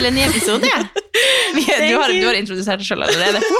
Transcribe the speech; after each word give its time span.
til 0.00 0.08
en 0.08 0.16
ny 0.16 0.22
episode. 0.24 0.68
Vi, 1.56 1.64
du, 1.66 1.96
har, 2.00 2.12
du 2.12 2.26
har 2.28 2.38
introdusert 2.38 2.80
deg 2.80 2.88
selv 2.88 3.04
allerede. 3.04 3.40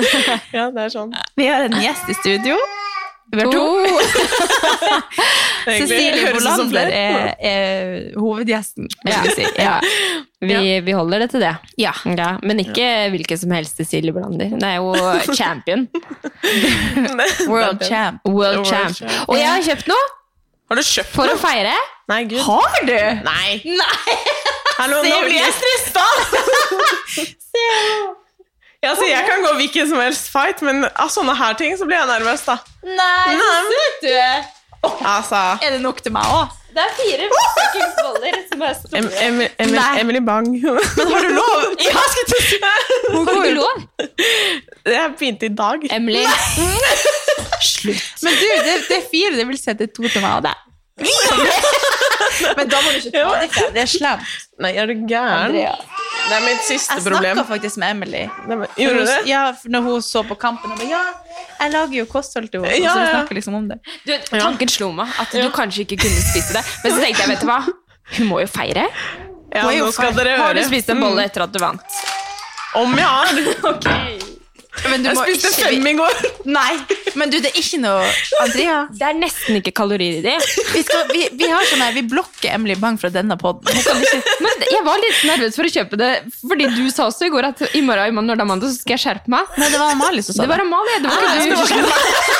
Ja, 0.56 0.68
det 0.70 0.84
er 0.86 0.92
sånn. 0.92 1.16
Vi 1.38 1.48
har 1.50 1.66
en 1.66 1.80
gjest 1.82 2.10
i 2.12 2.16
studio. 2.20 2.58
Har 3.30 3.46
to. 3.54 3.62
Cecilie 5.68 6.18
høres 6.18 6.42
Bolander 6.42 6.88
er, 6.90 7.28
er 7.38 8.18
hovedgjesten. 8.18 8.88
jeg 9.06 9.34
si. 9.36 9.44
Ja. 9.60 9.76
Vi, 10.42 10.56
vi 10.82 10.96
holder 10.96 11.22
det 11.24 11.28
til 11.36 11.44
det. 11.44 11.52
Ja. 11.78 11.92
Ja, 12.10 12.32
men 12.42 12.62
ikke 12.64 12.88
hvilken 13.14 13.38
som 13.38 13.54
helst 13.54 13.78
Cecilie 13.78 14.14
Bolander. 14.16 14.50
Hun 14.50 14.66
er 14.66 14.80
jo 14.80 15.34
champion. 15.38 15.86
World 17.46 17.86
champ. 17.86 18.22
World 18.26 18.66
champ. 18.66 18.98
Og 19.28 19.38
jeg 19.38 19.50
har 19.50 19.62
kjøpt 19.70 19.90
noe 19.94 20.10
Har 20.70 20.78
du 20.80 20.86
kjøpt 20.86 21.14
for 21.14 21.30
å 21.30 21.38
feire. 21.38 21.74
Nei, 22.10 22.24
gud. 22.30 22.42
Har 22.42 22.80
du? 22.82 22.98
Nei. 23.30 23.60
Nei! 23.78 24.48
Hallo, 24.80 25.00
Se 25.04 25.10
nå 25.12 25.20
blir 25.26 25.36
jeg 25.36 25.52
stressa! 25.58 26.06
Ja, 28.80 28.94
altså, 28.94 29.04
jeg 29.04 29.24
kan 29.28 29.42
gå 29.44 29.50
hvilken 29.58 29.90
som 29.90 30.00
helst 30.00 30.30
fight, 30.32 30.62
men 30.64 30.86
av 30.88 31.10
sånne 31.12 31.34
her 31.36 31.58
ting 31.60 31.74
så 31.76 31.84
blir 31.88 31.98
jeg 32.00 32.08
nervøs, 32.08 32.46
da. 32.46 32.56
Nei, 32.88 33.34
så 33.36 33.50
søt 33.68 34.06
du 34.06 34.08
er. 34.14 34.48
Altså 34.80 35.36
Er 35.60 35.74
det 35.74 35.82
nok 35.84 35.98
til 36.00 36.14
meg 36.14 36.24
òg? 36.32 36.54
Det 36.72 36.80
er 36.80 36.92
fire 36.96 37.26
fuckings 37.34 37.96
boller 37.98 38.36
som 38.48 38.62
er 38.62 38.78
em, 38.96 39.08
em, 39.26 39.40
em, 39.58 39.74
Emily 40.00 40.20
Bang. 40.24 40.46
Men 40.54 41.10
har 41.12 41.26
du 41.26 41.34
lov? 41.34 41.64
Ja, 41.84 42.04
skal 42.12 42.24
du 42.30 42.36
Har 42.62 43.26
du 43.26 43.50
lov? 43.58 43.58
lov? 43.58 44.08
Jeg 44.86 45.12
begynte 45.18 45.50
i 45.50 45.54
dag. 45.60 45.84
Emily. 45.92 46.22
Slutt. 47.74 48.22
Men 48.22 48.38
du, 48.38 48.46
det, 48.64 48.76
det 48.88 48.96
er 49.00 49.06
fire. 49.10 49.36
Det 49.36 49.48
vil 49.50 49.58
si 49.60 49.70
at 49.74 49.82
det 49.82 49.90
er 49.90 49.94
to 49.98 50.06
til 50.06 50.22
meg 50.22 50.38
og 50.38 50.46
deg. 50.46 50.69
Men 52.56 52.68
da 52.70 52.78
må 52.84 52.92
du 52.92 52.98
ikke 53.00 53.10
ta 53.14 53.40
det 53.40 53.48
fra. 53.54 53.66
Det 53.74 53.82
er 53.82 53.88
slemt. 53.90 54.28
Nei, 54.62 54.70
er 54.78 54.86
du 54.90 54.94
gæren? 55.08 55.32
Andrea. 55.50 55.72
Det 56.30 56.36
er 56.36 56.44
mitt 56.44 56.62
siste 56.66 56.94
Jeg 56.98 57.04
problem. 57.06 57.36
snakka 57.36 57.48
faktisk 57.48 57.80
med 57.82 57.94
Emily. 57.96 58.20
Nei, 58.46 58.56
men, 58.60 58.68
Gjorde 58.78 59.00
du 59.00 59.08
det? 59.08 59.16
Ja, 59.28 59.42
for 59.58 59.72
når 59.74 59.86
hun 59.88 60.02
så 60.06 60.22
på 60.28 60.36
kampen. 60.40 60.72
Og 60.74 60.78
ba, 60.78 60.86
ja, 60.86 61.00
jeg 61.60 61.72
lager 61.74 61.96
jo 61.98 62.06
kosthold 62.12 62.48
til 62.52 62.62
henne. 62.64 62.76
Ja, 62.84 62.92
Så 62.94 63.00
vi 63.00 63.06
ja. 63.08 63.12
snakker 63.16 63.34
liksom 63.40 63.56
om 63.58 63.68
det. 63.72 63.80
Du, 64.06 64.12
tanken 64.30 64.70
slo 64.72 64.90
meg 64.94 65.10
at 65.20 65.34
du 65.34 65.48
kanskje 65.56 65.86
ikke 65.86 66.00
kunne 66.04 66.22
spise 66.28 66.54
det. 66.58 66.64
Men 66.84 66.94
så 66.94 67.02
tenkte 67.02 67.24
jeg, 67.24 67.32
vet 67.34 67.44
du 67.44 67.50
hva? 67.50 67.60
Hun 68.18 68.30
må 68.30 68.40
jo 68.44 68.48
feire. 68.50 68.86
Ja, 69.50 69.64
nå 69.66 69.90
skal 69.94 70.14
dere 70.14 70.36
Har 70.38 70.54
du 70.54 70.60
høre. 70.60 70.68
spist 70.70 70.90
en 70.94 71.00
bolle 71.02 71.24
etter 71.26 71.42
at 71.48 71.52
du 71.54 71.58
vant? 71.62 72.00
Om 72.78 72.94
jeg 73.00 73.06
har. 73.10 73.34
Du 73.34 74.29
Jeg 74.80 75.00
må 75.02 75.24
spiste 75.26 75.48
ikke- 75.50 75.66
fem 75.66 75.86
i 75.90 75.92
går. 75.98 76.18
Nei, 76.46 76.72
men 77.18 77.30
du, 77.32 77.36
det 77.42 77.50
er 77.50 77.58
ikke 77.58 77.80
noe 77.82 78.04
Andrea, 78.40 78.76
Det 78.94 79.02
er 79.08 79.16
nesten 79.18 79.58
ikke 79.58 79.72
kalorier 79.76 80.20
i 80.20 80.22
det. 80.24 80.36
vi, 80.72 80.82
skal, 80.86 81.08
vi, 81.10 81.24
vi 81.40 81.48
har 81.50 81.66
sånn 81.68 81.82
her, 81.82 81.92
vi 81.96 82.04
blokker 82.06 82.54
Emily 82.54 82.76
Bang 82.80 82.96
fra 83.00 83.10
denne 83.12 83.36
podden. 83.40 83.66
Ikke 83.66 84.20
Men 84.46 84.64
jeg 84.70 84.84
var 84.86 85.02
litt 85.02 85.24
nervøs 85.26 85.58
for 85.58 85.66
å 85.68 85.72
kjøpe 85.74 85.98
det, 86.00 86.10
fordi 86.44 86.70
du 86.76 86.84
sa 86.94 87.08
også 87.10 87.26
i 87.26 87.32
går 87.34 87.50
at 87.50 87.64
i 87.74 87.82
morgen, 87.82 88.06
i 88.08 88.14
morgen 88.14 88.30
når 88.30 88.40
det 88.40 88.46
er 88.46 88.50
mandag, 88.52 88.70
så 88.72 88.78
skal 88.84 88.96
jeg 88.96 89.04
skjerpe 89.04 89.34
meg. 89.34 89.50
Nei, 89.58 89.68
det 89.74 89.82
var 89.82 89.96
Amalie 89.96 90.22
som 90.24 90.38
sa 90.38 90.46
Det 90.46 90.52
var 90.54 90.62
Amalie, 90.64 91.00
det 91.02 91.10
var 91.10 91.18
ikke 91.18 91.34
det 91.34 91.50
du. 91.50 91.62
ikke 91.66 91.82
meg. 91.90 92.38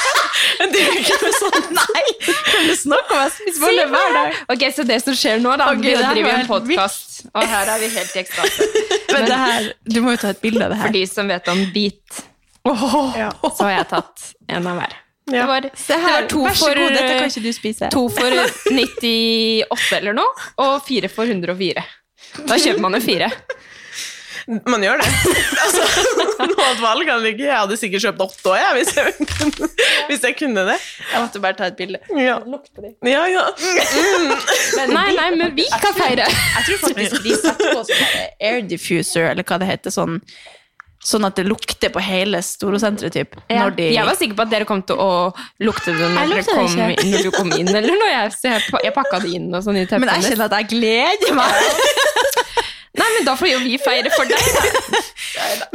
Det 0.70 0.80
er 0.80 0.96
ikke 1.02 1.18
noe 1.20 1.34
sånt. 1.36 1.70
Nei, 1.80 2.04
kan 2.46 2.66
du 2.70 2.74
snakke 2.78 3.16
om 3.16 3.20
jeg 3.24 3.32
spiser 3.36 3.60
bolle 3.66 3.84
hver 3.90 4.14
dag? 4.16 4.38
Ok, 4.54 4.64
Så 4.76 4.86
det 4.88 4.98
som 5.04 5.16
skjer 5.18 5.42
nå, 5.42 5.56
da 5.60 5.70
okay, 5.74 5.82
Vi 5.90 5.94
det 5.96 6.04
her 6.06 6.14
driver 6.16 6.38
en 6.38 6.48
podkast, 6.48 7.09
og 7.34 7.44
her 7.46 7.68
er 7.74 7.78
vi 7.82 7.88
helt 7.94 8.16
i 8.16 8.20
ekstase. 8.22 8.66
Men 9.12 9.26
det 9.28 9.38
her, 9.42 9.68
du 9.84 10.00
må 10.04 10.14
jo 10.14 10.20
ta 10.22 10.30
et 10.34 10.40
bilde 10.42 10.64
av 10.64 10.70
det 10.74 10.78
her. 10.80 10.86
For 10.90 10.96
de 10.98 11.04
som 11.10 11.28
vet 11.30 11.48
om 11.52 11.62
beat, 11.74 12.20
Ja. 12.66 13.30
så 13.50 13.64
har 13.66 13.72
jeg 13.78 13.88
tatt 13.94 14.26
en 14.52 14.66
av 14.70 14.76
hver. 14.80 14.96
Ja. 15.30 15.32
Det 15.32 15.46
var, 15.48 15.60
det 15.70 15.96
her, 16.02 16.14
var 16.16 16.28
to 16.32 16.40
vær 16.44 16.56
så 16.58 16.66
for, 16.70 16.80
god, 16.80 16.94
dette 16.96 17.12
kan 17.14 17.28
ikke 17.30 17.42
du 17.44 17.52
spise. 17.54 17.90
to 17.94 18.02
for 18.10 18.34
98 18.80 19.96
eller 20.00 20.16
noe, 20.18 20.46
og 20.64 20.80
fire 20.86 21.08
for 21.12 21.30
104. 21.30 21.84
Da 22.46 22.58
kjøper 22.60 22.82
man 22.84 22.98
en 22.98 23.04
fire. 23.04 23.28
Man 24.66 24.82
gjør 24.82 24.98
det. 24.98 25.08
Altså, 25.62 25.84
noe 26.50 26.64
annet 26.64 26.82
valg 26.82 27.06
kan 27.06 27.24
jeg 27.26 27.36
ikke. 27.36 27.46
Jeg 27.46 27.56
hadde 27.56 27.78
sikkert 27.78 28.04
kjøpt 28.06 28.22
åtte 28.24 28.52
òg, 28.52 28.58
jeg, 28.58 28.76
hvis 28.78 28.92
jeg, 28.98 29.26
kunne, 29.30 29.68
hvis 30.08 30.24
jeg 30.26 30.36
kunne 30.40 30.64
det. 30.66 30.78
Jeg 31.12 31.24
måtte 31.24 31.42
bare 31.44 31.58
ta 31.58 31.68
et 31.70 31.76
bilde. 31.78 32.00
Ja, 33.06 33.26
ja. 33.30 33.44
ja. 33.46 34.86
Nei, 34.90 35.08
nei, 35.14 35.28
men 35.38 35.54
vi 35.58 35.66
kan 35.70 35.94
feire. 35.94 36.26
Jeg 36.30 36.66
tror 36.66 36.80
faktisk 36.88 37.20
de 37.26 37.36
setter 37.38 37.76
på 37.76 37.84
sånn 37.90 38.08
air 38.50 38.64
diffuser, 38.70 39.30
eller 39.34 39.46
hva 39.46 39.60
det 39.62 39.70
heter, 39.70 39.94
sånn, 39.94 40.18
sånn 41.00 41.28
at 41.28 41.38
det 41.38 41.46
lukter 41.46 41.94
på 41.94 42.02
hele 42.04 42.42
Storosenteret, 42.44 43.14
typ. 43.14 43.38
Når 43.52 43.76
de... 43.78 43.88
Jeg 43.94 44.08
var 44.08 44.18
sikker 44.18 44.40
på 44.40 44.48
at 44.48 44.54
dere 44.56 44.66
kom 44.68 44.82
til 44.88 44.98
å 45.00 45.10
lukte 45.62 45.94
det 45.94 46.10
når, 46.16 46.34
dere 46.34 46.46
kom, 46.50 46.66
ikke. 46.66 47.06
når 47.12 47.28
du 47.28 47.30
kom 47.38 47.54
inn, 47.54 47.70
eller 47.70 48.02
når 48.02 48.14
jeg, 48.16 48.58
jeg 48.88 48.96
pakka 48.98 49.22
det 49.22 49.34
inn 49.38 49.48
og 49.54 49.62
sånn 49.64 49.78
i 49.78 49.86
teppene. 49.86 50.08
Men 50.08 50.16
jeg 50.18 50.34
kjenner 50.34 50.50
at 50.50 50.58
jeg 50.58 50.72
gleder 50.74 51.38
meg. 51.38 52.39
Nei, 52.98 53.06
men 53.14 53.22
da 53.28 53.36
får 53.38 53.48
jo 53.52 53.58
vi 53.62 53.76
feire 53.78 54.10
for 54.10 54.26
deg. 54.26 54.40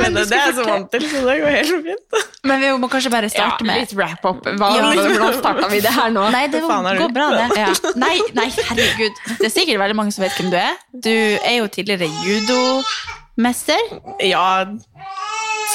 Men 0.02 0.18
det, 0.18 0.26
det 0.28 0.36
er 0.36 0.50
jeg 0.50 0.56
så 0.58 0.64
vant 0.68 0.90
til, 0.92 1.06
så 1.08 1.22
det 1.24 1.36
går 1.40 1.54
helt 1.56 1.86
fint. 1.86 2.18
Men 2.50 2.60
vi 2.62 2.72
må 2.84 2.90
kanskje 2.92 3.12
bare 3.14 3.30
Ja, 3.30 3.34
starte 3.38 3.64
med 3.68 3.80
litt 3.86 3.94
wrap-up. 3.96 4.44
Ja. 4.52 4.56
Hvordan 4.60 5.38
starta 5.40 5.70
vi 5.72 5.80
det 5.86 5.94
her 5.96 6.12
nå? 6.12 6.26
Nei, 6.36 6.42
det 6.52 6.60
går 6.66 7.14
bra, 7.16 7.30
det. 7.38 7.46
Ja. 7.62 7.70
Nei, 8.04 8.18
nei, 8.36 8.50
herregud. 8.52 9.22
Det 9.40 9.48
er 9.48 9.54
sikkert 9.56 9.80
veldig 9.86 9.96
mange 10.02 10.12
som 10.16 10.26
vet 10.26 10.36
hvem 10.42 10.52
du 10.52 10.58
er. 10.60 10.76
Du 10.92 11.12
er 11.16 11.56
jo 11.62 11.70
tidligere 11.72 12.12
judomester. 12.28 13.80
Ja, 14.20 14.66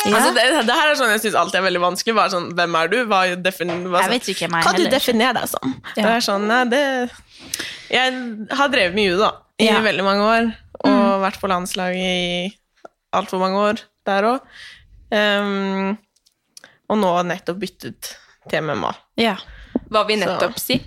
Ja. 0.07 0.17
altså 0.17 0.31
det, 0.37 0.45
det 0.69 0.75
her 0.77 0.89
er 0.93 0.97
sånn 0.97 1.11
jeg 1.13 1.21
syns 1.25 1.35
alltid 1.37 1.59
er 1.61 1.65
veldig 1.67 1.81
vanskelig. 1.83 2.15
Bare 2.17 2.31
sånn, 2.33 2.47
Hvem 2.57 2.77
er 2.79 2.89
du? 2.93 2.99
Hva, 3.11 3.19
defin, 3.43 3.73
hva, 3.91 4.05
Jeg 4.05 4.13
vet 4.15 4.29
ikke 4.33 4.49
meg 4.53 4.65
hva 4.65 4.73
du 4.77 4.85
definerer 4.93 5.41
deg 5.41 5.49
som? 5.51 5.75
Det 5.97 6.05
er 6.07 6.23
sånn, 6.25 6.47
det 6.71 6.85
Jeg 7.91 8.23
har 8.61 8.71
drevet 8.73 8.95
med 8.97 9.09
judo 9.11 9.25
da, 9.27 9.33
i 9.61 9.67
Ja. 9.73 9.81
veldig 9.85 10.05
mange 10.07 10.29
år, 10.37 10.53
og 10.87 11.23
vært 11.25 11.41
på 11.41 11.51
landslaget 11.51 12.01
i 12.01 12.51
altfor 13.17 13.43
mange 13.43 13.61
år 13.71 13.83
der 14.07 14.29
òg. 14.31 14.51
og 16.91 16.99
nå 16.99 17.11
nettopp 17.27 17.59
byttet 17.61 18.15
til 18.49 18.65
MMA. 18.65 18.93
Ja. 19.21 19.37
Hva 19.91 20.05
vil 20.09 20.21
nettopp 20.23 20.59
si. 20.61 20.79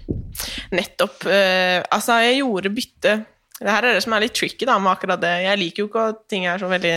Nettopp. 0.74 1.26
uh, 1.28 1.80
altså, 1.94 2.18
jeg 2.26 2.42
gjorde 2.42 2.72
bytte 2.74 3.14
Det 3.60 3.70
her 3.70 3.86
er 3.86 3.96
det 3.96 4.04
som 4.04 4.16
er 4.16 4.26
litt 4.26 4.36
tricky 4.36 4.66
da, 4.68 4.80
med 4.82 4.92
akkurat 4.92 5.22
det. 5.22 5.34
Jeg 5.46 5.60
liker 5.62 5.84
jo 5.84 5.90
ikke 5.90 6.08
at 6.12 6.24
ting 6.32 6.48
er 6.50 6.60
så 6.60 6.68
veldig 6.72 6.96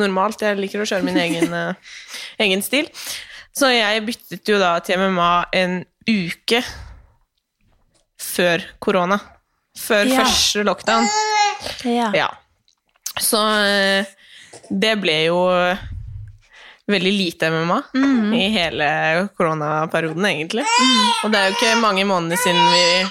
normalt. 0.00 0.42
Jeg 0.42 0.58
liker 0.58 0.82
å 0.82 0.88
kjøre 0.88 1.06
min 1.06 1.20
egen, 1.22 1.54
eh, 1.60 1.94
egen 2.44 2.64
stil. 2.66 2.90
Så 3.54 3.70
jeg 3.70 4.02
byttet 4.04 4.50
jo 4.50 4.58
da 4.60 4.74
til 4.84 5.00
MMA 5.00 5.30
en 5.56 5.78
uke 6.10 6.60
før 8.20 8.66
korona. 8.82 9.20
Før 9.78 10.06
Ja. 10.06 10.22
første 10.24 10.64
lockdown. 10.64 11.08
ja. 11.84 12.10
Ja. 12.14 12.28
Så 13.20 13.38
eh, 13.64 14.04
det 14.70 14.96
ble 15.00 15.24
jo 15.26 15.38
veldig 16.90 17.12
lite 17.16 17.48
MMA 17.50 17.82
Mm. 17.94 18.32
i 18.34 18.48
hele 18.52 19.28
koronaperioden, 19.38 20.24
egentlig. 20.26 20.64
Og 21.24 21.30
det 21.32 21.38
er 21.40 21.48
jo 21.50 21.54
ikke 21.56 21.80
mange 21.80 22.04
måneder 22.04 22.36
siden 22.36 22.60
vi 22.72 23.06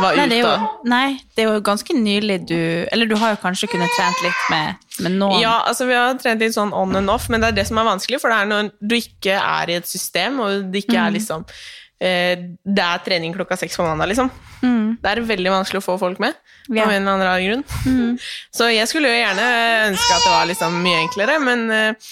var 0.00 0.14
Nei, 0.16 0.26
det 0.30 0.38
ute. 0.38 0.46
jo, 0.46 0.68
nei, 0.88 1.08
det 1.34 1.42
er 1.44 1.48
jo 1.50 1.60
ganske 1.66 1.92
nylig 1.96 2.46
du 2.46 2.86
Eller 2.92 3.06
du 3.10 3.16
har 3.18 3.34
jo 3.34 3.40
kanskje 3.42 3.68
kunnet 3.72 3.90
trent 3.96 4.22
litt 4.22 4.44
med, 4.50 4.76
med 5.00 5.12
noen. 5.18 5.40
Ja, 5.42 5.64
altså 5.66 5.86
vi 5.88 5.94
har 5.98 6.14
trent 6.14 6.40
litt 6.40 6.54
sånn 6.54 6.72
on 6.72 6.94
and 6.96 7.10
off, 7.10 7.28
men 7.28 7.40
det 7.42 7.48
er 7.48 7.52
det 7.58 7.66
som 7.66 7.78
er 7.78 7.84
vanskelig, 7.88 8.20
for 8.22 8.30
det 8.30 8.38
er 8.38 8.46
når 8.46 8.70
du 8.80 8.94
ikke 8.96 9.34
er 9.36 9.68
i 9.70 9.74
et 9.80 9.86
system, 9.90 10.38
og 10.40 10.70
det 10.72 10.84
ikke 10.84 10.96
Mm. 10.96 11.06
er 11.06 11.10
liksom 11.18 11.44
eh, 11.48 11.54
Det 12.00 12.80
er 12.84 13.02
trening 13.04 13.34
klokka 13.36 13.58
seks 13.60 13.76
på 13.76 13.84
mandag, 13.84 14.08
liksom. 14.08 14.30
Mm. 14.64 14.96
Det 15.02 15.10
er 15.10 15.20
veldig 15.28 15.50
vanskelig 15.52 15.82
å 15.82 15.84
få 15.84 15.98
folk 16.00 16.18
med, 16.22 16.34
Ja. 16.72 16.84
av 16.86 16.90
en 16.94 17.02
eller 17.02 17.12
annen 17.12 17.26
rar 17.28 17.40
grunn. 17.44 18.18
Så 18.56 18.70
jeg 18.72 18.88
skulle 18.88 19.10
jo 19.12 19.18
gjerne 19.20 19.44
ønske 19.90 20.16
at 20.16 20.24
det 20.24 20.32
var 20.32 20.46
liksom 20.48 20.78
mye 20.84 21.02
enklere, 21.04 21.36
men 21.44 21.66
eh, 21.70 22.10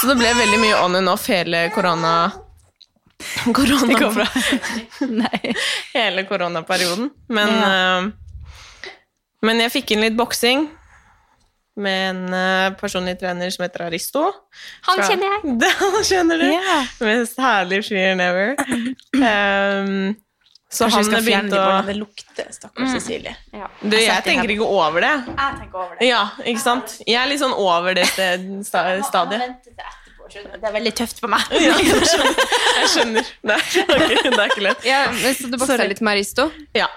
Så 0.00 0.10
det 0.10 0.18
ble 0.20 0.32
veldig 0.36 0.58
mye 0.62 0.80
on 0.84 0.96
and 0.98 1.08
off 1.08 1.26
hele 1.30 1.68
korona... 1.74 2.32
Korona 3.54 4.26
Nei. 5.22 5.54
hele 5.94 6.22
koronaperioden. 6.28 7.08
Men, 7.34 7.54
eh, 7.66 8.92
men 9.42 9.62
jeg 9.64 9.72
fikk 9.74 9.94
inn 9.94 10.02
litt 10.06 10.18
boksing 10.18 10.66
med 11.78 11.98
en 12.10 12.34
eh, 12.36 12.68
personlig 12.80 13.16
trener 13.20 13.50
som 13.54 13.64
heter 13.64 13.84
Aristo. 13.86 14.22
Han 14.88 14.98
Fra- 15.00 15.08
kjenner 15.08 15.34
jeg. 15.34 15.58
Det, 15.62 15.72
han 15.82 16.06
kjenner 16.08 16.40
du. 16.42 16.46
Yeah. 16.52 16.88
Mest 17.08 17.38
herlige 17.42 17.86
fyren 17.88 18.22
ever. 18.24 18.54
Um, 19.18 20.16
så 20.74 20.84
Kanskje 20.84 20.90
vi 20.90 20.96
han 20.98 21.06
skal 21.08 21.22
fjerne 21.28 21.60
å. 21.62 21.76
Det 21.86 21.94
lukter, 21.96 22.50
stakkars 22.52 22.90
Cecilie. 22.98 23.36
Du, 23.80 23.94
jeg 23.96 24.04
jeg 24.10 24.24
tenker 24.26 24.52
ikke 24.56 24.66
over 24.68 25.00
det. 25.06 25.14
Jeg 25.30 25.60
tenker 25.62 25.80
over 25.84 25.94
det. 26.00 26.10
Ja, 26.10 26.24
ikke 26.44 26.64
sant? 26.66 26.98
Jeg 27.06 27.16
er 27.22 27.30
litt 27.30 27.40
sånn 27.40 27.54
over 27.56 27.96
dette 27.96 28.28
sta- 28.68 28.90
stadiet. 29.08 29.56
Det 30.28 30.60
er 30.60 30.74
veldig 30.74 30.90
tøft 30.98 31.22
for 31.22 31.32
meg. 31.32 31.40
Ja, 31.64 31.72
jeg 31.80 32.04
skjønner. 32.04 32.42
Jeg 32.82 32.88
skjønner. 32.92 33.30
Det, 33.48 33.54
er 33.56 33.62
ikke, 34.12 34.30
det 34.34 34.42
er 34.42 34.50
ikke 34.52 34.64
lett. 34.66 34.84
Ja, 34.84 34.98
men 35.14 35.38
så 35.38 35.48
du 35.48 35.56
boksa 35.56 35.86
litt 35.88 36.02
med 36.04 36.18
Aristo? 36.18 36.50
Ja. 36.76 36.90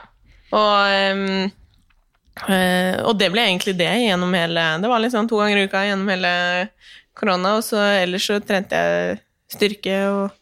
Og, 0.51 0.73
ehm, 0.91 1.45
eh, 2.47 2.99
og 3.03 3.17
det 3.19 3.31
ble 3.33 3.43
egentlig 3.49 3.75
det 3.79 3.91
gjennom 4.05 4.33
hele 4.35 4.63
Det 4.81 4.89
var 4.91 5.03
liksom 5.03 5.27
to 5.29 5.39
ganger 5.41 5.61
i 5.61 5.65
uka 5.69 5.85
gjennom 5.87 6.11
hele 6.11 6.33
korona, 7.17 7.57
og 7.59 7.65
så 7.65 7.81
ellers 8.01 8.27
så 8.29 8.39
trente 8.43 8.77
jeg 8.77 9.19
styrke 9.51 9.97
og 10.09 10.37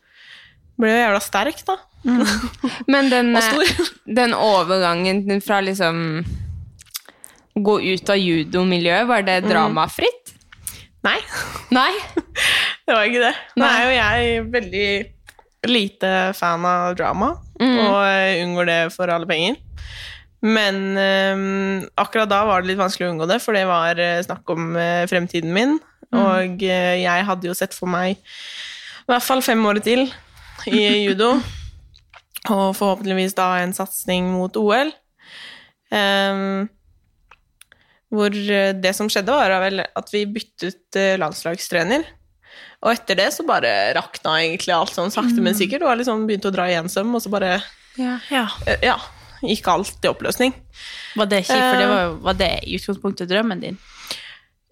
ble 0.80 0.94
jo 0.94 1.00
jævla 1.02 1.22
sterk, 1.24 1.64
da. 1.68 1.80
Men 2.88 3.10
den, 3.12 3.34
Og 3.40 3.64
eh, 3.66 3.82
den 4.06 4.36
overgangen 4.38 5.42
fra 5.44 5.60
liksom 5.66 6.24
gå 7.60 7.80
ut 7.82 8.10
av 8.10 8.20
judomiljøet? 8.20 9.08
Var 9.10 9.26
det 9.28 9.40
dramafritt? 9.50 10.36
Nei, 11.04 11.18
Nei? 11.72 11.92
det 12.86 12.96
var 12.96 13.08
ikke 13.08 13.24
det. 13.24 13.36
Nå 13.60 13.68
er 13.68 13.82
jo 13.84 13.96
jeg 13.96 14.46
veldig 14.56 14.90
lite 15.70 16.12
fan 16.38 16.66
av 16.68 16.94
drama, 17.00 17.34
og 17.60 17.98
eh, 18.06 18.42
unngår 18.46 18.70
det 18.70 18.80
for 18.96 19.12
alle 19.12 19.28
penger. 19.28 19.58
Men 20.40 20.96
øh, 20.96 21.88
akkurat 22.00 22.30
da 22.32 22.44
var 22.48 22.64
det 22.64 22.72
litt 22.72 22.80
vanskelig 22.80 23.10
å 23.10 23.14
unngå 23.14 23.28
det, 23.28 23.42
for 23.44 23.58
det 23.58 23.66
var 23.68 24.00
eh, 24.00 24.22
snakk 24.24 24.54
om 24.54 24.72
øh, 24.80 25.04
fremtiden 25.12 25.52
min. 25.56 25.78
Og 26.16 26.64
eh, 26.66 27.02
jeg 27.04 27.28
hadde 27.28 27.50
jo 27.50 27.58
sett 27.58 27.76
for 27.76 27.92
meg 27.92 28.16
i 28.18 29.12
hvert 29.12 29.26
fall 29.26 29.42
fem 29.46 29.62
år 29.66 29.82
til 29.84 30.06
i 30.70 30.84
judo. 31.08 31.34
Og 32.50 32.68
forhåpentligvis 32.78 33.36
da 33.38 33.52
en 33.60 33.76
satsing 33.76 34.30
mot 34.32 34.56
OL. 34.58 34.94
Um, 35.90 36.70
hvor 38.14 38.34
eh, 38.34 38.72
det 38.78 38.94
som 38.98 39.10
skjedde, 39.12 39.34
var 39.34 39.60
vel 39.66 39.84
at 39.84 40.14
vi 40.14 40.24
byttet 40.30 40.98
landslagstrener. 41.22 42.08
Og 42.80 42.94
etter 42.94 43.18
det 43.20 43.28
så 43.36 43.44
bare 43.44 43.92
rakna 43.98 44.38
egentlig 44.40 44.72
alt 44.72 44.96
sånn 44.96 45.12
sakte, 45.12 45.42
men 45.44 45.58
sikkert. 45.58 45.84
Og 45.84 45.92
var 45.92 46.00
liksom 46.00 46.24
begynte 46.30 46.50
å 46.50 46.56
dra 46.56 46.70
i 46.72 46.78
ensøm, 46.80 47.12
og 47.18 47.26
så 47.26 47.34
bare 47.34 47.58
Ja. 48.00 48.16
ja. 48.32 48.46
Ja, 48.86 48.96
gikk 49.42 49.68
alt 49.72 50.06
i 50.06 50.10
oppløsning. 50.12 50.54
Var 51.20 51.30
det 51.32 51.44
kjipt, 51.46 51.60
for 51.64 51.80
det 51.82 51.88
var, 51.92 52.14
var 52.28 52.38
det 52.40 52.52
i 52.68 52.76
utgangspunktet 52.80 53.30
drømmen 53.32 53.62
din? 53.64 53.78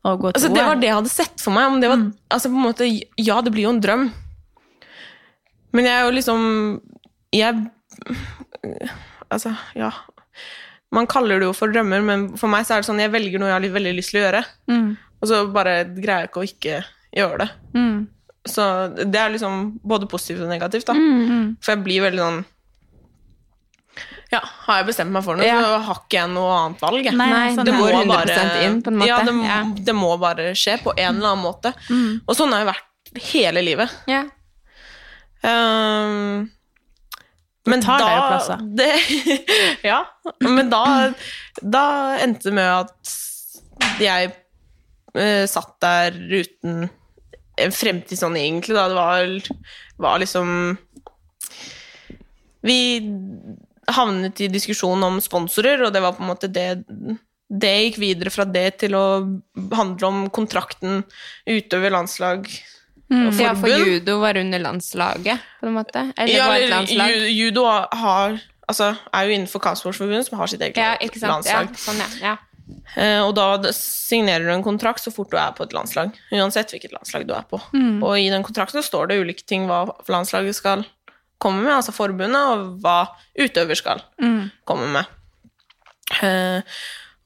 Altså, 0.08 0.48
det 0.54 0.64
var 0.64 0.78
det 0.80 0.88
jeg 0.88 0.96
hadde 0.96 1.12
sett 1.12 1.42
for 1.44 1.52
meg. 1.56 1.82
Det 1.84 1.90
var, 1.92 2.04
altså, 2.32 2.52
på 2.52 2.56
en 2.56 2.64
måte, 2.70 2.88
ja, 3.20 3.42
det 3.44 3.52
blir 3.52 3.66
jo 3.68 3.74
en 3.76 3.82
drøm. 3.84 4.06
Men 5.76 5.86
jeg 5.90 5.94
er 6.00 6.06
jo 6.08 6.14
liksom 6.16 6.44
Jeg 7.36 7.68
Altså, 9.28 9.52
ja. 9.76 9.90
Man 10.96 11.08
kaller 11.12 11.42
det 11.42 11.50
jo 11.50 11.56
for 11.56 11.68
drømmer, 11.68 12.00
men 12.08 12.28
for 12.40 12.48
meg 12.48 12.64
så 12.64 12.78
er 12.78 12.84
det 12.84 12.88
sånn 12.88 13.02
jeg 13.04 13.12
velger 13.12 13.42
noe 13.42 13.50
jeg 13.52 13.58
har 13.58 13.74
veldig 13.76 13.92
lyst 13.98 14.14
til 14.14 14.22
å 14.22 14.24
gjøre, 14.24 14.44
Mm. 14.72 14.94
og 15.22 15.28
så 15.28 15.42
bare 15.52 15.74
greier 15.98 16.24
jeg 16.24 16.30
ikke 16.30 16.40
å 16.40 16.48
ikke 16.48 16.78
gjøre 17.18 17.38
det. 17.42 17.50
Mm. 17.76 17.98
Så 18.48 18.64
det 19.12 19.20
er 19.20 19.34
liksom 19.34 19.80
både 19.84 20.08
positivt 20.08 20.46
og 20.46 20.50
negativt, 20.54 20.88
da. 20.88 20.94
Mm. 20.96 21.58
For 21.60 21.74
jeg 21.76 21.84
blir 21.84 22.06
veldig 22.06 22.24
sånn 22.24 22.46
Ja, 24.32 24.42
har 24.44 24.82
jeg 24.82 24.90
bestemt 24.90 25.14
meg 25.16 25.24
for 25.24 25.40
noe, 25.40 25.46
Ja. 25.48 25.60
så 25.64 25.78
har 25.88 26.00
ikke 26.02 26.18
jeg 26.18 26.30
noe 26.34 26.56
annet 26.58 26.82
valg. 26.84 27.06
Nei, 27.16 27.56
sånn 27.56 27.66
det 27.66 27.76
går 27.78 27.94
det. 28.28 28.36
100 28.36 28.66
inn, 28.66 28.82
på 28.84 28.92
en 28.92 28.98
måte. 29.00 29.08
Ja, 29.08 29.22
det, 29.24 29.36
Ja. 29.48 29.60
det 29.88 29.96
må 29.96 30.10
bare 30.20 30.50
skje 30.54 30.76
på 30.84 30.94
en 30.98 31.16
eller 31.16 31.30
annen 31.32 31.46
måte. 31.46 31.74
Mm. 31.90 32.22
Og 32.28 32.36
sånn 32.36 32.52
har 32.52 32.66
jeg 32.66 32.74
vært 32.74 33.24
hele 33.32 33.64
livet. 33.64 33.94
Ja. 34.12 34.26
Um, 35.44 36.52
men 37.68 37.82
tar 37.82 38.00
da. 38.00 38.58
Det, 38.80 38.92
ja. 39.84 40.02
Men 40.42 40.70
da, 40.70 41.14
da 41.62 41.86
endte 42.24 42.50
det 42.50 42.54
med 42.58 42.68
at 42.68 43.16
jeg 44.02 44.32
uh, 45.16 45.46
satt 45.48 45.76
der 45.84 46.12
uten 46.16 46.90
en 47.58 47.74
fremtid 47.74 48.20
sånn 48.20 48.38
egentlig, 48.38 48.76
da. 48.78 48.88
Det 48.92 48.98
var, 48.98 49.32
var 49.98 50.20
liksom 50.22 50.78
Vi 52.68 52.78
havnet 53.96 54.42
i 54.44 54.50
diskusjon 54.52 55.04
om 55.04 55.20
sponsorer, 55.24 55.86
og 55.88 55.94
det 55.96 56.02
var 56.04 56.16
på 56.18 56.24
en 56.26 56.32
måte 56.34 56.52
det 56.52 56.70
det 57.48 57.70
gikk 57.86 57.98
videre 58.02 58.32
fra 58.34 58.44
det 58.44 58.66
til 58.82 58.96
å 59.00 59.06
handle 59.72 60.08
om 60.10 60.26
kontrakten 60.36 61.06
utøver 61.48 61.94
landslag 61.96 62.50
og 63.08 63.38
ja, 63.40 63.54
for 63.56 63.72
judo 63.72 64.18
var 64.20 64.36
under 64.36 64.60
landslaget, 64.60 65.40
på 65.62 65.70
en 65.70 65.78
måte? 65.78 66.02
Eller 66.20 66.34
Ja, 66.34 66.48
var 66.50 66.60
et 66.60 66.70
landslag? 66.74 67.30
judo 67.32 67.64
har, 67.64 68.36
altså, 68.68 68.90
er 69.16 69.30
jo 69.30 69.38
innenfor 69.38 69.64
Kampsportsforbundet, 69.64 70.28
som 70.28 70.38
har 70.42 70.52
sitt 70.52 70.60
eget 70.66 70.76
Ja, 70.76 70.98
sant? 71.00 71.48
Ja, 71.48 71.62
landslag. 71.62 71.72
sånn, 71.80 72.04
ja. 72.20 72.36
Eh, 73.00 73.22
og 73.24 73.34
da 73.38 73.72
signerer 73.72 74.44
du 74.44 74.52
en 74.52 74.64
kontrakt 74.66 75.00
så 75.00 75.14
fort 75.16 75.32
du 75.32 75.38
er 75.40 75.54
på 75.56 75.64
et 75.64 75.72
landslag. 75.72 76.12
Uansett 76.36 76.74
hvilket 76.76 76.92
landslag 76.92 77.24
du 77.30 77.34
er 77.34 77.48
på. 77.48 77.62
Mm. 77.72 78.04
Og 78.04 78.20
i 78.20 78.28
den 78.34 78.44
kontrakten 78.44 78.84
står 78.84 79.08
det 79.08 79.22
ulike 79.24 79.46
ting 79.48 79.70
hva 79.72 79.86
landslaget 80.12 80.58
skal 80.60 80.84
komme 81.40 81.64
med, 81.64 81.74
altså 81.76 81.94
forbundet, 81.94 82.36
og 82.36 82.80
hva 82.82 83.08
utøver 83.40 83.76
skal 83.78 84.02
Mm. 84.22 84.50
komme 84.66 84.88
med. 84.94 85.06
Eh, 86.24 86.62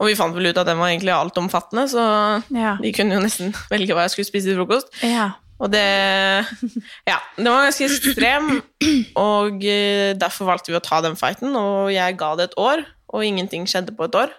og 0.02 0.08
vi 0.10 0.16
fant 0.18 0.34
vel 0.36 0.50
ut 0.50 0.58
at 0.58 0.66
den 0.68 0.80
var 0.82 0.90
egentlig 0.90 1.14
altomfattende, 1.14 1.86
så 1.92 2.04
Ja. 2.52 2.76
vi 2.82 2.92
kunne 2.92 3.14
jo 3.14 3.22
nesten 3.22 3.54
velge 3.74 3.94
hva 3.94 4.08
jeg 4.08 4.16
skulle 4.16 4.30
spise 4.32 4.50
til 4.50 4.58
frokost. 4.58 4.88
Ja. 5.04 5.32
Og 5.62 5.70
det 5.72 6.46
Ja, 7.08 7.20
det 7.38 7.46
var 7.46 7.68
ganske 7.70 7.86
ekstrem, 7.86 8.62
og 9.16 9.64
eh, 9.64 10.14
derfor 10.18 10.46
valgte 10.50 10.72
vi 10.74 10.80
å 10.80 10.84
ta 10.84 11.02
den 11.02 11.16
fighten, 11.16 11.56
og 11.56 11.92
jeg 11.94 12.18
ga 12.18 12.36
det 12.36 12.50
et 12.50 12.58
år, 12.58 12.84
og 13.14 13.24
ingenting 13.24 13.68
skjedde 13.70 13.94
på 13.96 14.06
et 14.10 14.16
år. 14.16 14.32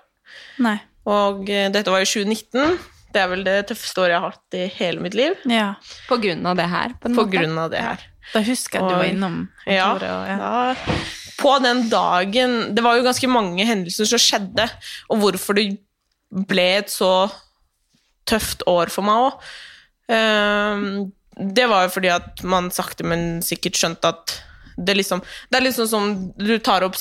Nei. 0.59 0.81
Og 1.07 1.49
eh, 1.51 1.69
dette 1.71 1.91
var 1.91 2.03
i 2.03 2.09
2019. 2.09 2.79
Det 3.13 3.21
er 3.21 3.29
vel 3.29 3.43
det 3.45 3.67
tøffeste 3.69 4.01
året 4.01 4.15
jeg 4.15 4.21
har 4.23 4.31
hatt 4.33 4.55
i 4.57 4.67
hele 4.79 5.01
mitt 5.05 5.15
liv, 5.15 5.35
Ja. 5.47 5.75
På 6.09 6.17
grunn 6.19 6.45
av 6.47 6.57
det 6.57 6.67
her, 6.71 6.95
på 6.99 7.07
en 7.11 7.15
på 7.17 7.23
måte? 7.27 7.35
grunn 7.39 7.59
av 7.59 7.71
det 7.71 7.83
her. 7.85 7.99
Da 8.33 8.43
husker 8.47 8.79
jeg 8.79 8.85
at 8.85 8.91
du 8.91 8.97
var 8.97 9.09
innom 9.09 9.39
innom 9.39 9.39
Ja. 9.67 9.93
Og, 9.95 10.03
ja. 10.03 10.75
på 11.41 11.55
den 11.65 11.89
dagen 11.91 12.75
Det 12.75 12.85
var 12.85 12.97
jo 12.97 13.07
ganske 13.07 13.31
mange 13.31 13.67
hendelser 13.67 14.09
som 14.09 14.23
skjedde, 14.23 14.69
og 15.11 15.23
hvorfor 15.23 15.59
det 15.59 15.67
ble 16.33 16.69
et 16.79 16.93
så 16.93 17.29
tøft 18.29 18.63
år 18.71 18.93
for 18.93 19.05
meg 19.05 19.27
òg. 19.27 19.43
det 21.57 21.67
var 21.69 21.87
jo 21.87 21.95
fordi 21.97 22.11
at 22.13 22.43
man 22.45 22.71
sakte, 22.71 23.05
men 23.05 23.43
sikkert 23.45 23.79
skjønte 23.81 24.13
at 24.15 24.39
det 24.77 24.97
liksom 24.97 25.21
Det 25.51 25.59
er 25.59 25.67
liksom 25.67 25.89
som 25.89 26.13
du 26.39 26.59
tar 26.59 26.85
opp 26.87 26.97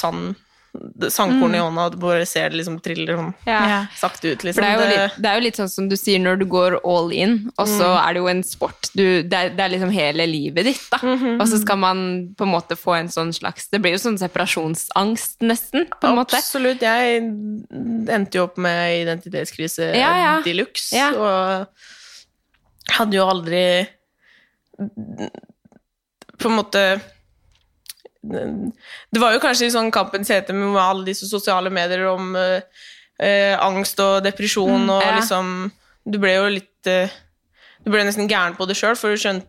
sand, 1.09 1.35
mm. 1.35 1.55
i 1.55 1.59
hånda, 1.59 1.85
og 1.89 1.95
du 1.95 1.97
bare 1.99 2.25
ser 2.29 2.51
det 2.51 2.61
liksom 2.61 2.77
triller 2.83 3.17
sånn 3.19 3.33
Ja. 3.47 3.85
Sakte 3.99 4.31
ut, 4.31 4.45
liksom. 4.45 4.61
For 4.61 4.63
det 4.63 4.71
er, 4.71 4.79
jo 4.79 4.87
litt, 4.91 5.17
det 5.19 5.29
er 5.29 5.39
jo 5.39 5.43
litt 5.45 5.59
sånn 5.59 5.71
som 5.71 5.89
du 5.91 5.97
sier 5.99 6.21
når 6.23 6.39
du 6.39 6.45
går 6.51 6.77
all 6.87 7.11
in, 7.11 7.35
og 7.59 7.67
så 7.67 7.89
er 7.99 8.15
det 8.15 8.23
jo 8.23 8.29
en 8.31 8.43
sport. 8.47 8.91
Du, 8.95 9.03
det, 9.03 9.35
er, 9.35 9.51
det 9.57 9.65
er 9.65 9.73
liksom 9.75 9.91
hele 9.95 10.27
livet 10.31 10.69
ditt, 10.71 10.85
da. 10.93 11.01
Og 11.35 11.45
så 11.51 11.59
skal 11.61 11.81
man 11.81 12.03
på 12.39 12.47
en 12.47 12.53
måte 12.53 12.77
få 12.79 12.95
en 12.97 13.11
sånn 13.11 13.33
slags 13.35 13.67
Det 13.71 13.81
blir 13.83 13.97
jo 13.97 14.01
sånn 14.03 14.19
separasjonsangst, 14.21 15.41
nesten, 15.43 15.87
på 15.99 16.11
en 16.11 16.19
måte. 16.21 16.39
Absolutt. 16.39 16.83
Jeg 16.85 17.21
endte 17.21 18.39
jo 18.39 18.47
opp 18.47 18.59
med 18.61 19.01
identitetskrise 19.03 19.91
Ja, 19.97 20.11
ja. 20.19 20.35
de 20.45 20.55
luxe, 20.55 20.95
Ja. 20.95 21.11
og 21.11 22.95
hadde 22.95 23.17
jo 23.19 23.27
aldri 23.27 23.63
På 26.41 26.49
en 26.49 26.57
måte 26.57 26.83
Det 28.21 29.19
var 29.21 29.33
jo 29.33 29.39
kanskje 29.41 29.65
i 29.65 29.73
sånn 29.73 29.91
kampens 29.93 30.29
hete 30.29 30.53
med 30.53 30.75
alle 30.77 31.05
disse 31.07 31.25
sosiale 31.29 31.71
medier 31.73 32.03
om 32.11 32.35
eh, 32.37 32.61
eh, 33.19 33.55
angst 33.57 33.99
og 34.03 34.19
depresjon, 34.23 34.83
og 34.89 35.01
Mm, 35.01 35.07
ja. 35.07 35.15
liksom 35.17 35.71
Du 36.05 36.17
ble 36.21 36.33
jo 36.35 36.47
litt 36.49 36.87
eh, 36.89 37.09
Du 37.83 37.89
ble 37.91 38.03
nesten 38.05 38.29
gæren 38.29 38.55
på 38.57 38.67
det 38.69 38.75
sjøl, 38.77 38.95
for 38.95 39.09
du 39.09 39.17
skjønte 39.17 39.47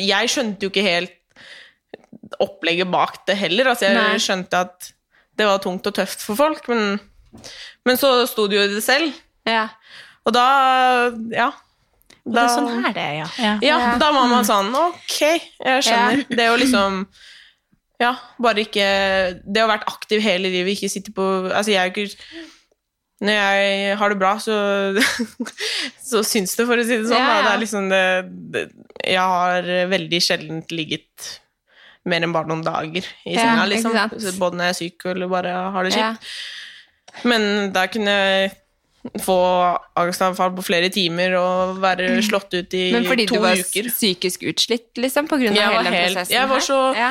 Jeg 0.00 0.28
skjønte 0.32 0.64
jo 0.64 0.70
ikke 0.72 0.86
helt 0.86 1.12
opplegget 2.42 2.88
bak 2.90 3.20
det 3.28 3.36
heller. 3.38 3.68
Altså, 3.70 3.86
jeg 3.86 3.94
Nei. 3.96 4.18
skjønte 4.20 4.58
at 4.66 4.88
det 5.38 5.46
var 5.46 5.60
tungt 5.62 5.86
og 5.86 5.94
tøft 5.94 6.20
for 6.24 6.36
folk, 6.36 6.66
men, 6.72 6.98
men 7.86 7.96
så 8.00 8.10
sto 8.28 8.46
du 8.50 8.56
jo 8.56 8.64
i 8.64 8.72
det 8.74 8.82
selv. 8.84 9.12
Ja. 9.46 9.68
Og 10.26 10.32
da 10.34 10.46
Ja. 11.32 11.52
Og 12.26 12.34
det 12.34 12.42
er 12.42 12.48
sånn 12.50 12.82
her 12.82 12.92
det 12.96 13.02
er, 13.04 13.14
ja. 13.20 13.26
ja. 13.38 13.52
Ja, 13.62 13.76
Ja. 13.78 13.90
da 14.02 14.08
var 14.10 14.26
man 14.26 14.44
sånn 14.48 14.72
Ok, 14.74 15.20
jeg 15.20 15.84
skjønner. 15.86 16.24
Det 16.28 16.40
er 16.42 16.48
jo 16.50 16.56
liksom 16.64 16.96
Ja, 18.02 18.10
bare 18.42 18.60
ikke 18.66 18.86
Det 19.46 19.62
å 19.62 19.66
ha 19.68 19.76
vært 19.78 19.86
aktiv 19.88 20.20
hele 20.20 20.50
livet, 20.52 20.74
ikke 20.76 20.90
sitte 20.92 21.14
på 21.16 21.24
Altså, 21.48 21.72
jeg 21.72 21.80
er 21.80 21.92
ikke 21.94 22.42
Når 23.24 23.32
jeg 23.38 23.94
har 23.96 24.12
det 24.12 24.18
bra, 24.20 24.34
så 24.42 24.56
Så 26.10 26.20
syns 26.26 26.52
det, 26.58 26.66
for 26.68 26.76
å 26.76 26.84
si 26.84 26.98
det 27.00 27.06
sånn. 27.08 27.16
Ja, 27.16 27.38
ja. 27.38 27.40
Det 27.46 27.54
er 27.54 27.62
liksom 27.64 27.88
det, 27.92 28.02
det 28.52 28.64
Jeg 29.06 29.22
har 29.32 29.70
veldig 29.94 30.20
sjelden 30.22 30.60
ligget 30.76 31.32
mer 32.06 32.22
enn 32.22 32.30
bare 32.36 32.46
noen 32.46 32.60
dager 32.62 33.02
i 33.26 33.32
senga, 33.34 33.64
liksom. 33.66 33.90
Både 34.38 34.54
når 34.60 34.68
jeg 34.68 34.74
er 34.74 34.78
syk 34.78 35.06
eller 35.10 35.26
bare 35.32 35.54
har 35.74 35.88
det 35.88 35.90
kjipt. 35.96 36.28
Men 37.26 37.72
da 37.74 37.86
kunne 37.90 38.12
jeg 38.14 38.52
få 39.24 39.34
angstanfall 39.98 40.52
på 40.54 40.62
flere 40.68 40.90
timer 40.94 41.34
og 41.40 41.80
være 41.82 42.20
slått 42.26 42.54
ut 42.54 42.76
i 42.78 42.84
to 42.92 42.92
uker. 42.92 42.92
Men 42.94 43.08
fordi 43.10 43.26
du 43.26 43.34
var 43.42 43.58
uker. 43.58 43.88
psykisk 43.90 44.46
utslitt, 44.52 44.86
liksom, 45.02 45.26
på 45.30 45.38
grunn 45.40 45.58
av 45.58 45.74
hele 45.74 45.82
den 45.90 45.98
prosessen 46.12 46.36
jeg 46.36 46.48
var 46.52 46.60
her? 46.62 46.66
så- 46.68 46.94
ja. 47.00 47.10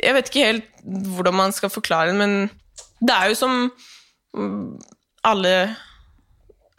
Jeg 0.00 0.16
vet 0.16 0.30
ikke 0.30 0.46
helt 0.48 0.70
hvordan 1.14 1.36
man 1.36 1.54
skal 1.54 1.72
forklare 1.72 2.10
det, 2.10 2.18
men 2.18 2.50
det 3.00 3.14
er 3.14 3.30
jo 3.30 3.38
som 3.38 3.54
mm, 4.36 4.80
alle 5.28 5.54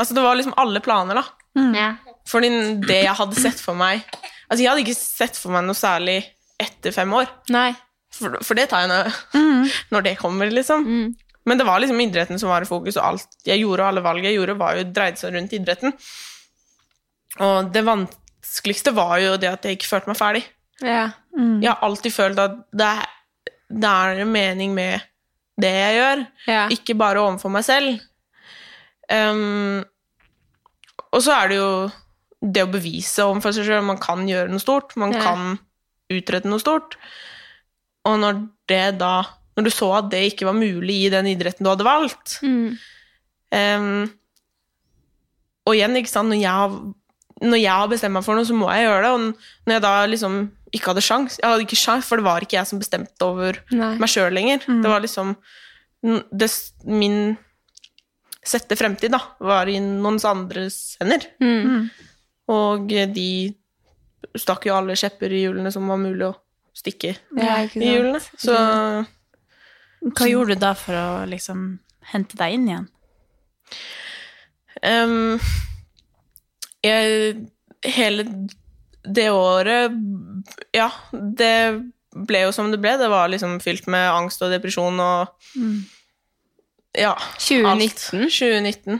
Altså, 0.01 0.15
det 0.17 0.23
var 0.25 0.33
liksom 0.33 0.55
alle 0.57 0.79
planer, 0.81 1.19
da. 1.19 1.23
Mm. 1.59 1.97
Fordi 2.25 2.49
det 2.87 3.03
jeg 3.03 3.17
hadde 3.19 3.37
sett 3.37 3.59
for 3.61 3.77
meg 3.77 4.01
Altså, 4.49 4.63
jeg 4.63 4.69
hadde 4.71 4.81
ikke 4.81 4.97
sett 4.97 5.37
for 5.37 5.53
meg 5.53 5.67
noe 5.67 5.77
særlig 5.77 6.17
etter 6.61 6.93
fem 6.93 7.11
år. 7.15 7.29
Nei. 7.53 7.69
For, 8.11 8.35
for 8.43 8.57
det 8.59 8.67
tar 8.69 8.83
jeg 8.83 8.91
når, 8.91 9.19
når 9.93 10.03
det 10.09 10.17
kommer, 10.19 10.51
liksom. 10.51 10.83
Mm. 10.83 11.13
Men 11.47 11.57
det 11.57 11.65
var 11.65 11.81
liksom 11.81 12.01
idretten 12.03 12.39
som 12.41 12.51
var 12.51 12.65
i 12.65 12.69
fokus, 12.69 12.99
og 12.99 13.05
alt 13.05 13.47
jeg 13.47 13.63
gjorde, 13.63 13.81
og 13.81 13.87
alle 13.87 14.03
valg 14.05 14.27
jeg 14.27 14.35
gjorde, 14.35 14.57
var 14.59 14.77
jo 14.77 14.89
dreide 14.91 15.21
seg 15.21 15.33
rundt 15.33 15.55
idretten. 15.57 15.95
Og 17.41 17.71
det 17.73 17.85
vanskeligste 17.87 18.93
var 18.93 19.15
jo 19.23 19.37
det 19.41 19.49
at 19.49 19.65
jeg 19.65 19.79
ikke 19.79 19.89
følte 19.89 20.11
meg 20.11 20.19
ferdig. 20.19 20.43
Ja. 20.83 21.07
Jeg 21.37 21.69
har 21.71 21.79
alltid 21.87 22.11
følt 22.13 22.39
at 22.39 22.57
det 22.75 22.87
er, 22.87 23.05
det 23.71 23.87
er 23.89 24.21
en 24.21 24.31
mening 24.33 24.73
med 24.75 24.99
det 25.61 25.69
jeg 25.71 25.95
gjør, 25.99 26.21
Ja. 26.47 26.67
ikke 26.73 26.95
bare 26.97 27.21
overfor 27.21 27.49
meg 27.53 27.63
selv. 27.63 27.99
Um, 29.11 29.83
og 31.11 31.21
så 31.23 31.33
er 31.43 31.47
det 31.51 31.57
jo 31.57 31.91
det 32.41 32.63
å 32.65 32.71
bevise 32.71 33.23
overfor 33.27 33.53
seg 33.55 33.67
sjøl. 33.67 33.83
Man 33.85 33.99
kan 34.01 34.23
gjøre 34.27 34.49
noe 34.49 34.59
stort. 34.63 34.95
Man 34.97 35.11
Ja. 35.13 35.21
kan 35.21 35.59
utrette 36.11 36.47
noe 36.49 36.59
stort. 36.59 36.95
Og 38.05 38.17
når 38.19 38.49
det 38.67 38.97
da 38.99 39.23
Når 39.57 39.63
du 39.65 39.69
så 39.69 39.97
at 39.97 40.09
det 40.09 40.21
ikke 40.31 40.45
var 40.47 40.53
mulig 40.55 41.05
i 41.05 41.09
den 41.11 41.25
idretten 41.27 41.63
du 41.65 41.69
hadde 41.69 41.83
valgt 41.83 42.37
Mm. 42.41 42.77
um, 43.51 44.11
Og 45.67 45.75
igjen, 45.75 45.95
ikke 45.99 46.07
sant, 46.09 46.29
når 46.29 46.39
jeg, 46.41 46.49
har, 46.49 46.69
når 47.41 47.59
jeg 47.61 47.69
har 47.71 47.87
bestemt 47.91 48.13
meg 48.13 48.23
for 48.23 48.33
noe, 48.35 48.45
så 48.47 48.55
må 48.55 48.71
jeg 48.71 48.87
gjøre 48.87 49.03
det. 49.03 49.11
Og 49.11 49.19
når 49.67 49.73
jeg 49.75 49.81
da 49.81 50.05
liksom 50.07 50.51
ikke 50.71 50.91
hadde 50.91 51.03
sjans 51.03 51.37
Jeg 51.39 51.47
hadde 51.47 51.65
ikke 51.65 51.79
sjans, 51.79 52.07
for 52.07 52.19
det 52.19 52.25
var 52.25 52.43
ikke 52.43 52.57
jeg 52.57 52.69
som 52.69 52.81
bestemte 52.81 53.27
over 53.27 53.59
Nei. 53.75 53.95
meg 54.01 54.11
sjøl 54.11 54.33
lenger. 54.33 54.63
Det 54.67 54.91
var 54.91 55.03
liksom 55.03 55.35
det, 56.01 56.49
Min 56.87 57.35
sette 58.41 58.73
fremtid, 58.79 59.13
da, 59.13 59.19
var 59.43 59.69
i 59.69 59.77
noens 59.77 60.25
andres 60.25 60.79
hender. 61.01 61.27
Mm. 61.43 61.91
Og 62.49 62.87
de 63.13 63.31
stakk 64.39 64.65
jo 64.65 64.77
alle 64.77 64.97
kjepper 64.97 65.33
i 65.33 65.43
hjulene 65.43 65.71
som 65.73 65.85
var 65.91 65.99
mulig 66.01 66.25
å 66.25 66.33
stikke 66.77 67.13
Ja, 67.37 67.61
i 67.67 67.91
hjulene. 67.91 68.21
Så 68.39 68.55
Hva 68.55 70.29
gjorde 70.29 70.55
du 70.55 70.63
da 70.63 70.73
for 70.77 70.97
å 70.97 71.07
liksom 71.29 71.75
hente 72.13 72.39
deg 72.39 72.57
inn 72.57 72.69
igjen? 72.71 72.87
Um, 74.81 75.37
jeg, 76.81 77.35
hele 77.85 78.25
det 79.03 79.29
året 79.33 79.91
Ja, 80.75 80.89
det 81.11 81.53
ble 82.27 82.41
jo 82.43 82.51
som 82.51 82.71
det 82.71 82.79
ble. 82.83 82.97
Det 82.99 83.07
var 83.09 83.29
liksom 83.31 83.59
fylt 83.63 83.87
med 83.87 84.09
angst 84.11 84.41
og 84.43 84.51
depresjon 84.51 84.99
og 84.99 85.27
Ja. 86.97 87.13
2019. 87.39 88.25
Alt. 88.25 88.31
2019. 88.31 88.99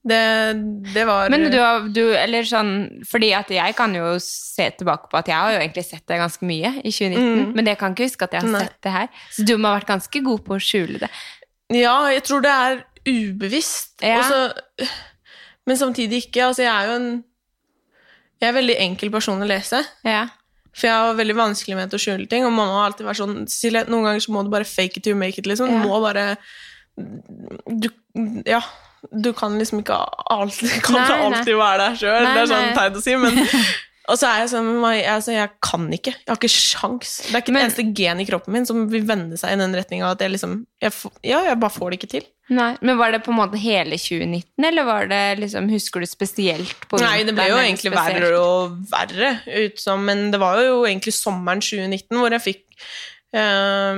Det, 0.00 0.20
det 0.94 1.02
var 1.04 1.28
Men 1.28 1.50
du, 1.52 1.58
har- 1.60 1.88
du, 1.92 2.14
eller 2.16 2.46
sånn, 2.48 3.02
fordi 3.04 3.32
at 3.36 3.50
jeg 3.52 3.74
kan 3.76 3.92
jo 3.94 4.14
se 4.22 4.70
tilbake 4.78 5.10
på 5.12 5.18
at 5.18 5.28
jeg 5.28 5.36
har 5.36 5.52
jo 5.52 5.58
egentlig 5.60 5.84
sett 5.84 6.06
det 6.08 6.16
ganske 6.22 6.46
mye 6.48 6.70
i 6.80 6.90
2019, 6.94 7.50
men 7.58 7.66
jeg 7.68 7.76
kan 7.82 7.92
ikke 7.92 8.06
huske 8.08 8.24
at 8.24 8.32
jeg 8.32 8.40
har 8.46 8.48
Nei. 8.54 8.60
sett 8.64 8.78
det 8.86 8.92
her. 8.94 9.08
Så 9.34 9.44
du 9.44 9.56
må 9.58 9.68
ha 9.68 9.74
vært 9.76 9.90
ganske 9.90 10.22
god 10.24 10.40
på 10.46 10.56
å 10.56 10.62
skjule 10.62 11.02
det. 11.02 11.10
Ja, 11.76 11.98
jeg 12.08 12.22
tror 12.24 12.40
det 12.46 12.54
er 12.54 12.80
ubevisst. 13.04 14.00
Ja. 14.00 14.18
Og 14.20 14.24
så- 14.24 14.88
men 15.66 15.76
samtidig 15.76 16.24
ikke. 16.30 16.46
Altså, 16.48 16.62
jeg 16.64 16.72
er 16.72 16.86
jo 16.88 16.96
en 16.96 17.24
Jeg 18.40 18.48
er 18.48 18.52
en 18.54 18.58
veldig 18.60 18.76
enkel 18.80 19.10
person 19.12 19.42
å 19.44 19.48
lese. 19.48 19.82
Ja. 20.06 20.26
For 20.72 20.86
jeg 20.86 20.96
har 20.96 21.16
veldig 21.18 21.34
vanskelig 21.36 21.76
med 21.76 21.94
å 21.96 22.00
skjule 22.00 22.28
ting, 22.30 22.44
og 22.46 22.54
mamma 22.54 22.78
har 22.78 22.90
alltid 22.90 23.08
vært 23.08 23.20
sånn 23.20 23.40
Silje, 23.50 23.82
noen 23.90 24.06
ganger 24.06 24.22
så 24.24 24.32
må 24.32 24.44
du 24.46 24.52
bare 24.52 24.68
fake 24.68 25.00
it 25.00 25.04
to 25.04 25.16
make 25.18 25.40
it, 25.40 25.48
liksom. 25.50 25.68
Du 25.72 25.88
må 25.90 25.98
bare 26.04 26.36
Du 27.66 27.90
Ja. 28.48 28.62
Du 29.16 29.30
kan 29.32 29.54
liksom 29.56 29.80
ikke 29.80 29.96
alltid, 30.28 30.74
kan 30.84 30.98
Nei, 30.98 31.20
alltid 31.24 31.54
nei. 31.54 31.60
være 31.62 31.84
der 31.86 31.94
sjøl. 32.02 32.26
Det 32.26 32.42
er 32.42 32.50
sånn 32.50 32.74
teit 32.76 32.98
å 32.98 33.00
si, 33.00 33.14
men 33.16 33.38
Og 34.08 34.16
så 34.18 34.26
er 34.26 34.38
jeg 34.40 34.48
sånn 34.54 34.68
altså, 34.82 35.34
Jeg 35.34 35.50
kan 35.62 35.84
ikke. 35.92 36.14
Jeg 36.16 36.26
har 36.30 36.38
ikke 36.40 36.48
sjans. 36.50 37.10
Det 37.28 37.34
er 37.34 37.42
ikke 37.42 37.52
Men- 37.52 37.68
det 37.68 37.68
eneste 37.70 37.94
gen 37.94 38.20
i 38.20 38.26
kroppen 38.26 38.52
min 38.52 38.66
som 38.66 38.88
vil 38.88 39.04
vende 39.06 39.36
seg 39.38 39.52
i 39.52 39.56
den 39.60 39.74
retninga 39.76 40.10
at 40.10 40.18
jeg 40.24 40.32
liksom 40.32 40.66
jeg, 40.80 40.92
Ja, 41.22 41.42
jeg 41.44 41.60
bare 41.60 41.70
får 41.70 41.90
det 41.90 41.98
ikke 42.00 42.10
til. 42.16 42.24
Nei, 42.50 42.76
men 42.82 42.98
var 42.98 43.12
det 43.12 43.22
på 43.22 43.30
en 43.30 43.38
måte 43.38 43.60
hele 43.60 43.94
2019, 43.94 44.64
eller 44.66 44.82
var 44.84 45.06
det 45.06 45.38
liksom, 45.38 45.68
husker 45.70 46.00
du 46.02 46.06
spesielt 46.10 46.88
på 46.90 46.98
Nei, 46.98 47.22
det 47.22 47.36
ble 47.36 47.46
jo 47.46 47.54
egentlig 47.60 47.92
spesielt? 47.92 48.24
verre 48.24 48.40
og 48.40 48.80
verre 48.90 49.28
ut 49.46 49.78
som 49.78 50.02
Men 50.04 50.30
det 50.32 50.40
var 50.40 50.56
jo 50.64 50.80
egentlig 50.82 51.14
sommeren 51.14 51.60
2019 51.62 52.18
hvor 52.18 52.30
jeg 52.34 52.42
fikk 52.42 52.64
eh, 53.34 53.94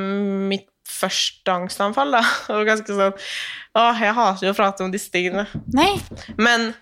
mitt 0.53 0.69
første 0.93 1.49
angstanfall, 1.49 2.13
da. 2.13 2.21
Og 2.53 2.67
ganske 2.69 2.87
sånn 2.93 3.17
Åh, 3.75 3.97
jeg 4.05 4.13
hater 4.19 4.47
jo 4.47 4.53
å 4.53 4.57
prate 4.59 4.85
om 4.85 4.91
disse 4.93 5.09
tingene. 5.11 5.47
Nei, 5.73 5.95
Men 6.37 6.75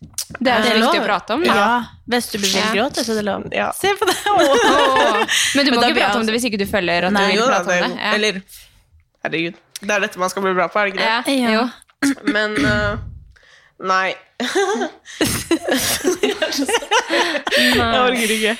Det 0.00 0.50
er 0.52 0.62
Det 0.62 0.70
er 0.70 0.74
viktig 0.76 0.80
lov. 0.82 0.94
å 1.00 1.04
prate 1.06 1.34
om. 1.34 1.44
ja. 1.46 1.84
Hvis 2.12 2.26
du 2.32 2.38
blir 2.38 2.52
Ja. 2.56 2.66
gråte, 2.74 3.00
så 3.06 3.12
er 3.12 3.16
det 3.20 3.24
lov. 3.24 3.46
ja. 3.52 3.70
Se 3.72 3.88
på 3.96 4.04
det! 4.06 4.16
Åh. 4.26 5.24
Men 5.56 5.64
du 5.66 5.70
må 5.72 5.80
Men 5.80 5.90
ikke 5.90 6.00
prate 6.02 6.18
om 6.20 6.26
det 6.26 6.34
hvis 6.36 6.44
ikke 6.50 6.58
du 6.60 6.66
føler 6.68 7.06
at 7.08 7.12
Nei, 7.16 7.30
du 7.32 7.36
Jo 7.38 7.42
vil 7.46 7.50
da, 7.50 7.60
prate 7.62 7.70
det, 7.72 7.82
om 7.84 7.90
det. 7.90 7.98
Ja. 8.02 8.12
Eller 8.14 8.42
Herregud. 9.24 9.54
Det 9.80 9.90
er 9.90 10.00
dette 10.00 10.18
man 10.18 10.30
skal 10.30 10.42
bli 10.42 10.52
bra 10.54 10.66
på, 10.68 10.78
er 10.78 10.84
det 10.84 10.94
ikke 10.94 11.04
det? 11.04 11.08
ja. 11.40 11.50
Ja. 11.50 11.50
Jo. 11.56 11.66
Men 12.28 12.56
uh, 12.64 12.96
Nei. 13.80 14.14
jeg 17.56 18.00
orker 18.00 18.32
ikke. 18.36 18.54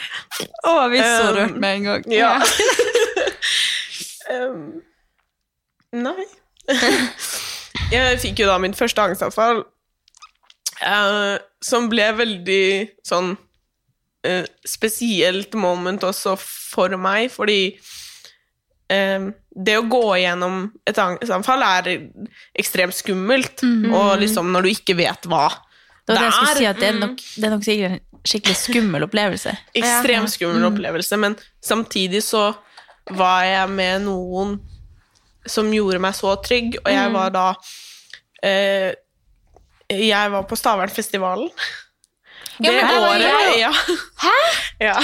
Å, 0.67 0.75
vi 0.93 0.99
er 1.01 1.09
så 1.21 1.29
Um, 1.31 1.37
rørt 1.37 1.57
med 1.61 1.77
en 1.77 1.85
gang. 1.89 2.03
Ja. 2.13 2.33
um, 4.33 4.83
nei. 6.07 6.27
jeg 7.95 8.21
fikk 8.25 8.43
jo 8.43 8.49
da 8.51 8.59
min 8.63 8.75
første 8.77 9.05
angstanfall, 9.05 9.65
eh, 10.83 11.39
som 11.63 11.89
ble 11.93 12.07
veldig 12.19 12.65
sånn 13.07 13.33
uh, 14.27 14.45
spesielt 14.67 15.55
moment 15.55 16.03
også 16.05 16.35
for 16.41 16.97
meg, 17.01 17.31
fordi 17.33 17.77
eh, 18.91 19.29
det 19.57 19.77
å 19.79 19.87
gå 19.89 20.03
gjennom 20.21 20.67
et 20.87 20.99
angstanfall 21.01 21.63
er 21.67 21.93
ekstremt 22.59 22.95
skummelt, 22.97 23.63
og 23.93 24.19
liksom 24.21 24.51
når 24.53 24.67
du 24.67 24.73
ikke 24.75 24.97
vet 24.99 25.27
hva 25.31 25.49
Det 26.07 26.15
det 26.15 26.23
jeg 26.23 26.33
er- 26.33 26.57
si, 26.57 26.67
det 26.81 26.89
er 26.89 26.99
nok, 27.01 27.17
det 27.17 27.45
er 27.45 27.51
nok 27.57 27.65
sikkert 27.67 27.91
en 27.97 28.01
skikkelig 28.27 28.57
skummel 28.61 29.07
opplevelse. 29.09 29.57
ekstremt 29.81 30.31
skummel 30.31 30.69
opplevelse, 30.69 31.17
men 31.19 31.37
samtidig 31.63 32.23
så 32.23 32.55
var 33.17 33.43
jeg 33.47 33.71
med 33.71 34.03
noen 34.03 34.57
som 35.47 35.69
gjorde 35.73 36.01
meg 36.03 36.15
så 36.19 36.35
trygg, 36.43 36.77
og 36.85 36.91
jeg 36.91 37.11
var 37.15 37.31
da 37.35 37.49
eh, 38.43 38.93
Jeg 39.91 40.31
var 40.33 40.47
på 40.51 40.57
Stavernfestivalen. 40.59 41.51
Ja, 42.59 42.73
men 42.73 42.79
der 42.81 43.01
var 43.01 43.09
året 43.11 43.27
jeg 43.27 43.59
ja. 43.61 43.73
Hæ? 44.23 44.37
Ja. 44.81 44.95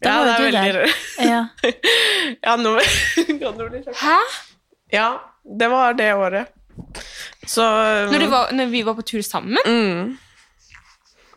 Da 0.00 0.08
ja, 0.08 0.14
var 0.16 0.24
det 0.24 0.32
er 0.32 0.78
veldig. 0.78 0.94
Ja. 1.28 1.40
Ja, 2.46 2.54
nå 2.56 2.72
kan 3.42 3.60
det. 3.60 3.82
Hæ? 4.00 4.16
Ja, 4.92 5.08
det 5.60 5.68
var 5.70 5.92
det 5.98 6.08
året. 6.14 6.46
Så 7.46 7.62
Når, 8.12 8.26
var, 8.30 8.52
når 8.52 8.66
vi 8.72 8.82
var 8.86 8.94
på 8.96 9.02
tur 9.02 9.22
sammen? 9.22 9.58
mm. 9.66 10.16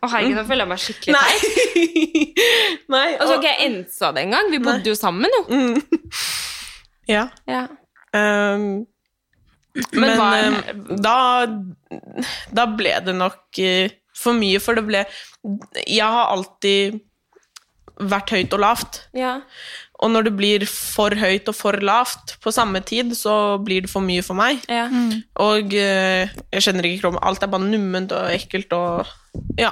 Å 0.03 0.07
herregud, 0.11 0.35
da 0.35 0.43
føler 0.43 0.65
jeg 0.65 0.67
meg 0.67 0.81
skikkelig 0.83 1.13
Nei. 1.15 1.35
teit. 1.39 2.39
Nei. 2.95 3.05
Og 3.19 3.27
så 3.29 3.35
ikke 3.37 3.51
jeg 3.53 3.67
ensa 3.69 4.09
det 4.15 4.25
engang. 4.25 4.49
Vi 4.51 4.59
bodde 4.59 4.89
jo 4.91 4.95
sammen, 4.99 5.31
jo. 5.31 5.43
mm. 5.47 6.09
Ja. 7.07 7.27
Ja. 7.47 7.61
Um, 8.11 8.83
men 9.75 10.01
Men 10.01 10.19
hva- 10.19 10.47
um, 10.47 10.97
da, 11.01 11.17
da 12.53 12.65
ble 12.77 12.93
det 13.05 13.15
nok 13.17 13.59
eh, 13.59 13.89
for 14.15 14.33
mye, 14.37 14.59
for 14.61 14.75
det 14.77 14.83
ble 14.85 15.05
Jeg 15.87 16.05
har 16.05 16.29
alltid 16.35 16.99
vært 17.99 18.29
høyt 18.33 18.53
og 18.53 18.59
lavt. 18.63 19.01
ja. 19.13 19.39
Og 20.03 20.09
når 20.11 20.23
det 20.25 20.31
blir 20.35 20.63
for 20.67 21.13
høyt 21.15 21.47
og 21.47 21.55
for 21.55 21.77
lavt 21.79 22.33
på 22.43 22.51
samme 22.51 22.81
tid, 22.83 23.13
så 23.15 23.55
blir 23.63 23.85
det 23.85 23.89
for 23.89 24.01
mye 24.03 24.21
for 24.25 24.35
meg. 24.35 24.59
ja. 24.67 24.89
Og 25.39 25.71
eh, 25.79 26.27
jeg 26.51 26.61
kjenner 26.65 26.83
ikke 26.89 27.03
kroppen. 27.05 27.21
Alt 27.23 27.43
er 27.45 27.47
bare 27.53 27.63
numment 27.69 28.11
og 28.11 28.27
ekkelt 28.33 28.73
og 28.75 29.07
Ja. 29.57 29.71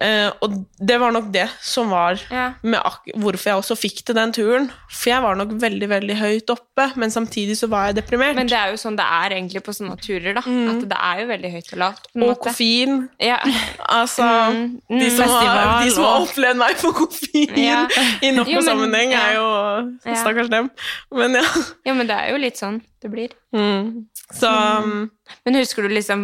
Eh, 0.00 0.30
og 0.40 0.54
det 0.80 0.96
var 1.00 1.12
nok 1.12 1.26
det 1.32 1.48
som 1.60 1.90
var 1.90 2.18
Ja. 2.30 2.52
hvorfor 2.62 3.44
jeg 3.50 3.56
også 3.60 3.76
fikk 3.76 4.04
til 4.06 4.14
den 4.16 4.32
turen. 4.32 4.70
For 4.90 5.10
jeg 5.10 5.22
var 5.22 5.34
nok 5.36 5.50
veldig 5.60 5.88
veldig 5.88 6.16
høyt 6.16 6.50
oppe, 6.50 6.86
men 6.96 7.10
samtidig 7.10 7.56
så 7.58 7.68
var 7.68 7.86
jeg 7.90 7.96
deprimert. 8.00 8.34
Men 8.34 8.46
det 8.48 8.56
er 8.56 8.70
jo 8.72 8.76
sånn 8.80 8.96
det 8.96 9.04
er 9.04 9.30
egentlig 9.36 9.62
på 9.62 9.74
sånne 9.76 9.98
turer, 10.00 10.32
da. 10.34 10.40
At 10.40 10.88
det 10.88 10.98
er 10.98 11.20
jo 11.20 11.26
veldig 11.28 11.50
høyt 11.52 11.72
og 11.72 11.78
lavt. 11.78 12.06
en 12.16 12.22
og 12.22 12.38
koffein. 12.40 13.08
Ja. 13.20 13.38
Altså, 13.92 14.22
Mm, 14.22 14.80
de, 14.88 15.10
som 15.10 15.28
har, 15.28 15.84
de 15.84 15.90
som 15.90 16.04
har 16.04 16.20
opplevd 16.22 16.56
meg 16.56 16.76
på 16.80 16.92
koffein 16.96 17.56
Ja. 17.56 17.86
i 18.22 18.30
Jo, 18.32 18.44
men- 18.44 18.62
sammenheng, 18.64 19.12
er 19.12 19.34
jo 19.36 20.14
stakkars 20.16 20.48
dem. 20.48 20.70
Men 21.12 21.34
ja. 21.34 21.42
ja, 21.84 21.92
men 21.94 22.06
det 22.06 22.16
er 22.16 22.30
jo 22.32 22.38
litt 22.38 22.56
sånn 22.56 22.80
det 23.02 23.10
blir. 23.10 23.28
Mm. 23.54 24.06
Så 24.32 24.48
mm. 24.48 25.10
Men 25.44 25.56
husker 25.60 25.84
du 25.84 25.92
liksom 25.92 26.22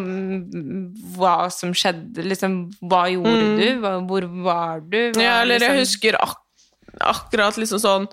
hva 1.17 1.49
som 1.53 1.73
skjedde? 1.77 2.25
Liksom, 2.25 2.59
hva 2.89 3.05
gjorde 3.13 3.49
du? 3.59 3.67
Hva, 3.83 3.95
hvor 4.09 4.27
var 4.45 4.85
du? 4.85 5.01
Hva, 5.13 5.23
Ja, 5.23 5.41
eller 5.43 5.59
jeg 5.59 5.65
liksom- 5.65 5.83
husker 5.85 6.21
ak 6.23 6.37
akkurat 7.05 7.55
liksom 7.61 7.79
sånn 7.79 8.07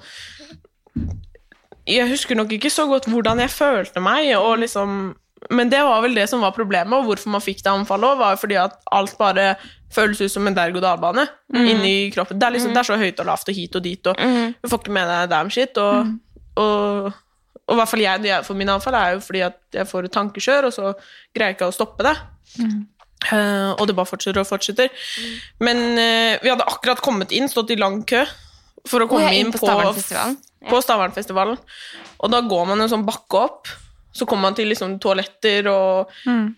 Jeg 1.87 2.09
husker 2.09 2.35
nok 2.37 2.51
ikke 2.53 2.69
så 2.69 2.87
godt 2.89 3.07
hvordan 3.09 3.39
jeg 3.41 3.49
følte 3.53 4.01
meg, 4.03 4.35
og 4.37 4.59
liksom 4.59 5.15
Men 5.49 5.69
det 5.69 5.79
var 5.85 6.01
vel 6.01 6.15
det 6.17 6.27
som 6.29 6.41
var 6.41 6.51
problemet, 6.51 6.93
og 6.93 7.05
hvorfor 7.05 7.29
man 7.29 7.41
fikk 7.41 7.61
det 7.63 7.71
anfallet 7.71 8.11
òg, 8.11 8.17
var 8.17 8.37
fordi 8.41 8.55
at 8.57 8.77
alt 8.91 9.17
bare 9.17 9.55
føles 9.93 10.19
ut 10.21 10.31
som 10.31 10.47
en 10.47 10.55
derg-og-dal-bane 10.55 11.27
inni 11.53 12.11
kroppen. 12.11 12.39
Det 12.39 12.47
er, 12.47 12.51
liksom, 12.55 12.73
det 12.73 12.81
er 12.81 12.87
så 12.89 12.97
høyt 12.97 13.19
og 13.21 13.27
lavt 13.29 13.49
og 13.49 13.55
hit 13.55 13.75
og 13.75 13.83
dit, 13.83 14.07
og 14.07 14.17
du 14.17 14.67
får 14.69 14.79
ikke 14.81 14.95
med 14.95 15.07
deg 15.07 15.29
damn 15.29 15.51
shit. 15.53 15.77
Og, 15.77 16.15
og, 16.57 17.13
og 17.65 17.73
i 17.73 17.79
hvert 17.79 17.89
fall 17.89 18.03
jeg, 18.03 18.21
når 18.21 18.29
jeg 18.29 18.45
får 18.45 18.57
mine 18.59 18.73
anfall, 18.77 18.97
er 18.99 19.15
jo 19.15 19.21
fordi 19.25 19.41
at 19.47 19.57
jeg 19.73 19.89
får 19.89 20.07
et 20.07 20.13
tankekjør, 20.13 20.67
og 20.67 20.73
så 20.75 20.91
greier 21.33 21.49
jeg 21.51 21.57
ikke 21.57 21.69
å 21.71 21.73
stoppe 21.73 22.05
det. 22.05 22.13
Eh, 23.25 23.71
og 23.73 23.87
det 23.89 23.95
bare 23.97 24.09
fortsetter 24.09 24.43
og 24.43 24.49
fortsetter. 24.49 24.91
Men 25.65 25.81
eh, 25.97 26.35
vi 26.43 26.51
hadde 26.51 26.67
akkurat 26.69 27.01
kommet 27.01 27.33
inn, 27.33 27.49
stått 27.49 27.73
i 27.73 27.79
lang 27.79 28.03
kø 28.05 28.21
for 28.85 29.01
å 29.01 29.09
komme 29.09 29.31
inn 29.33 29.47
inn 29.47 29.55
på 29.55 29.63
på, 29.63 29.65
Stavernfestivalen. 29.65 30.37
Ja. 30.61 30.69
på 30.69 30.81
Stavernfestivalen. 30.85 31.57
Og 32.21 32.33
da 32.33 32.43
går 32.45 32.69
man 32.69 32.85
en 32.85 32.91
sånn 32.91 33.07
bakke 33.07 33.41
opp, 33.47 33.71
så 34.15 34.23
kom 34.29 34.39
man 34.39 34.55
til 34.55 34.69
liksom 34.71 34.93
toaletter 35.03 35.67
og, 35.67 36.11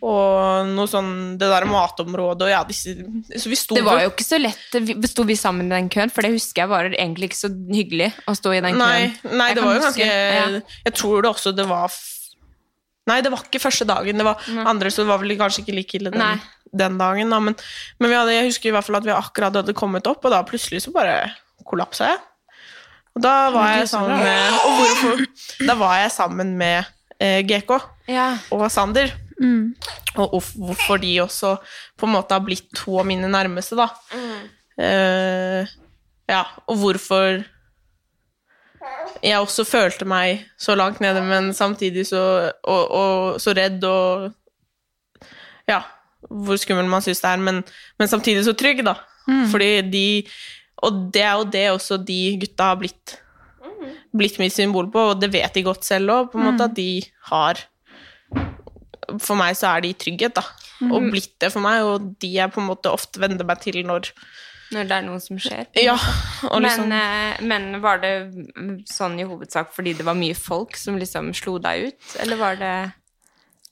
og 0.05 0.67
noe 0.69 0.85
sånn 0.91 1.07
Det 1.41 1.47
der 1.49 1.65
matområdet 1.65 2.45
og 2.45 2.51
ja, 2.51 2.59
disse 2.69 2.93
Så 3.33 3.49
vi 3.49 3.57
sto 3.57 3.73
Det 3.79 3.81
var 3.87 4.03
jo 4.03 4.11
ikke 4.11 4.25
så 4.27 4.37
lett. 4.37 4.77
Vi- 4.77 4.97
Sto 5.09 5.25
vi 5.25 5.33
sammen 5.39 5.65
i 5.71 5.73
den 5.75 5.89
køen? 5.89 6.11
For 6.13 6.21
det 6.21 6.35
husker 6.35 6.61
jeg 6.63 6.69
var 6.69 6.85
egentlig 6.91 7.31
ikke 7.31 7.39
så 7.39 7.49
hyggelig 7.71 8.11
å 8.29 8.35
stå 8.37 8.53
i 8.53 8.61
den 8.61 8.77
Nei, 8.77 8.99
køen. 9.23 9.33
nei 9.41 9.47
Jeg 9.49 9.57
det 9.57 9.63
var 9.65 9.73
jo 9.79 9.81
ganske 9.87 10.09
ja. 10.11 10.45
Jeg 10.85 10.93
tror 11.01 11.25
det 11.25 11.31
også 11.33 11.55
det 11.57 11.65
var 11.69 11.97
Nei, 13.07 13.21
det 13.23 13.31
var 13.31 13.39
ikke 13.45 13.61
første 13.63 13.85
dagen. 13.87 14.17
Det 14.19 14.25
var 14.27 14.41
andre, 14.67 14.89
så 14.91 15.05
det 15.05 15.07
var 15.07 15.21
vel 15.21 15.31
kanskje 15.39 15.61
ikke 15.63 15.75
like 15.77 15.95
ille 15.95 16.11
den, 16.11 16.41
den 16.75 16.97
dagen. 16.99 17.29
Da. 17.31 17.37
Men, 17.39 17.55
men 18.03 18.11
vi 18.11 18.17
hadde, 18.19 18.33
jeg 18.35 18.49
husker 18.49 18.67
i 18.67 18.73
hvert 18.75 18.83
fall 18.83 18.97
at 18.99 19.05
vi 19.07 19.13
akkurat 19.15 19.55
hadde 19.61 19.75
kommet 19.79 20.09
opp, 20.11 20.25
og 20.27 20.33
da 20.33 20.41
plutselig 20.43 20.81
så 20.83 20.91
bare 20.91 21.13
kollapsa 21.71 22.09
jeg. 22.11 22.19
Og 23.15 23.23
da 23.23 23.31
var 23.55 23.77
jeg 23.77 23.87
sammen 23.93 24.19
med 24.19 24.59
hvorfor? 24.59 25.23
Da 25.71 25.77
var 25.79 25.95
jeg 26.03 26.11
sammen 26.17 26.51
med 26.59 26.83
GK 27.19 27.79
Ja. 28.07 28.37
og 28.51 28.67
Sander. 28.71 29.11
Og 30.17 30.41
hvorfor 30.57 30.97
de 31.01 31.15
også 31.21 31.55
på 31.97 32.05
en 32.07 32.13
måte 32.15 32.33
har 32.33 32.41
blitt 32.45 32.71
to 32.75 32.97
av 32.99 33.05
mine 33.05 33.27
nærmeste, 33.29 33.75
da. 33.77 33.87
Eh, 34.81 35.67
ja, 36.29 36.43
og 36.67 36.77
hvorfor 36.81 37.43
jeg 39.23 39.37
også 39.41 39.63
følte 39.65 40.05
meg 40.05 40.45
så 40.59 40.75
langt 40.77 40.99
nede, 41.01 41.21
men 41.25 41.51
samtidig 41.53 42.05
så 42.07 42.51
Og, 42.63 42.91
og 42.91 43.39
så 43.41 43.53
redd 43.57 43.83
og 43.83 44.31
Ja, 45.67 45.81
hvor 46.29 46.55
skummel 46.57 46.85
man 46.87 47.01
syns 47.03 47.19
det 47.21 47.29
er, 47.29 47.37
men, 47.43 47.63
men 47.99 48.07
samtidig 48.07 48.45
så 48.45 48.53
trygg, 48.57 48.83
da. 48.85 48.93
Fordi 49.51 49.81
de 49.91 50.05
Og 50.85 51.11
det 51.13 51.21
er 51.21 51.33
jo 51.35 51.43
det 51.51 51.65
også 51.71 51.97
de 52.05 52.37
gutta 52.39 52.63
har 52.71 52.75
blitt 52.79 53.17
blitt 54.15 54.39
mitt 54.41 54.55
symbol 54.55 54.89
på, 54.93 55.09
og 55.11 55.21
det 55.21 55.31
vet 55.33 55.53
de 55.55 55.65
godt 55.65 55.87
selv 55.87 56.13
òg, 56.13 56.31
på 56.31 56.39
en 56.39 56.49
måte, 56.49 56.69
at 56.69 56.77
de 56.77 56.91
har 57.31 57.65
For 59.23 59.39
meg 59.39 59.55
så 59.55 59.69
er 59.71 59.85
de 59.85 59.93
trygghet, 59.95 60.35
da. 60.35 60.43
Og 60.91 61.07
blitt 61.13 61.37
det 61.41 61.49
for 61.53 61.63
meg, 61.63 61.85
og 61.87 62.11
de 62.21 62.33
jeg 62.35 62.51
på 62.53 62.59
en 62.61 62.67
måte 62.67 62.91
ofte 62.91 63.21
vender 63.23 63.47
meg 63.47 63.61
til 63.63 63.79
når 63.87 64.11
Når 64.75 64.83
det 64.89 64.95
er 64.97 65.05
noe 65.05 65.19
som 65.23 65.39
skjer. 65.39 65.65
Ja, 65.79 65.95
liksom 66.59 66.89
Men, 66.91 66.95
eh, 66.97 67.41
men 67.41 67.81
var 67.81 68.01
det 68.03 68.13
mm, 68.33 68.83
sånn 68.89 69.15
i 69.19 69.27
hovedsak 69.27 69.71
fordi 69.73 69.95
det 69.95 70.05
var 70.05 70.17
mye 70.19 70.35
folk 70.35 70.75
som 70.75 70.99
liksom 70.99 71.31
slo 71.37 71.57
deg 71.63 71.87
ut, 71.87 72.15
eller 72.19 72.41
var 72.41 72.59
det 72.59 72.75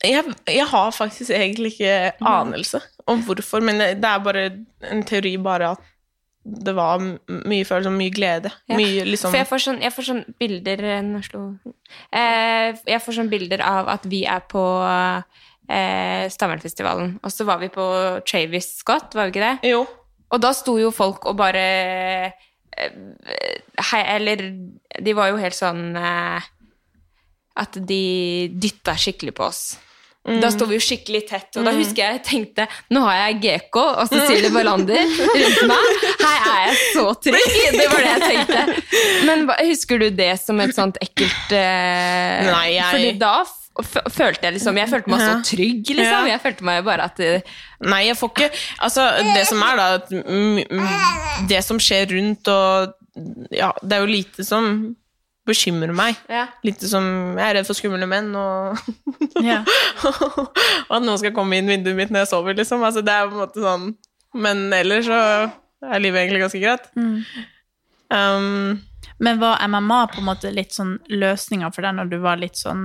jeg, 0.03 0.23
jeg 0.51 0.65
har 0.69 0.89
faktisk 0.91 1.31
egentlig 1.33 1.71
ikke 1.73 2.13
anelse 2.27 2.81
om 3.09 3.21
hvorfor, 3.25 3.63
men 3.63 3.79
det 3.79 3.93
det 4.03 4.09
er 4.09 4.23
bare 4.23 4.43
en 4.91 5.03
teori 5.07 5.35
bare 5.41 5.71
at 5.75 5.91
det 6.45 6.75
var 6.77 7.01
mye 7.01 7.65
følelser, 7.65 7.93
mye 7.93 8.13
glede. 8.13 8.51
Ja. 8.69 8.77
Mye 8.77 9.05
liksom 9.07 9.33
For 9.33 9.41
jeg 9.41 9.49
får 9.49 9.63
sånn, 9.63 9.79
jeg 9.81 9.93
får 9.95 10.07
sånn 10.11 10.23
bilder 10.41 10.83
eh, 10.91 11.07
eh, 12.13 12.83
Jeg 12.85 13.01
får 13.01 13.17
sånn 13.17 13.31
bilder 13.31 13.63
av 13.65 13.89
at 13.95 14.05
vi 14.11 14.21
er 14.29 14.43
på 14.51 14.63
eh, 14.85 16.25
Stavernfestivalen, 16.29 17.15
og 17.25 17.33
så 17.33 17.47
var 17.49 17.63
vi 17.63 17.71
på 17.73 17.85
Travis 18.29 18.75
Scott, 18.83 19.17
var 19.17 19.25
vi 19.29 19.35
ikke 19.35 19.47
det? 19.47 19.71
Jo. 19.73 19.85
Og 20.29 20.41
da 20.41 20.53
sto 20.57 20.77
jo 20.77 20.91
folk 20.93 21.25
og 21.29 21.37
bare 21.41 21.65
eh, 21.65 22.93
Hei, 23.89 24.01
eller 24.17 24.41
De 25.01 25.13
var 25.15 25.29
jo 25.31 25.37
helt 25.39 25.55
sånn 25.57 25.95
eh, 25.95 26.47
At 27.61 27.77
de 27.89 28.01
dytta 28.51 28.97
skikkelig 28.99 29.33
på 29.37 29.45
oss. 29.47 29.63
Da 30.41 30.49
sto 30.49 30.65
vi 30.65 30.73
jo 30.79 30.81
skikkelig 30.81 31.19
tett, 31.29 31.51
og 31.59 31.67
da 31.67 31.71
husker 31.75 32.01
jeg 32.01 32.15
jeg 32.15 32.21
tenkte 32.25 32.65
Nå 32.95 33.03
har 33.05 33.17
jeg 33.27 33.35
GK 33.43 33.77
og 33.77 34.07
Cecilie 34.09 34.49
Ballander 34.49 35.03
rundt 35.05 35.59
meg. 35.69 35.91
Her 36.23 36.47
er 36.49 36.63
jeg 36.65 36.79
så 36.95 37.03
trygg! 37.27 37.53
Det 37.79 37.85
var 37.91 38.01
det 38.01 38.13
jeg 38.15 38.23
tenkte. 38.31 38.63
Men 39.27 39.45
husker 39.59 40.01
du 40.01 40.07
det 40.17 40.31
som 40.41 40.59
et 40.65 40.73
sånt 40.73 40.97
ekkelt 41.03 41.53
eh, 41.53 42.49
Nei, 42.49 42.65
jeg- 42.73 42.89
Fordi 42.95 43.13
da 43.21 43.35
følte 44.15 44.47
jeg 44.47 44.53
liksom 44.55 44.77
Jeg 44.79 44.87
følte 44.95 45.11
meg 45.11 45.19
så 45.21 45.37
trygg, 45.51 45.89
liksom. 45.99 46.27
Jeg 46.31 46.41
følte 46.41 46.63
meg 46.71 46.83
bare 46.87 47.07
at 47.11 47.19
eh, 47.19 47.55
Nei, 47.85 48.01
jeg 48.07 48.17
får 48.17 48.31
ikke 48.33 48.49
Altså, 48.87 49.07
det 49.35 49.45
som 49.49 49.61
er, 49.67 49.81
da 49.81 49.87
Det 51.53 51.61
som 51.69 51.77
skjer 51.83 52.07
rundt 52.17 52.47
og 52.49 52.95
Ja, 53.53 53.73
det 53.83 53.97
er 53.99 54.05
jo 54.07 54.13
lite 54.15 54.43
som 54.47 54.95
bekymrer 55.45 55.93
meg. 55.95 56.17
Ja. 56.31 56.47
Litt 56.65 56.81
som 56.89 57.05
Jeg 57.37 57.45
er 57.45 57.57
redd 57.59 57.67
for 57.67 57.77
skumle 57.77 58.07
menn, 58.09 58.31
og 58.35 58.79
Ja. 59.45 59.61
Og 60.05 60.97
at 60.97 61.05
noen 61.05 61.19
skal 61.21 61.35
komme 61.35 61.59
inn 61.59 61.69
vinduet 61.69 61.97
mitt 61.97 62.13
når 62.13 62.25
jeg 62.25 62.31
sover, 62.33 62.57
liksom. 62.57 62.83
Altså, 62.85 63.03
det 63.05 63.13
er 63.13 63.29
på 63.29 63.37
en 63.37 63.43
måte 63.43 63.63
sånn 63.63 63.85
Men 64.35 64.65
ellers 64.75 65.07
så 65.09 65.19
er 65.85 66.01
livet 66.01 66.23
egentlig 66.23 66.41
ganske 66.45 66.61
greit. 66.63 66.89
Um, 68.09 68.81
Men 69.21 69.39
var 69.39 69.61
MMA 69.67 69.99
på 70.13 70.21
en 70.21 70.29
måte 70.29 70.51
litt 70.53 70.73
sånn 70.75 70.97
løsninga 71.11 71.69
for 71.73 71.85
deg 71.85 71.97
når 71.97 72.09
du 72.11 72.17
var 72.23 72.41
litt 72.41 72.57
sånn 72.59 72.83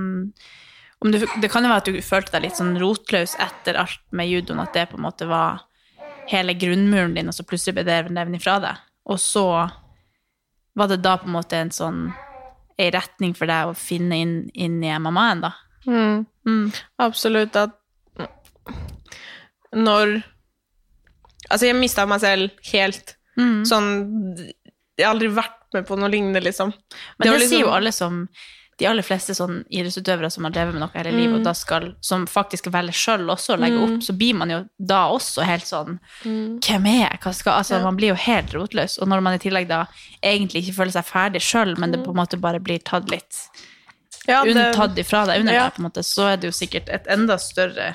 om 1.01 1.09
du, 1.11 1.17
Det 1.41 1.49
kan 1.49 1.65
jo 1.65 1.71
være 1.71 1.81
at 1.81 1.89
du 1.89 1.97
følte 2.05 2.35
deg 2.35 2.43
litt 2.45 2.59
sånn 2.59 2.75
rotløs 2.77 3.33
etter 3.41 3.79
alt 3.81 4.03
med 4.13 4.29
judoen, 4.29 4.61
at 4.61 4.75
det 4.77 4.83
på 4.91 4.99
en 4.99 5.05
måte 5.07 5.25
var 5.25 5.63
hele 6.29 6.53
grunnmuren 6.53 7.15
din, 7.17 7.31
og 7.31 7.33
så 7.33 7.45
plutselig 7.47 7.79
ble 7.79 7.85
det 7.87 8.13
nevnt 8.13 8.37
ifra 8.37 8.59
deg. 8.61 8.83
Og 9.09 9.17
så 9.17 9.45
var 10.77 10.91
det 10.91 10.99
da 11.01 11.15
på 11.17 11.25
en 11.25 11.33
måte 11.35 11.57
en 11.57 11.73
sånn 11.73 12.03
ei 12.81 12.91
retning 12.93 13.35
for 13.37 13.49
deg 13.49 13.69
å 13.69 13.77
finne 13.77 14.17
inn, 14.23 14.35
inn 14.53 14.79
i 14.83 14.91
MMA-en, 14.97 15.43
da. 15.45 15.53
Mm. 15.87 16.71
absolutt 17.01 17.55
at 17.57 17.77
Når 19.73 20.19
Altså, 21.49 21.65
jeg 21.65 21.75
mista 21.75 22.05
meg 22.07 22.21
selv 22.21 22.51
helt. 22.71 23.15
Mm. 23.39 23.63
Sånn 23.67 23.87
Jeg 24.37 25.03
har 25.03 25.15
aldri 25.15 25.31
vært 25.33 25.57
med 25.73 25.87
på 25.87 25.97
noe 25.97 26.11
lignende, 26.11 26.43
liksom. 26.43 26.69
Men 26.71 27.25
det, 27.25 27.31
det 27.31 27.39
liksom- 27.39 27.49
sier 27.49 27.65
jo 27.65 27.73
alle 27.73 27.91
som 27.95 28.27
de 28.81 28.87
aller 28.89 29.05
fleste 29.05 29.35
sånn 29.37 29.59
idrettsutøvere 29.69 30.29
som 30.33 30.47
har 30.47 30.53
drevet 30.55 30.73
med 30.73 30.81
noe 30.81 30.93
hele 30.97 31.11
livet, 31.13 31.35
og 31.37 31.43
da 31.45 31.51
skal, 31.57 31.91
som 32.01 32.23
faktisk 32.29 32.71
velger 32.73 32.97
sjøl 32.97 33.27
også 33.29 33.53
å 33.53 33.59
legge 33.61 33.77
opp, 33.85 33.99
så 34.01 34.15
blir 34.17 34.33
man 34.39 34.49
jo 34.49 34.57
da 34.91 35.03
også 35.13 35.45
helt 35.45 35.67
sånn 35.69 35.99
Hvem 36.25 36.87
er 36.89 36.97
jeg? 37.03 37.19
Hva 37.21 37.33
skal 37.37 37.59
Altså, 37.59 37.77
man 37.85 37.95
blir 37.99 38.09
jo 38.15 38.17
helt 38.17 38.55
rotløs. 38.57 38.97
Og 39.01 39.07
når 39.11 39.21
man 39.27 39.37
i 39.37 39.41
tillegg 39.43 39.67
da 39.69 39.83
egentlig 40.23 40.63
ikke 40.65 40.79
føler 40.79 40.95
seg 40.97 41.05
ferdig 41.11 41.41
sjøl, 41.45 41.75
men 41.77 41.93
det 41.93 42.01
på 42.03 42.09
en 42.15 42.17
måte 42.23 42.39
bare 42.41 42.59
blir 42.63 42.81
tatt 42.81 43.11
litt 43.13 43.43
Ja, 44.27 44.43
det- 44.45 44.73
tatt 44.75 44.97
ifra 45.01 45.25
deg 45.29 45.39
under 45.41 45.53
Ja. 45.53 45.63
deg, 45.69 45.75
på 45.77 45.79
en 45.83 45.89
måte, 45.91 46.03
så 46.05 46.31
er 46.33 46.37
det 46.41 46.49
jo 46.49 46.57
sikkert 46.57 46.89
et 46.89 47.05
enda 47.07 47.37
større 47.37 47.93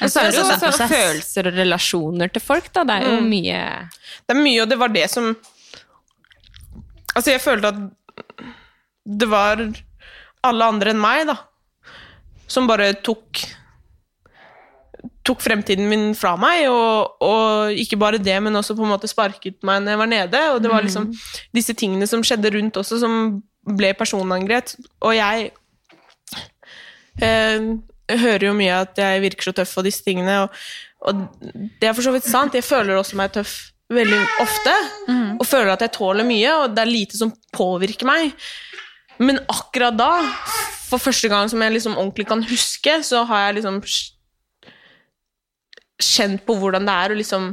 Og 0.00 0.08
så 0.08 0.20
er 0.20 0.30
det 0.30 0.38
jo 0.38 0.44
også 0.68 0.88
følelser 0.88 1.46
og 1.48 1.54
relasjoner 1.58 2.32
til 2.32 2.40
folk, 2.44 2.70
da. 2.72 2.84
Det 2.84 2.94
er 3.00 3.08
jo 3.10 3.20
mye 3.24 3.88
Det 4.28 4.36
er 4.36 4.40
mye, 4.42 4.62
og 4.62 4.68
det 4.68 4.78
var 4.78 4.88
det 4.88 5.08
som 5.10 5.34
Altså, 7.16 7.30
jeg 7.30 7.40
følte 7.40 7.68
at 7.72 7.82
det 9.06 9.28
var 9.28 9.56
alle 10.44 10.70
andre 10.74 10.94
enn 10.94 11.02
meg, 11.02 11.26
da, 11.30 11.38
som 12.50 12.68
bare 12.70 12.92
tok 13.04 13.44
tok 15.24 15.40
fremtiden 15.40 15.88
min 15.88 16.10
fra 16.16 16.34
meg, 16.36 16.66
og, 16.68 17.16
og 17.24 17.80
ikke 17.80 17.96
bare 18.00 18.20
det, 18.20 18.36
men 18.44 18.56
også 18.60 18.76
på 18.76 18.84
en 18.84 18.92
måte 18.92 19.08
sparket 19.08 19.56
meg 19.64 19.82
når 19.82 19.94
jeg 19.94 20.00
var 20.02 20.10
nede. 20.10 20.42
Og 20.52 20.60
det 20.62 20.72
var 20.72 20.84
liksom 20.84 21.10
disse 21.56 21.74
tingene 21.80 22.08
som 22.08 22.24
skjedde 22.24 22.52
rundt 22.52 22.76
også, 22.80 23.00
som 23.00 23.38
ble 23.64 23.94
personangrep. 23.96 24.74
Og 25.00 25.14
jeg 25.16 25.48
eh, 27.24 27.70
hører 28.24 28.48
jo 28.50 28.56
mye 28.56 28.82
at 28.84 29.00
jeg 29.00 29.24
virker 29.24 29.48
så 29.48 29.56
tøff 29.56 29.78
og 29.80 29.88
disse 29.88 30.04
tingene, 30.04 30.42
og, 30.44 30.60
og 31.08 31.24
det 31.80 31.88
er 31.88 31.96
for 31.96 32.04
så 32.04 32.12
vidt 32.12 32.28
sant. 32.28 32.56
Jeg 32.56 32.66
føler 32.66 33.00
også 33.00 33.16
meg 33.20 33.32
tøff 33.32 33.56
veldig 33.94 34.20
ofte, 34.40 34.72
og 35.38 35.44
føler 35.46 35.74
at 35.74 35.82
jeg 35.84 35.92
tåler 35.96 36.24
mye, 36.26 36.52
og 36.56 36.72
det 36.76 36.84
er 36.84 36.90
lite 36.90 37.18
som 37.20 37.32
påvirker 37.54 38.08
meg. 38.08 38.32
Men 39.18 39.38
akkurat 39.48 39.94
da, 39.96 40.10
for 40.88 41.02
første 41.02 41.28
gang 41.30 41.48
som 41.50 41.62
jeg 41.62 41.76
liksom 41.76 41.96
ordentlig 41.96 42.26
kan 42.28 42.42
huske, 42.48 42.96
så 43.06 43.24
har 43.28 43.48
jeg 43.48 43.60
liksom 43.60 43.80
kjent 46.02 46.42
på 46.46 46.56
hvordan 46.58 46.86
det 46.88 46.94
er 46.94 47.14
å 47.14 47.18
liksom 47.18 47.52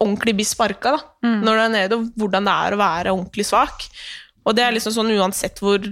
ordentlig 0.00 0.34
bli 0.38 0.44
sparka 0.46 0.92
da, 0.94 1.00
når 1.42 1.56
du 1.56 1.62
er 1.62 1.72
nede, 1.72 1.96
og 1.96 2.10
hvordan 2.20 2.46
det 2.46 2.52
er 2.52 2.74
å 2.74 2.80
være 2.80 3.14
ordentlig 3.14 3.46
svak. 3.48 3.86
Og 4.44 4.54
det 4.56 4.64
er 4.64 4.72
liksom 4.76 4.94
sånn 4.94 5.10
uansett 5.16 5.58
hvor, 5.60 5.82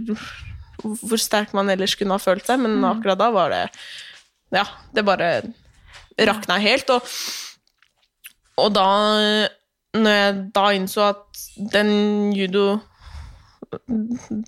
hvor 0.83 1.21
sterk 1.21 1.53
man 1.57 1.69
ellers 1.73 1.97
kunne 1.99 2.15
ha 2.17 2.23
følt 2.23 2.47
seg, 2.47 2.61
men 2.63 2.85
akkurat 2.87 3.19
da 3.19 3.31
var 3.35 3.51
det 3.55 3.65
Ja, 4.55 4.65
det 4.95 5.05
bare 5.05 5.43
rakna 6.17 6.57
helt. 6.63 6.89
Og, 6.91 7.03
og 8.57 8.73
da 8.73 8.87
Når 9.99 10.15
jeg 10.15 10.39
da 10.55 10.65
innså 10.77 11.03
at 11.11 11.43
den 11.73 12.33
judo 12.37 12.79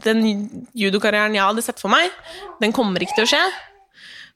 den 0.05 0.21
judokarrieren 0.75 1.35
jeg 1.37 1.45
hadde 1.45 1.63
sett 1.65 1.81
for 1.83 1.93
meg, 1.93 2.11
den 2.61 2.73
kommer 2.73 3.03
ikke 3.05 3.19
til 3.19 3.27
å 3.27 3.31
skje. 3.35 3.43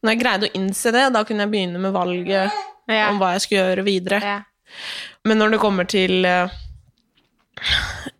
Når 0.05 0.13
jeg 0.15 0.21
greide 0.21 0.49
å 0.51 0.55
innse 0.59 0.93
det, 0.93 1.07
da 1.15 1.23
kunne 1.25 1.47
jeg 1.47 1.53
begynne 1.55 1.81
med 1.81 1.93
valget 1.97 2.53
Ja. 2.89 3.09
om 3.11 3.19
hva 3.19 3.33
jeg 3.33 3.41
skulle 3.47 3.63
gjøre 3.65 3.85
videre. 3.87 4.21
ja. 4.21 4.41
Men 5.25 5.39
når 5.39 5.51
det 5.55 5.61
kommer 5.63 5.85
til 5.89 6.25
uh, 6.27 6.49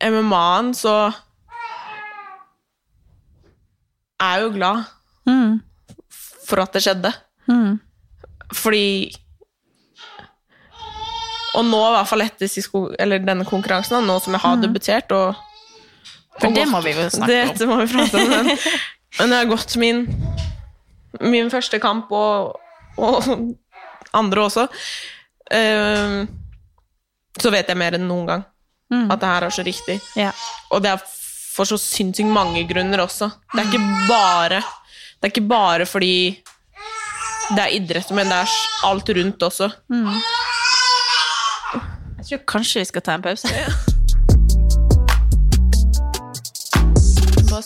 MMA-en, 0.01 0.71
så 0.75 1.13
er 4.23 4.39
jeg 4.39 4.43
jo 4.47 4.53
glad 4.59 4.85
Mm. 5.27 5.61
for 6.47 6.61
at 6.61 6.73
det 6.73 6.83
skjedde. 6.85 7.13
Mm. 7.49 7.81
Fordi 8.55 9.15
Og 11.57 11.65
nå, 11.65 11.79
i 11.87 11.93
hvert 11.95 12.09
fall 12.11 12.23
etter 12.25 13.19
denne 13.25 13.45
konkurransen, 13.47 14.05
nå 14.07 14.17
som 14.21 14.33
jeg 14.35 14.41
har 14.43 14.57
debutert 14.59 15.13
og 15.15 15.37
For 16.41 16.55
det 16.55 16.67
må 16.71 16.81
vi 16.85 16.95
jo 16.97 17.07
snakke 17.11 17.25
om. 17.25 17.31
Dette 17.31 17.69
må 17.71 17.79
vi 17.83 17.89
prate 17.93 18.21
om. 18.21 18.31
Men 18.31 18.57
Men 19.19 19.31
jeg 19.31 19.45
har 19.45 19.47
gått 19.47 19.77
min, 19.79 20.01
min 21.23 21.51
første 21.53 21.79
kamp, 21.79 22.11
og, 22.11 22.57
og 22.99 23.29
andre 24.19 24.47
også, 24.49 24.65
eh, 25.55 26.17
så 27.39 27.53
vet 27.55 27.71
jeg 27.71 27.79
mer 27.79 27.95
enn 27.95 28.09
noen 28.11 28.27
gang 28.27 28.43
at 28.95 29.21
det 29.23 29.31
her 29.31 29.47
er 29.47 29.55
så 29.55 29.63
riktig. 29.67 29.97
Ja. 30.19 30.31
Og 30.71 30.83
det 30.85 30.93
er 30.93 31.01
for 31.55 31.67
så 31.67 31.79
sinnssykt 31.81 32.31
mange 32.31 32.63
grunner 32.69 33.05
også. 33.07 33.31
Det 33.55 33.63
er 33.63 33.71
ikke 33.71 34.09
bare, 34.11 34.61
det 34.61 35.29
er 35.29 35.33
ikke 35.33 35.49
bare 35.51 35.87
fordi 35.87 36.15
det 37.55 37.63
er 37.65 37.75
idrett, 37.79 38.11
men 38.15 38.31
det 38.31 38.39
er 38.45 38.55
alt 38.91 39.11
rundt 39.19 39.43
også. 39.47 39.71
Jeg 42.19 42.29
tror 42.29 42.47
kanskje 42.55 42.83
vi 42.83 42.91
skal 42.91 43.03
ta 43.05 43.19
en 43.19 43.27
pause. 43.27 43.51
Bare 43.51 43.91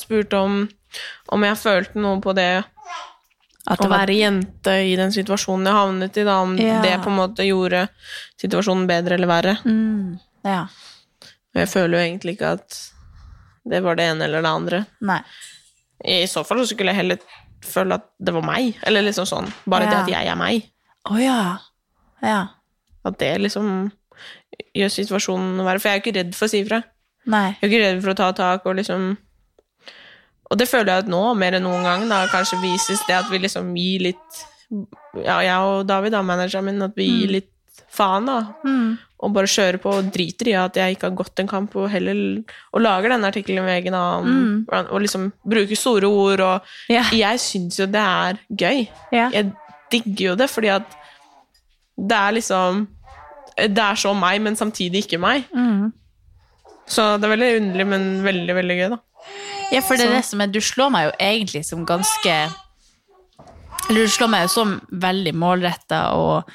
spurt 0.08 0.32
om, 0.38 0.58
om 1.36 1.44
jeg 1.46 1.60
følte 1.60 2.00
noe 2.00 2.20
på 2.24 2.32
det 2.36 2.64
At 3.68 3.82
å 3.84 3.88
være 3.92 4.14
jente 4.16 4.72
i 4.88 4.94
den 4.96 5.10
situasjonen 5.12 5.66
jeg 5.68 5.76
havnet 5.76 6.16
i, 6.16 6.24
da, 6.24 6.38
om 6.40 6.54
Ja. 6.56 6.78
det 6.80 6.94
på 7.04 7.10
en 7.12 7.18
måte 7.18 7.44
gjorde 7.44 7.82
situasjonen 8.40 8.86
bedre 8.88 9.18
eller 9.18 9.28
verre. 9.28 9.56
mm, 9.64 10.18
Ja. 10.44 10.62
Og 11.54 11.60
jeg 11.60 11.68
føler 11.68 11.98
jo 11.98 12.04
egentlig 12.06 12.36
ikke 12.38 12.52
at 12.56 12.78
det 13.68 13.82
var 13.84 13.96
det 13.98 14.06
ene 14.08 14.24
eller 14.24 14.40
det 14.42 14.48
andre. 14.50 14.86
Nei. 15.04 15.20
I 16.04 16.24
så 16.30 16.44
fall 16.46 16.62
så 16.62 16.68
skulle 16.72 16.94
jeg 16.94 17.00
heller 17.02 17.18
føle 17.60 17.94
at 17.98 18.04
det 18.22 18.32
var 18.32 18.42
meg, 18.46 18.76
eller 18.86 19.02
liksom 19.02 19.26
sånn. 19.26 19.52
Bare 19.66 19.88
det 19.90 19.96
at 19.98 20.08
jeg 20.08 20.26
er 20.30 20.36
meg. 20.38 20.68
Oh, 21.10 21.18
ja. 21.20 21.58
Ja. 22.22 22.48
At 23.04 23.18
det 23.18 23.34
liksom 23.42 23.90
gjør 24.76 24.88
situasjonen 24.94 25.60
verre. 25.66 25.80
For 25.80 25.88
jeg 25.90 25.96
er 25.96 26.00
jo 26.00 26.04
ikke 26.06 26.16
redd 26.20 26.34
for 26.38 26.46
å 26.46 26.52
si 26.52 26.62
ifra. 26.64 26.82
Jeg 27.26 27.56
er 27.60 27.68
ikke 27.68 27.82
redd 27.84 28.02
for 28.04 28.10
å 28.14 28.16
ta 28.16 28.32
tak 28.32 28.64
og 28.66 28.76
liksom 28.78 29.16
Og 30.48 30.56
det 30.60 30.68
føler 30.70 30.92
jeg 30.92 31.04
at 31.04 31.10
nå, 31.12 31.22
mer 31.38 31.58
enn 31.58 31.66
noen 31.66 31.84
gang, 31.84 32.06
da 32.08 32.22
kanskje 32.32 32.60
vises 32.62 33.02
det 33.08 33.18
at 33.18 33.28
vi 33.32 33.42
liksom 33.42 33.74
gir 33.76 34.08
litt 34.10 34.44
Ja, 35.24 35.38
jeg 35.44 35.56
og 35.64 35.86
David, 35.88 36.12
da, 36.12 36.22
manageren 36.24 36.66
min, 36.68 36.82
at 36.84 36.96
vi 36.96 37.08
gir 37.08 37.36
litt 37.38 37.52
faen, 37.92 38.28
da. 38.28 38.40
Mm. 38.64 38.96
Og 39.18 39.32
bare 39.34 39.50
kjører 39.50 39.80
på 39.82 39.92
og 39.98 40.10
driter 40.14 40.52
i 40.52 40.54
at 40.58 40.76
jeg 40.78 40.94
ikke 40.94 41.08
har 41.08 41.16
gått 41.18 41.40
en 41.42 41.50
kamp, 41.50 41.74
og 41.76 41.88
heller 41.90 42.20
Og 42.72 42.82
lager 42.84 43.10
denne 43.14 43.30
artikkelen 43.32 43.66
med 43.66 43.80
egen 43.80 43.96
om 43.98 44.28
Og 44.68 45.00
liksom 45.02 45.30
bruker 45.42 45.78
store 45.78 46.06
ord 46.06 46.44
og 46.44 46.68
yeah. 46.92 47.10
Jeg 47.16 47.42
syns 47.42 47.80
jo 47.80 47.88
det 47.90 48.04
er 48.04 48.38
gøy. 48.48 48.84
Yeah. 49.12 49.34
Jeg 49.34 49.52
digger 49.92 50.30
jo 50.30 50.36
det, 50.38 50.50
fordi 50.52 50.70
at 50.76 50.96
det 51.98 52.14
er 52.18 52.36
liksom 52.36 52.86
Det 53.58 53.82
er 53.82 53.98
så 53.98 54.14
meg, 54.14 54.38
men 54.42 54.56
samtidig 54.56 55.02
ikke 55.02 55.18
meg. 55.18 55.48
Mm. 55.50 55.90
Så 56.88 57.16
det 57.18 57.26
er 57.26 57.34
veldig 57.34 57.48
underlig, 57.58 57.86
men 57.90 58.04
veldig, 58.24 58.54
veldig 58.54 58.76
gøy, 58.78 58.88
da. 58.94 58.98
Ja, 59.72 59.82
for 59.84 59.98
det 59.98 60.08
er 60.08 60.16
det 60.16 60.24
som 60.24 60.40
er 60.40 60.48
Du 60.48 60.60
slår 60.64 60.88
meg 60.94 61.08
jo 61.08 61.12
egentlig 61.20 61.60
som 61.68 61.84
ganske 61.84 62.34
Eller 63.88 64.06
du 64.06 64.12
slår 64.12 64.30
meg 64.32 64.46
jo 64.46 64.52
som 64.54 64.74
veldig 64.88 65.34
målretta 65.36 66.00
og, 66.16 66.48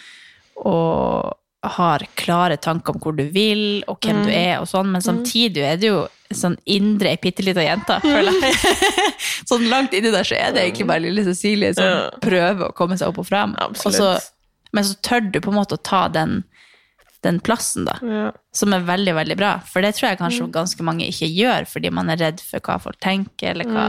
og 0.65 1.33
har 1.63 2.03
klare 2.19 2.57
tanker 2.57 2.93
om 2.93 2.99
hvor 2.99 3.15
du 3.15 3.23
vil, 3.31 3.83
og 3.87 4.03
hvem 4.03 4.25
du 4.27 4.31
er, 4.33 4.57
og 4.59 4.67
sånn, 4.67 4.89
men 4.91 5.03
samtidig 5.03 5.63
er 5.63 5.77
det 5.79 5.87
jo 5.87 6.01
sånn 6.35 6.57
indre, 6.67 7.13
ei 7.13 7.19
bitte 7.23 7.45
lita 7.45 7.63
jente, 7.63 7.99
føler 8.03 8.35
jeg. 8.43 8.73
sånn 9.49 9.69
langt 9.71 9.95
inni 9.95 10.11
der 10.11 10.27
så 10.27 10.35
er 10.35 10.51
det 10.51 10.65
egentlig 10.65 10.89
bare 10.89 11.05
lille 11.05 11.23
Cecilie 11.23 11.71
som 11.77 12.19
prøver 12.23 12.67
å 12.67 12.75
komme 12.75 12.97
seg 12.99 13.13
opp 13.13 13.21
og 13.23 13.29
frem. 13.29 13.55
Og 13.71 13.79
så, 13.79 14.11
men 14.75 14.87
så 14.87 14.97
tør 15.07 15.23
du 15.29 15.39
på 15.39 15.53
en 15.53 15.59
måte 15.61 15.79
å 15.79 15.83
ta 15.87 16.03
den, 16.11 16.41
den 17.23 17.39
plassen, 17.39 17.85
da 17.87 17.95
Ja. 18.03 18.31
som 18.53 18.73
er 18.75 18.83
veldig, 18.83 19.13
veldig 19.15 19.37
bra. 19.39 19.53
For 19.65 19.81
det 19.81 19.95
tror 19.95 20.09
jeg 20.09 20.19
kanskje 20.19 20.51
ganske 20.51 20.83
mange 20.83 21.07
ikke 21.07 21.29
gjør, 21.31 21.65
fordi 21.67 21.89
man 21.91 22.09
er 22.09 22.17
redd 22.19 22.41
for 22.43 22.59
hva 22.59 22.79
folk 22.83 22.99
tenker, 22.99 23.51
eller 23.53 23.65
hva, 23.65 23.85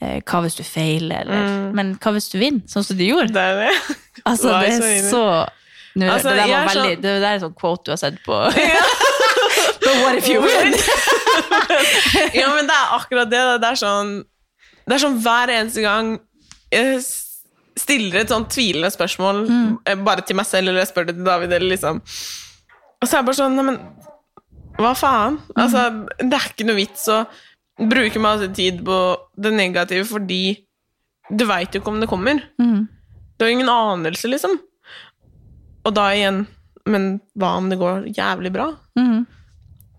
eh, 0.00 0.20
hva 0.20 0.42
hvis 0.44 0.56
du 0.56 0.62
feiler, 0.62 1.24
eller 1.26 1.72
Men 1.74 1.96
hva 1.98 2.12
hvis 2.14 2.30
du 2.30 2.38
vinner, 2.38 2.62
sånn 2.70 2.84
som 2.84 2.96
du 2.96 3.04
gjorde? 3.04 3.32
Det 3.32 3.42
er 3.42 3.66
det. 3.66 3.96
Altså, 4.28 4.52
det 4.60 4.76
er 4.78 5.10
så 5.10 5.48
Nå, 5.96 6.06
Altså, 6.08 6.30
det, 6.30 6.36
der 6.38 6.46
jeg 6.48 6.52
var 6.52 6.64
er 6.64 6.68
så- 6.68 7.00
det 7.02 7.02
der 7.02 7.34
er 7.34 7.40
sånn 7.40 7.54
quote 7.58 7.84
du 7.84 7.90
har 7.92 7.96
sett 8.00 8.18
på 8.24 8.36
But 9.82 9.96
what 10.02 10.14
if 10.16 10.28
you 10.28 10.40
win? 10.40 10.72
Ja, 12.34 12.48
men 12.54 12.66
det 12.68 12.76
er 12.76 12.92
akkurat 12.96 13.28
det. 13.30 13.40
da. 13.40 13.58
Det 13.58 13.68
er 13.72 13.80
sånn, 13.80 14.12
det 14.86 14.94
er 14.96 15.02
sånn 15.02 15.18
hver 15.24 15.48
eneste 15.52 15.82
gang 15.84 16.14
jeg 16.72 17.02
stiller 17.78 18.20
et 18.22 18.28
sånn 18.32 18.46
tvilende 18.52 18.90
spørsmål, 18.92 19.42
mm. 19.48 20.04
bare 20.04 20.24
til 20.28 20.36
meg 20.38 20.46
selv, 20.48 20.68
eller 20.68 20.82
jeg 20.84 20.90
spør 20.92 21.06
det 21.08 21.16
til 21.18 21.24
David, 21.28 21.52
eller 21.52 21.72
liksom 21.74 22.00
Og 23.02 23.08
så 23.08 23.16
er 23.16 23.20
jeg 23.22 23.26
bare 23.26 23.38
sånn 23.40 23.56
Neimen, 23.58 23.78
hva 24.78 24.92
faen? 24.96 25.38
Altså, 25.58 25.82
det 26.22 26.32
er 26.38 26.46
ikke 26.52 26.66
noe 26.68 26.78
vits 26.78 27.08
å 27.12 27.24
bruke 27.82 28.20
masse 28.22 28.46
tid 28.54 28.82
på 28.86 28.98
det 29.42 29.52
negative 29.56 30.06
fordi 30.06 30.42
du 31.32 31.44
veit 31.48 31.72
jo 31.74 31.80
ikke 31.82 31.90
om 31.92 32.00
det 32.02 32.08
kommer. 32.10 32.40
Du 33.38 33.44
har 33.44 33.50
ingen 33.50 33.68
anelse, 33.72 34.28
liksom. 34.30 34.54
Og 35.84 35.94
da 35.96 36.10
igjen 36.14 36.44
Men 36.86 37.20
hva 37.38 37.56
om 37.58 37.68
det 37.70 37.78
går 37.78 38.08
jævlig 38.14 38.50
bra? 38.54 38.68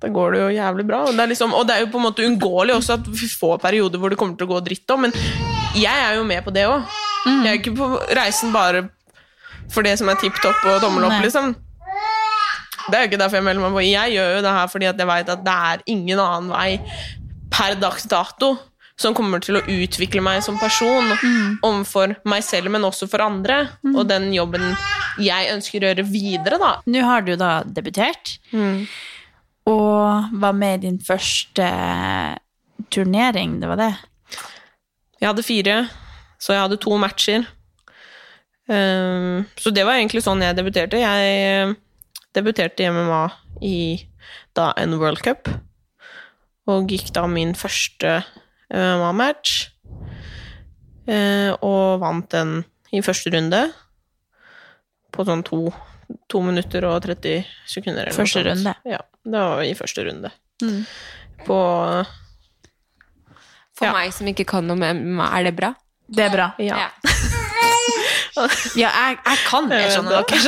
Da 0.04 0.10
går 0.12 0.34
det 0.36 0.39
jo 0.42 0.48
jævlig 0.52 0.84
bra. 0.88 0.98
Og 1.08 1.16
det, 1.16 1.30
liksom, 1.32 1.54
og 1.56 1.68
det 1.68 1.76
er 1.78 1.80
jo 1.86 1.92
på 1.94 2.00
en 2.00 2.04
måte 2.10 2.24
uunngåelig 2.26 2.76
også 2.76 2.98
at 2.98 3.06
vi 3.08 3.28
får 3.32 3.58
perioder 3.63 4.00
hvor 4.00 4.12
det 4.12 4.18
kommer 4.20 4.36
til 4.36 4.48
å 4.50 4.52
gå 4.52 4.60
dritt 4.66 4.92
òg, 4.92 5.00
men 5.06 5.13
jeg 5.80 5.96
er 6.08 6.18
jo 6.18 6.26
med 6.28 6.44
på 6.44 6.52
det 6.52 6.66
òg. 6.68 6.84
Jeg 7.46 7.54
er 7.54 7.60
ikke 7.62 7.76
på 7.78 7.88
reisen 8.20 8.52
bare 8.52 8.82
for 9.72 9.82
det 9.88 9.94
som 10.00 10.10
er 10.12 10.20
tipp 10.20 10.36
topp 10.44 10.60
og 10.68 10.82
tommel 10.84 11.06
opp, 11.08 11.16
liksom. 11.24 11.54
Det 12.89 12.98
er 12.98 13.06
jo 13.06 13.10
ikke 13.12 13.22
derfor 13.22 13.39
jeg 13.39 13.48
melder 13.48 13.63
meg 13.63 13.78
på. 13.78 13.86
Jeg 13.88 14.13
gjør 14.17 14.36
jo 14.38 14.43
det 14.46 14.54
her 14.58 14.69
fordi 14.72 14.89
at 14.89 15.02
jeg 15.02 15.10
veit 15.10 15.34
at 15.34 15.43
det 15.46 15.56
er 15.72 15.84
ingen 15.93 16.19
annen 16.19 16.52
vei 16.52 16.69
per 17.54 17.76
dags 17.80 18.08
dato 18.10 18.56
som 19.00 19.15
kommer 19.17 19.41
til 19.41 19.58
å 19.58 19.63
utvikle 19.65 20.22
meg 20.22 20.43
som 20.46 20.60
person 20.62 21.08
overfor 21.65 22.13
meg 22.30 22.43
selv, 22.46 22.69
men 22.74 22.86
også 22.86 23.08
for 23.10 23.24
andre. 23.26 23.63
Og 23.96 24.04
den 24.10 24.30
jobben 24.36 24.67
jeg 25.22 25.50
ønsker 25.54 25.82
å 25.82 25.89
gjøre 25.91 26.06
videre, 26.10 26.60
da. 26.62 26.76
Nå 26.86 27.02
har 27.06 27.26
du 27.26 27.34
da 27.39 27.63
debutert, 27.65 28.36
og 29.69 30.38
var 30.43 30.54
med 30.58 30.84
i 30.84 30.88
din 30.89 31.00
første 31.00 31.67
turnering, 32.93 33.60
det 33.62 33.69
var 33.72 33.80
det? 33.80 33.91
Jeg 35.22 35.30
hadde 35.30 35.46
fire, 35.48 35.76
så 36.41 36.54
jeg 36.54 36.65
hadde 36.65 36.82
to 36.84 36.98
matcher. 37.00 37.46
Ehm, 38.72 39.46
så 39.60 39.72
det 39.72 39.86
var 39.88 39.98
egentlig 39.98 40.24
sånn 40.24 40.43
jeg 40.43 40.56
debuterte. 40.58 41.00
Jeg 41.02 41.38
eh, 41.48 41.74
debuterte 42.34 42.84
i 42.84 42.89
MMA 42.89 43.24
i 43.62 43.78
da 44.56 44.72
en 44.78 44.98
World 45.00 45.22
Cup, 45.24 45.50
og 46.67 46.88
gikk 46.89 47.12
da 47.13 47.26
min 47.28 47.54
første 47.56 48.24
MMA-match. 48.74 49.69
eh, 51.08 51.52
og 51.62 52.00
vant 52.00 52.30
den 52.32 52.63
i 52.93 53.02
første 53.04 53.30
runde 53.34 53.74
på 55.13 55.26
sånn 55.28 55.43
to, 55.46 55.67
to 56.32 56.41
minutter 56.41 56.86
og 56.88 57.02
30 57.04 57.43
sekunder. 57.67 58.08
eller 58.08 58.15
noe 58.15 58.24
Første 58.24 58.39
sånt. 58.43 58.48
runde? 58.48 58.76
Ja, 58.86 59.00
det 59.26 59.41
var 59.43 59.62
i 59.67 59.74
første 59.78 60.06
runde. 60.08 60.32
Mm. 60.63 60.86
På 61.46 61.58
For 63.76 63.86
Ja. 63.88 63.91
meg 63.93 64.13
som 64.13 64.28
ikke 64.28 64.46
kan 64.46 64.65
noe 64.67 64.78
med 64.78 64.96
MMA, 64.96 65.28
er 65.39 65.43
det 65.43 65.56
bra? 65.58 65.74
Det 66.08 66.24
er 66.26 66.30
bra. 66.30 66.54
Ja. 66.60 66.78
Ja, 66.78 66.89
jeg, 68.84 69.17
jeg 69.26 69.38
kan 69.48 69.67
mer 69.69 69.84
Jeg 69.84 69.91
sånn 69.96 70.08
enn 70.10 70.26
det. 70.30 70.41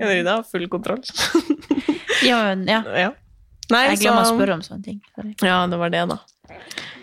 dere. 0.00 0.18
Ida 0.20 0.34
har 0.38 0.46
full 0.50 0.66
kontroll. 0.72 1.02
Ja, 2.26 2.42
men, 2.48 2.66
ja. 2.70 2.80
Ja. 2.96 3.10
Nei, 3.70 3.82
Jeg 3.90 3.98
glemmer 4.04 4.22
å 4.22 4.30
spørre 4.36 4.54
om 4.56 4.62
sånne 4.62 4.84
ting. 4.86 4.98
Sorry. 5.16 5.32
Ja, 5.42 5.60
det 5.70 5.78
var 5.80 5.90
det, 5.90 6.04
da. 6.10 6.18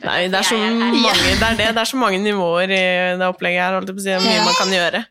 Nei, 0.04 0.19
det 0.32 0.39
er 0.39 0.45
så 0.47 0.56
mange, 0.60 1.13
det 1.39 1.47
er 1.47 1.58
det, 1.60 1.65
det 1.76 1.82
er 1.82 1.89
så 1.89 1.97
mange 1.99 2.19
nivåer 2.23 2.71
i 2.71 2.84
det 3.19 3.28
opplegget 3.28 3.63
her. 3.65 3.76
Holdt 3.78 3.91
jeg 3.91 3.97
på 3.97 4.04
å 4.04 4.06
si, 4.06 4.13
mye 4.28 4.45
man 4.45 4.56
kan 4.60 4.71
gjøre. 4.76 5.02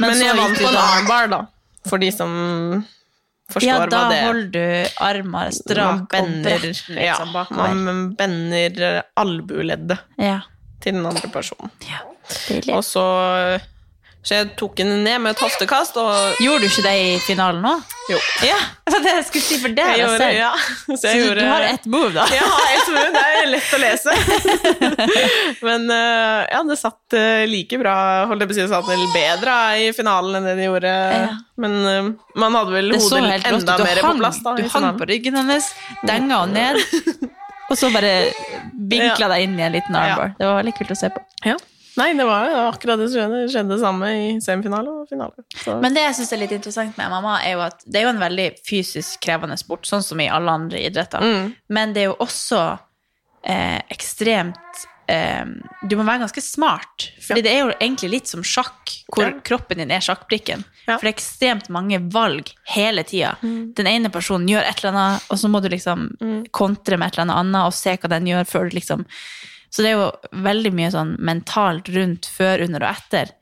Men 0.00 0.10
Men, 0.12 0.20
jeg 0.26 0.36
vant 0.40 0.60
på 0.60 0.68
en 0.68 0.80
armbar, 0.82 1.30
da. 1.32 1.40
For 1.88 2.00
de 2.00 2.10
som 2.12 2.30
forstår 3.52 3.68
Ja, 3.68 3.78
hva 3.80 3.88
det 3.88 3.96
er. 3.96 4.04
Ja, 4.04 4.08
da 4.12 4.28
holder 4.28 4.50
du 4.54 5.00
armer 5.08 5.50
strak 5.56 6.00
og 6.00 6.08
bender, 6.14 6.56
bredt 6.64 6.80
ja, 6.88 7.16
liksom, 7.16 7.32
bakover. 7.36 7.74
man 7.84 8.00
bender 8.20 9.02
albueleddet 9.20 9.98
Ja. 10.20 10.38
til 10.80 10.96
den 11.00 11.06
andre 11.08 11.28
personen. 11.32 11.72
ja. 11.88 12.00
Og 12.74 12.80
så 12.84 13.04
Så 14.24 14.32
jeg 14.38 14.46
tok 14.56 14.78
henne 14.80 14.94
ned 15.04 15.20
med 15.20 15.34
et 15.34 15.40
hoftekast, 15.44 15.98
og 16.00 16.38
Gjorde 16.40 16.64
du 16.64 16.70
ikke 16.70 16.82
det 16.86 16.92
i 16.96 17.08
finalen 17.26 17.64
òg? 17.68 17.82
jo. 18.08 18.16
Ja, 18.44 18.56
det 18.86 18.92
var 18.94 19.02
det 19.04 19.10
jeg 19.18 19.24
skulle 19.28 19.44
si, 19.44 19.58
for 19.60 19.74
det 19.76 19.84
har 19.84 19.98
Jeg 19.98 20.08
jeg 20.08 20.20
sett. 20.22 20.36
ja. 20.38 20.52
Så 20.86 20.96
Så 21.02 21.12
gjorde 21.18 21.42
du 21.44 21.50
har 21.50 21.66
ett 21.68 21.84
move, 21.92 22.10
da? 22.16 22.24
Jeg 22.32 22.48
har 22.54 22.72
ett 22.72 22.88
move, 22.94 23.10
det 23.12 23.24
er 23.34 23.50
lett 23.52 23.74
å 23.76 23.80
lese. 23.82 24.16
Men 25.68 25.84
eh, 25.92 26.40
ja, 26.54 26.62
det 26.68 26.78
satt 26.80 27.16
eh, 27.20 27.44
like 27.50 27.78
bra, 27.80 27.94
holdt 28.30 28.44
jeg 28.44 28.50
på 28.50 28.56
å 28.56 28.58
si, 28.58 28.64
det 28.64 28.72
satt 28.72 28.88
vel 28.88 29.04
bedre 29.14 29.56
i 29.84 29.90
finalen 29.96 30.40
enn 30.40 30.48
det 30.48 30.56
de 30.62 30.66
gjorde. 30.70 30.94
Ja. 31.14 31.28
Men 31.64 31.76
eh, 31.92 32.08
man 32.40 32.56
hadde 32.60 32.74
vel 32.78 32.92
Det 32.96 33.02
hodet 33.04 33.20
enda. 33.52 33.76
Mer 33.84 34.02
hang, 34.04 34.16
på 34.18 34.24
plass 34.24 34.40
da. 34.44 34.56
du 34.56 34.64
hang 34.72 34.88
på 35.00 35.08
ryggen 35.12 35.36
hennes, 35.40 35.68
denga 36.08 36.40
ned, 36.48 36.80
og 37.70 37.76
så 37.80 37.92
bare 37.94 38.14
vinkla 38.88 39.28
deg 39.36 39.46
inn 39.50 39.60
i 39.60 39.68
en 39.68 39.76
liten 39.76 39.96
armbar. 40.00 40.34
Det 40.40 40.48
var 40.48 40.60
veldig 40.62 40.76
kult 40.80 40.96
å 40.96 41.00
se 41.04 41.12
på. 41.12 41.24
Ja. 41.48 41.56
Nei, 41.96 42.08
det 42.18 42.24
var 42.26 42.50
akkurat 42.68 42.98
det 42.98 43.08
som 43.12 43.20
skjedde. 43.20 43.42
Det 43.44 43.52
skjedde 43.54 43.74
det 43.74 43.80
samme 43.84 44.08
i 44.18 44.24
semifinale 44.42 44.94
og 45.02 45.08
finale. 45.10 45.44
Så. 45.62 45.76
Men 45.82 45.94
det 45.94 46.02
jeg 46.08 46.16
syns 46.18 46.32
er 46.34 46.42
litt 46.42 46.54
interessant 46.56 46.96
med 46.98 47.12
mamma, 47.12 47.36
er 47.46 47.54
jo 47.54 47.62
at 47.66 47.84
det 47.86 48.00
er 48.00 48.08
jo 48.08 48.14
en 48.16 48.22
veldig 48.24 48.48
fysisk 48.66 49.20
krevende 49.22 49.58
sport, 49.60 49.86
sånn 49.86 50.02
som 50.02 50.20
i 50.24 50.26
alle 50.32 50.50
andre 50.58 50.82
idretter. 50.88 51.22
Mm. 51.22 51.54
Men 51.78 51.94
det 51.94 52.02
er 52.04 52.10
jo 52.10 52.18
også 52.24 52.64
eh, 53.46 53.78
ekstremt 53.94 54.82
eh, 55.06 55.44
Du 55.86 55.94
må 56.00 56.06
være 56.08 56.24
ganske 56.24 56.42
smart. 56.42 57.10
Fordi 57.22 57.42
det 57.44 57.52
er 57.52 57.60
jo 57.62 57.72
egentlig 57.78 58.10
litt 58.16 58.30
som 58.32 58.42
sjakk, 58.42 58.96
hvor 59.12 59.28
Ja. 59.28 59.34
kroppen 59.44 59.78
din 59.78 59.92
er 59.94 60.00
sjakkbrikken. 60.02 60.64
Ja. 60.86 60.96
For 60.98 61.06
det 61.06 61.14
er 61.14 61.16
ekstremt 61.18 61.70
mange 61.72 62.00
valg 62.12 62.50
hele 62.74 63.04
tida. 63.08 63.36
Den 63.40 63.86
ene 63.88 64.10
personen 64.12 64.48
gjør 64.50 64.66
et 64.66 64.82
eller 64.82 64.92
annet, 64.96 65.28
og 65.30 65.38
så 65.40 65.48
må 65.48 65.62
du 65.62 65.70
liksom 65.72 66.10
kontre 66.52 66.98
med 66.98 67.08
et 67.12 67.18
eller 67.20 67.38
annet 67.38 67.68
og 67.70 67.72
se 67.76 67.94
hva 67.96 68.10
den 68.16 68.26
gjør 68.32 68.44
før 68.50 68.68
du 68.68 68.76
liksom 68.76 69.06
Så 69.74 69.82
det 69.82 69.90
er 69.90 69.96
jo 69.98 70.42
veldig 70.46 70.70
mye 70.78 70.90
sånn 70.94 71.16
mentalt 71.18 71.88
rundt 71.90 72.28
før, 72.30 72.62
under 72.62 72.84
og 72.86 72.92
etter. 72.92 73.32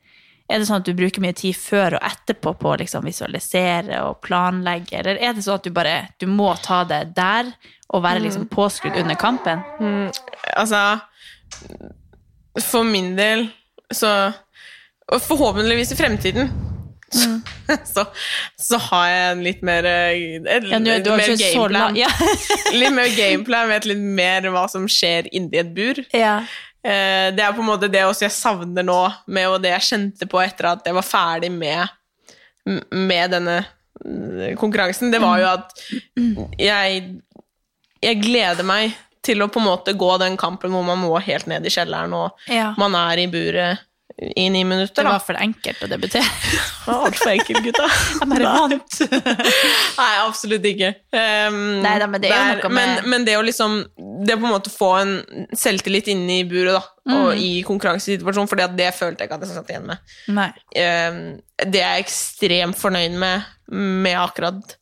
Er 0.49 0.59
det 0.59 0.65
sånn 0.65 0.81
at 0.81 0.87
du 0.87 0.95
bruker 0.97 1.21
mye 1.21 1.35
tid 1.37 1.53
før 1.53 1.99
og 1.99 2.07
etterpå 2.07 2.55
på 2.57 2.71
å 2.71 2.79
liksom 2.81 3.05
visualisere 3.05 4.01
og 4.07 4.17
planlegge, 4.25 4.97
eller 4.99 5.21
er 5.21 5.37
det 5.37 5.45
sånn 5.45 5.61
at 5.61 5.67
du 5.67 5.71
bare 5.75 5.95
du 6.19 6.25
må 6.29 6.49
ta 6.65 6.81
det 6.89 7.03
der 7.15 7.53
og 7.93 8.03
være 8.03 8.25
liksom 8.25 8.49
påskrudd 8.51 8.97
under 9.03 9.19
kampen? 9.19 9.61
Altså 10.57 10.81
For 12.65 12.85
min 12.85 13.13
del 13.17 13.45
så 13.93 14.09
Og 15.13 15.21
forhåpentligvis 15.21 15.93
i 15.93 15.97
fremtiden 15.99 16.49
så, 17.93 18.05
så 18.59 18.79
har 18.89 19.07
jeg 19.09 19.31
en 19.31 19.43
litt 19.45 19.63
mer 19.65 19.87
en, 19.89 20.47
et, 20.47 20.67
Ja, 20.69 20.79
nå, 20.81 20.97
litt, 20.97 21.07
mer 21.09 21.33
gameplan. 21.39 21.97
Ja. 22.03 22.09
litt 22.81 22.93
mer 22.95 23.09
gameplan, 23.15 23.71
vet 23.71 23.87
litt 23.89 24.03
mer 24.21 24.47
hva 24.53 24.65
som 24.71 24.87
skjer 24.91 25.29
inni 25.31 25.61
et 25.61 25.73
bur. 25.75 26.03
ja. 26.15 26.37
Eh, 26.83 27.29
Det 27.31 27.39
er 27.39 27.53
på 27.55 27.61
en 27.63 27.69
måte 27.69 27.87
det 27.87 28.01
også 28.03 28.25
jeg 28.25 28.35
savner 28.35 28.83
nå, 28.83 28.99
med 29.31 29.47
og 29.47 29.61
det 29.63 29.69
jeg 29.71 29.85
kjente 29.93 30.27
på 30.27 30.41
etter 30.43 30.73
at 30.73 30.89
jeg 30.89 30.97
var 30.97 31.05
ferdig 31.07 31.51
med, 31.55 31.87
med 32.91 33.31
denne 33.31 33.61
mm, 34.03 34.57
konkurransen. 34.59 35.13
Det 35.13 35.21
var 35.23 35.39
jo 35.39 35.47
at 35.53 35.71
jeg, 36.59 37.05
jeg 38.03 38.19
gleder 38.25 38.67
meg 38.67 38.97
til 39.23 39.39
å 39.39 39.47
på 39.47 39.61
en 39.61 39.69
måte 39.69 39.93
gå 39.95 40.09
den 40.19 40.35
kampen 40.35 40.73
hvor 40.75 40.83
man 40.83 40.99
må 40.99 41.13
helt 41.23 41.47
ned 41.47 41.63
i 41.63 41.71
kjelleren, 41.71 42.11
og 42.11 42.35
man 42.75 42.97
er 42.99 43.21
i 43.23 43.29
buret 43.31 43.79
i 44.35 44.45
ni 44.53 44.61
minutter. 44.63 45.03
Det 45.03 45.09
var 45.09 45.23
for 45.25 45.37
enkelt 45.41 45.79
å 45.83 45.87
debutere. 45.89 46.23
Det 46.23 46.85
var 46.85 47.05
altfor 47.07 47.31
enkelt, 47.31 47.63
gutta. 47.65 47.87
Jeg 48.19 48.29
bare 48.29 48.51
vant. 48.53 48.97
Nei, 49.99 50.09
absolutt 50.21 50.67
ikke. 50.69 50.91
Um, 51.15 51.57
Neida, 51.83 52.07
men 52.11 52.21
det 52.23 52.29
er 52.31 52.59
noe 52.61 52.69
med- 52.69 52.75
men, 53.01 53.09
men 53.09 53.25
det 53.27 53.35
å 53.39 53.43
liksom 53.45 53.79
Det 54.23 54.35
å 54.37 54.39
på 54.39 54.45
en 54.47 54.53
måte 54.53 54.71
få 54.71 54.89
en 55.01 55.13
selvtillit 55.57 56.07
inne 56.13 56.39
i 56.41 56.45
buret, 56.47 56.75
da, 56.77 56.83
Mm. 57.03 57.13
og 57.19 57.33
i 57.35 57.49
konkurransesituasjonen, 57.67 58.47
for 58.47 58.55
det 58.79 58.93
følte 58.95 59.25
jeg 59.25 59.27
ikke 59.27 59.35
at 59.35 59.41
jeg 59.43 59.55
satt 59.57 59.71
igjen 59.73 59.89
med. 59.89 59.97
Nei. 60.31 60.45
Um, 60.79 61.17
det 61.59 61.81
er 61.83 61.97
jeg 61.97 62.05
ekstremt 62.05 62.77
fornøyd 62.79 63.17
med, 63.19 63.43
med 63.75 64.15
akkurat 64.21 64.77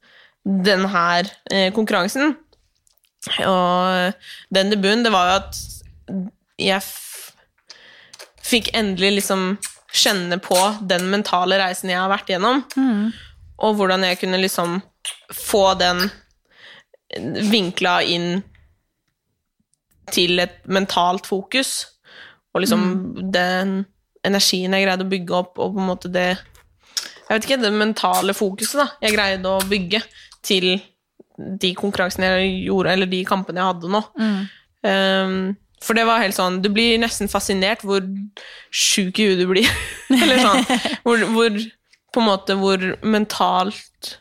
den 0.46 0.86
her 0.94 1.26
eh, 1.50 1.72
konkurransen. 1.74 2.36
Og 3.46 4.14
den 4.54 4.70
debuten, 4.74 5.02
det 5.06 5.12
var 5.14 5.32
jo 5.32 5.40
at 5.40 5.60
jeg 6.62 6.82
fikk 8.52 8.72
endelig 8.78 9.14
liksom 9.22 9.56
kjenne 9.92 10.38
på 10.44 10.58
den 10.88 11.10
mentale 11.12 11.58
reisen 11.60 11.92
jeg 11.92 12.00
har 12.00 12.12
vært 12.12 12.30
gjennom, 12.32 12.62
og 13.62 13.76
hvordan 13.80 14.06
jeg 14.08 14.20
kunne 14.22 14.40
liksom 14.40 14.78
få 15.36 15.74
den 15.80 16.06
vinkla 17.52 17.98
inn 18.08 18.42
til 20.12 20.40
et 20.44 20.62
mentalt 20.68 21.28
fokus, 21.28 21.74
og 22.52 22.64
liksom 22.64 22.86
den 23.32 23.82
energien 24.28 24.74
jeg 24.76 24.86
greide 24.86 25.06
å 25.06 25.12
bygge 25.12 25.36
opp, 25.38 25.60
og 25.60 25.76
på 25.76 25.82
en 25.82 25.92
måte 25.94 26.12
det 26.12 26.30
Jeg 27.32 27.38
vet 27.38 27.46
ikke, 27.48 27.62
det 27.64 27.70
mentale 27.72 28.34
fokuset 28.36 28.76
da, 28.82 28.88
jeg 29.06 29.16
greide 29.16 29.48
å 29.48 29.62
bygge 29.64 30.02
til 30.44 30.66
de 31.62 31.70
konkurransene 31.78 32.28
jeg 32.28 32.50
gjorde, 32.66 32.92
eller 32.92 33.08
de 33.08 33.22
kampene 33.24 33.62
jeg 33.62 33.70
hadde 33.70 33.92
nå. 33.94 34.02
Um, 34.84 35.38
for 35.82 35.98
det 35.98 36.06
var 36.06 36.22
helt 36.22 36.38
sånn 36.38 36.60
Du 36.62 36.70
blir 36.74 37.00
nesten 37.02 37.30
fascinert 37.32 37.82
hvor 37.86 38.04
sjuk 38.70 39.20
i 39.20 39.32
huet 39.32 39.42
du 39.42 39.48
blir. 39.50 39.70
eller 40.22 40.42
sånn. 40.44 40.66
Hvor, 41.06 41.28
hvor 41.34 41.62
På 42.12 42.24
en 42.24 42.28
måte 42.30 42.58
hvor 42.60 42.84
mentalt 43.02 44.16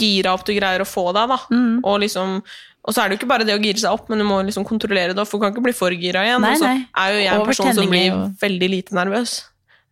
gira 0.00 0.32
opp 0.34 0.46
du 0.48 0.54
greier 0.56 0.82
å 0.82 0.88
få 0.88 1.10
deg, 1.16 1.30
da. 1.30 1.38
Og 1.84 2.00
liksom 2.04 2.40
og 2.80 2.94
så 2.96 3.02
er 3.02 3.10
det 3.10 3.16
jo 3.16 3.20
ikke 3.20 3.28
bare 3.28 3.44
det 3.44 3.52
å 3.52 3.60
gire 3.60 3.76
seg 3.76 3.92
opp, 3.92 4.06
men 4.08 4.22
du 4.22 4.24
må 4.24 4.38
liksom 4.46 4.64
kontrollere 4.64 5.12
det, 5.12 5.24
for 5.28 5.36
du 5.36 5.44
kan 5.44 5.52
ikke 5.52 5.64
bli 5.66 5.74
for 5.76 5.92
gira 5.92 6.22
igjen. 6.24 6.40
Nei, 6.40 6.54
og 6.56 6.62
så 6.62 6.70
er 6.72 7.12
jo 7.12 7.18
jeg 7.20 7.34
en 7.34 7.48
person 7.50 7.74
som 7.76 7.90
blir 7.92 8.14
veldig 8.40 8.68
lite 8.72 8.96
nervøs. 8.96 9.34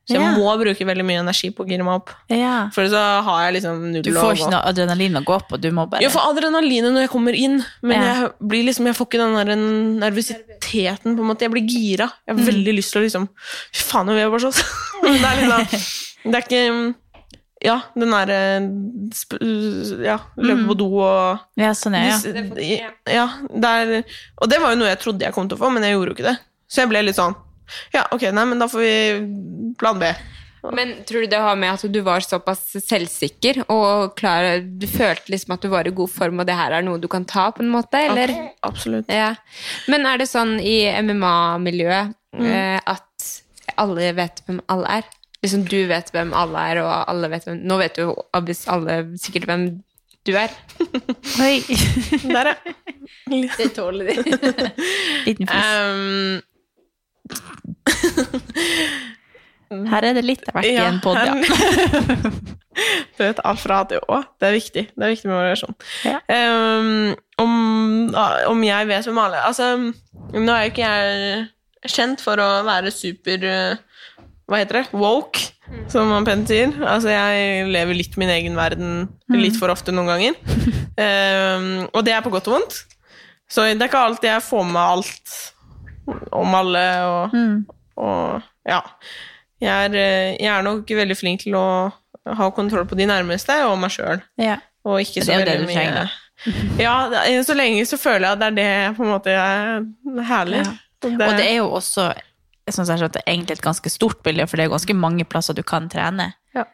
Så 0.09 0.15
jeg 0.17 0.23
Ja. 0.25 0.31
må 0.41 0.55
bruke 0.57 0.87
veldig 0.89 1.05
mye 1.05 1.21
energi 1.21 1.51
på 1.53 1.65
å 1.65 1.69
gire 1.69 1.85
meg 1.85 1.99
opp. 2.01 2.11
Ja. 2.33 2.71
For 2.73 2.89
så 2.89 3.01
har 3.27 3.43
jeg 3.45 3.59
liksom 3.63 3.83
null 3.93 4.03
Du 4.03 4.11
får 4.15 4.39
ikke 4.39 4.51
noe 4.55 4.63
adrenalin 4.71 5.19
å 5.21 5.25
gå 5.25 5.37
på, 5.51 5.59
du 5.61 5.69
må 5.71 5.85
bare 5.91 6.01
Jeg 6.01 6.11
får 6.15 6.31
adrenalinet 6.31 6.95
når 6.95 7.05
jeg 7.05 7.11
kommer 7.13 7.37
inn, 7.37 7.59
men 7.83 7.93
Ja. 8.01 8.15
jeg, 8.23 8.31
blir 8.41 8.65
liksom, 8.65 8.87
jeg 8.89 8.97
får 8.97 9.07
ikke 9.11 9.21
den 9.21 9.37
der 9.37 9.57
nervøsiteten. 10.07 11.13
på 11.17 11.21
en 11.21 11.29
måte. 11.29 11.45
Jeg 11.45 11.51
blir 11.53 11.67
gira. 11.69 12.09
Jeg 12.27 12.37
har 12.39 12.45
veldig 12.49 12.75
lyst 12.79 12.93
til 12.93 13.03
å 13.03 13.05
liksom 13.05 13.29
Fy 13.73 13.83
faen, 13.85 14.07
nå 14.09 14.17
vil 14.17 14.25
jeg 14.25 14.31
bare 14.33 14.45
slåss! 14.47 14.63
Det 15.03 15.29
er 15.29 15.37
liksom 15.45 16.33
Det 16.33 16.35
er 16.35 16.47
ikke 16.49 16.95
Ja, 17.61 17.81
den 17.99 18.11
derre 18.15 18.39
Ja, 20.05 20.19
løpe 20.39 20.67
på 20.69 20.77
do 20.79 20.89
og 21.03 21.41
Ja, 21.59 21.73
sånn 21.77 21.97
er 21.99 22.09
ja. 22.09 22.19
ja, 22.63 22.91
ja, 23.13 23.27
det 23.51 23.73
er, 23.73 24.05
Og 24.41 24.49
det 24.51 24.61
var 24.63 24.73
jo 24.75 24.81
noe 24.81 24.89
jeg 24.93 25.01
trodde 25.03 25.27
jeg 25.27 25.35
kom 25.35 25.49
til 25.51 25.59
å 25.59 25.63
få, 25.67 25.71
men 25.75 25.83
jeg 25.87 25.97
gjorde 25.97 26.13
jo 26.13 26.17
ikke 26.19 26.29
det. 26.31 26.39
Så 26.69 26.83
jeg 26.85 26.91
ble 26.93 27.03
litt 27.07 27.17
sånn 27.19 27.35
Ja, 27.95 28.07
ok, 28.15 28.29
nei, 28.33 28.45
men 28.51 28.59
da 28.63 28.69
får 28.71 28.81
vi 28.85 29.75
plan 29.81 29.99
B. 30.01 30.11
Men 30.75 30.97
tror 31.07 31.23
du 31.23 31.29
det 31.31 31.39
har 31.39 31.55
med 31.57 31.71
at 31.77 31.85
du 31.95 32.01
var 32.03 32.21
såpass 32.27 32.73
selvsikker 32.83 33.61
og 33.71 34.17
klar 34.19 34.59
Du 34.67 34.89
følte 34.91 35.31
liksom 35.31 35.55
at 35.55 35.63
du 35.63 35.69
var 35.71 35.87
i 35.87 35.93
god 35.95 36.11
form, 36.11 36.41
og 36.43 36.49
det 36.49 36.57
her 36.59 36.75
er 36.75 36.83
noe 36.83 36.99
du 36.99 37.07
kan 37.09 37.25
ta, 37.31 37.47
på 37.55 37.63
en 37.63 37.71
måte? 37.71 38.01
Eller? 38.11 38.33
Okay, 38.35 38.49
Absolutt. 38.67 39.07
Ja. 39.13 39.31
Men 39.87 40.05
er 40.11 40.19
det 40.19 40.27
sånn 40.33 40.57
i 40.61 40.81
MMA-miljøet 41.03 42.15
Mm. 42.37 42.45
eh, 42.45 42.81
at 42.85 43.29
alle 43.81 44.11
vet 44.13 44.43
hvem 44.45 44.59
alle 44.69 44.99
er? 44.99 45.07
Liksom 45.41 45.63
du 45.71 45.79
vet 45.89 46.11
hvem 46.13 46.35
alle 46.37 46.61
er, 46.75 46.81
og 46.83 46.91
alle 47.09 47.31
vet 47.33 47.47
hvem 47.47 47.63
Nå 47.65 47.79
vet 47.81 47.97
jo 48.03 48.11
alle 48.37 48.99
sikkert 49.17 49.47
hvem 49.49 49.63
du 50.29 50.35
er. 50.37 50.53
Oi. 51.41 51.63
Der, 52.35 52.51
ja. 52.53 52.75
Det 53.57 53.71
tåler 53.79 54.11
de. 54.11 54.17
Liten 55.27 55.49
fis. 55.49 55.71
Um, 55.73 56.43
Her 59.69 60.07
er 60.09 60.17
det 60.17 60.25
litt 60.25 60.47
av 60.49 60.57
hvert 60.57 60.65
i 60.65 60.77
en 60.81 61.01
pod, 61.05 61.19
ja. 61.21 61.35
du 61.37 63.21
vet, 63.21 63.41
alt 63.45 63.61
fra 63.61 63.83
A 63.83 63.89
til 63.91 64.01
Å. 64.09 64.23
Det 64.41 64.49
er 64.49 64.55
viktig. 64.57 64.85
Det 64.95 65.05
er 65.05 65.13
viktig 65.13 65.29
med 65.29 65.37
variasjon. 65.37 65.77
Ja. 66.09 66.23
Um, 66.25 67.13
om, 67.43 67.53
om 68.49 68.65
jeg 68.65 68.89
vet 68.89 69.07
hvem 69.07 69.21
alle 69.23 69.43
Altså, 69.45 69.69
nå 70.33 70.55
er 70.55 70.65
jo 70.65 70.73
ikke 70.73 70.89
jeg 70.89 71.93
kjent 71.93 72.25
for 72.25 72.41
å 72.41 72.49
være 72.67 72.91
super 72.95 73.45
uh, 73.45 73.77
Hva 74.49 74.63
heter 74.63 74.81
det? 74.81 74.87
Woke, 74.97 75.51
som 75.93 76.09
man 76.15 76.27
pent 76.27 76.49
sier. 76.49 76.73
Altså, 76.81 77.13
jeg 77.13 77.69
lever 77.69 78.01
litt 78.01 78.17
min 78.21 78.33
egen 78.33 78.57
verden 78.57 79.05
litt 79.37 79.59
for 79.61 79.69
ofte 79.75 79.93
noen 79.93 80.09
ganger. 80.15 80.41
Um, 80.97 81.85
og 81.95 82.01
det 82.09 82.17
er 82.17 82.25
på 82.25 82.33
godt 82.33 82.49
og 82.49 82.57
vondt. 82.57 82.81
Så 83.49 83.69
det 83.69 83.77
er 83.77 83.91
ikke 83.91 84.07
alltid 84.09 84.31
jeg 84.31 84.45
får 84.45 84.65
med 84.69 84.81
alt 84.81 85.37
om 86.33 86.55
alle 86.55 86.85
og, 87.07 87.35
og 87.97 88.43
ja. 88.69 88.83
Jeg 89.61 89.89
er, 89.91 89.95
eh, 89.99 90.37
jeg 90.39 90.53
er 90.55 90.63
nok 90.63 90.87
veldig 90.87 91.17
flink 91.19 91.41
til 91.43 91.57
å 91.59 91.65
ha 92.39 92.51
kontroll 92.55 92.87
på 92.87 92.97
de 92.99 93.07
nærmeste 93.11 93.57
og 93.67 93.79
meg 93.83 93.91
sjøl. 93.95 94.23
ja. 94.39 94.59
Og 94.89 95.01
ikke 95.03 95.21
så 95.27 95.35
er 95.35 95.45
det 95.45 95.55
veldig 95.59 95.67
mye 95.69 95.75
trenger, 95.75 96.11
Ja, 96.79 96.93
det 97.11 97.19
er- 97.27 97.43
så 97.45 97.55
lenge 97.59 97.83
så 97.85 97.99
føler 97.99 98.25
jeg 98.29 98.33
at 98.33 98.39
det 98.39 98.47
er 98.47 98.55
det 98.89 98.97
på 98.97 99.03
en 99.05 99.11
måte 99.11 99.33
er 99.35 99.83
herlig. 100.25 100.63
Ja. 100.65 100.73
Og 101.05 101.19
det 101.37 101.45
er 101.49 101.57
jo 101.59 101.67
også 101.77 102.07
jeg 102.15 102.75
synes 102.75 102.89
jeg 102.89 102.99
skjønte, 103.01 103.23
egentlig 103.27 103.53
et 103.59 103.63
ganske 103.65 103.91
stort 103.91 104.23
bilde, 104.23 104.47
for 104.47 104.57
det 104.57 104.65
er 104.67 104.71
ganske 104.71 104.95
mange 104.95 105.25
plasser 105.25 105.55
du 105.57 105.63
kan 105.63 105.89
trene. 105.89 106.35
Ja. 106.55 106.65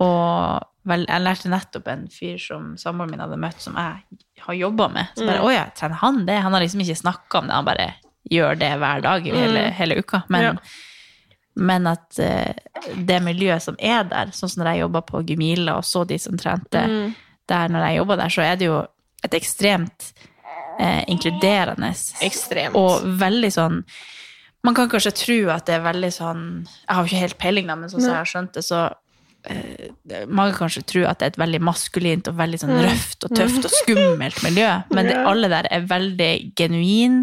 Og 0.00 0.62
vel, 0.88 1.04
jeg 1.08 1.20
lærte 1.24 1.48
nettopp 1.52 1.88
en 1.88 2.06
fyr 2.12 2.38
som 2.40 2.74
samboeren 2.80 3.10
min 3.10 3.20
hadde 3.20 3.36
møtt, 3.40 3.60
som 3.60 3.74
jeg 3.76 4.02
har 4.44 4.54
jobba 4.54 4.88
med. 4.92 5.08
Så 5.16 5.24
Mm. 5.24 5.26
bare, 5.32 5.40
å 5.44 5.52
ja, 5.52 5.64
trener 5.74 5.96
han 5.96 6.24
det? 6.26 6.38
Han 6.42 6.52
har 6.52 6.60
liksom 6.60 6.80
ikke 6.80 7.02
snakka 7.02 7.38
om 7.38 7.46
det, 7.48 7.54
han 7.54 7.64
bare 7.64 7.94
gjør 8.30 8.58
det 8.58 8.70
hver 8.80 9.02
dag 9.02 9.24
hele, 9.24 9.70
hele 9.78 9.98
uka. 10.02 10.22
Men, 10.28 10.44
Mm. 10.44 10.58
Ja. 10.58 11.64
men 11.68 11.86
at 11.90 12.18
uh, 12.22 12.52
det 12.94 13.22
miljøet 13.22 13.62
som 13.62 13.76
er 13.82 14.04
der, 14.04 14.26
sånn 14.32 14.48
som 14.52 14.62
når 14.62 14.72
jeg 14.74 14.80
jobba 14.84 15.00
på 15.02 15.22
Gumila 15.26 15.76
og 15.80 15.84
så 15.84 16.04
de 16.06 16.18
som 16.18 16.36
trente 16.38 16.78
Mm. 16.86 17.14
der 17.48 17.68
når 17.68 17.86
jeg 17.88 17.96
jobba 17.98 18.16
der, 18.16 18.28
så 18.28 18.42
er 18.42 18.56
det 18.56 18.66
jo 18.68 18.86
et 19.24 19.34
ekstremt 19.34 20.12
eh, 20.78 21.02
inkluderende 21.08 21.88
Ekstremt. 22.22 22.76
og 22.76 23.02
veldig 23.18 23.50
sånn 23.52 23.84
Man 24.64 24.74
kan 24.74 24.88
kanskje 24.88 25.10
tro 25.14 25.50
at 25.50 25.66
det 25.66 25.74
er 25.74 25.80
veldig 25.92 26.10
sånn 26.12 26.44
Jeg 26.66 26.94
har 26.94 27.02
jo 27.02 27.08
ikke 27.10 27.20
helt 27.24 27.38
peiling, 27.38 27.66
da, 27.66 27.74
men 27.74 27.88
sånn 27.90 28.00
som 28.00 28.10
jeg 28.10 28.18
har 28.18 28.30
skjønt 28.30 28.52
det, 28.54 28.62
så 28.64 28.84
mange 30.28 30.52
kanskje 30.58 30.82
tror 30.88 31.06
at 31.08 31.20
det 31.20 31.26
er 31.26 31.32
et 31.32 31.38
veldig 31.40 31.60
maskulint 31.64 32.28
og 32.28 32.36
veldig 32.40 32.58
sånn 32.60 32.74
røft 32.84 33.24
og 33.28 33.34
tøft 33.38 33.64
og 33.68 33.72
skummelt 33.72 34.40
miljø, 34.44 34.68
men 34.92 35.08
det, 35.08 35.16
alle 35.30 35.48
der 35.52 35.68
er 35.72 35.86
veldig 35.88 36.30
genuin 36.58 37.20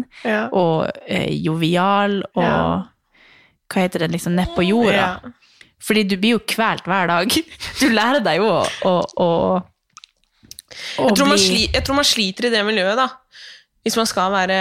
og 0.50 0.88
eh, 1.06 1.28
jovial 1.44 2.22
og 2.34 2.86
Hva 3.66 3.82
heter 3.82 4.04
det, 4.04 4.12
liksom 4.14 4.36
nedpå 4.38 4.62
jorda. 4.62 5.32
Fordi 5.82 6.04
du 6.06 6.16
blir 6.22 6.36
jo 6.36 6.42
kvalt 6.46 6.84
hver 6.86 7.08
dag. 7.10 7.32
Du 7.80 7.88
lærer 7.90 8.22
deg 8.22 8.38
jo 8.38 8.46
å, 8.46 8.60
å, 8.86 8.92
å, 9.22 9.30
å 9.58 11.06
Jeg, 11.08 11.16
tror 11.18 11.26
man 11.26 11.34
bli 11.36 11.42
sli, 11.42 11.62
jeg 11.74 11.82
tror 11.84 11.98
man 11.98 12.06
sliter 12.06 12.46
i 12.46 12.52
det 12.54 12.62
miljøet, 12.66 12.94
da. 12.96 13.08
hvis 13.82 13.96
man 13.98 14.06
skal 14.06 14.30
være 14.34 14.58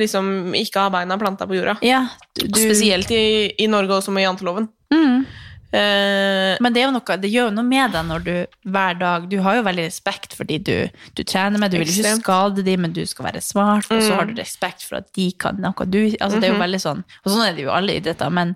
Liksom 0.00 0.54
ikke 0.56 0.86
ha 0.86 0.92
beina 0.92 1.18
planta 1.20 1.46
på 1.48 1.56
jorda. 1.58 1.76
Ja, 1.84 2.06
du- 2.34 2.48
Spesielt 2.48 3.12
i, 3.14 3.52
i 3.60 3.68
Norge 3.68 4.00
også 4.00 4.12
med 4.16 4.24
janteloven. 4.26 4.68
Mm. 4.92 5.26
Eh, 5.72 6.56
Men 6.62 6.72
det, 6.72 6.84
noe, 6.94 7.16
det 7.20 7.28
gjør 7.32 7.48
jo 7.50 7.54
noe 7.56 7.66
med 7.66 7.90
deg 7.92 8.04
når 8.06 8.22
du 8.24 8.70
hver 8.70 8.94
dag 9.00 9.24
Du 9.28 9.40
har 9.42 9.56
jo 9.58 9.64
veldig 9.66 9.84
respekt 9.88 10.36
for 10.38 10.46
de 10.46 10.58
du, 10.62 10.88
du 11.18 11.22
trener 11.26 11.58
med. 11.58 11.72
Du 11.74 11.78
vil 11.80 11.90
ikke 11.90 12.12
skade 12.20 12.62
de, 12.64 12.76
men 12.78 12.92
du 12.94 13.02
skal 13.06 13.26
være 13.32 13.42
smart. 13.42 13.88
Og 13.90 14.00
så 14.02 14.12
Mm. 14.12 14.16
har 14.16 14.26
du 14.30 14.34
respekt 14.40 14.82
for 14.86 14.96
at 15.00 15.12
de 15.18 15.32
kan 15.32 15.58
noe 15.60 15.86
du 15.90 15.98
altså 16.20 16.38
Det 16.40 16.44
er 16.44 16.52
jo 16.54 16.58
Mhm. 16.58 16.64
veldig 16.66 16.80
sånn 16.80 17.02
Og 17.24 17.32
sånn 17.32 17.48
er 17.48 17.52
det 17.56 17.64
jo 17.66 17.70
alle 17.74 17.96
idretter, 17.98 18.30
men 18.30 18.54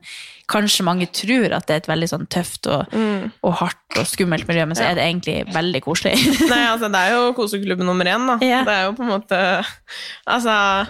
kanskje 0.48 0.82
mange 0.86 1.06
tror 1.12 1.52
at 1.52 1.66
det 1.66 1.74
er 1.74 1.76
et 1.82 1.86
veldig 1.90 2.08
sånn 2.10 2.26
tøft 2.28 2.66
og, 2.66 2.86
Mm. 2.92 3.32
og 3.42 3.52
hardt 3.54 3.98
og 3.98 4.06
skummelt 4.06 4.46
miljø, 4.48 4.66
men 4.66 4.76
så 4.76 4.82
er 4.90 4.94
det 4.94 5.04
egentlig 5.04 5.52
veldig 5.52 5.82
koselig. 5.82 6.14
Nei, 6.50 6.66
altså, 6.66 6.90
det 6.90 6.98
er 6.98 7.10
jo 7.14 7.32
koseklubb 7.34 7.78
nummer 7.84 8.04
én, 8.04 8.26
da. 8.26 8.38
Yeah. 8.44 8.64
Det 8.64 8.72
er 8.72 8.84
jo 8.86 8.92
på 8.94 9.02
en 9.02 9.20
måte 9.20 9.64
Altså, 10.26 10.88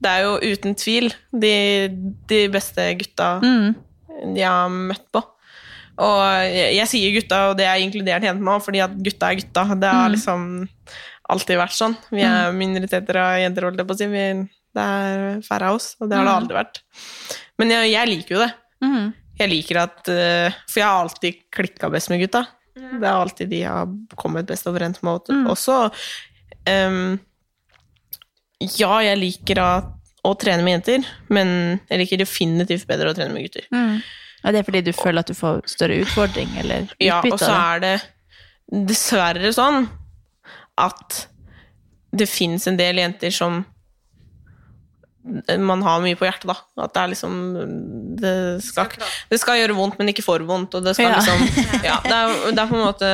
det 0.00 0.10
er 0.10 0.22
jo 0.22 0.38
uten 0.42 0.74
tvil 0.74 1.12
de, 1.32 1.88
de 2.28 2.48
beste 2.48 2.98
gutta 2.98 3.40
Mm. 3.42 3.74
jeg 4.36 4.46
har 4.46 4.68
møtt 4.68 5.06
på. 5.12 5.22
Og 6.02 6.20
jeg, 6.50 6.74
jeg 6.78 6.90
sier 6.90 7.14
gutta, 7.14 7.40
og 7.50 7.56
det 7.58 7.68
er 7.70 7.82
inkludert 7.84 8.26
jentene 8.26 8.56
òg, 8.56 8.64
fordi 8.64 8.82
at 8.82 8.96
gutta 9.06 9.30
er 9.30 9.38
gutta. 9.40 9.66
Det 9.78 9.92
har 9.94 10.10
liksom 10.10 10.46
alltid 11.30 11.60
vært 11.60 11.76
sånn. 11.76 11.94
Vi 12.10 12.24
er 12.26 12.54
minoriteter 12.56 13.20
av 13.22 13.38
jenter, 13.40 13.68
holdt 13.68 13.78
jeg 13.82 13.88
på 13.88 13.94
å 13.94 14.00
si. 14.00 14.08
Vi, 14.10 14.24
det 14.74 14.88
er 14.98 15.38
færre 15.46 15.70
av 15.70 15.78
oss, 15.78 15.92
og 16.00 16.10
det 16.10 16.18
har 16.18 16.26
det 16.26 16.34
aldri 16.34 16.58
vært. 16.58 16.82
Men 17.62 17.70
jeg, 17.76 17.92
jeg 17.94 18.10
liker 18.10 18.36
jo 18.36 18.42
det. 18.42 18.50
Mm. 18.84 19.06
Jeg 19.38 19.50
liker 19.50 19.78
at 19.80 20.10
eh, 20.12 20.54
For 20.70 20.78
jeg 20.78 20.86
har 20.86 21.00
alltid 21.04 21.38
klikka 21.54 21.88
best 21.90 22.10
med 22.12 22.20
gutta. 22.22 22.44
Det 22.74 23.06
er 23.06 23.14
alltid 23.14 23.50
de 23.50 23.62
jeg 23.62 23.70
har 23.70 23.90
kommet 24.18 24.46
best 24.50 24.66
overens 24.70 25.00
med. 25.06 25.30
Også 25.50 25.78
Um, 26.64 27.18
Ja, 28.78 28.96
jeg 29.04 29.18
liker 29.20 29.58
å, 29.60 29.70
å 30.24 30.30
trene 30.40 30.64
med 30.64 30.78
jenter, 30.78 31.08
men 31.28 31.48
jeg 31.90 32.00
liker 32.00 32.22
definitivt 32.22 32.86
bedre 32.88 33.10
å 33.10 33.16
trene 33.16 33.34
med 33.34 33.44
gutter. 33.44 33.66
Mm. 33.74 33.98
Ja, 34.44 34.52
det 34.52 34.60
er 34.60 34.66
fordi 34.68 34.82
du 34.84 34.92
føler 34.92 35.24
at 35.24 35.30
du 35.30 35.34
får 35.38 35.62
større 35.72 36.02
utfordring 36.04 36.50
eller 36.60 36.90
Ja, 37.00 37.20
og 37.24 37.38
så 37.40 37.52
er 37.54 37.80
det 37.84 37.94
dessverre 38.88 39.52
sånn 39.56 39.86
at 40.80 41.22
det 42.14 42.26
fins 42.30 42.66
en 42.70 42.76
del 42.78 43.00
jenter 43.00 43.32
som 43.34 43.62
man 45.58 45.80
har 45.82 46.02
mye 46.04 46.16
på 46.20 46.26
hjertet, 46.26 46.50
da. 46.50 46.56
At 46.84 46.92
det 46.94 47.00
er 47.00 47.10
liksom 47.14 47.36
Det 48.20 48.32
skal, 48.66 48.90
det 49.30 49.38
skal 49.40 49.56
gjøre 49.62 49.76
vondt, 49.78 49.96
men 49.98 50.10
ikke 50.12 50.24
for 50.26 50.42
vondt. 50.44 50.76
Og 50.76 50.84
det 50.84 50.92
skal 50.98 51.08
Ja. 51.14 51.16
liksom 51.16 51.64
Ja, 51.88 51.96
det 52.04 52.12
er, 52.12 52.34
det 52.52 52.60
er 52.60 52.68
på 52.68 52.76
en 52.76 52.84
måte 52.84 53.10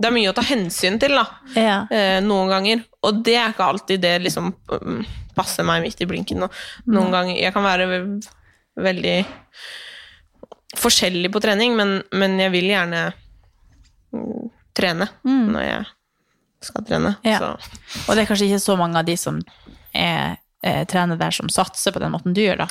Det 0.00 0.08
er 0.10 0.14
mye 0.16 0.30
å 0.32 0.36
ta 0.36 0.44
hensyn 0.44 0.98
til, 1.00 1.16
da. 1.16 1.24
Ja. 1.56 1.78
Eh, 1.90 2.20
noen 2.24 2.52
ganger. 2.52 2.84
Og 3.04 3.22
det 3.24 3.36
er 3.40 3.54
ikke 3.54 3.70
alltid 3.72 4.00
det 4.04 4.14
liksom 4.26 4.52
mm, 4.52 5.00
passer 5.36 5.64
meg 5.64 5.82
midt 5.86 6.00
i 6.04 6.08
blinken. 6.08 6.44
Og 6.44 6.52
noen 6.92 7.10
ganger 7.12 7.40
Jeg 7.40 7.52
kan 7.56 7.64
være 7.64 7.88
veldig 8.80 9.16
forskjellig 10.78 11.32
på 11.34 11.40
trening, 11.42 11.74
men, 11.76 12.02
men 12.12 12.38
jeg 12.38 12.52
vil 12.54 12.68
gjerne 12.70 13.00
mm, 14.14 14.50
trene 14.76 15.08
når 15.24 15.64
jeg 15.66 15.88
skal 16.62 16.84
trene. 16.86 17.14
Ja. 17.24 17.38
Så. 17.40 17.80
Og 18.06 18.14
det 18.16 18.22
er 18.24 18.28
kanskje 18.30 18.46
ikke 18.50 18.60
så 18.62 18.76
mange 18.78 19.00
av 19.00 19.06
de 19.08 19.16
som 19.18 19.40
er, 19.96 20.36
er 20.62 20.84
trener 20.90 21.16
der, 21.20 21.32
som 21.34 21.48
satser 21.52 21.94
på 21.94 22.02
den 22.02 22.12
måten 22.12 22.34
du 22.36 22.42
gjør, 22.44 22.62
da. 22.66 22.68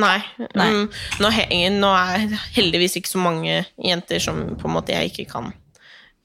Nei. 0.00 0.18
Nei. 0.54 0.68
Mm, 0.70 0.84
nå, 1.22 1.30
he- 1.34 1.70
nå 1.74 1.88
er 1.98 2.28
heldigvis 2.54 2.98
ikke 3.00 3.10
så 3.10 3.18
mange 3.22 3.64
jenter 3.82 4.20
som 4.22 4.42
på 4.60 4.68
en 4.68 4.74
måte 4.76 4.94
jeg 4.94 5.10
ikke 5.10 5.26
kan 5.32 5.48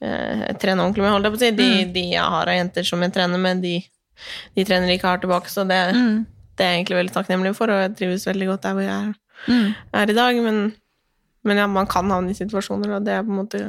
eh, 0.02 0.52
trene 0.60 0.84
ordentlig 0.84 1.02
med, 1.02 1.14
holdt 1.16 1.26
jeg 1.26 1.34
på 1.34 1.40
å 1.40 1.42
si. 1.42 1.50
De, 1.58 1.68
Mm. 1.86 1.92
de 1.96 2.04
jeg 2.12 2.22
har 2.36 2.46
av 2.52 2.54
jenter 2.60 2.86
som 2.86 3.02
jeg 3.02 3.14
trener 3.16 3.38
med, 3.42 3.62
de, 3.64 3.74
de 4.54 4.64
trener 4.68 4.92
ikke 4.94 5.08
hardt 5.10 5.24
tilbake, 5.26 5.50
så 5.50 5.64
det, 5.66 5.80
Mm. 5.96 6.26
det 6.56 6.64
er 6.66 6.70
jeg 6.74 6.80
egentlig 6.84 6.98
veldig 7.00 7.14
takknemlig 7.16 7.54
for, 7.58 7.70
og 7.74 7.80
jeg 7.82 7.96
trives 7.98 8.26
veldig 8.28 8.46
godt 8.52 8.62
der 8.68 8.74
hvor 8.78 8.82
jeg 8.86 8.98
er, 9.08 9.14
Mm. 9.46 9.74
er 9.94 10.10
i 10.10 10.14
dag. 10.20 10.42
Men, 10.42 10.60
men 11.46 11.60
ja, 11.62 11.66
man 11.70 11.88
kan 11.90 12.10
havne 12.10 12.32
i 12.32 12.38
situasjoner, 12.38 12.96
og 12.98 13.06
det 13.06 13.14
er 13.14 13.26
på 13.26 13.32
en 13.34 13.42
måte 13.44 13.64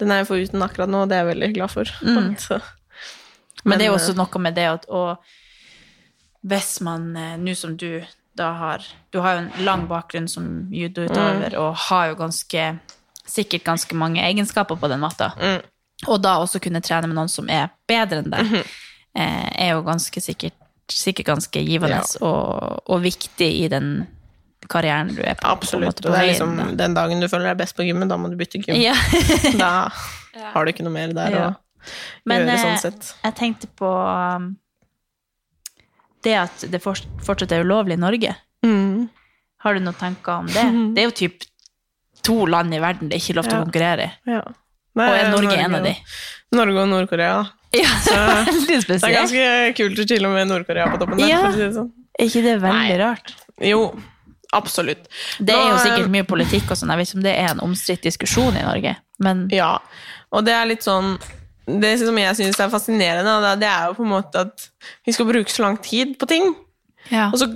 Den 0.00 0.10
er 0.10 0.22
jeg 0.22 0.28
foruten 0.28 0.64
akkurat 0.64 0.90
nå, 0.90 1.04
og 1.04 1.10
det 1.10 1.16
er 1.16 1.22
jeg 1.22 1.30
veldig 1.32 1.48
glad 1.54 1.70
for. 1.70 1.92
Mm. 2.02 2.32
Men, 3.64 3.78
det 3.78 3.84
er 3.84 3.92
jo 3.92 3.94
eh, 3.94 4.00
også 4.00 4.16
noe 4.18 4.40
med 4.42 4.56
det 4.58 4.64
at 4.66 4.88
og 4.90 5.22
hvis 6.50 6.80
man, 6.82 7.12
eh, 7.14 7.36
nå 7.38 7.54
som 7.54 7.76
du 7.78 8.02
da 8.34 8.48
har 8.56 8.86
Du 9.12 9.20
har 9.20 9.36
jo 9.36 9.42
en 9.42 9.64
lang 9.64 9.84
bakgrunn 9.86 10.26
som 10.28 10.46
judoutøver 10.72 11.54
og 11.60 11.76
har 11.88 12.08
jo 12.10 12.14
ganske 12.16 12.64
sikkert 13.28 13.64
ganske 13.64 13.94
mange 13.94 14.22
egenskaper 14.24 14.76
på 14.76 14.88
den 14.88 15.00
matta. 15.00 15.30
Mm. 15.38 15.60
Og 16.10 16.22
da 16.22 16.38
også 16.40 16.58
kunne 16.62 16.82
trene 16.82 17.06
med 17.06 17.16
noen 17.18 17.30
som 17.30 17.50
er 17.52 17.70
bedre 17.88 18.22
enn 18.22 18.32
deg, 18.32 18.56
eh, 19.14 19.46
er 19.66 19.74
jo 19.76 19.84
ganske 19.86 20.20
sikkert, 20.24 20.56
sikkert 20.90 21.28
ganske 21.28 21.62
givende 21.62 22.00
Ja. 22.00 22.26
og, 22.26 22.82
og 22.88 23.04
viktig 23.04 23.50
i 23.62 23.68
den 23.68 24.08
karrieren 24.72 25.12
du 25.14 25.20
er 25.22 25.34
på. 25.36 25.42
på 25.42 25.48
en 25.50 25.56
Absolutt. 25.56 25.88
måte, 25.90 26.06
Og 26.06 26.10
på 26.10 26.14
det 26.16 26.22
er 26.22 26.30
liksom 26.32 26.56
da. 26.58 26.66
den 26.82 26.94
dagen 26.96 27.20
du 27.20 27.28
føler 27.28 27.50
deg 27.52 27.60
best 27.62 27.76
på 27.78 27.84
gymmet, 27.86 28.08
da 28.10 28.16
må 28.20 28.30
du 28.32 28.36
bytte 28.40 28.60
gym. 28.64 28.80
Ja. 28.80 28.94
Da 29.62 29.70
har 30.54 30.64
du 30.64 30.72
ikke 30.72 30.84
noe 30.86 30.94
mer 30.96 31.12
der 31.16 31.36
Ja. 31.36 31.46
å 31.52 31.54
Men 32.30 32.42
gjøre, 32.46 32.56
eh, 32.56 32.64
sånn 32.64 32.78
sett. 32.86 33.14
jeg 33.24 33.34
tenkte 33.38 33.68
på 33.78 33.88
um, 33.92 34.50
det 36.22 36.36
at 36.38 36.64
det 36.70 36.80
forts- 36.82 37.08
fortsatt 37.26 37.52
er 37.52 37.64
ulovlig 37.66 37.96
i 37.98 38.02
Norge. 38.02 38.34
Mm. 38.64 39.08
Har 39.64 39.74
du 39.74 39.80
noen 39.82 39.98
tanker 39.98 40.32
om 40.44 40.46
det? 40.50 40.62
Det 40.94 41.02
er 41.02 41.08
jo 41.10 41.16
typ 41.22 41.42
to 42.22 42.44
land 42.46 42.70
i 42.74 42.78
verden 42.78 43.08
det 43.10 43.16
er 43.16 43.22
ikke 43.24 43.34
lov 43.34 43.48
til 43.48 43.56
å 43.58 43.64
konkurrere 43.64 44.04
i. 44.06 44.10
Ja. 44.30 44.42
Og 44.94 45.00
er 45.02 45.30
Norge 45.32 45.56
en 45.58 45.74
av 45.74 45.82
de? 45.88 45.96
Norge 46.54 46.82
og 46.84 46.88
Nord-Korea. 46.92 47.40
Ja, 47.74 47.88
veldig 48.04 48.84
Det 48.86 48.98
er 49.08 49.14
ganske 49.16 49.44
kult 49.78 49.98
å 49.98 50.04
chille 50.06 50.28
med 50.30 50.46
Nord-Korea 50.50 50.84
på 50.92 51.00
toppen 51.00 51.18
der. 51.18 51.30
Ja. 51.32 51.38
For 51.40 51.48
å 51.48 51.56
si 51.56 51.62
det 51.64 51.72
sånn. 51.78 51.88
Er 52.20 52.28
ikke 52.28 52.42
det 52.44 52.52
veldig 52.62 52.84
Nei. 52.92 52.98
rart? 53.00 53.32
Jo, 53.64 53.80
absolutt. 54.52 55.06
Det 55.40 55.54
er 55.54 55.70
jo 55.72 55.78
sikkert 55.82 56.10
mye 56.12 56.24
politikk 56.28 56.70
og 56.70 56.76
sånn, 56.80 56.90
jeg 56.92 57.00
vet 57.02 57.08
ikke 57.08 57.18
om 57.20 57.24
det 57.26 57.36
er 57.38 57.50
en 57.54 57.62
omstridt 57.64 58.02
diskusjon 58.08 58.56
i 58.58 58.64
Norge, 58.66 58.96
men 59.24 59.46
Ja, 59.52 59.78
og 60.32 60.44
det 60.44 60.52
er 60.56 60.66
litt 60.68 60.82
sånn 60.84 61.16
Det 61.66 61.92
som 62.00 62.16
jeg 62.18 62.34
syns 62.36 62.58
er 62.60 62.68
fascinerende, 62.72 63.54
det 63.60 63.68
er 63.68 63.86
jo 63.88 63.94
på 63.94 64.02
en 64.02 64.10
måte 64.16 64.40
at 64.48 64.68
vi 65.06 65.12
skal 65.14 65.28
bruke 65.28 65.48
så 65.50 65.62
lang 65.62 65.76
tid 65.78 66.16
på 66.18 66.26
ting. 66.26 66.54
ja. 67.10 67.28
Og 67.32 67.38
så 67.38 67.46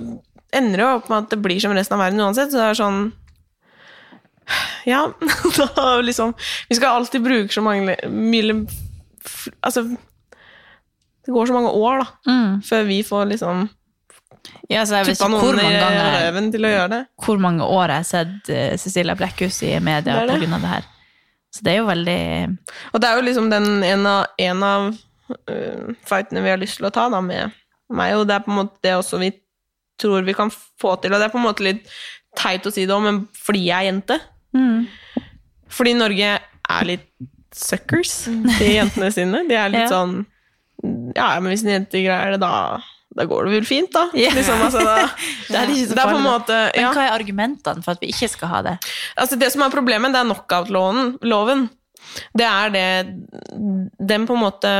ender 0.55 0.77
det 0.79 0.85
jo 0.85 0.95
opp 0.95 1.09
med 1.11 1.17
at 1.25 1.29
det 1.33 1.41
blir 1.43 1.59
som 1.59 1.73
resten 1.75 1.97
av 1.97 2.05
verden 2.05 2.21
uansett. 2.23 2.51
Så 2.53 2.57
det 2.61 2.69
er 2.69 2.77
sånn 2.79 3.11
Ja, 4.87 5.01
da 5.75 5.99
liksom 6.01 6.33
Vi 6.69 6.75
skal 6.79 6.95
alltid 7.01 7.21
bruke 7.25 7.51
så 7.53 7.61
mange 7.61 7.97
mye, 8.07 8.65
Altså 9.61 9.83
Det 11.25 11.33
går 11.35 11.49
så 11.49 11.53
mange 11.57 11.73
år, 11.75 11.99
da, 11.99 12.31
Mm. 12.31 12.61
før 12.63 12.85
vi 12.87 13.01
får 13.03 13.25
liksom 13.33 13.69
ja 14.69 14.83
så 14.85 14.99
jeg 14.99 15.07
vet 15.07 15.17
ikke 15.17 15.29
hvor 15.39 15.55
mange 15.57 15.79
ganger 15.79 16.17
røven 16.17 16.51
til 16.53 16.67
å 16.67 16.71
gjøre 16.73 16.89
det. 16.93 17.01
hvor 17.25 17.41
mange 17.43 17.63
år 17.65 17.93
jeg 17.93 18.03
har 18.03 18.07
sett 18.11 18.49
eh, 18.53 18.75
Cecilia 18.81 19.15
Brækhus 19.15 19.61
i 19.63 19.73
media 19.79 20.19
på 20.27 20.37
det. 20.41 20.61
her. 20.73 20.87
Så 21.55 21.63
det 21.63 21.73
er 21.73 21.77
jo 21.79 21.85
veldig 21.87 22.19
Og 22.93 23.01
det 23.01 23.09
er 23.09 23.15
jo 23.19 23.25
liksom 23.27 23.49
den, 23.49 23.67
en 23.83 24.05
av, 24.05 24.25
en 24.37 24.63
av 24.67 24.87
uh, 24.91 25.93
fightene 26.05 26.43
vi 26.43 26.51
har 26.51 26.59
lyst 26.61 26.77
til 26.81 26.89
å 26.89 26.93
ta 26.93 27.07
da, 27.09 27.21
med 27.23 27.55
meg, 27.89 28.15
og 28.19 28.25
det 28.27 28.35
er 28.35 28.43
på 28.43 28.51
en 28.51 28.59
måte 28.59 28.81
det 28.83 28.97
også 28.99 29.17
vi 29.21 29.31
tror 29.97 30.25
vi 30.27 30.33
kan 30.37 30.51
få 30.51 30.97
til. 31.01 31.13
Og 31.15 31.21
det 31.21 31.25
er 31.29 31.31
på 31.33 31.39
en 31.39 31.45
måte 31.47 31.63
litt 31.65 31.87
teit 32.37 32.67
å 32.67 32.73
si 32.73 32.83
det 32.85 32.93
òg, 32.93 33.01
men 33.05 33.21
fordi 33.33 33.63
jeg 33.69 33.77
er 33.79 33.87
jente. 33.89 34.19
mm. 34.53 35.23
Fordi 35.73 35.93
Norge 35.97 36.27
er 36.69 36.85
litt 36.87 37.07
suckers 37.55 38.11
til 38.27 38.69
jentene 38.75 39.09
sine. 39.15 39.41
De 39.49 39.55
er 39.57 39.71
litt 39.73 39.85
Ja. 39.87 39.89
sånn 39.91 40.19
Ja, 41.17 41.31
men 41.41 41.49
hvis 41.51 41.63
en 41.65 41.71
jente 41.73 42.03
greier 42.05 42.35
det, 42.35 42.39
da, 42.43 42.77
da 43.17 43.25
går 43.25 43.47
det 43.47 43.55
vel 43.55 43.65
fint, 43.65 43.89
da. 43.93 44.05
Yeah. 44.13 44.35
Liksom, 44.37 44.61
altså, 44.67 44.83
da 44.85 45.07
Det 45.49 45.57
er 45.57 45.71
ikke 45.73 45.89
så 45.89 45.97
farlig. 45.97 46.21
måte 46.25 46.59
Men 46.75 46.93
hva 46.93 47.07
er 47.07 47.15
argumentene 47.15 47.85
for 47.85 47.97
at 47.97 48.03
vi 48.03 48.11
ikke 48.13 48.29
skal 48.29 48.51
ha 48.51 48.61
det? 48.67 48.75
Altså 49.17 49.39
Det 49.39 49.49
som 49.53 49.65
er 49.65 49.73
problemet, 49.73 50.13
det 50.13 50.21
er 50.21 50.29
knockout-loven. 50.29 51.67
Det 52.37 52.47
er 52.47 52.73
det 52.73 52.87
Den 53.97 54.27
på 54.29 54.37
en 54.37 54.43
måte 54.43 54.73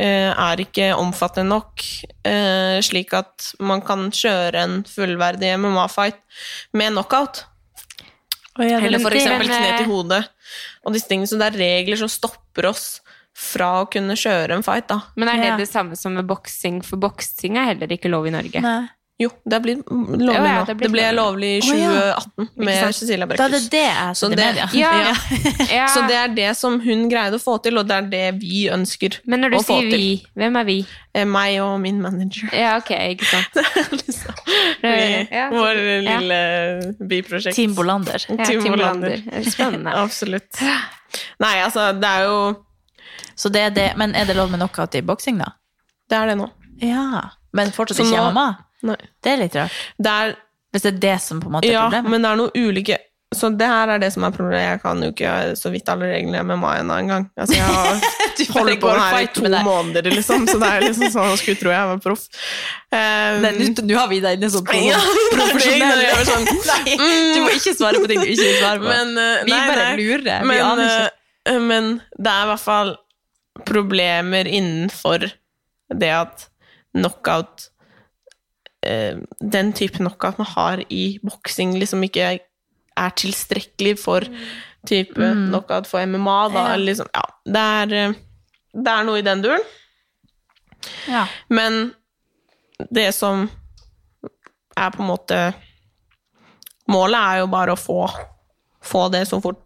eh, 0.00 0.32
er 0.32 0.62
ikke 0.64 0.94
omfattende 0.96 1.52
nok, 1.52 1.84
eh, 2.28 2.78
slik 2.84 3.12
at 3.16 3.52
man 3.60 3.84
kan 3.84 4.08
kjøre 4.12 4.64
en 4.64 4.78
fullverdig 4.88 5.54
MMA-fight 5.60 6.20
med 6.76 6.96
knockout. 6.96 7.44
Eller 8.56 9.02
for 9.02 9.12
eksempel 9.12 9.52
kne 9.52 9.76
til 9.76 9.90
hodet. 9.90 10.22
Og 10.86 10.94
disse 10.96 11.08
tingene, 11.10 11.28
Så 11.28 11.36
det 11.36 11.50
er 11.50 11.60
regler 11.60 12.00
som 12.00 12.08
stopper 12.08 12.70
oss 12.72 13.02
fra 13.36 13.70
å 13.84 13.88
kunne 13.92 14.16
kjøre 14.16 14.56
en 14.56 14.62
fight. 14.64 14.88
da. 14.88 15.00
Men 15.16 15.28
er 15.28 15.36
det 15.42 15.46
Ja. 15.52 15.56
det 15.60 15.68
samme 15.68 15.96
som 15.96 16.14
med 16.14 16.26
boksing? 16.26 16.82
For 16.84 16.96
boksing 16.96 17.56
er 17.56 17.74
heller 17.74 17.86
ikke 17.92 18.08
lov 18.10 18.26
i 18.26 18.30
Norge. 18.30 18.60
Nei. 18.62 18.88
Jo, 19.18 19.30
det 19.48 19.62
blir 19.64 19.76
lovlig 19.88 20.34
Ja, 20.34 20.44
ja, 20.44 20.64
det 20.68 20.74
Det, 20.76 20.90
ble 20.92 21.04
lovlig. 21.16 21.52
i 21.56 21.60
Å, 21.72 21.76
ja. 21.78 22.16
2018 22.20 22.48
med 22.56 22.74
Cecilia 22.74 22.92
Cecilia 22.92 23.26
Da 23.26 23.32
det 23.32 23.38
Brækhus. 23.38 23.70
det 23.70 23.80
jeg 23.80 24.16
Så 24.20 24.28
det- 24.28 24.36
med, 24.36 24.56
Ja. 24.74 25.14
Ja. 25.72 25.86
Så 25.88 26.06
det 26.06 26.16
er 26.16 26.28
det 26.34 26.56
som 26.58 26.78
hun 26.80 27.08
greide 27.08 27.32
å 27.32 27.40
få 27.42 27.62
til, 27.62 27.78
og 27.78 27.86
det 27.88 27.96
er 27.96 28.10
det 28.10 28.40
vi 28.42 28.68
ønsker 28.68 29.08
å 29.08 29.14
få 29.16 29.22
til. 29.22 29.30
Men 29.30 29.40
når 29.40 29.50
du 29.52 29.58
sier 29.64 29.90
vi, 29.90 30.22
hvem 30.36 30.56
er 30.60 30.64
vi? 30.64 30.86
Eh, 31.14 31.24
Meg 31.24 31.58
og 31.62 31.80
min 31.80 32.02
manager. 32.02 32.50
Ja, 32.52 32.76
ok, 32.76 32.90
ikke 32.90 33.24
sant. 33.24 33.54
liksom. 34.04 34.34
Vi, 34.82 35.28
Ja. 35.32 35.48
Vår 35.48 35.74
lille 36.04 36.96
biprosjekt. 37.08 37.54
Team 37.54 37.74
Bolander. 37.74 38.20
Ja, 38.28 38.44
Team. 38.44 38.64
Bolander. 38.64 39.16
Spennende. 39.44 39.94
Absolutt. 40.04 40.60
Nei, 41.40 41.54
altså, 41.64 41.98
det 41.98 42.04
er 42.04 42.24
jo 42.24 42.56
Så 43.36 43.50
det 43.52 43.60
er 43.60 43.70
det, 43.76 43.88
men 44.00 44.14
er 44.16 44.24
det 44.24 44.36
lov 44.36 44.50
med 44.50 44.60
knockout 44.62 44.94
i 44.96 45.02
boksing, 45.04 45.38
da? 45.42 45.50
Det 46.08 46.16
er 46.16 46.26
det 46.32 46.36
nå. 46.40 46.50
Ja. 46.82 47.22
Men 47.56 47.72
fortsatt 47.72 47.96
Så 48.00 48.04
ikke 48.06 48.16
nå- 48.20 48.30
MMA? 48.32 48.46
Nei. 48.90 48.96
Det 49.24 49.32
er 49.32 49.36
litt 49.42 49.54
rart. 49.56 49.72
Det 49.98 50.12
er 50.12 50.34
Hvis 50.74 50.82
det 50.82 50.90
er 50.94 50.98
det 51.00 51.20
som 51.22 51.38
på 51.40 51.46
en 51.48 51.52
måte 51.56 51.64
er 51.68 51.72
Ja, 51.72 51.82
problemet. 51.86 52.10
men 52.10 52.22
det 52.22 52.30
er 52.30 52.36
noe 52.36 52.50
ulike 52.54 52.96
Så 53.34 53.48
det 53.58 53.66
her 53.66 53.88
er 53.94 53.98
det 53.98 54.12
som 54.12 54.24
er 54.24 54.30
problemet. 54.30 54.60
Jeg 54.70 54.80
kan 54.82 55.00
jo 55.02 55.08
ikke 55.10 55.30
så 55.56 55.70
vidt 55.72 55.88
alle 55.88 56.04
reglene 56.12 56.42
med 56.46 56.58
meg 56.60 56.80
ennå 56.82 56.94
engang. 57.00 57.24
Altså, 57.36 57.54
jeg 57.56 57.64
har 57.64 57.96
Du 58.36 58.44
bare 58.44 58.62
holdt 58.64 58.80
på 58.80 58.86
går 58.86 58.98
her 59.00 59.18
i 59.22 59.26
to 59.32 59.42
med 59.42 59.64
måneder, 59.64 60.02
liksom, 60.12 60.44
så 60.46 60.58
det 60.60 60.68
er 60.68 60.80
liksom 60.84 61.10
sånn 61.14 61.30
jeg 61.32 61.38
skulle 61.40 61.60
tro 61.62 61.70
jeg 61.72 61.86
var 61.88 61.98
proff. 62.04 62.26
Um, 62.92 63.40
Nei, 63.44 63.52
Nå 63.56 63.82
nå 63.88 63.96
har 63.98 64.08
vi 64.12 64.20
deg 64.20 64.36
inne 64.38 64.50
som 64.52 64.68
Ja, 64.76 65.00
profesjonell. 65.36 66.04
sånn, 66.28 66.44
Nei, 66.68 66.96
du 67.34 67.40
må 67.46 67.50
ikke 67.56 67.74
svare 67.74 68.02
på 68.02 68.06
ting 68.12 68.20
du 68.20 68.28
ikke 68.28 68.44
vil 68.44 68.60
svare 68.60 68.78
på. 68.84 68.90
Men, 68.92 69.16
eh, 69.18 69.44
vi 69.48 69.50
nei, 69.54 69.62
bare 69.70 69.88
nei. 69.88 69.96
lurer. 70.02 70.40
Vi 70.44 70.46
men, 70.52 70.62
aner 70.68 70.86
ikke. 70.92 71.10
eh, 71.54 71.58
men 71.72 71.90
det 72.18 72.32
er 72.36 72.44
i 72.44 72.50
hvert 72.52 72.64
fall 72.68 72.94
problemer 73.66 74.46
innenfor 74.48 75.26
det 75.94 76.10
at 76.10 76.46
knockout 76.96 77.68
eh, 78.86 79.18
Den 79.40 79.72
type 79.76 79.98
knockout 79.98 80.38
man 80.38 80.46
har 80.54 80.82
i 80.92 81.18
boksing, 81.22 81.74
liksom 81.78 82.02
ikke 82.06 82.38
er 82.96 83.10
tilstrekkelig 83.20 83.96
for 84.00 84.24
type 84.86 85.18
knockout 85.50 85.86
for 85.90 86.00
MMA. 86.06 86.38
Da, 86.54 86.62
Ja. 86.72 86.76
liksom, 86.80 87.08
ja, 87.14 87.24
det, 87.44 87.64
er, 87.82 87.92
eh, 88.08 88.14
det 88.72 88.92
er 88.92 89.04
noe 89.04 89.18
i 89.18 89.26
den 89.26 89.42
duren. 89.44 89.64
Ja. 91.08 91.26
Men 91.50 91.92
det 92.92 93.08
som 93.14 93.48
er 94.76 94.90
på 94.92 95.02
en 95.02 95.08
måte 95.10 95.54
Målet 96.88 97.18
er 97.18 97.38
jo 97.40 97.46
bare 97.50 97.72
å 97.74 97.78
få, 97.80 98.04
få 98.86 99.08
det 99.10 99.24
så 99.26 99.40
fort 99.42 99.58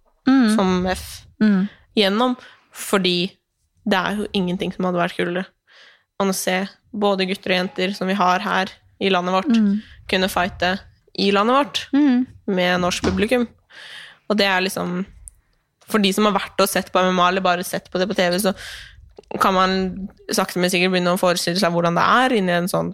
som 0.55 0.87
F 0.89 1.27
Mm. 1.41 1.69
gjennom, 1.97 2.37
fordi 2.73 3.31
det 3.87 3.97
er 3.99 4.16
jo 4.20 4.26
ingenting 4.37 4.72
som 4.74 4.85
hadde 4.89 5.01
vært 5.01 5.16
kulere 5.16 5.47
enn 6.20 6.28
å 6.28 6.37
se 6.37 6.68
både 6.93 7.24
gutter 7.31 7.55
og 7.55 7.57
jenter 7.62 7.95
som 7.97 8.07
vi 8.11 8.14
har 8.18 8.41
her 8.45 8.68
i 9.01 9.09
landet 9.09 9.33
vårt, 9.33 9.55
kunne 10.11 10.28
fighte 10.28 10.74
i 11.18 11.31
landet 11.33 11.55
vårt 11.57 11.78
Mm. 11.95 12.26
med 12.47 12.81
norsk 12.83 13.03
publikum. 13.05 13.47
Og 14.28 14.37
det 14.37 14.47
er 14.47 14.61
liksom 14.61 15.07
For 15.89 15.99
de 15.99 16.12
som 16.12 16.24
har 16.24 16.33
vært 16.37 16.61
og 16.61 16.68
sett 16.68 16.93
på 16.93 17.01
MMA, 17.03 17.28
eller 17.28 17.41
bare 17.41 17.64
sett 17.64 17.91
på 17.91 17.99
det 17.99 18.07
på 18.07 18.14
TV, 18.14 18.37
så 18.39 18.53
kan 19.41 19.53
man 19.55 20.09
sakte, 20.31 20.59
men 20.61 20.70
sikkert 20.70 20.93
begynne 20.93 21.16
å 21.16 21.18
forestille 21.18 21.59
seg 21.59 21.72
hvordan 21.72 21.97
det 21.97 22.05
er 22.05 22.37
inni 22.37 22.53
en 22.53 22.68
sånn 22.68 22.93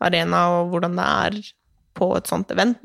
arena, 0.00 0.44
og 0.60 0.70
hvordan 0.70 0.94
det 0.94 1.04
er 1.08 1.52
på 1.98 2.16
et 2.16 2.24
sånt 2.30 2.48
event. 2.54 2.78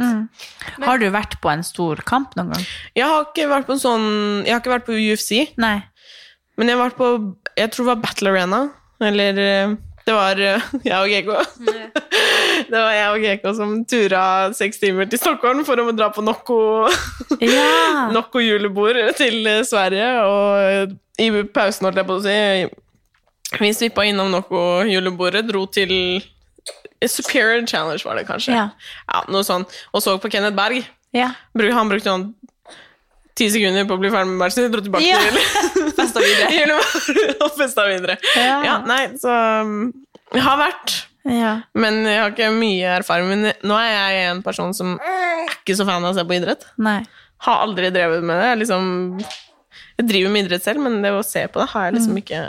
Har 0.81 0.97
du 0.97 1.05
vært 1.11 1.39
på 1.39 1.51
en 1.51 1.61
stor 1.63 1.97
kamp 1.97 2.33
noen 2.35 2.51
gang? 2.53 2.65
Jeg 2.95 3.05
har 3.05 3.25
ikke 3.25 3.47
vært 3.47 3.67
på 3.67 3.73
en 3.73 3.79
sånn 3.79 4.43
Jeg 4.45 4.53
har 4.53 4.59
ikke 4.61 4.73
vært 4.73 4.85
på 4.89 4.97
UFC, 4.97 5.53
Nei. 5.57 5.83
Men 6.57 6.71
jeg 6.71 6.77
var 6.79 6.95
på 6.97 7.07
Jeg 7.57 7.71
tror 7.73 7.85
det 7.85 7.91
var 7.95 8.01
Battle 8.05 8.31
Arena. 8.33 8.61
Eller 9.01 9.37
eh, 9.41 9.75
det 10.07 10.13
var 10.15 10.39
eh, 10.39 10.61
jeg 10.87 10.97
og 10.97 11.09
Gekko. 11.11 11.35
det 12.71 12.79
var 12.79 12.93
jeg 12.95 13.09
og 13.11 13.25
Gekko 13.25 13.53
som 13.57 13.73
tura 13.89 14.21
seks 14.55 14.79
timer 14.79 15.09
til 15.11 15.19
Stockholm 15.19 15.65
for 15.67 15.79
å 15.83 15.91
dra 15.91 16.07
på 16.15 16.23
Nocco. 16.25 16.59
Ja. 17.43 18.07
Nocco 18.15 18.39
julebord 18.43 18.99
til 19.19 19.41
eh, 19.49 19.63
Sverige, 19.67 20.07
og 20.23 20.63
eh, 20.63 20.95
i 21.25 21.29
pausen, 21.51 21.89
holdt 21.89 21.97
jeg 21.99 22.07
på 22.07 22.17
å 22.19 22.23
si 22.23 23.57
Vi 23.57 23.73
svippa 23.73 24.05
innom 24.07 24.31
Nocco 24.31 24.63
julebordet, 24.87 25.45
dro 25.49 25.65
til 25.71 25.91
Superior 27.03 27.65
Challenge, 27.69 28.01
var 28.05 28.17
det 28.17 28.25
kanskje. 28.27 28.55
Ja. 28.55 28.67
Ja, 29.11 29.21
noe 29.31 29.43
sånt. 29.45 29.73
Og 29.93 30.01
så 30.03 30.15
på 30.21 30.31
Kenneth 30.33 30.55
Berg. 30.57 30.87
ja. 31.15 31.33
Han 31.57 31.89
brukte 31.91 32.09
sånn 32.09 32.29
ti 33.37 33.51
sekunder 33.53 33.85
på 33.85 33.93
å 33.97 34.01
bli 34.01 34.09
ferdig 34.09 34.31
med 34.31 34.41
bæsjen 34.41 34.63
sin, 34.65 34.71
dro 34.73 34.81
tilbake 34.81 35.05
Ja. 35.05 35.19
til 35.21 35.37
Festa 36.17 36.47
videre. 36.47 36.49
julebordet 36.59 37.41
og 37.45 37.57
festa 37.57 37.85
videre. 37.87 38.17
Ja. 38.35 38.57
Ja, 38.65 38.77
nei, 38.87 39.01
så 39.21 39.33
um, 39.61 39.93
Jeg 40.33 40.43
har 40.43 40.57
vært, 40.59 40.95
Ja. 41.27 41.53
men 41.75 42.01
jeg 42.05 42.19
har 42.21 42.31
ikke 42.35 42.51
mye 42.55 42.93
erfaring. 42.99 43.27
Men 43.29 43.53
nå 43.63 43.77
er 43.79 43.91
jeg 44.15 44.29
en 44.31 44.41
person 44.45 44.73
som 44.73 44.95
er 44.99 45.45
ikke 45.57 45.75
så 45.79 45.85
fan 45.87 46.03
av 46.03 46.13
å 46.13 46.17
se 46.19 46.23
på 46.27 46.37
idrett. 46.39 46.65
Nei. 46.77 47.01
Har 47.45 47.65
aldri 47.67 47.89
drevet 47.93 48.23
med 48.25 48.39
det. 48.41 48.47
Jeg, 48.49 48.59
liksom, 48.63 48.87
jeg 49.99 50.07
driver 50.09 50.31
med 50.33 50.45
idrett 50.47 50.63
selv, 50.65 50.81
men 50.81 51.01
det 51.03 51.11
å 51.13 51.23
se 51.25 51.43
på 51.51 51.61
det 51.61 51.69
har 51.75 51.89
jeg 51.89 51.99
liksom 51.99 52.17
ikke 52.23 52.47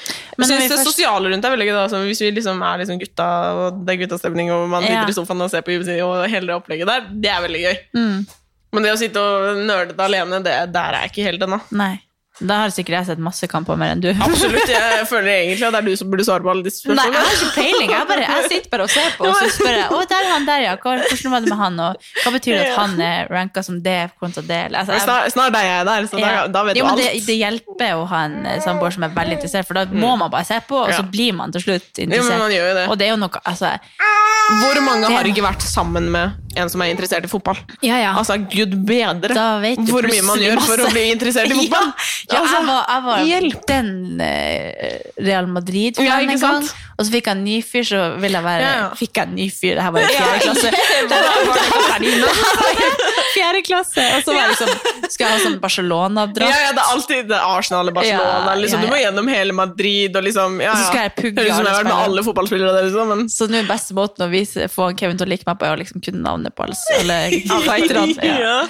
Mm. 0.00 0.38
Men 0.38 0.46
jeg 0.48 0.54
synes 0.54 0.68
det 0.70 0.76
først- 0.78 0.86
sosiale 0.94 1.28
rundt 1.28 1.44
er 1.44 1.50
veldig 1.52 1.64
gøy. 1.66 1.72
da, 1.74 1.98
Hvis 2.06 2.20
vi 2.22 2.28
liksom 2.32 2.60
er 2.64 2.78
liksom 2.78 2.98
gutta, 3.02 3.24
og 3.52 3.80
det 3.84 3.92
er 3.92 3.98
guttastemning, 4.06 4.48
og 4.54 4.68
man 4.70 4.82
Ja. 4.86 5.02
sitter 5.02 5.10
i 5.10 5.16
sofaen 5.18 5.42
og 5.42 5.50
ser 5.50 5.60
på 5.66 5.74
UFC 5.76 5.98
og 6.00 6.26
hele 6.30 6.46
det 6.46 6.54
opplegget 6.56 6.86
der, 6.86 7.00
det 7.10 7.28
er 7.28 7.42
veldig 7.42 7.60
gøy. 7.60 7.76
Mm. 7.98 8.26
Men 8.72 8.82
det 8.86 8.92
å 8.94 8.96
sitte 8.96 9.16
og 9.20 9.58
nerde 9.66 9.92
det 9.96 10.00
alene, 10.06 10.38
det, 10.42 10.54
der 10.72 10.94
er 10.94 11.02
jeg 11.02 11.10
ikke 11.10 11.26
helt 11.26 11.42
ennå. 11.42 11.60
Nei. 11.72 12.00
Da 12.40 12.56
har 12.62 12.70
sikkert 12.72 12.94
jeg 12.96 13.06
sett 13.10 13.18
masse 13.20 13.44
kamper 13.52 13.76
mer 13.76 13.90
enn 13.94 14.00
du. 14.00 14.08
Absolutt. 14.16 14.68
Jeg 14.72 15.06
føler 15.12 15.28
egentlig 15.34 15.66
at 15.68 15.74
det 15.76 15.80
er 15.82 15.88
du 15.90 15.96
som 16.00 16.08
burde 16.12 16.24
svare 16.24 16.40
på 16.44 16.50
alle 16.52 16.64
disse 16.64 16.80
spørsmålene. 16.80 17.12
Nei, 17.12 17.20
jeg 17.20 17.26
har 17.26 17.34
ikke 17.36 17.54
peiling. 17.56 17.90
Jeg, 17.92 18.06
bare, 18.08 18.24
jeg 18.24 18.46
sitter 18.54 18.70
bare 18.72 18.86
og 18.86 18.92
ser 18.94 19.10
på, 19.18 19.26
og 19.28 19.36
så 19.36 19.50
spør 19.58 19.76
jeg 19.76 19.88
å, 19.92 20.00
der 20.14 20.24
er 20.24 20.30
han 20.32 20.46
der, 20.48 20.64
ja. 20.64 20.74
Hvordan 20.80 21.34
var 21.34 21.44
det 21.44 21.50
med 21.52 21.60
han? 21.60 21.78
Og 21.84 22.08
hva 22.24 22.32
betyr 22.38 22.56
det 22.56 22.64
at 22.70 22.78
han 22.80 22.96
er 23.04 23.28
ranka 23.34 23.64
som 23.66 23.80
det 23.84 23.98
kontra 24.20 24.42
det? 24.48 24.60
Altså, 24.72 24.96
jeg- 24.96 25.04
Snart, 25.04 25.32
snart 25.36 25.58
er 25.60 25.68
jeg 25.68 25.86
der, 25.90 26.08
så 26.10 26.16
da, 26.16 26.30
Ja. 26.30 26.46
da 26.48 26.64
vet 26.64 26.80
jo, 26.80 26.84
du 26.84 26.90
alt. 26.94 27.02
det, 27.04 27.26
det 27.26 27.36
hjelper 27.42 27.92
å 28.00 28.06
ha 28.14 28.24
en 28.30 28.38
eh, 28.46 28.60
samboer 28.64 28.96
som 28.96 29.04
er 29.04 29.12
veldig 29.20 29.36
interessert, 29.36 29.66
for 29.68 29.74
da 29.80 29.84
må 29.92 30.16
man 30.16 30.30
bare 30.32 30.48
se 30.48 30.60
på, 30.68 30.80
og 30.86 30.92
så 30.96 31.04
blir 31.10 31.34
man 31.36 31.52
til 31.52 31.60
slutt 31.66 32.00
interessert. 32.00 32.56
jo 32.56 32.74
det. 32.80 32.86
Og 32.88 32.96
det 32.98 33.06
er 33.10 33.14
jo 33.14 33.20
noe 33.20 33.40
altså, 33.44 33.74
Hvor 34.60 34.80
mange 34.82 35.10
har 35.12 35.28
ikke 35.28 35.44
vært 35.44 35.62
sammen 35.62 36.08
med 36.10 36.32
en 36.58 36.68
som 36.72 36.82
er 36.82 36.90
interessert 36.90 37.24
i 37.24 37.30
fotball? 37.30 37.58
Ja, 37.86 38.00
ja. 38.02 38.14
Altså, 38.18 38.34
gud 38.50 38.72
bedre 38.88 39.34
hvor 39.36 40.02
mye 40.08 40.24
man 40.26 40.40
gjør 40.42 40.56
masse. 40.58 40.70
for 40.72 40.82
å 40.88 40.90
bli 40.90 41.04
interessert 41.12 41.52
i 41.52 41.58
fotball! 41.60 41.92
Ja, 42.29 42.29
ja 42.30 42.38
Altså, 42.40 42.56
jeg 42.56 42.66
var, 42.66 42.82
jeg 42.88 43.02
var 43.06 43.18
hjelp. 43.26 43.66
den 43.68 43.88
uh, 44.20 45.24
Real 45.26 45.46
Madrid-fan 45.50 46.06
Ja, 46.06 46.18
en 46.22 46.38
gang, 46.40 46.68
og 46.96 47.04
så 47.06 47.10
fikk 47.14 47.26
jeg 47.30 47.36
en 47.36 47.44
ny 47.44 47.56
fyr, 47.64 47.84
så 47.88 48.00
ville 48.22 48.38
jeg 48.38 48.44
være 48.46 48.62
Ja, 48.64 48.72
ja. 48.80 48.88
Fikk 48.98 49.16
jeg 49.18 49.28
en 49.30 49.34
ny 49.38 49.46
fyr, 49.50 49.74
det 49.78 49.82
her 49.84 49.90
var 49.94 50.00
i 50.00 50.10
fjerde 50.14 50.38
klasse. 50.44 50.68
Fjerde 53.34 53.62
klasse, 53.66 54.04
og 54.16 54.22
så 54.24 54.34
var 54.34 54.40
jeg 54.42 54.50
liksom 54.54 54.70
Skulle 55.10 55.28
jeg 55.28 55.32
ha 55.32 55.40
sånn 55.44 55.56
Barcelona-drakt. 55.62 56.50
ja, 56.50 56.72
det 56.76 56.82
er 56.82 56.92
alltid 56.94 57.28
det 57.30 57.38
Arsenal 57.40 57.84
eller 57.84 57.96
Barcelona. 57.96 58.54
Liksom, 58.60 58.82
ja, 58.82 58.86
Du 58.86 58.92
må 58.94 59.00
gjennom 59.00 59.30
hele 59.30 59.56
Madrid 59.56 60.16
og 60.18 60.26
liksom 60.26 60.58
ja, 60.62 60.72
Og 60.74 60.82
så 60.82 60.88
skal 60.90 61.06
jeg 61.08 61.14
pugge 61.18 61.44
Høres 61.44 61.50
ut 61.50 61.56
som 61.56 61.66
jeg 61.66 61.74
har 61.74 61.80
vært 61.80 61.90
med 61.90 62.04
alle 62.08 62.26
fotballspillere 62.26 62.74
der, 62.76 62.88
liksom, 62.88 63.12
men 63.14 63.26
Så 63.32 63.48
nå 63.50 63.60
er 63.60 63.68
beste 63.70 63.96
måten 63.98 64.26
å 64.26 64.30
vise, 64.32 64.68
få 64.72 64.90
Kevin 64.98 65.20
til 65.20 65.28
å 65.28 65.30
like 65.32 65.46
meg 65.48 65.60
på, 65.60 65.68
er 65.68 65.76
å 65.76 65.80
liksom 65.80 66.02
kunne 66.04 66.22
navnet 66.24 66.54
på 66.56 66.66
alle, 66.66 66.78
alle 67.00 67.18
fighterne. 67.70 68.30
Ja. 68.42 68.60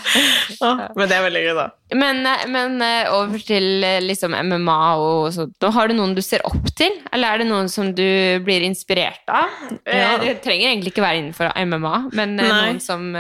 ja. 0.61 0.73
Men 0.97 1.11
det 1.11 1.17
er 1.19 1.27
veldig 1.29 1.45
gøy, 1.49 1.55
da. 1.59 1.69
Men, 1.95 2.27
eh, 2.27 2.47
men 2.47 2.83
eh, 2.83 3.09
over 3.15 3.43
til 3.43 3.85
eh, 3.85 3.99
liksom 4.05 4.35
MMA 4.35 4.79
og 5.03 5.31
sånt. 5.35 5.69
Har 5.75 5.91
du 5.91 5.97
noen 5.99 6.15
du 6.15 6.23
ser 6.23 6.45
opp 6.47 6.69
til, 6.79 7.01
eller 7.11 7.35
er 7.35 7.43
det 7.43 7.49
noen 7.51 7.71
som 7.73 7.91
du 7.97 8.07
blir 8.47 8.65
inspirert 8.67 9.27
av? 9.31 9.51
Ja. 9.85 10.15
Det 10.23 10.39
trenger 10.45 10.71
egentlig 10.71 10.95
ikke 10.95 11.05
være 11.05 11.23
innenfor 11.23 11.51
MMA, 11.57 11.95
men 12.15 12.37
Nei. 12.39 12.51
noen 12.51 12.81
som 12.85 13.11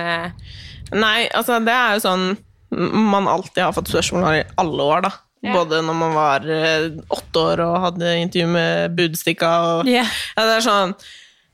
Nei, 0.90 1.18
altså 1.38 1.60
det 1.62 1.74
er 1.74 1.96
jo 1.96 2.02
sånn 2.02 2.30
man 2.70 3.26
alltid 3.30 3.64
har 3.64 3.74
fått 3.74 3.90
spørsmål 3.90 4.24
om 4.24 4.36
i 4.38 4.46
alle 4.62 4.86
år, 4.86 5.04
da. 5.06 5.10
Yeah. 5.40 5.54
Både 5.56 5.80
når 5.82 5.96
man 5.96 6.14
var 6.14 6.46
åtte 7.16 7.42
år 7.42 7.62
og 7.64 7.76
hadde 7.86 8.10
intervju 8.20 8.48
med 8.52 8.96
Budstikka 8.98 9.50
og 9.64 9.88
yeah. 9.88 10.10
ja, 10.36 10.44
det 10.44 10.56
er 10.58 10.64
sånn 10.66 10.92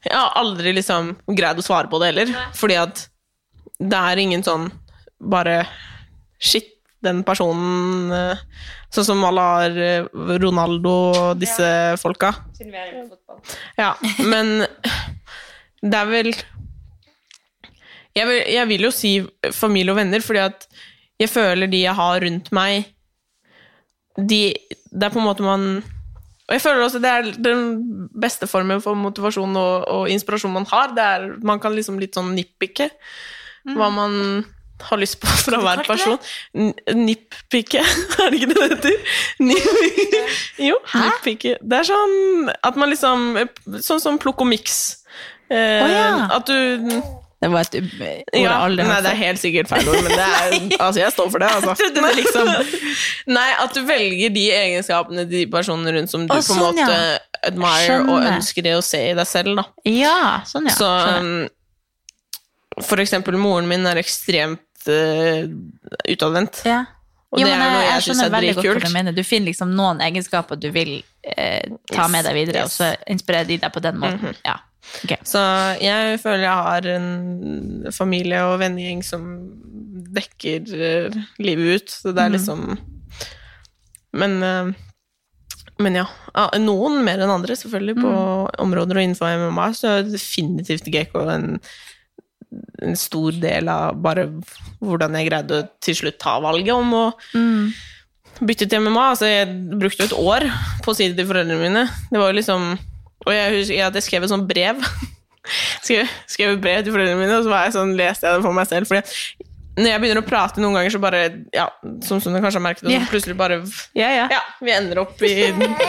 Jeg 0.03 0.17
har 0.17 0.33
aldri 0.41 0.73
liksom 0.75 1.13
greid 1.29 1.61
å 1.63 1.65
svare 1.65 1.87
på 1.93 2.01
det 2.03 2.09
heller, 2.11 2.33
fordi 2.59 2.81
at 2.81 3.05
det 3.79 4.01
er 4.01 4.23
ingen 4.25 4.43
sånn 4.45 4.67
bare 5.23 5.61
Shit, 6.43 6.76
den 7.05 7.23
personen 7.27 8.13
eh, 8.15 8.45
Sånn 8.95 9.05
som 9.09 9.25
har 9.27 9.75
eh, 9.77 10.07
Ronaldo 10.41 10.93
og 11.11 11.41
disse 11.41 11.67
folka. 12.01 12.31
Ja, 13.77 13.91
men 14.25 14.63
det 15.83 15.99
er 15.99 16.09
vel 16.09 16.31
jeg 18.17 18.29
vil, 18.31 18.39
jeg 18.49 18.69
vil 18.71 18.87
jo 18.87 18.93
si 18.95 19.11
familie 19.53 19.93
og 19.93 19.99
venner, 19.99 20.23
fordi 20.25 20.41
at 20.47 20.65
jeg 21.21 21.33
føler 21.33 21.69
de 21.69 21.83
jeg 21.83 21.97
har 21.97 22.23
rundt 22.25 22.49
meg 22.57 22.89
de, 24.17 24.57
Det 24.73 25.05
er 25.05 25.13
på 25.13 25.21
en 25.21 25.27
måte 25.29 25.45
man 25.45 25.65
Og 26.47 26.53
jeg 26.55 26.63
føler 26.65 26.85
også 26.85 27.01
det 27.05 27.13
er 27.13 27.31
den 27.45 28.09
beste 28.17 28.49
formen 28.49 28.81
for 28.81 28.97
motivasjon 28.97 29.57
og, 29.61 29.89
og 29.93 30.11
inspirasjon 30.13 30.55
man 30.55 30.69
har. 30.71 30.95
Det 30.97 31.05
er, 31.05 31.27
man 31.45 31.61
kan 31.61 31.75
liksom 31.77 31.99
litt 32.01 32.17
sånn 32.17 32.33
nitpicke 32.37 32.89
hva 33.75 33.89
man 33.91 34.45
har 34.83 34.99
lyst 35.01 35.21
på 35.23 35.27
fra 35.27 35.59
hver 35.63 35.83
person. 35.87 36.19
N- 36.55 36.75
Nitpicke, 36.95 37.81
er 38.23 38.31
det 38.31 38.41
ikke 38.41 38.49
det 38.53 38.57
det 38.61 38.71
heter? 38.77 39.19
Nip- 39.41 40.63
jo, 40.69 40.79
nitpicke. 40.95 41.57
Det 41.63 41.79
er 41.83 41.89
sånn 41.89 42.51
at 42.61 42.77
man 42.77 42.93
liksom 42.93 43.29
Sånn 43.83 44.03
som 44.03 44.19
plukk 44.23 44.45
og 44.45 44.51
miks. 44.53 44.81
Eh, 45.49 45.87
ja. 45.95 46.11
At 46.37 46.47
du 46.51 46.91
Det 47.41 47.51
var 47.53 47.61
et 47.67 47.75
ord 47.79 47.91
jeg 48.01 48.43
ja, 48.43 48.55
aldri 48.65 48.85
nei, 48.89 48.97
det 49.05 49.11
er 49.13 49.19
helt 49.21 49.39
sikkert 49.43 49.69
feil 49.71 49.89
ord, 49.93 49.99
men 50.07 50.15
det 50.17 50.25
er, 50.25 50.55
altså, 50.85 51.01
jeg 51.03 51.13
står 51.13 51.29
for 51.35 51.43
det. 51.45 51.51
Altså. 51.53 51.75
det 51.95 52.15
liksom- 52.17 52.53
Nei, 53.37 53.49
at 53.63 53.75
du 53.77 53.83
velger 53.87 54.33
de 54.35 54.47
egenskapene 54.57 55.27
de 55.29 55.45
personene 55.53 55.93
rundt 55.99 56.11
som 56.11 56.25
du 56.27 56.33
Å, 56.35 56.41
på 56.41 56.57
en 56.57 56.63
måte 56.65 56.87
ja. 56.89 57.19
admire 57.47 58.01
og 58.09 58.25
ønsker 58.33 58.65
det 58.67 58.75
å 58.79 58.83
se 58.85 59.03
i 59.11 59.15
deg 59.19 59.29
selv. 59.29 59.61
Da. 59.61 59.67
Ja, 59.93 60.19
sånn, 60.49 60.67
ja. 60.73 60.75
Så 60.81 60.89
um, 61.21 61.47
for 62.85 63.01
eksempel 63.01 63.37
moren 63.41 63.69
min 63.71 63.87
er 63.89 64.01
ekstremt 64.01 64.61
uh, 64.93 65.49
utadvendt. 66.13 66.63
ja. 66.69 66.85
Og 67.35 67.41
Jo, 67.43 67.49
det 67.49 67.57
er 67.57 67.59
noe 67.59 67.81
jeg, 67.83 67.89
jeg, 67.91 68.03
syns 68.07 68.23
er 68.23 68.31
dritkult. 68.33 68.87
du. 68.87 69.11
Du 69.17 69.25
finner 69.27 69.51
liksom 69.51 69.73
noen 69.77 70.01
egenskaper 70.05 70.59
du 70.63 70.69
vil 70.73 70.93
eh, 71.27 71.75
ta 71.91 72.07
Yes, 72.07 72.13
med 72.13 72.25
deg 72.25 72.37
videre, 72.39 72.63
yes. 72.63 72.71
og 72.71 72.73
så 72.79 73.13
inspirerer 73.13 73.49
de 73.49 73.59
deg 73.65 73.75
på 73.75 73.83
den 73.83 73.99
måten. 74.01 74.39
Ja. 74.47 74.55
okay. 75.03 75.19
Så 75.27 75.43
jeg 75.83 76.21
føler 76.23 76.47
jeg 76.47 76.67
har 76.71 76.89
en 76.95 77.91
familie 77.93 78.45
og 78.47 78.61
vennegjeng 78.63 79.03
som 79.05 79.27
dekker 80.17 80.73
eh, 80.79 81.19
livet 81.43 81.83
ut. 81.83 81.97
Så 81.99 82.15
det 82.15 82.25
er 82.25 82.37
liksom 82.37 82.69
Men, 84.17 84.39
eh, 84.43 84.71
men 85.83 85.99
ja. 85.99 86.07
Noen 86.63 87.03
mer 87.05 87.21
enn 87.21 87.35
andre, 87.35 87.59
selvfølgelig, 87.59 87.99
på 88.01 88.15
områder 88.63 88.97
og 88.97 89.03
innenfor 89.03 89.35
MMA, 89.43 89.67
så 89.77 89.99
er 89.99 90.09
definitivt 90.09 90.89
GK 90.89 91.19
en, 91.35 91.59
en 92.83 92.97
stor 92.99 93.37
del 93.43 93.69
av 93.69 93.99
bare 94.03 94.29
hvordan 94.85 95.17
jeg 95.19 95.29
greide 95.31 95.61
å 95.61 95.67
til 95.83 95.97
slutt 95.99 96.19
ta 96.23 96.37
valget 96.45 96.75
om 96.77 96.95
å 96.95 97.05
bytte 98.41 98.69
til 98.69 98.85
MMA. 98.85 99.05
Altså, 99.15 99.29
jeg 99.31 99.49
brukte 99.81 100.07
et 100.07 100.17
år 100.17 100.47
på 100.85 100.93
å 100.93 100.97
si 100.97 101.09
det 101.11 101.19
til 101.21 101.29
foreldrene 101.31 101.63
mine. 101.63 101.85
Det 102.11 102.21
var 102.21 102.33
jo 102.33 102.39
liksom 102.41 102.71
Og 103.27 103.33
jeg 103.33 103.55
husker 103.57 103.87
at 103.89 103.97
jeg 103.99 104.07
skrev 104.07 104.27
et 104.27 104.31
sånt 104.31 104.47
brev. 104.47 104.83
skrev, 105.87 106.07
skrev 106.31 106.55
et 106.55 106.63
brev 106.63 106.85
til 106.85 106.95
foreldrene 106.95 107.19
mine, 107.19 107.41
og 107.41 107.47
så 107.47 107.51
var 107.51 107.67
jeg 107.67 107.75
sånn, 107.75 107.97
leste 107.99 108.29
jeg 108.29 108.39
det 108.39 108.47
for 108.47 108.55
meg 108.55 108.69
selv. 108.71 108.87
Fordi 108.87 109.43
når 109.77 109.91
jeg 109.91 110.03
begynner 110.03 110.23
å 110.23 110.29
prate 110.29 110.63
noen 110.63 110.79
ganger, 110.79 110.95
så 110.95 111.01
bare 111.03 111.25
Ja, 111.53 111.67
som, 112.07 112.21
som 112.23 112.33
du 112.33 112.39
kanskje 112.41 112.61
har 112.61 112.65
merket, 112.65 112.87
så 112.87 113.11
plutselig 113.11 113.37
bare 113.37 113.59
yeah, 113.97 114.13
yeah. 114.15 114.31
Ja, 114.33 114.41
vi 114.65 114.73
ender 114.73 115.03
opp 115.03 115.21
i 115.27 115.35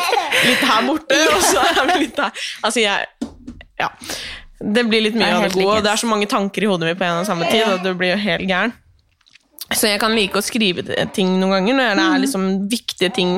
litt 0.50 0.66
her 0.66 0.90
borte, 0.90 1.22
og 1.36 1.46
så 1.46 1.64
er 1.70 1.80
vi 1.94 2.02
litt 2.08 2.18
der. 2.18 2.44
Altså, 2.64 2.84
jeg 2.84 3.08
Ja. 3.78 3.92
Det 4.60 4.84
blir 4.90 5.04
litt 5.06 5.16
mye 5.18 5.30
av 5.36 5.44
det 5.46 5.54
gode, 5.54 5.78
og 5.78 5.84
det 5.86 5.92
er 5.92 6.02
så 6.02 6.10
mange 6.10 6.28
tanker 6.30 6.66
i 6.66 6.70
hodet 6.70 6.90
mitt 6.90 7.00
på 7.00 7.06
en 7.06 7.22
og 7.22 7.28
samme 7.30 7.46
tid, 7.52 7.64
og 7.70 7.84
du 7.86 7.92
blir 7.98 8.16
jo 8.16 8.22
helt 8.24 8.48
gæren. 8.50 8.74
Så 9.68 9.90
jeg 9.90 10.00
kan 10.00 10.16
like 10.16 10.40
å 10.40 10.46
skrive 10.46 10.84
ting 11.14 11.34
noen 11.42 11.58
ganger 11.58 11.76
når 11.76 12.00
det 12.00 12.04
er 12.08 12.22
liksom 12.24 12.44
viktige 12.72 13.10
ting, 13.14 13.34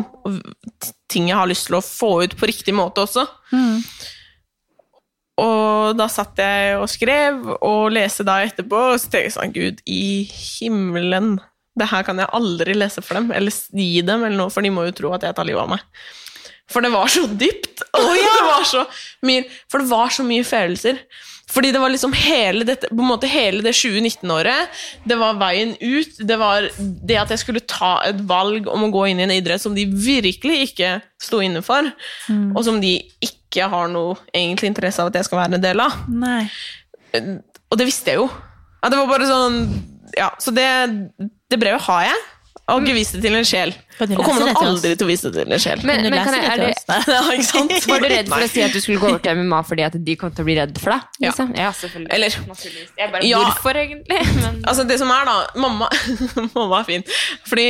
ting 1.10 1.28
jeg 1.32 1.40
har 1.40 1.50
lyst 1.50 1.68
til 1.68 1.80
å 1.80 1.84
få 1.84 2.12
ut 2.24 2.36
på 2.38 2.50
riktig 2.52 2.76
måte 2.78 3.02
også. 3.02 3.26
Og 5.40 5.98
da 5.98 6.06
satt 6.12 6.38
jeg 6.38 6.78
og 6.78 6.88
skrev, 6.92 7.40
og 7.66 7.92
leste 7.96 8.26
da 8.28 8.42
etterpå, 8.46 8.82
og 8.94 9.00
så 9.00 9.10
tenkte 9.10 9.26
jeg 9.26 9.36
sånn, 9.36 9.56
Gud 9.56 9.84
i 9.90 10.28
himmelen, 10.30 11.40
det 11.80 11.88
her 11.90 12.04
kan 12.04 12.20
jeg 12.20 12.30
aldri 12.36 12.76
lese 12.76 13.02
for 13.02 13.16
dem, 13.18 13.32
eller 13.32 13.52
gi 13.52 14.02
dem, 14.06 14.26
eller 14.28 14.38
noe, 14.38 14.52
for 14.54 14.62
de 14.62 14.72
må 14.76 14.84
jo 14.90 14.96
tro 14.98 15.14
at 15.16 15.24
jeg 15.24 15.36
tar 15.38 15.48
livet 15.48 15.64
av 15.64 15.72
meg. 15.72 15.86
For 16.70 16.86
det 16.86 16.92
var 16.94 17.10
så 17.12 17.26
dypt, 17.28 17.82
og 17.98 18.14
det 18.14 18.46
var 18.46 18.68
så 18.68 18.86
mye, 19.26 19.48
for 19.72 19.82
det 19.82 19.90
var 19.90 20.14
så 20.14 20.26
mye 20.28 20.46
følelser. 20.48 21.02
Fordi 21.50 21.72
det 21.74 21.80
var 21.82 21.90
liksom 21.90 22.14
hele 22.14 22.62
dette, 22.68 22.92
på 22.94 23.02
en 23.02 23.10
måte 23.10 23.30
hele 23.30 23.64
det 23.66 23.72
2019-året, 23.74 24.82
det 25.10 25.16
var 25.18 25.40
veien 25.42 25.72
ut, 25.82 26.20
det 26.30 26.38
var 26.38 26.68
det 26.78 27.18
at 27.18 27.32
jeg 27.34 27.42
skulle 27.42 27.64
ta 27.66 27.96
et 28.06 28.20
valg 28.30 28.70
om 28.70 28.86
å 28.86 28.92
gå 28.94 29.08
inn 29.10 29.22
i 29.22 29.26
en 29.26 29.34
idrett 29.34 29.64
som 29.64 29.74
de 29.74 29.88
virkelig 29.90 30.60
ikke 30.68 30.92
sto 31.18 31.40
inne 31.42 31.64
for, 31.66 31.90
og 32.54 32.62
som 32.68 32.78
de 32.84 33.00
ikke 33.26 33.66
har 33.72 33.90
noe 33.90 34.14
egentlig 34.30 34.70
interesse 34.70 35.02
av 35.02 35.10
at 35.10 35.18
jeg 35.18 35.26
skal 35.26 35.42
være 35.42 35.58
en 35.58 35.66
del 35.66 35.82
av. 35.82 35.98
Nei. 36.22 36.44
Og 37.18 37.82
det 37.82 37.90
visste 37.90 38.14
jeg 38.14 38.22
jo. 38.22 38.30
Ja, 38.84 38.92
det 38.94 39.00
var 39.02 39.10
bare 39.10 39.26
sånn 39.28 39.58
Ja, 40.16 40.30
så 40.42 40.54
det, 40.54 40.68
det 41.50 41.58
brevet 41.62 41.82
har 41.90 42.06
jeg. 42.12 42.22
Har 42.70 42.84
ikke 42.84 42.96
vist 42.96 43.16
det 43.18 43.22
til 43.26 43.36
en 43.40 43.48
sjel. 43.48 43.74
Og 44.00 44.14
kommer 44.24 44.46
nok 44.48 44.62
aldri 44.62 44.92
til 44.96 45.08
å 45.08 45.10
vise 45.10 45.30
det 45.30 45.44
til 45.44 45.56
en 45.56 45.64
sjel. 45.64 45.82
Men, 45.88 46.06
du 46.06 46.10
men 46.14 46.22
kan 46.24 46.38
jeg, 46.38 46.52
er 46.54 46.64
oss? 46.70 46.84
ja, 47.10 47.22
ikke 47.36 47.48
sant? 47.50 47.74
var 47.92 48.04
du 48.04 48.08
redd 48.14 48.30
for 48.32 48.46
å 48.46 48.50
si 48.52 48.64
at 48.66 48.76
du 48.76 48.80
skulle 48.84 49.02
gå 49.02 49.10
over 49.10 49.24
til 49.26 49.42
MMA 49.42 49.62
fordi 49.68 49.88
at 49.88 49.98
de 50.10 50.16
kom 50.20 50.32
til 50.36 50.46
å 50.46 50.50
bli 50.50 50.60
redd 50.60 50.78
for 50.82 50.96
deg? 50.96 51.08
Ja. 51.20 51.32
Liksom? 51.32 51.52
ja 51.58 51.72
selvfølgelig. 51.82 52.14
Eller-. 52.16 52.38
Jeg 53.02 53.12
bare, 53.16 53.26
Ja. 53.28 53.42
Hvorfor, 53.48 53.82
egentlig? 53.82 54.22
Men, 54.44 54.62
Altså, 54.70 54.86
det 54.88 55.00
som 55.02 55.12
er, 55.16 55.28
da 55.28 55.60
Mamma, 55.60 55.90
mamma 56.56 56.80
er 56.80 56.88
fin. 56.88 57.06
Fordi 57.50 57.68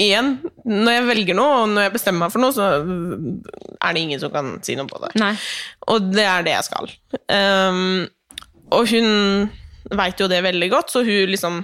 igjen, 0.00 0.34
når 0.68 0.92
jeg 0.92 1.04
velger 1.10 1.38
noe, 1.38 1.60
og 1.62 1.70
når 1.72 1.86
jeg 1.86 1.94
bestemmer 1.94 2.26
meg 2.26 2.34
for 2.34 2.44
noe, 2.44 2.52
så 2.52 2.66
er 2.76 3.96
det 3.96 4.02
ingen 4.02 4.20
som 4.20 4.32
kan 4.34 4.56
si 4.66 4.76
noe 4.76 4.88
på 4.90 5.00
det. 5.04 5.14
nei. 5.20 5.32
Og 5.92 6.10
det 6.12 6.26
er 6.26 6.44
det 6.46 6.52
jeg 6.56 6.66
skal. 6.68 6.90
Um, 7.32 8.04
og 8.76 8.90
hun 8.90 9.08
veit 9.96 10.20
jo 10.20 10.28
det 10.30 10.42
veldig 10.44 10.68
godt, 10.72 10.92
så 10.92 11.04
hun 11.06 11.32
liksom 11.32 11.62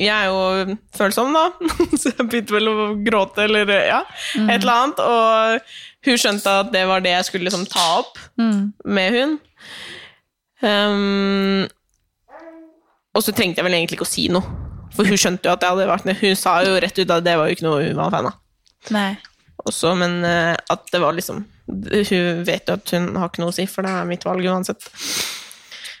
Jeg 0.00 0.08
er 0.08 0.30
jo 0.30 0.76
følsom, 0.96 1.34
da, 1.36 1.50
så 2.00 2.12
jeg 2.12 2.24
begynte 2.24 2.54
vel 2.56 2.70
å 2.70 2.86
gråte 3.04 3.44
eller 3.44 3.68
ja, 3.76 4.00
et 4.46 4.62
eller 4.62 4.72
annet. 4.72 5.02
Og 5.04 6.08
hun 6.08 6.20
skjønte 6.20 6.54
at 6.62 6.72
det 6.72 6.86
var 6.88 7.04
det 7.04 7.12
jeg 7.12 7.28
skulle 7.28 7.48
liksom 7.48 7.66
ta 7.70 7.84
opp 8.00 8.16
med 8.88 9.18
hun. 9.18 9.36
Um, 10.62 11.66
og 13.12 13.24
så 13.26 13.34
trengte 13.36 13.60
jeg 13.60 13.66
vel 13.66 13.76
egentlig 13.76 13.98
ikke 13.98 14.08
å 14.08 14.12
si 14.14 14.28
noe. 14.32 14.60
For 14.96 15.08
hun 15.08 15.20
skjønte 15.20 15.48
jo 15.48 15.54
at 15.54 15.64
jeg 15.64 15.74
hadde 15.74 15.88
vært 15.88 16.08
med. 16.08 16.18
Hun 16.20 16.38
sa 16.38 16.58
jo 16.64 16.78
rett 16.80 16.98
ut 16.98 17.12
at 17.12 17.24
det 17.24 17.36
var 17.38 17.48
jo 17.48 17.56
ikke 17.56 17.66
noe 17.66 17.84
hun 17.84 17.98
var 17.98 18.12
fan 18.12 18.28
av. 18.28 18.40
Nei. 18.92 19.10
Også, 19.62 19.92
men 19.96 20.18
eh, 20.26 20.54
at 20.72 20.88
det 20.90 20.98
var 20.98 21.14
liksom 21.14 21.44
Hun 21.70 22.40
vet 22.42 22.66
jo 22.66 22.74
at 22.74 22.90
hun 22.90 23.04
har 23.14 23.28
ikke 23.30 23.44
noe 23.44 23.52
å 23.52 23.54
si, 23.54 23.68
for 23.70 23.86
det 23.86 23.92
er 23.94 24.08
mitt 24.08 24.24
valg 24.26 24.42
uansett. 24.50 24.88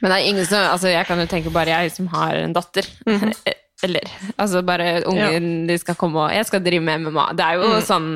Men 0.02 0.10
det 0.10 0.16
er 0.16 0.30
ingen 0.32 0.48
som 0.48 0.64
altså 0.66 0.90
Jeg 0.90 1.06
kan 1.06 1.20
jo 1.22 1.28
tenke 1.30 1.52
bare 1.54 1.76
jeg 1.76 1.92
som 1.94 2.08
har 2.10 2.40
en 2.40 2.56
datter. 2.56 2.88
Eller 3.82 4.06
altså 4.36 4.62
bare 4.66 5.02
ungen 5.10 5.66
de 5.66 5.78
skal 5.80 5.98
komme 5.98 6.28
og 6.28 6.34
Jeg 6.34 6.46
skal 6.46 6.62
drive 6.64 6.84
med 6.86 7.06
MMA. 7.06 7.26
Det 7.38 7.46
er 7.48 7.58
jo 7.58 7.80
sånn 7.86 8.10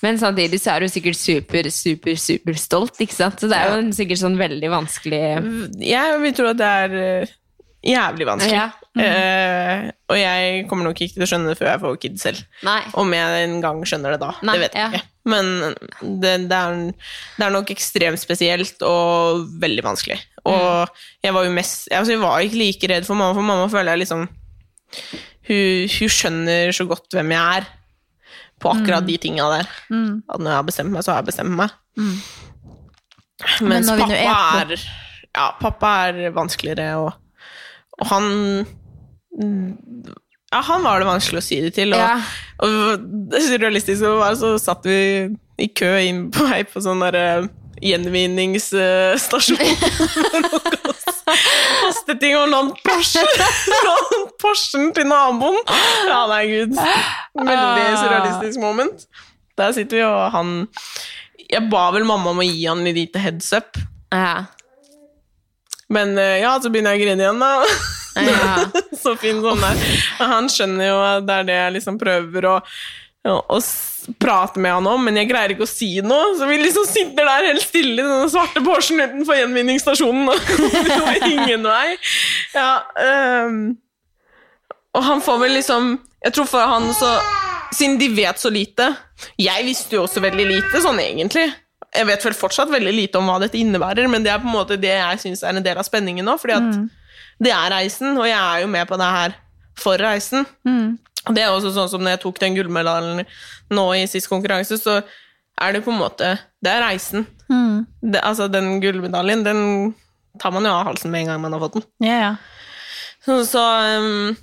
Men 0.00 0.16
samtidig 0.16 0.62
så 0.62 0.74
er 0.74 0.84
du 0.84 0.88
sikkert 0.88 1.18
super, 1.20 1.68
super, 1.68 2.16
super 2.16 2.56
stolt, 2.56 2.96
ikke 3.04 3.18
sant? 3.18 3.42
Så 3.42 3.50
det 3.50 3.58
er 3.58 3.74
jo 3.74 3.82
en 3.82 3.92
sikkert 3.92 4.22
sånn 4.22 4.38
veldig 4.40 4.72
vanskelig 4.72 5.20
Jeg 5.84 6.22
vil 6.24 6.36
tro 6.38 6.48
at 6.54 6.60
det 6.60 6.70
er 6.84 6.96
eh, 7.00 7.34
jævlig 7.84 8.26
vanskelig. 8.28 8.56
Ja. 8.56 8.70
Eh, 9.00 9.86
og 10.10 10.18
jeg 10.18 10.64
kommer 10.68 10.88
nok 10.88 10.98
ikke 11.00 11.16
til 11.16 11.24
å 11.24 11.28
skjønne 11.30 11.52
det 11.52 11.58
før 11.60 11.70
jeg 11.70 11.82
får 11.84 12.00
kid 12.02 12.18
selv. 12.20 12.42
Nei. 12.66 12.80
Om 12.98 13.14
jeg 13.14 13.44
en 13.44 13.54
gang 13.64 13.80
skjønner 13.86 14.16
det 14.16 14.20
da. 14.22 14.32
Nei, 14.44 14.56
det 14.56 14.66
vet 14.66 14.76
jeg 14.76 14.84
ja. 14.84 14.90
ikke. 15.00 15.06
Men 15.30 15.50
det, 16.00 16.34
det, 16.48 16.58
er, 16.58 16.82
det 17.36 17.46
er 17.46 17.54
nok 17.54 17.70
ekstremt 17.72 18.20
spesielt 18.20 18.84
og 18.86 19.46
veldig 19.62 19.84
vanskelig. 19.86 20.18
Og 20.48 21.00
jeg 21.20 21.36
var 21.36 21.44
jo 21.44 21.52
mest 21.52 21.90
altså 21.92 22.14
Jeg 22.14 22.22
var 22.22 22.40
ikke 22.40 22.56
like 22.56 22.88
redd 22.88 23.04
for 23.04 23.18
mamma, 23.18 23.36
for 23.36 23.44
mamma 23.44 23.66
føler 23.68 23.92
jeg 23.92 24.06
liksom 24.06 24.22
hun, 25.48 25.88
hun 25.90 26.10
skjønner 26.16 26.72
så 26.76 26.86
godt 26.90 27.08
hvem 27.16 27.30
jeg 27.36 27.60
er 27.60 27.68
på 28.60 28.68
akkurat 28.74 29.06
de 29.08 29.16
tinga 29.22 29.46
der. 29.54 29.68
At 30.28 30.38
når 30.40 30.50
jeg 30.50 30.58
har 30.58 30.66
bestemt 30.68 30.92
meg, 30.92 31.04
så 31.04 31.12
har 31.14 31.22
jeg 31.22 31.30
bestemt 31.30 31.54
meg. 31.56 31.70
Mm. 31.96 32.16
Mens 33.64 33.88
Men 33.88 34.02
pappa 34.02 34.18
er 34.20 34.74
er, 34.76 34.82
ja, 35.32 35.46
pappa 35.60 35.92
er 36.10 36.30
vanskeligere, 36.36 36.90
og, 37.00 37.12
og 38.00 38.06
han 38.12 38.66
Ja, 40.50 40.60
han 40.66 40.82
var 40.82 40.98
det 40.98 41.06
vanskelig 41.06 41.38
å 41.40 41.46
si 41.46 41.60
det 41.62 41.72
til. 41.76 41.94
Og, 41.94 42.00
Ja. 42.02 42.18
og 42.66 43.04
det 43.30 43.40
surrealistiske 43.46 44.10
var, 44.18 44.34
så 44.34 44.56
satt 44.58 44.84
vi 44.84 45.30
i 45.62 45.68
kø 45.76 45.92
inn 46.02 46.24
på 46.34 46.44
vei 46.50 46.64
på 46.66 46.82
sånn 46.82 47.00
derre 47.04 47.48
gjenvinningsstasjon. 47.80 49.62
Kaste 51.30 52.16
ting 52.20 52.36
og 52.38 52.48
lånt 52.52 52.78
Porsche. 52.86 53.24
Porschen 54.42 54.90
til 54.96 55.08
naboen. 55.10 55.58
Ja, 56.08 56.22
nei, 56.30 56.44
gud. 56.50 56.78
Veldig 57.36 57.90
surrealistisk 57.98 58.62
moment. 58.62 59.06
Der 59.60 59.74
sitter 59.76 60.00
vi, 60.00 60.04
og 60.06 60.30
han 60.32 60.54
Jeg 61.50 61.66
ba 61.72 61.88
vel 61.94 62.06
mamma 62.08 62.32
om 62.32 62.40
å 62.40 62.46
gi 62.46 62.64
han 62.64 62.84
litt 62.86 62.98
lite 62.98 63.22
heads 63.22 63.52
up. 63.56 63.78
Ja. 64.14 64.46
Men 65.90 66.14
eh, 66.18 66.38
ja, 66.44 66.54
så 66.62 66.70
begynner 66.70 66.94
jeg 66.94 67.02
å 67.02 67.04
grine 67.04 67.24
igjen, 67.26 67.42
da. 67.42 67.52
Ja. 68.20 68.52
så 69.02 69.16
fin 69.18 69.40
sånn 69.42 69.62
der. 69.62 69.84
Han 70.22 70.50
skjønner 70.52 70.90
jo 70.92 70.98
at 71.02 71.26
det 71.26 71.38
er 71.40 71.48
det 71.48 71.58
jeg 71.58 71.76
liksom 71.78 71.98
prøver 72.00 72.46
å, 72.46 72.56
å, 73.28 73.34
og 73.52 74.16
prate 74.20 74.60
med 74.62 74.72
han 74.72 74.86
om, 74.88 75.02
men 75.04 75.18
jeg 75.20 75.28
greier 75.28 75.52
ikke 75.52 75.66
å 75.66 75.70
si 75.70 75.90
noe. 76.04 76.32
Så 76.38 76.48
vi 76.48 76.56
liksom 76.60 76.86
sitter 76.88 77.28
der 77.28 77.50
helt 77.50 77.64
stille 77.64 77.98
i 77.98 78.06
denne 78.06 78.30
svarte 78.32 78.62
Porschen 78.64 79.02
utenfor 79.02 79.36
gjenvinningsstasjonen. 79.36 80.30
og 80.30 81.26
ingen 81.34 81.66
vei. 81.68 81.96
Ja, 82.56 82.70
um, 83.44 83.60
og 84.96 85.04
han 85.06 85.20
får 85.22 85.36
vel 85.44 85.52
liksom 85.54 85.92
Jeg 86.24 86.34
tror 86.34 86.48
for 86.50 86.66
han 86.66 86.88
så 86.98 87.12
Siden 87.70 88.00
de 88.00 88.08
vet 88.10 88.40
så 88.42 88.50
lite 88.50 88.88
Jeg 89.38 89.62
visste 89.62 89.94
jo 89.94 90.00
også 90.02 90.18
veldig 90.24 90.46
lite, 90.48 90.80
sånn 90.82 90.98
egentlig. 90.98 91.44
Jeg 91.94 92.08
vet 92.08 92.24
vel 92.26 92.34
fortsatt 92.34 92.72
veldig 92.72 92.94
lite 92.96 93.20
om 93.20 93.28
hva 93.30 93.36
dette 93.42 93.58
innebærer, 93.60 94.08
men 94.10 94.24
det 94.26 94.32
er 94.32 94.42
på 94.42 94.48
en 94.48 94.56
måte 94.56 94.78
det 94.80 94.90
jeg 94.90 95.20
syns 95.22 95.44
er 95.46 95.54
en 95.54 95.62
del 95.62 95.78
av 95.78 95.86
spenningen 95.86 96.26
nå. 96.26 96.34
fordi 96.40 96.56
at 96.56 96.80
det 97.40 97.52
er 97.54 97.70
reisen, 97.72 98.18
og 98.18 98.26
jeg 98.28 98.38
er 98.38 98.64
jo 98.64 98.68
med 98.70 98.86
på 98.90 98.98
det 99.00 99.08
her 99.14 99.34
for 99.80 100.02
reisen. 100.02 100.44
Og 100.66 101.09
det 101.28 101.42
er 101.44 101.52
også 101.52 101.72
sånn 101.74 101.90
som 101.92 102.04
når 102.04 102.16
jeg 102.16 102.22
tok 102.22 102.38
den 102.40 102.56
gullmedaljen 102.56 103.26
nå 103.76 103.86
i 103.98 104.06
sist 104.08 104.30
konkurranse, 104.30 104.78
så 104.80 105.00
er 105.60 105.74
det 105.76 105.82
på 105.84 105.92
en 105.92 106.00
måte 106.00 106.36
Det 106.64 106.70
er 106.72 106.80
reisen. 106.84 107.26
Det, 108.00 108.20
altså, 108.24 108.48
den 108.48 108.78
gullmedaljen, 108.80 109.44
den 109.44 109.60
tar 110.40 110.54
man 110.54 110.64
jo 110.64 110.72
av 110.72 110.86
halsen 110.88 111.12
med 111.12 111.24
en 111.24 111.32
gang 111.32 111.42
man 111.42 111.56
har 111.56 111.62
fått 111.66 111.80
den. 111.80 111.86
Ja, 112.06 112.16
ja. 112.20 112.30
Så, 113.24 113.42
så 113.44 113.60
um, 114.00 114.36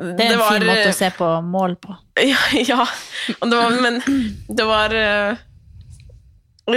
Det 0.00 0.24
er 0.24 0.34
en 0.34 0.42
fin 0.42 0.66
måte 0.66 0.90
å 0.90 0.96
se 0.96 1.10
på 1.14 1.28
mål 1.46 1.78
på. 1.82 1.94
Ja, 2.32 2.40
ja. 2.58 2.86
Det 3.28 3.54
var, 3.54 3.76
men 3.82 4.00
det 4.48 4.66
var 4.66 4.94
eh, 4.98 5.38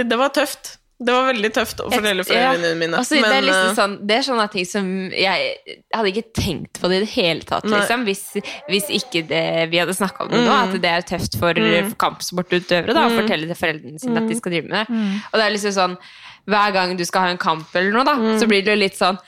Det 0.04 0.18
var 0.20 0.30
tøft. 0.36 0.76
Det 1.04 1.12
var 1.16 1.24
veldig 1.32 1.50
tøft 1.56 1.80
å 1.82 1.88
fortelle 1.90 2.22
Ja. 2.22 2.28
foreldrene 2.52 2.78
mine. 2.78 2.96
Altså, 3.00 3.18
det, 3.20 3.32
er 3.34 3.42
liksom 3.46 3.68
eh, 3.70 3.74
sånn, 3.78 3.96
det 4.06 4.16
er 4.16 4.22
sånne 4.28 4.46
ting 4.52 4.66
som 4.70 4.86
jeg, 5.10 5.56
hadde 5.94 6.12
ikke 6.12 6.24
tenkt 6.38 6.80
på 6.80 6.88
det 6.92 6.96
i 7.00 7.04
det 7.04 7.10
hele 7.16 7.46
tatt, 7.48 7.64
liksom, 7.64 8.04
hvis, 8.08 8.22
hvis 8.70 8.88
ikke 9.00 9.24
det, 9.28 9.42
vi 9.72 9.80
hadde 9.82 9.94
snakka 9.98 10.24
om 10.26 10.30
det 10.30 10.40
nå, 10.44 10.50
Mm. 10.52 10.74
at 10.74 10.80
det 10.82 10.90
er 10.92 11.06
tøft 11.12 11.38
for 11.40 11.52
mm. 11.54 11.94
kampsportutøvere 11.98 12.94
da, 12.94 13.06
å 13.08 13.16
fortelle 13.16 13.46
til 13.50 13.58
foreldrene 13.58 13.98
sine 14.00 14.14
Mm. 14.16 14.22
at 14.24 14.28
de 14.32 14.36
skal 14.40 14.52
drive 14.52 14.68
med 14.68 14.78
det. 14.78 15.00
Og 15.32 15.38
det 15.40 15.44
er 15.46 15.54
liksom 15.56 15.72
sånn, 15.76 15.96
hver 16.46 16.72
gang 16.74 16.96
du 16.98 17.04
skal 17.06 17.20
ha 17.22 17.28
en 17.30 17.38
kamp 17.38 17.74
eller 17.74 17.92
noe, 17.94 18.04
da, 18.04 18.14
Mm. 18.18 18.38
så 18.40 18.46
blir 18.48 18.64
det 18.64 18.74
jo 18.74 18.80
litt 18.82 18.98
sånn 18.98 19.18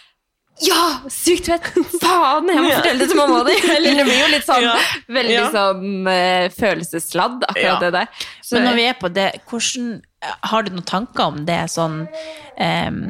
ja, 0.63 1.01
sykt 1.11 1.47
fett! 1.51 1.67
Faen, 2.01 2.47
jeg 2.49 2.63
må 2.63 2.69
Ja. 2.71 2.77
fortelle 2.79 2.99
det 3.03 3.09
til 3.11 3.19
mamma 3.19 3.41
di! 3.49 3.55
Eller 3.77 3.99
det 3.99 4.05
blir 4.07 4.21
jo 4.21 4.29
litt 4.33 4.47
sånn 4.47 4.63
Ja. 4.63 4.75
veldig 5.09 5.35
Ja. 5.35 5.47
sånn 5.51 5.85
uh, 6.07 6.49
følelsesladd, 6.55 7.43
akkurat 7.49 7.63
Ja. 7.65 7.79
det 7.81 7.91
der. 7.93 8.09
Så, 8.43 8.55
Men 8.57 8.65
når 8.71 8.75
vi 8.79 8.85
er 8.89 8.95
på 9.01 9.13
det, 9.13 9.29
hvordan, 9.51 10.03
har 10.51 10.63
du 10.63 10.71
noen 10.71 10.87
tanker 10.89 11.25
om 11.27 11.45
det, 11.45 11.59
sånn 11.73 12.07
um, 12.09 13.01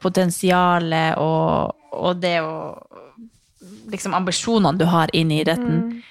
potensialet 0.00 1.16
og, 1.18 1.74
og 1.92 2.20
det 2.20 2.38
å 2.42 2.56
Liksom 3.92 4.14
ambisjonene 4.14 4.78
du 4.78 4.84
har 4.88 5.10
inn 5.14 5.30
i 5.30 5.40
idretten, 5.42 6.02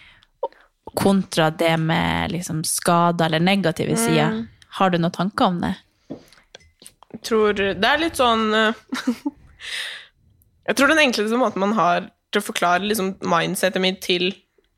kontra 0.95 1.49
det 1.51 1.73
med 1.79 2.31
liksom 2.31 2.61
skader 2.67 3.25
eller 3.25 3.39
negative 3.43 3.95
sider. 3.97 4.45
Har 4.77 4.89
du 4.93 4.97
noen 4.99 5.11
tanker 5.15 5.45
om 5.49 5.57
det? 5.63 5.71
Jeg 7.11 7.21
tror 7.27 7.53
Det 7.57 7.87
er 7.89 7.97
litt 7.99 8.19
sånn 8.19 8.53
eh, 8.55 8.73
Jeg 10.71 10.77
tror 10.79 10.91
den 10.93 11.01
enkleste 11.03 11.37
måten 11.39 11.59
man 11.63 11.73
har 11.75 12.05
til 12.31 12.39
å 12.39 12.45
forklare 12.47 12.85
liksom, 12.87 13.17
mindsetet 13.27 13.83
mitt 13.83 13.99
til 14.05 14.29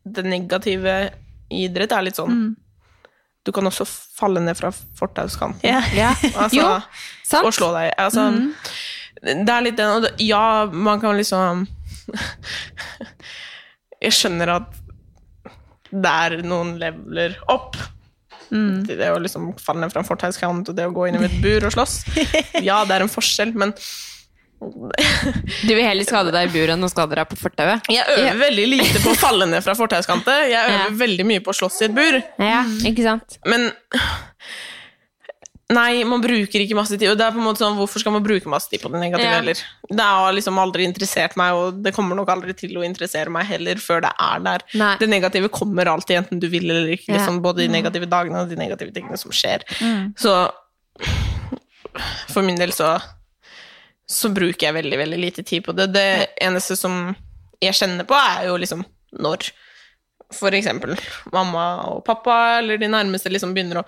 det 0.03 0.23
negative 0.25 0.95
i 1.53 1.67
idrett, 1.67 1.93
er 1.93 2.07
litt 2.07 2.17
sånn 2.17 2.55
Du 3.45 3.51
kan 3.53 3.67
også 3.69 3.85
falle 3.85 4.41
ned 4.41 4.57
fra 4.57 4.71
fortauskanten. 4.97 5.61
ja. 5.93 6.13
Altså, 6.33 6.57
Jo, 6.57 6.67
sant. 7.27 7.45
og 7.45 7.53
slå 7.53 7.69
deg. 7.75 7.91
Altså, 8.01 8.25
Det 9.21 9.53
er 9.53 9.61
litt 9.67 9.77
den 9.77 9.91
og 9.99 10.01
det, 10.07 10.13
Ja, 10.25 10.65
man 10.71 10.99
kan 11.03 11.15
liksom 11.19 11.67
Jeg 14.03 14.15
skjønner 14.17 14.55
at 14.57 14.79
det 15.93 16.09
er 16.09 16.39
noen 16.41 16.73
leveler 16.81 17.35
opp. 17.53 17.77
Til 18.49 18.97
det 18.97 19.11
å 19.13 19.19
liksom 19.21 19.51
falle 19.61 19.81
ned 19.85 19.93
fra 19.93 20.01
en 20.01 20.07
fortauskant 20.07 20.69
og 20.69 20.75
det 20.77 20.87
å 20.89 20.93
gå 20.93 21.05
inn 21.09 21.19
i 21.21 21.27
et 21.27 21.37
bur 21.41 21.67
og 21.69 21.73
slåss. 21.75 21.99
Ja, 22.67 22.81
det 22.85 22.97
er 22.97 23.05
en 23.05 23.11
forskjell, 23.13 23.53
men 23.57 23.71
Du 25.63 25.71
vil 25.75 25.83
heller 25.85 26.03
skade 26.07 26.31
deg 26.35 26.49
i 26.49 26.53
buret 26.53 26.73
enn 26.77 26.83
å 26.87 26.91
skade 26.91 27.15
deg 27.19 27.29
på 27.31 27.37
fortauet? 27.39 27.81
jeg 27.89 28.05
øver 28.17 28.39
veldig 28.45 28.67
lite 28.73 29.01
på 29.03 29.13
å 29.13 29.17
falle 29.19 29.45
ned 29.49 29.63
fra 29.65 29.75
fortauskanter. 29.77 30.45
Jeg 30.51 30.69
øver 30.69 30.85
Ja. 30.85 30.91
veldig 31.05 31.25
mye 31.25 31.43
på 31.45 31.51
å 31.53 31.57
slåss 31.61 31.81
i 31.81 31.85
et 31.89 31.95
bur. 31.95 32.21
Ja, 32.39 32.63
ikke 32.87 33.03
sant? 33.03 33.37
Men 33.45 33.71
Nei, 35.73 36.03
man 36.05 36.21
bruker 36.21 36.59
ikke 36.61 36.75
masse 36.77 36.97
tid. 36.99 37.07
Og 37.09 37.17
det 37.17 37.23
er 37.25 37.31
på 37.33 37.39
en 37.39 37.45
måte 37.47 37.63
sånn, 37.63 37.77
Hvorfor 37.79 38.01
skal 38.03 38.13
man 38.13 38.21
bruke 38.25 38.49
masse 38.51 38.69
tid 38.69 38.81
på 38.83 38.91
det 38.91 38.99
negative 38.99 39.25
Ja. 39.25 39.37
heller? 39.39 39.61
Det 39.89 40.05
har 40.05 40.33
liksom 40.35 40.59
aldri 40.59 40.85
interessert 40.85 41.35
meg, 41.39 41.53
og 41.55 41.79
det 41.81 41.93
kommer 41.95 42.15
nok 42.19 42.27
aldri 42.29 42.53
til 42.53 42.75
å 42.77 42.83
interessere 42.85 43.31
meg 43.31 43.47
heller 43.47 43.75
før 43.81 44.01
det 44.01 44.11
er 44.19 44.39
der. 44.43 44.59
Nei. 44.75 44.97
Det 44.99 45.09
negative 45.09 45.49
kommer 45.49 45.85
alltid, 45.89 46.17
enten 46.19 46.39
du 46.43 46.47
vil 46.51 46.69
eller 46.69 46.91
ikke. 46.93 47.07
Ja. 47.07 47.15
Liksom, 47.17 47.41
både 47.41 47.63
de 47.63 47.69
negative 47.69 48.05
dagene 48.11 48.43
og 48.43 48.49
de 48.49 48.55
negative 48.59 48.91
tingene 48.93 49.17
som 49.17 49.31
skjer. 49.31 49.63
Så 50.15 50.51
for 52.29 52.41
min 52.43 52.55
del 52.59 52.69
så 52.75 53.01
så 54.09 54.29
bruker 54.33 54.67
jeg 54.67 54.75
veldig, 54.75 54.97
veldig 54.99 55.19
lite 55.19 55.45
tid 55.47 55.63
på 55.65 55.75
det. 55.77 55.89
Det 55.95 56.07
eneste 56.43 56.75
som 56.79 57.13
jeg 57.63 57.77
kjenner 57.77 58.07
på, 58.07 58.17
er 58.17 58.49
jo 58.49 58.57
liksom 58.59 58.83
når 59.23 59.51
eksempel 60.57 60.95
mamma 61.31 61.65
og 61.91 61.99
pappa 62.07 62.57
eller 62.57 62.79
de 62.81 62.87
nærmeste 62.89 63.29
liksom 63.29 63.53
begynner 63.53 63.83
å 63.83 63.87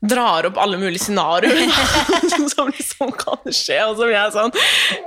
drar 0.00 0.46
opp 0.48 0.56
alle 0.56 0.78
mulige 0.80 1.04
scenarioer 1.04 1.68
som 2.54 2.70
liksom 2.72 3.12
kan 3.20 3.52
skje, 3.52 3.76
og 3.84 3.98
som 3.98 4.08
jeg 4.08 4.20
er 4.20 4.30
sånn 4.32 4.54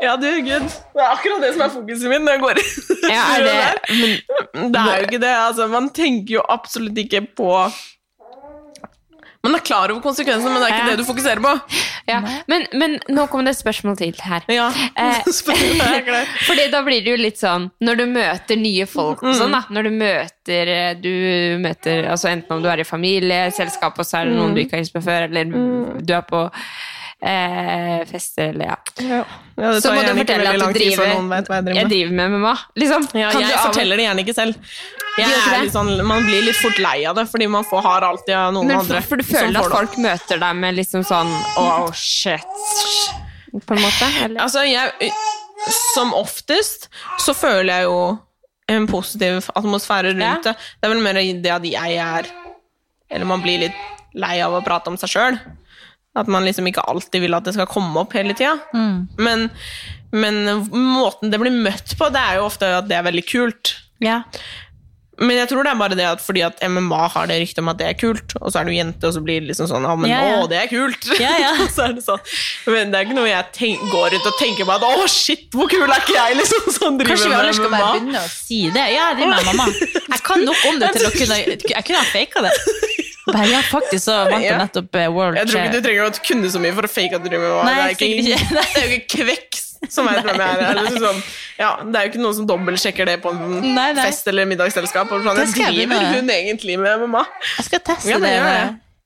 Ja, 0.03 0.13
du, 0.21 0.27
gud, 0.45 0.67
det 0.69 1.01
er 1.01 1.09
akkurat 1.09 1.41
det 1.41 1.53
som 1.55 1.63
er 1.65 1.73
fokuset 1.73 2.11
mitt 2.11 2.21
når 2.21 2.37
jeg 2.37 2.43
går 2.43 2.61
inn. 2.61 2.75
Ja, 3.09 3.23
det, 3.41 3.55
men, 3.89 4.69
Det 4.73 4.83
er 4.83 5.01
jo 5.01 5.07
ikke 5.09 5.23
det. 5.23 5.33
Altså, 5.33 5.67
man 5.71 5.89
tenker 5.95 6.37
jo 6.37 6.45
absolutt 6.45 6.99
ikke 7.03 7.23
på 7.35 7.49
Man 9.43 9.55
er 9.57 9.59
klar 9.67 9.91
over 9.91 9.99
konsekvensene, 10.05 10.53
men 10.53 10.61
det 10.63 10.67
er 10.69 10.73
ikke 10.73 10.83
Ja. 10.85 10.95
det 10.95 10.99
du 11.01 11.03
fokuserer 11.03 11.41
på. 11.43 11.51
ja. 12.07 12.19
men, 12.47 12.65
men 12.79 12.93
nå 13.09 13.25
kommer 13.27 13.43
det 13.49 13.57
et 13.57 13.59
spørsmål 13.65 13.97
til 13.99 14.13
her. 14.23 14.41
Ja, 14.47 14.69
Eh. 14.95 15.19
Fordi 16.47 16.69
da 16.71 16.81
blir 16.85 17.03
det 17.03 17.11
jo 17.11 17.17
litt 17.19 17.37
sånn 17.41 17.69
Når 17.83 17.97
du 17.97 18.05
møter 18.05 18.55
nye 18.59 18.85
folk 18.87 19.23
og 19.23 19.35
sånn, 19.35 19.51
Mm. 19.51 19.51
da. 19.51 19.61
Når 19.69 19.83
du 19.83 19.89
møter 19.99 20.67
eh, 20.67 20.93
Du 20.95 21.09
møter 21.59 22.07
altså 22.09 22.29
Enten 22.31 22.51
om 22.55 22.61
du 22.63 22.69
er 22.69 22.79
i 22.79 22.83
familie, 22.87 23.51
selskap, 23.51 23.99
og 23.99 24.05
så 24.05 24.21
er 24.21 24.25
det 24.29 24.35
noen 24.37 24.55
du 24.55 24.61
Mm. 24.61 24.65
ikke 24.65 24.71
har 24.77 24.83
hilst 24.83 24.93
på 24.95 25.03
før, 25.03 25.27
eller 25.27 25.43
du 26.01 26.13
er 26.13 26.21
på 26.21 26.49
eh, 27.23 28.03
fest, 28.09 28.37
eller 28.37 28.65
ja. 28.65 28.75
Ja, 28.99 29.23
det 29.55 29.81
Så 29.81 29.93
må 29.93 30.01
du 30.01 30.11
fortelle 30.17 30.49
at 30.49 30.59
du 30.59 30.73
driver 30.75 31.07
jeg 31.07 31.45
driver 31.47 31.77
Jeg 31.77 31.89
driver 31.91 32.13
med 32.19 32.35
MMA, 32.35 32.53
liksom. 32.83 33.07
Ja, 33.13 33.31
jeg 33.31 33.49
du 33.53 33.57
forteller 33.61 33.99
det 33.99 34.07
gjerne 34.07 34.25
ikke 34.25 34.35
selv. 34.37 34.73
Jeg 35.13 35.29
ikke 35.29 35.73
sånn, 35.75 35.91
man 36.09 36.25
blir 36.25 36.41
litt 36.47 36.57
fort 36.57 36.79
lei 36.81 37.03
av 37.05 37.17
det, 37.19 37.27
fordi 37.29 37.47
man 37.53 37.65
får, 37.69 37.83
har 37.85 38.05
alltid 38.07 38.33
noen 38.55 38.71
Men 38.71 38.79
andre 38.81 39.01
for, 39.05 39.21
du 39.21 39.27
føler 39.27 39.59
at 39.59 39.61
at 39.61 39.69
det. 39.69 39.77
folk 39.77 39.97
møter 40.01 40.41
deg 40.41 40.59
med 40.63 40.77
liksom 40.79 41.05
sånn 41.05 41.31
Oh, 41.61 41.91
shit. 41.93 42.43
På 43.53 43.77
en 43.77 43.83
måte? 43.83 44.09
Eller? 44.23 44.39
Altså, 44.41 44.63
jeg 44.65 45.11
Som 45.93 46.15
oftest 46.17 46.89
så 47.21 47.35
føler 47.37 47.69
jeg 47.71 47.85
jo 47.87 47.99
en 48.73 48.87
positiv 48.89 49.49
atmosfære 49.53 50.15
rundt 50.17 50.47
det. 50.47 50.55
Det 50.57 50.87
er 50.87 50.93
vel 50.95 51.03
mer 51.03 51.19
det 51.19 51.51
at 51.51 51.65
jeg 51.67 51.99
er 51.99 52.29
Eller 53.11 53.27
man 53.29 53.43
blir 53.43 53.67
litt 53.67 53.83
lei 54.17 54.39
av 54.41 54.55
å 54.57 54.63
prate 54.65 54.89
om 54.91 54.97
seg 54.97 55.09
sjøl. 55.13 55.37
At 56.15 56.27
man 56.29 56.45
liksom 56.45 56.67
ikke 56.69 56.83
alltid 56.85 57.23
vil 57.25 57.33
at 57.33 57.47
det 57.47 57.55
skal 57.55 57.69
komme 57.69 58.03
opp 58.03 58.13
hele 58.13 58.35
tida. 58.37 58.57
Men, 59.17 59.47
men 60.13 60.43
måten 60.69 61.33
det 61.33 61.39
blir 61.41 61.55
møtt 61.65 61.95
på, 61.97 62.11
det 62.13 62.21
er 62.21 62.37
jo 62.41 62.49
ofte 62.51 62.69
at 62.81 62.89
det 62.89 62.99
er 62.99 63.07
veldig 63.07 63.23
kult. 63.31 63.77
Ja. 64.03 64.21
Men 65.21 65.37
jeg 65.37 65.45
tror 65.51 65.61
det 65.65 65.69
er 65.69 65.77
bare 65.77 65.95
det 65.97 66.05
at 66.09 66.21
fordi 66.25 66.41
at 66.41 66.57
MMA 66.73 67.01
har 67.13 67.27
det 67.29 67.35
ryktet 67.43 67.59
om 67.61 67.67
at 67.69 67.77
det 67.77 67.85
er 67.85 67.97
kult, 67.97 68.33
og 68.39 68.49
så 68.49 68.61
er 68.61 68.65
du 68.65 68.71
jente, 68.73 69.05
og 69.05 69.13
så 69.13 69.21
blir 69.21 69.43
det 69.43 69.51
liksom 69.51 69.67
sånn 69.69 69.85
Ja, 69.85 69.91
men 69.97 70.09
Ja, 70.09 70.21
ja. 70.25 70.39
å, 70.41 70.47
det 70.49 70.57
er 70.57 70.69
kult! 70.71 71.05
Ja, 71.21 71.35
ja. 71.37 71.51
Så 71.75 71.85
er 71.85 71.93
det 71.97 72.01
sånn. 72.05 72.21
Men 72.73 72.89
det 72.93 72.97
er 72.97 73.05
ikke 73.07 73.17
noe 73.19 73.29
jeg 73.29 73.49
tenk, 73.57 73.83
går 73.93 74.09
rundt 74.15 74.29
og 74.31 74.39
tenker 74.41 74.65
på 74.69 74.73
at 74.73 74.85
å, 74.89 75.05
shit, 75.13 75.45
hvor 75.53 75.69
kul 75.69 75.85
er 75.85 76.01
ikke 76.01 76.17
jeg, 76.17 76.39
liksom, 76.41 76.69
sånn 76.79 76.97
driver 77.01 77.13
Kanskje 77.13 77.29
vi 77.29 77.39
alle 77.39 77.53
skal 77.59 77.73
bare 77.75 77.91
begynne 77.93 78.25
å 78.25 78.31
si 78.33 78.59
det? 78.73 78.87
Ja, 78.95 79.09
jeg 79.13 79.21
driver 79.21 79.37
med 79.37 79.49
mamma. 79.53 79.69
Jeg 80.01 80.21
kan 80.29 80.45
nok 80.49 80.65
om 80.71 80.81
det 80.81 80.91
til 80.97 81.09
å 81.09 81.13
kunne 81.13 81.39
Jeg 81.45 81.85
kunne 81.89 82.01
ha 82.01 82.09
faka 82.09 82.45
det. 82.49 82.55
Bare, 83.23 83.47
ja, 83.47 83.59
faktisk 83.63 84.03
så 84.03 84.15
vant 84.27 84.43
jeg 84.47 84.57
nettopp 84.59 84.97
eh, 84.99 85.09
World 85.13 85.37
Jeg 85.39 85.47
tror 85.47 85.61
ikke 85.61 85.77
du 85.77 85.85
trenger 85.85 86.09
å 86.09 86.23
kunne 86.27 86.49
så 86.51 86.59
mye 86.63 86.73
for 86.75 86.87
å 86.87 86.91
fake 86.91 87.15
at 87.19 87.23
du 87.23 87.29
driver 87.31 87.45
med 87.45 87.53
hva 87.55 87.67
Nei, 87.69 87.75
det, 87.77 87.83
er 87.83 87.93
ikke, 87.93 88.39
det 88.57 88.65
er 88.65 88.87
jo 88.89 88.97
ikke 88.97 89.21
kveks 89.23 89.63
som 89.91 90.07
vet 90.07 90.23
hvem 90.23 90.39
jeg 90.39 90.59
er. 90.63 90.77
Eller 90.79 90.93
sånn, 90.95 91.17
ja, 91.59 91.69
det 91.83 91.99
er 91.99 92.05
jo 92.05 92.11
ikke 92.13 92.21
noen 92.23 92.37
som 92.37 92.45
dobbeltsjekker 92.47 93.09
det 93.09 93.17
på 93.23 93.33
en 93.33 93.41
Nei, 93.75 93.89
nei. 93.91 94.05
fest 94.07 94.29
eller 94.31 94.47
middagsselskap. 94.47 95.11
Og 95.11 95.25
sånn, 95.25 95.41
Det 95.41 95.49
driver 95.57 96.05
hun 96.13 96.31
egentlig 96.31 96.77
med 96.79 97.03
mamma? 97.03 97.25
Jeg 97.57 97.67
skal 97.67 97.83
teste 97.91 98.13
Ja, 98.13 98.21
det. 98.23 98.31
det 98.31 98.55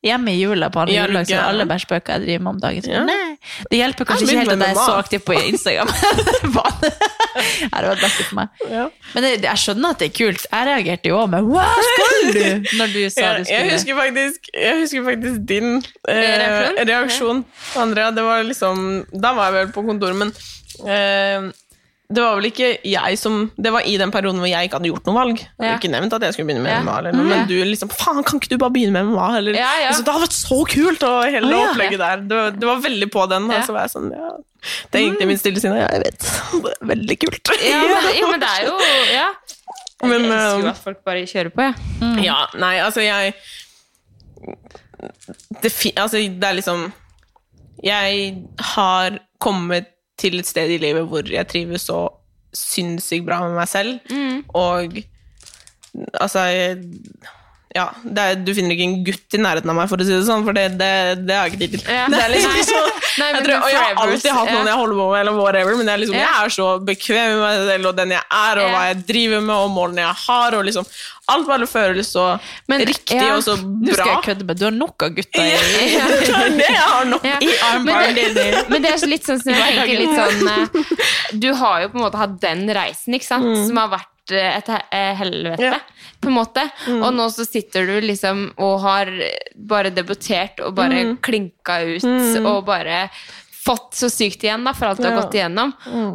hjemme 0.07 0.33
i 0.33 0.39
jula 0.41 0.71
på 0.73 0.83
andre 0.83 0.95
juledag, 0.97 1.29
så 1.29 1.35
ja. 1.37 1.45
alle 1.51 1.67
bæsjbøker 1.69 2.17
jeg 2.17 2.25
driver 2.25 2.45
med 2.45 2.51
om 2.55 2.61
dagen. 2.63 2.89
Ja. 2.91 3.03
Nei, 3.07 3.37
det 3.71 3.81
hjelper 3.81 4.09
kanskje 4.09 4.27
ikke 4.27 4.43
helt 4.43 4.55
at 4.55 4.65
jeg 4.65 4.75
er 4.75 4.81
så 4.81 4.97
aktiv 5.01 5.25
på 5.27 5.37
Instagram. 5.37 5.93
Det 7.71 7.87
var 7.87 7.95
det 7.95 8.01
beste 8.01 8.25
for 8.25 8.39
meg. 8.39 8.63
Ja. 8.71 8.87
Men 9.13 9.25
det, 9.25 9.31
jeg 9.45 9.61
skjønner 9.61 9.93
at 9.93 10.01
det 10.01 10.09
er 10.09 10.15
kult. 10.17 10.47
Jeg 10.49 10.67
reagerte 10.69 11.11
jo 11.11 11.19
òg 11.21 11.29
med 11.33 11.51
Hva 11.51 11.67
skal 11.89 12.17
du?! 12.33 12.71
Når 12.79 12.93
du 12.93 12.99
sa 13.13 13.29
du 13.37 13.51
jeg, 13.51 13.69
husker 13.71 13.99
faktisk, 13.99 14.49
jeg 14.53 14.81
husker 14.81 15.05
faktisk 15.05 15.45
din 15.49 15.77
eh, 16.09 16.81
reaksjon, 16.81 17.43
Andrea. 17.77 18.11
Det 18.15 18.25
var 18.25 18.43
liksom 18.47 18.83
Da 19.13 19.33
var 19.37 19.51
jeg 19.51 19.57
vel 19.59 19.73
på 19.75 19.85
kontoret, 19.87 20.17
men 20.17 20.33
eh, 20.89 21.51
det 22.07 22.23
var 22.23 22.37
vel 22.37 22.45
ikke 22.47 22.67
jeg 22.87 23.17
som 23.19 23.51
Det 23.59 23.71
var 23.73 23.83
i 23.83 23.97
den 23.99 24.11
perioden 24.15 24.39
hvor 24.39 24.47
jeg 24.47 24.69
ikke 24.69 24.77
hadde 24.79 24.87
gjort 24.93 25.07
noe 25.09 25.15
valg. 25.17 25.39
Jeg 25.41 25.49
Ja. 25.59 25.65
hadde 25.73 25.79
ikke 25.81 25.91
nevnt 25.91 26.13
at 26.15 26.21
jeg 26.23 26.33
skulle 26.33 26.47
begynne 26.47 26.63
med 26.63 26.71
Ja. 26.71 26.79
MMA, 26.81 26.97
eller 26.99 27.11
Mm. 27.11 27.27
men 27.27 27.47
du 27.49 27.53
liksom 27.65 27.89
Faen, 27.91 28.23
kan 28.23 28.39
ikke 28.39 28.49
du 28.49 28.57
bare 28.57 28.71
begynne 28.71 28.93
med 28.95 29.05
MMA? 29.11 29.37
Eller, 29.37 29.53
Ja, 29.59 29.71
ja. 29.81 29.87
Altså, 29.89 30.03
det 30.05 30.13
hadde 30.13 30.27
vært 30.27 30.37
så 30.39 30.59
kult! 30.71 31.03
Og 31.03 31.23
hele 31.25 31.49
ja. 31.51 31.67
opplegget 31.67 31.99
der. 31.99 32.15
Det 32.23 32.37
var, 32.37 32.51
det 32.51 32.63
var 32.63 32.79
veldig 32.79 33.11
på 33.11 33.29
den. 33.29 33.49
Ja. 33.51 33.57
Og 33.57 33.63
så 33.67 33.73
var 33.73 33.81
jeg 33.81 33.91
sånn 33.91 34.11
ja. 34.11 34.29
Det 34.91 35.01
gikk 35.03 35.17
til 35.19 35.27
min 35.27 35.37
stille 35.37 35.59
sinne. 35.59 35.77
Ja, 35.83 35.87
jeg 35.91 36.03
vet. 36.05 36.19
Det 36.63 36.73
er 36.81 36.87
veldig 36.95 37.19
kult. 37.19 37.51
Ja, 37.67 37.81
men, 37.81 38.15
ja, 38.15 38.27
men 38.31 38.39
det 38.39 38.49
er 38.55 38.65
jo 38.65 38.77
Ja. 39.11 39.27
Men, 40.03 40.21
jeg 40.21 40.31
elsker 40.31 40.59
jo 40.61 40.65
eh, 40.65 40.69
at 40.69 40.77
folk 40.77 41.03
bare 41.03 41.25
kjører 41.25 41.49
på, 41.51 41.61
jeg. 41.67 42.23
Ja, 42.23 42.45
nei, 42.55 42.77
altså 42.79 43.01
jeg 43.01 43.33
det, 45.61 45.71
altså, 45.97 46.17
det 46.17 46.43
er 46.43 46.53
liksom 46.53 46.91
Jeg 47.83 48.43
har 48.59 49.19
kommet 49.39 49.85
til 50.17 50.39
et 50.39 50.49
sted 50.49 50.71
i 50.73 50.79
livet 50.81 51.07
hvor 51.09 51.27
jeg 51.29 51.47
trives 51.49 51.87
så 51.89 52.07
sinnssykt 52.57 53.25
bra 53.27 53.41
med 53.43 53.57
meg 53.59 53.69
selv, 53.69 53.99
og 54.57 54.97
altså 56.17 56.47
ja, 57.75 57.85
det 58.03 58.23
er, 58.23 58.39
Du 58.41 58.53
finner 58.55 58.73
ikke 58.73 58.85
en 58.87 59.03
gutt 59.05 59.35
i 59.35 59.41
nærheten 59.41 59.69
av 59.71 59.77
meg, 59.77 59.89
for 59.91 60.01
å 60.01 60.07
si 60.07 60.13
det 60.15 60.23
sånn, 60.25 60.45
for 60.47 60.55
det, 60.57 60.69
det, 60.79 60.91
det 61.27 61.35
har 61.35 61.45
jeg 61.47 61.53
ikke 61.53 61.61
tid 61.63 61.75
til. 61.75 61.83
Ja. 61.91 62.07
Det 62.09 62.21
er 62.23 62.31
liksom 62.33 62.55
sånn 62.57 62.69
så, 62.71 62.96
Nei, 63.17 63.27
jeg, 63.33 63.43
tror, 63.47 63.55
og 63.57 63.69
jeg 63.71 63.81
har 63.81 64.01
alltid 64.03 64.31
hatt 64.37 64.51
noen 64.53 64.67
jeg 64.69 64.79
holder 64.81 64.99
på 64.99 65.05
med, 65.09 65.19
eller 65.19 65.37
whatever, 65.37 65.77
men 65.79 65.91
jeg, 65.91 66.03
liksom, 66.03 66.17
jeg 66.19 66.45
er 66.45 66.53
så 66.53 66.67
bekvem 66.87 67.29
med 67.33 67.43
meg 67.43 67.61
selv 67.71 67.91
og 67.91 67.99
den 67.99 68.15
jeg 68.15 68.23
er, 68.39 68.61
og 68.63 68.73
hva 68.73 68.81
jeg 68.89 68.99
driver 69.11 69.45
med, 69.47 69.55
og 69.55 69.71
målene 69.73 70.03
jeg 70.05 70.19
har, 70.27 70.57
og 70.59 70.67
liksom 70.69 70.89
Alt 71.27 71.47
bare 71.47 71.67
føles 71.67 72.07
så 72.07 72.25
Men, 72.71 72.81
riktig 72.87 73.17
ja, 73.19 73.33
og 73.35 73.41
så 73.43 73.57
bra. 73.59 73.67
Nå 73.83 73.95
skal 73.97 74.11
jeg 74.13 74.21
kødde 74.29 74.45
med 74.47 74.59
Du 74.59 74.63
har 74.63 74.75
nok 74.75 75.03
av 75.03 75.15
gutter 75.17 75.43
i 75.43 75.87
Ja, 75.91 76.05
det 76.11 76.37
det 76.55 76.69
jeg 76.69 76.85
har 76.85 77.09
nok. 77.09 77.25
Ja. 77.27 77.39
I 77.43 77.49
Men 77.83 77.97
armbar. 77.97 78.69
Men 78.71 78.85
det 78.85 78.93
er 78.93 79.03
litt 79.11 79.27
sånn 79.27 79.43
litt 79.43 80.13
sånn 80.15 80.51
eh, 80.53 80.93
Du 81.35 81.49
har 81.59 81.83
jo 81.83 81.89
på 81.91 81.99
en 81.99 82.05
måte 82.05 82.21
hatt 82.21 82.37
den 82.43 82.63
reisen, 82.77 83.17
ikke 83.17 83.27
sant, 83.27 83.49
som 83.67 83.81
har 83.81 83.91
vært 83.97 84.35
eh, 84.35 84.55
et 84.61 84.71
eh, 84.77 85.11
helvete, 85.19 85.67
Ja. 85.67 85.81
På 86.21 86.31
en 86.31 86.37
måte. 86.39 86.63
Og 86.99 87.09
nå 87.15 87.27
så 87.33 87.45
sitter 87.47 87.87
du 87.89 87.97
liksom 88.05 88.47
og 88.57 88.79
har 88.85 89.11
bare 89.55 89.91
debutert 89.93 90.61
og 90.65 90.75
bare 90.77 91.17
klinka 91.25 91.81
ut 91.95 92.07
og 92.43 92.63
bare 92.69 93.07
fått 93.67 93.97
så 93.99 94.07
sykt 94.07 94.45
igjen 94.45 94.63
da, 94.63 94.71
for 94.71 94.87
alt 94.87 95.01
du 95.01 95.07
har 95.09 95.17
gått 95.17 95.33
igjennom. 95.35 95.73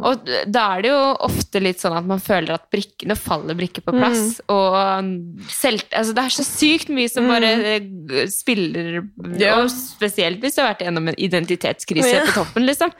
Og 0.09 0.29
da 0.49 0.63
er 0.73 0.81
det 0.81 0.89
jo 0.89 1.01
ofte 1.27 1.61
litt 1.61 1.83
sånn 1.83 1.93
at 1.99 2.07
man 2.09 2.21
føler 2.23 2.55
at 2.55 2.65
brikkene 2.73 3.13
faller 3.19 3.57
brikker 3.59 3.85
på 3.85 3.93
plass. 3.93 4.39
Og 4.49 4.77
um, 4.79 5.11
selv, 5.53 5.83
altså 5.93 6.15
det 6.17 6.23
er 6.23 6.33
så 6.33 6.45
sykt 6.47 6.89
mye 6.93 7.11
som 7.13 7.29
bare 7.29 7.51
eh, 7.75 8.23
spiller 8.33 9.03
Ja. 9.37 9.59
Og 9.59 9.69
spesielt 9.69 10.41
hvis 10.41 10.57
du 10.57 10.63
har 10.63 10.71
vært 10.71 10.81
gjennom 10.87 11.11
en 11.11 11.19
identitetskrise 11.29 12.15
Ja. 12.15 12.23
på 12.25 12.39
toppen, 12.39 12.65
liksom. 12.65 12.93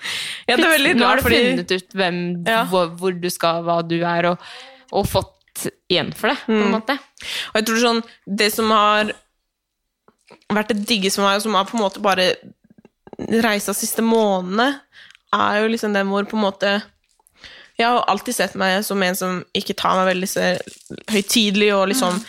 Ja, 0.46 0.60
Nå 0.62 0.70
har 1.02 1.18
du 1.18 1.26
funnet 1.26 1.74
ut 1.74 1.98
hvem, 1.98 2.22
hvor, 2.70 2.94
hvor 3.00 3.18
du 3.26 3.30
skal, 3.34 3.66
hva 3.66 3.82
du 3.82 3.98
er, 4.06 4.30
og, 4.36 4.54
og 4.94 5.10
fått 5.10 5.33
igjen 5.92 6.14
for 6.18 6.32
det, 6.32 6.38
på 6.48 6.56
en 6.56 6.74
måte. 6.74 6.96
Og 7.52 7.60
jeg 7.60 7.68
tror 7.68 7.82
sånn, 7.84 8.02
det 8.26 8.50
som 8.54 8.72
har 8.74 9.12
vært 10.54 10.74
det 10.74 10.86
diggeste 10.90 11.20
for 11.22 11.28
meg, 11.28 11.38
og 11.38 11.46
som 11.46 11.58
har 11.58 11.68
på 11.70 11.78
en 11.78 11.84
måte 11.84 12.04
bare 12.04 12.32
reisa 13.46 13.74
siste 13.78 14.02
månedene, 14.06 14.80
er 15.34 15.62
jo 15.62 15.70
liksom 15.74 15.94
den 15.96 16.10
hvor 16.10 16.26
på 16.30 16.38
en 16.38 16.46
måte 16.48 16.72
Jeg 17.74 17.88
har 17.90 18.04
alltid 18.06 18.36
sett 18.38 18.54
meg 18.56 18.84
som 18.86 19.02
en 19.02 19.16
som 19.18 19.40
ikke 19.58 19.74
tar 19.74 19.96
meg 19.98 20.12
veldig 20.12 20.28
så 20.30 20.44
høytidelig, 21.10 21.72
og 21.74 21.88
liksom 21.90 22.20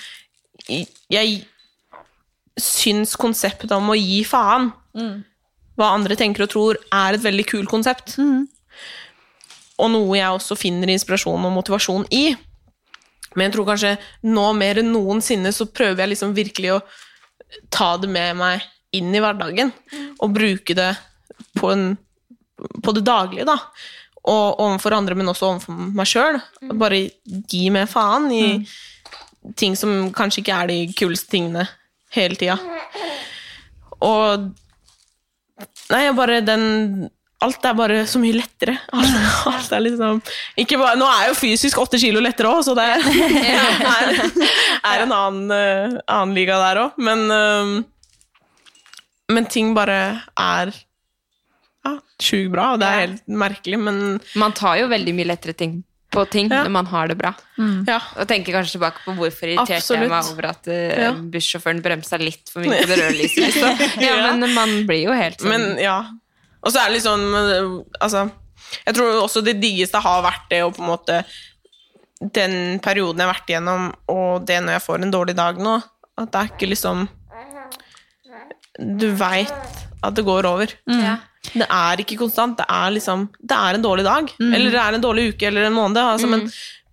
Jeg 1.12 1.42
syns 2.60 3.12
konseptet 3.20 3.72
om 3.76 3.90
å 3.92 3.98
gi 3.98 4.22
faen, 4.24 4.70
hva 5.76 5.90
andre 5.92 6.16
tenker 6.16 6.46
og 6.46 6.50
tror, 6.52 6.78
er 6.94 7.16
et 7.16 7.24
veldig 7.24 7.44
kult 7.50 7.68
konsept. 7.68 8.14
Og 9.74 9.90
noe 9.90 10.16
jeg 10.16 10.30
også 10.30 10.56
finner 10.56 10.92
inspirasjon 10.94 11.44
og 11.44 11.52
motivasjon 11.56 12.06
i. 12.14 12.36
Men 13.34 13.48
jeg 13.48 13.56
tror 13.56 13.68
kanskje 13.72 13.96
nå 14.26 14.46
mer 14.58 14.80
enn 14.80 14.92
noensinne 14.94 15.52
så 15.54 15.66
prøver 15.70 16.04
jeg 16.04 16.14
liksom 16.14 16.34
virkelig 16.36 16.76
å 16.76 16.80
ta 17.74 17.94
det 18.00 18.10
med 18.10 18.38
meg 18.40 18.64
inn 18.94 19.10
i 19.14 19.22
hverdagen. 19.22 19.72
Og 20.22 20.34
bruke 20.34 20.76
det 20.78 20.92
på, 21.58 21.70
en, 21.74 21.92
på 22.82 22.94
det 22.96 23.04
daglige, 23.06 23.46
da. 23.48 23.58
Og 24.24 24.60
overfor 24.64 24.96
andre, 24.96 25.16
men 25.18 25.28
også 25.30 25.50
overfor 25.50 25.94
meg 25.98 26.08
sjøl. 26.08 26.40
Bare 26.80 27.02
gi 27.50 27.66
meg 27.74 27.90
faen 27.90 28.30
i 28.32 28.44
ting 29.60 29.74
som 29.76 30.08
kanskje 30.16 30.40
ikke 30.40 30.60
er 30.62 30.70
de 30.70 30.78
kuleste 30.96 31.34
tingene 31.34 31.66
hele 32.14 32.38
tida. 32.40 32.58
Og 34.04 34.52
Nei, 35.92 36.08
bare 36.16 36.40
den 36.42 36.64
Alt 37.44 37.66
er 37.68 37.74
bare 37.78 37.98
så 38.10 38.20
mye 38.22 38.36
lettere. 38.38 38.76
Alt, 38.96 39.16
alt 39.52 39.72
er 39.76 39.84
liksom 39.84 40.20
ikke 40.64 40.78
bare, 40.80 40.96
Nå 41.00 41.06
er 41.10 41.28
jo 41.30 41.36
fysisk 41.38 41.78
åtte 41.82 42.00
kilo 42.00 42.22
lettere 42.24 42.50
òg, 42.52 42.62
så 42.66 42.74
det 42.78 42.86
er, 42.96 43.04
er, 43.94 44.14
er 44.92 45.04
en 45.06 45.12
annen, 45.14 45.50
eh, 45.54 45.98
annen 46.08 46.34
liga 46.36 46.56
der 46.62 46.82
òg. 46.86 46.98
Men, 47.04 47.24
eh, 47.30 47.74
men 49.34 49.46
ting 49.52 49.72
bare 49.76 49.98
er 50.36 50.72
ja, 51.84 51.96
sjukt 52.22 52.52
bra, 52.54 52.70
og 52.74 52.80
det 52.82 52.88
er 52.90 53.02
helt 53.06 53.26
merkelig, 53.28 53.78
men 53.80 53.98
Man 54.40 54.52
tar 54.56 54.78
jo 54.82 54.88
veldig 54.92 55.14
mye 55.16 55.28
lettere 55.34 55.56
ting 55.56 55.82
på 56.14 56.22
ting 56.30 56.46
Ja. 56.46 56.60
når 56.62 56.70
man 56.70 56.86
har 56.86 57.08
det 57.10 57.16
bra. 57.18 57.32
ja. 57.58 57.96
Og 58.22 58.28
tenker 58.30 58.54
kanskje 58.54 58.76
tilbake 58.76 59.00
på 59.02 59.16
hvorfor 59.18 59.50
irriterte 59.50 59.96
jeg 59.96 60.08
meg 60.12 60.28
over 60.30 60.46
at 60.52 60.68
uh, 60.70 60.92
Ja. 61.02 61.08
bussjåføren 61.12 61.80
bremsa 61.82 62.20
litt 62.22 62.52
for 62.52 62.62
mye 62.62 62.78
på 62.84 62.86
det 62.92 62.98
rødlyset. 63.00 63.40
Liksom. 63.48 63.82
Ja, 64.06 64.12
Ja. 64.20 64.28
men 64.38 64.54
man 64.54 64.76
blir 64.86 65.08
jo 65.08 65.16
helt 65.16 65.42
sånn 65.42 65.50
Men 65.50 65.64
ja. 65.82 65.96
Og 66.64 66.72
så 66.72 66.80
er 66.80 66.88
det 66.88 66.96
litt 66.96 67.06
sånn 67.06 67.24
eh, 67.38 67.66
Altså, 68.04 68.24
jeg 68.86 68.96
tror 68.96 69.18
også 69.22 69.42
det 69.44 69.58
diggeste 69.62 70.00
har 70.00 70.22
vært 70.24 70.46
det 70.50 70.62
å 70.64 70.70
på 70.74 70.82
en 70.82 70.88
måte 70.94 71.18
Den 72.34 72.78
perioden 72.84 73.20
jeg 73.20 73.28
har 73.28 73.34
vært 73.34 73.50
igjennom, 73.52 73.90
og 74.08 74.46
det 74.48 74.60
når 74.64 74.78
jeg 74.78 74.84
får 74.86 75.04
en 75.04 75.12
dårlig 75.12 75.36
dag 75.36 75.60
nå, 75.60 75.76
at 76.22 76.30
det 76.32 76.40
er 76.40 76.52
ikke 76.54 76.70
liksom 76.72 77.04
Du 78.98 79.08
veit 79.20 79.52
at 80.04 80.16
det 80.16 80.24
går 80.26 80.46
over. 80.50 80.72
ja. 80.90 81.16
Det 81.54 81.66
er 81.68 82.00
ikke 82.00 82.16
konstant. 82.16 82.56
Det 82.56 82.64
er 82.72 82.94
liksom 82.96 83.26
Det 83.36 83.52
er 83.54 83.76
en 83.76 83.82
dårlig 83.84 84.04
dag. 84.06 84.30
Eller 84.40 84.70
det 84.72 84.80
er 84.80 84.96
en 84.96 85.02
dårlig 85.04 85.26
uke 85.34 85.46
eller 85.46 85.66
en 85.68 85.74
måned. 85.76 85.98
Altså, 86.00 86.26
men, 86.26 86.46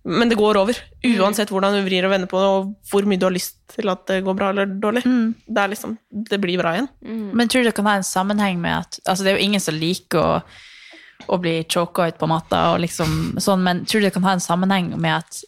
men 0.04 0.28
det 0.28 0.36
går 0.38 0.58
over. 0.58 0.78
Uansett 1.06 1.50
hvordan 1.52 1.76
du 1.76 1.84
vrir 1.86 2.04
og 2.06 2.10
vender 2.10 2.26
på 2.30 2.40
det, 2.40 2.48
og 2.50 2.90
hvor 2.90 3.06
mye 3.06 3.20
du 3.20 3.26
har 3.28 3.34
lyst 3.34 3.56
til 3.70 3.88
at 3.92 4.02
det 4.10 4.20
går 4.26 4.34
bra 4.34 4.50
eller 4.50 4.66
dårlig. 4.66 5.02
Det 5.46 5.62
er 5.62 5.70
liksom 5.70 5.96
Det 6.10 6.40
blir 6.42 6.58
bra 6.58 6.74
igjen. 6.74 6.88
Men 7.32 7.48
tror 7.48 7.62
du 7.62 7.70
det 7.70 7.76
kan 7.76 7.86
ha 7.86 7.94
en 8.00 8.06
sammenheng 8.06 8.60
med 8.60 8.80
at 8.80 8.98
Altså, 9.06 9.22
det 9.24 9.32
er 9.32 9.38
jo 9.38 9.46
ingen 9.46 9.60
som 9.62 9.74
liker 9.78 10.18
å, 10.18 10.40
å 11.28 11.38
bli 11.38 11.64
choka 11.70 12.08
ut 12.10 12.18
på 12.18 12.26
matta 12.30 12.72
og 12.72 12.80
liksom 12.82 13.38
sånn, 13.38 13.62
men 13.62 13.84
tror 13.86 14.00
du 14.02 14.06
det 14.08 14.14
kan 14.16 14.26
ha 14.26 14.32
en 14.34 14.42
sammenheng 14.42 14.96
med 14.98 15.20
at 15.20 15.42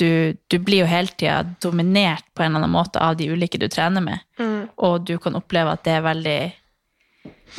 du, 0.00 0.34
du 0.48 0.58
blir 0.58 0.82
jo 0.82 0.88
hele 0.90 1.12
tida 1.14 1.42
dominert 1.62 2.24
på 2.34 2.42
en 2.42 2.50
eller 2.50 2.64
annen 2.64 2.72
måte 2.74 2.98
av 2.98 3.14
de 3.16 3.28
ulike 3.30 3.58
du 3.60 3.68
trener 3.68 4.00
med, 4.02 4.18
og 4.76 5.04
du 5.06 5.18
kan 5.22 5.36
oppleve 5.38 5.74
at 5.76 5.84
det 5.84 5.92
er 5.92 6.06
veldig 6.06 6.38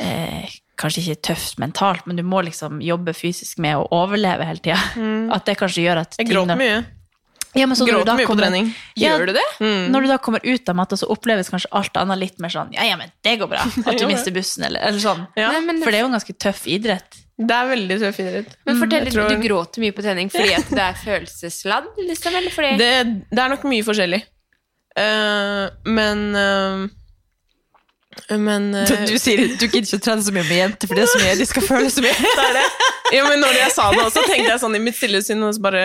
eh, 0.02 0.56
Kanskje 0.80 1.04
ikke 1.04 1.22
tøft 1.30 1.58
mentalt, 1.62 2.06
men 2.06 2.16
du 2.18 2.22
må 2.26 2.40
liksom 2.42 2.80
jobbe 2.82 3.12
fysisk 3.14 3.60
med 3.62 3.76
å 3.78 3.84
overleve 3.94 4.42
hele 4.48 4.58
tida. 4.64 4.80
At 5.34 5.46
det 5.46 5.54
kanskje 5.60 5.84
gjør 5.86 6.00
at 6.02 6.16
Jeg 6.18 6.26
gråter 6.32 6.58
mye. 6.58 6.84
Ja, 7.54 7.68
men 7.70 7.76
så 7.78 7.84
når 7.86 7.86
du 7.86 7.92
Gråter 8.00 8.08
da 8.08 8.14
mye 8.18 8.26
på 8.26 8.34
trening. 8.34 8.64
trening. 8.66 8.70
Ja, 8.98 9.10
Gjør 9.14 9.26
du 9.30 9.32
det? 9.36 9.44
Når 9.94 10.02
du 10.02 10.08
da 10.10 10.16
kommer 10.18 10.40
ut 10.42 10.68
av 10.68 10.74
matta, 10.74 10.96
så 10.98 11.06
oppleves 11.14 11.52
kanskje 11.54 11.70
alt 11.70 11.94
annet 12.00 12.18
litt 12.18 12.40
mer 12.42 12.50
sånn 12.50 12.72
Ja, 12.74 12.82
ja, 12.88 12.96
men 12.98 13.12
det 13.22 13.36
går 13.38 13.46
bra. 13.52 13.62
At 13.86 14.00
du 14.00 14.08
mister 14.10 14.34
bussen, 14.34 14.64
eller, 14.66 14.82
eller 14.82 14.98
sånn. 14.98 15.22
Ja. 15.38 15.52
Nei, 15.54 15.60
men, 15.68 15.78
For 15.84 15.94
det 15.94 16.00
er 16.00 16.02
jo 16.02 16.08
en 16.10 16.16
ganske 16.18 16.34
tøff 16.42 16.64
idrett. 16.66 17.20
Det 17.38 17.54
er 17.54 17.70
veldig 17.70 18.00
tøff 18.02 18.18
idrett. 18.24 18.50
men 18.66 18.82
fortell 18.82 19.06
litt, 19.06 19.14
tror- 19.14 19.30
du 19.30 19.46
gråter 19.46 19.82
mye 19.86 19.94
på 19.94 20.02
trening 20.02 20.28
fordi 20.34 20.52
at 20.58 20.74
det 20.74 20.82
er 20.88 20.98
følelsesladd, 21.04 21.86
liksom? 22.10 22.34
Eller 22.42 22.50
fordi 22.58 22.74
Det, 22.82 22.90
det 23.30 23.44
er 23.44 23.54
nok 23.54 23.62
mye 23.70 23.86
forskjellig. 23.86 24.20
Uh, 24.98 25.70
men 25.90 26.20
eh, 26.38 26.84
Men 28.30 28.70
eh, 28.80 29.16
sier 29.20 29.44
du 29.44 29.66
gidder 29.66 29.82
ikke 29.84 30.00
å 30.00 30.04
trene 30.08 30.24
så 30.24 30.34
mye 30.34 30.46
med 30.46 30.58
jenter, 30.60 30.90
for 30.90 30.98
det 30.98 31.04
er 31.06 31.12
så 31.12 31.20
mye 31.22 31.36
de 31.40 31.46
skal 31.50 31.68
føle 31.68 31.92
så 31.92 32.04
mye. 32.04 32.16
det 32.24 32.48
er 32.48 32.58
det. 32.60 32.66
Ja, 33.18 33.28
men 33.28 33.44
når 33.44 33.60
jeg 33.60 33.76
sa 33.76 33.90
det 33.92 34.02
også, 34.06 34.24
tenkte 34.26 34.50
jeg 34.54 34.64
sånn 34.64 34.78
i 34.78 34.82
mitt 34.82 34.98
stille 34.98 35.22
sinn 35.24 35.44
og 35.44 35.54
så 35.56 35.64
bare 35.64 35.84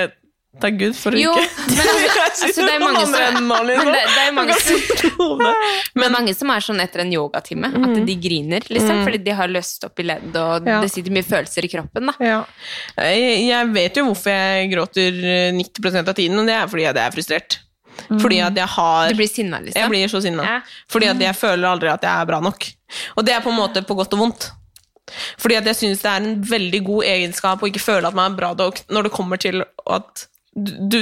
Takk 0.60 0.80
Gud 0.80 0.96
for 0.98 1.14
Jo, 1.14 1.30
ikke 1.38 1.76
men 1.78 1.90
altså, 1.92 2.22
altså, 2.48 2.64
det 2.66 2.72
er 2.74 2.82
mange 2.82 3.04
som 3.06 3.46
Men 3.46 3.92
det, 3.94 4.00
det 4.02 4.24
er 4.24 4.32
mange 4.34 4.56
som 4.58 4.80
Men 5.46 6.02
Men 6.02 6.16
mange 6.16 6.34
som 6.34 6.50
er 6.50 6.66
sånn 6.66 6.82
etter 6.82 7.04
en 7.04 7.14
yogatime, 7.14 7.70
at 7.70 7.94
de 8.08 8.16
griner, 8.18 8.66
liksom, 8.66 9.04
fordi 9.06 9.22
de 9.30 9.36
har 9.38 9.52
løst 9.54 9.86
opp 9.86 10.02
i 10.02 10.08
ledd, 10.10 10.34
og 10.34 10.66
Ja. 10.66 10.80
det 10.82 10.90
sitter 10.92 11.14
mye 11.14 11.28
følelser 11.28 11.70
i 11.70 11.72
kroppen, 11.72 12.10
da. 12.10 12.18
ja. 12.26 12.40
jeg, 12.98 13.46
jeg 13.46 13.72
vet 13.78 14.02
jo 14.02 14.08
hvorfor 14.10 14.34
jeg 14.34 14.72
gråter 14.74 15.22
eh, 15.22 15.54
90% 15.56 16.12
av 16.12 16.18
tiden, 16.18 16.42
og 16.42 16.50
det 16.50 16.58
er 16.58 16.72
fordi 16.74 16.88
jeg 16.88 16.98
er 17.06 17.16
frustrert. 17.16 17.60
Fordi 18.08 18.40
at 18.46 18.58
jeg 18.58 18.72
har 18.76 19.10
Du 19.12 19.20
blir 19.20 19.30
sinna, 19.32 19.60
liksom. 19.64 19.82
Jeg 19.82 19.92
blir 19.92 20.12
så 20.12 20.22
sinna. 20.24 20.46
Ja. 20.46 20.60
Fordi 20.92 21.10
at 21.12 21.22
jeg 21.24 21.38
føler 21.38 21.70
aldri 21.72 21.92
at 21.92 22.06
jeg 22.06 22.14
er 22.14 22.30
bra 22.30 22.40
nok. 22.44 22.70
Og 23.18 23.26
det 23.26 23.36
er 23.36 23.44
på 23.46 23.54
en 23.54 23.60
måte 23.60 23.84
på 23.86 23.98
godt 23.98 24.16
og 24.18 24.24
vondt. 24.24 24.50
Fordi 25.42 25.58
at 25.58 25.70
jeg 25.72 25.80
syns 25.80 26.04
det 26.06 26.12
er 26.12 26.26
en 26.26 26.36
veldig 26.46 26.84
god 26.86 27.08
egenskap 27.10 27.64
å 27.64 27.70
ikke 27.70 27.82
føle 27.82 28.10
at 28.10 28.18
man 28.18 28.32
er 28.32 28.38
bra 28.38 28.52
nok 28.58 28.84
når 28.94 29.08
det 29.08 29.16
kommer 29.16 29.42
til 29.42 29.64
at 29.90 30.28
du, 30.54 30.76
du 30.92 31.00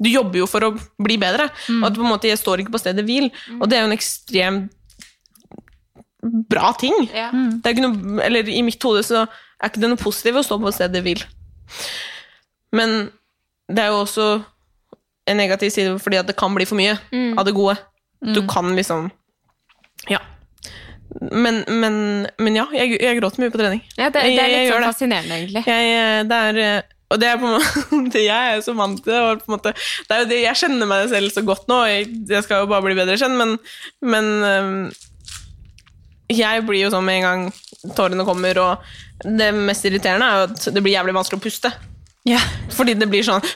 du 0.00 0.08
jobber 0.08 0.40
jo 0.40 0.46
for 0.48 0.64
å 0.64 0.70
bli 1.02 1.18
bedre, 1.20 1.50
og 1.74 1.82
at 1.90 1.96
på 1.98 2.00
en 2.00 2.08
måte 2.14 2.30
jeg 2.30 2.40
står 2.40 2.62
ikke 2.62 2.72
på 2.72 2.80
stedet 2.80 3.04
hvil. 3.04 3.26
Og 3.58 3.66
det 3.68 3.76
er 3.76 3.82
jo 3.84 3.90
en 3.90 3.96
ekstremt 3.96 4.70
bra 6.48 6.72
ting. 6.80 6.96
Ja. 7.12 7.28
Det 7.32 7.68
er 7.68 7.76
ikke 7.76 7.84
noe, 7.84 8.20
eller 8.24 8.48
I 8.48 8.62
mitt 8.64 8.82
hode 8.84 9.02
så 9.06 9.26
er 9.26 9.68
ikke 9.68 9.82
det 9.82 9.90
noe 9.92 10.00
positivt 10.00 10.40
å 10.40 10.46
stå 10.46 10.58
på 10.62 10.72
stedet 10.72 11.02
hvil. 11.04 11.20
Men 12.76 13.10
det 13.70 13.84
er 13.84 13.92
jo 13.92 14.02
også 14.04 14.26
en 15.28 15.36
negativ 15.36 15.70
side 15.74 15.98
fordi 16.00 16.16
at 16.20 16.26
det 16.30 16.36
kan 16.40 16.54
bli 16.56 16.64
for 16.66 16.76
mye 16.80 16.96
av 17.38 17.44
det 17.44 17.52
gode. 17.56 17.76
Du 18.34 18.46
kan 18.48 18.74
liksom 18.76 19.10
Ja. 20.08 20.18
Men, 21.32 21.64
men, 21.66 22.26
men 22.38 22.54
ja, 22.56 22.66
jeg, 22.72 23.00
jeg 23.02 23.18
gråter 23.18 23.42
mye 23.42 23.50
på 23.50 23.58
trening. 23.58 23.80
Ja, 23.98 24.10
det, 24.14 24.22
det 24.22 24.38
er 24.44 24.52
litt 24.52 24.72
sånn 24.72 24.84
fascinerende, 24.86 25.34
egentlig. 25.40 25.62
Jeg, 25.66 25.88
eh, 25.98 26.20
det 26.30 26.36
er 26.36 26.60
eh, 26.62 26.82
Og 27.10 27.18
det 27.18 27.26
er 27.26 27.40
på 27.40 27.48
en 27.48 27.56
måte 28.04 28.22
Jeg 28.22 28.52
er 28.52 28.54
jo 28.60 28.62
så 28.68 28.74
vant 28.78 29.00
til 29.02 29.10
det. 29.10 29.40
På 29.42 29.50
en 29.50 29.56
måte, 29.56 29.72
det 30.06 30.14
er 30.14 30.22
jo 30.22 30.28
det, 30.30 30.38
jeg 30.44 30.60
kjenner 30.62 30.86
meg 30.86 31.08
selv 31.10 31.34
så 31.34 31.42
godt 31.42 31.66
nå. 31.72 31.80
Jeg, 31.90 32.06
jeg 32.30 32.46
skal 32.46 32.62
jo 32.62 32.70
bare 32.70 32.86
bli 32.86 32.94
bedre 33.00 33.18
kjent, 33.18 33.34
men, 33.40 33.56
men 34.06 34.30
eh, 34.46 34.98
jeg 36.38 36.62
blir 36.68 36.84
jo 36.84 36.92
sånn 36.94 37.04
med 37.08 37.18
en 37.18 37.26
gang 37.26 37.94
tårene 37.96 38.24
kommer, 38.28 38.58
og 38.62 39.26
det 39.26 39.50
mest 39.56 39.84
irriterende 39.88 40.28
er 40.28 40.36
jo 40.38 40.48
at 40.52 40.68
det 40.76 40.82
blir 40.84 40.94
jævlig 40.94 41.16
vanskelig 41.16 41.40
å 41.40 41.44
puste. 41.48 41.72
Ja. 42.28 42.40
Fordi 42.76 42.92
det 43.00 43.06
blir 43.08 43.24
sånn 43.24 43.40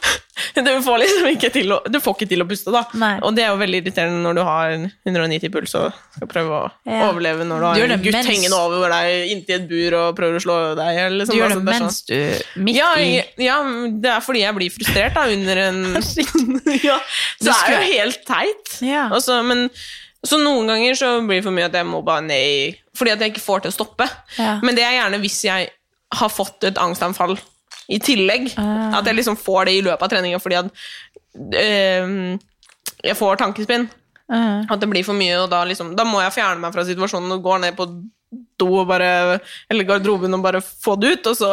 Du 0.54 0.68
får 0.82 0.98
liksom 1.02 1.26
ikke 1.30 1.48
til 1.52 1.70
å, 1.74 1.76
du 1.90 1.98
får 2.02 2.14
ikke 2.16 2.26
til 2.30 2.42
å 2.42 2.46
puste, 2.48 2.70
da. 2.74 2.80
Nei. 2.98 3.12
Og 3.26 3.34
det 3.36 3.42
er 3.44 3.50
jo 3.52 3.58
veldig 3.60 3.78
irriterende 3.82 4.22
når 4.24 4.36
du 4.38 4.40
har 4.46 4.72
190 5.06 5.50
puls 5.54 5.74
og 5.78 5.94
skal 6.16 6.30
prøve 6.30 6.56
å 6.56 6.62
Ja. 6.90 7.08
overleve 7.10 7.46
når 7.46 7.62
du 7.62 7.66
har 7.68 7.74
du 7.78 7.84
en 7.94 8.02
gutt 8.02 8.16
mens- 8.16 8.30
hengende 8.30 8.58
over 8.58 8.90
deg 8.94 9.30
inntil 9.34 9.56
et 9.60 9.66
bur 9.70 9.96
og 9.98 10.16
prøver 10.18 10.38
å 10.38 10.42
slå 10.44 10.56
deg. 10.78 10.98
Eller 11.04 11.16
liksom, 11.20 11.34
Du 11.34 11.40
gjør 11.40 11.50
altså, 11.50 11.60
det 11.60 11.68
mens 11.68 11.78
sånn- 11.78 12.18
mens 12.18 12.42
du 12.54 12.62
Midt 12.66 12.78
ja, 12.80 12.88
jeg- 12.98 13.46
ja, 13.46 13.58
det 14.06 14.10
er 14.14 14.20
fordi 14.26 14.42
jeg 14.44 14.54
blir 14.58 14.74
frustrert 14.74 15.14
da, 15.18 15.26
under 15.36 15.62
en 15.68 15.80
ja, 16.88 16.98
Så 17.38 17.50
det 17.50 17.54
er 17.54 17.74
jo 17.78 17.86
helt 17.92 18.24
teit. 18.26 18.74
Ja. 18.82 19.08
Også, 19.14 19.38
men, 19.46 19.68
så 20.26 20.38
noen 20.42 20.66
ganger 20.70 20.94
så 20.98 21.14
blir 21.26 21.40
det 21.42 21.46
for 21.46 21.54
mye 21.54 21.66
at 21.70 21.78
jeg 21.78 21.86
må 21.90 22.02
bare 22.06 22.26
nei, 22.26 22.74
fordi 22.96 23.14
at 23.14 23.20
jeg 23.26 23.34
ikke 23.34 23.46
får 23.46 23.66
til 23.66 23.74
å 23.74 23.78
stoppe. 23.78 24.10
Men 24.62 24.74
det 24.78 24.82
er 24.86 24.98
gjerne 25.02 25.22
hvis 25.22 25.42
jeg 25.46 25.70
har 26.14 26.30
fått 26.30 26.64
et 26.70 26.78
angstanfall 26.78 27.38
i 27.88 28.00
tillegg. 28.02 28.50
Ah. 28.60 29.00
At 29.00 29.08
jeg 29.08 29.20
liksom 29.20 29.38
får 29.40 29.68
det 29.68 29.76
i 29.78 29.84
løpet 29.84 30.06
av 30.06 30.12
treninga 30.12 30.40
fordi 30.42 30.60
at 30.62 30.72
eh, 31.60 32.16
jeg 33.04 33.18
får 33.18 33.40
tankespinn. 33.42 33.88
Mm. 34.32 34.64
At 34.72 34.80
det 34.80 34.88
blir 34.88 35.04
for 35.04 35.16
mye, 35.16 35.36
og 35.42 35.50
da, 35.52 35.62
liksom, 35.68 35.92
da 35.98 36.06
må 36.08 36.22
jeg 36.22 36.34
fjerne 36.38 36.62
meg 36.62 36.74
fra 36.74 36.86
situasjonen 36.88 37.36
og 37.36 37.44
gå 37.44 37.58
ned 37.60 37.76
på 37.76 37.88
do 38.58 38.68
og 38.80 38.88
bare, 38.88 39.38
eller 39.70 39.86
garderoben 39.86 40.34
og 40.34 40.42
bare 40.42 40.62
få 40.64 40.96
det 40.98 41.12
ut, 41.12 41.28
og 41.30 41.36
så 41.38 41.50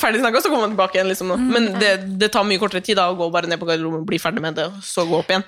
ferdig 0.00 0.20
snakka, 0.20 0.42
så 0.42 0.50
kommer 0.50 0.66
man 0.66 0.74
tilbake 0.74 0.98
igjen. 0.98 1.12
Liksom. 1.12 1.32
Men 1.52 1.70
det, 1.80 1.94
det 2.20 2.32
tar 2.34 2.46
mye 2.48 2.60
kortere 2.60 2.84
tid 2.84 2.98
da, 2.98 3.08
å 3.10 3.18
gå 3.18 3.30
bare 3.32 3.50
ned 3.50 3.60
på 3.60 3.68
garderoben 3.68 4.04
bli 4.08 4.20
ferdig 4.20 4.42
med 4.44 4.58
det, 4.58 4.68
og 4.72 4.84
så 4.84 5.06
gå 5.08 5.20
opp 5.20 5.32
igjen, 5.32 5.46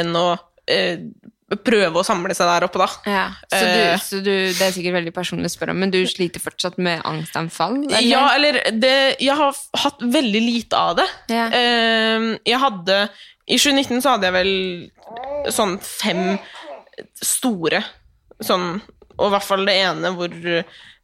enn 0.00 0.16
å 0.16 0.26
eh, 0.70 1.02
prøve 1.56 1.98
å 1.98 2.04
samle 2.06 2.34
seg 2.36 2.46
der 2.46 2.64
oppe, 2.68 2.78
da. 2.78 2.86
Ja. 3.10 3.24
Så, 3.50 3.60
du, 3.64 3.80
Eh. 3.80 3.98
så 3.98 4.20
du, 4.22 4.30
det 4.54 4.62
er 4.62 4.70
sikkert 4.76 4.94
veldig 5.00 5.12
personlig 5.16 5.50
å 5.50 5.54
spørre 5.56 5.74
om, 5.74 5.80
men 5.82 5.90
du 5.90 5.98
sliter 6.06 6.38
fortsatt 6.40 6.76
med 6.78 7.02
angstanfall? 7.04 7.76
eller? 7.88 8.06
Ja, 8.06 8.28
eller 8.36 8.60
det, 8.70 9.16
Jeg 9.20 9.34
har 9.36 9.56
hatt 9.82 9.98
veldig 10.00 10.42
lite 10.46 10.76
av 10.78 10.96
det. 11.00 11.08
Ja. 11.28 11.48
Eh, 11.50 12.28
jeg 12.46 12.58
hadde 12.62 13.00
I 13.50 13.58
2019 13.58 14.00
så 14.02 14.14
hadde 14.14 14.30
jeg 14.30 14.36
vel 14.38 15.50
sånn 15.50 15.78
fem 15.82 16.38
store 17.18 17.80
sånn 18.44 18.80
Og 19.18 19.26
i 19.26 19.32
hvert 19.34 19.44
fall 19.46 19.64
det 19.66 19.74
ene 19.82 20.12
hvor 20.14 20.30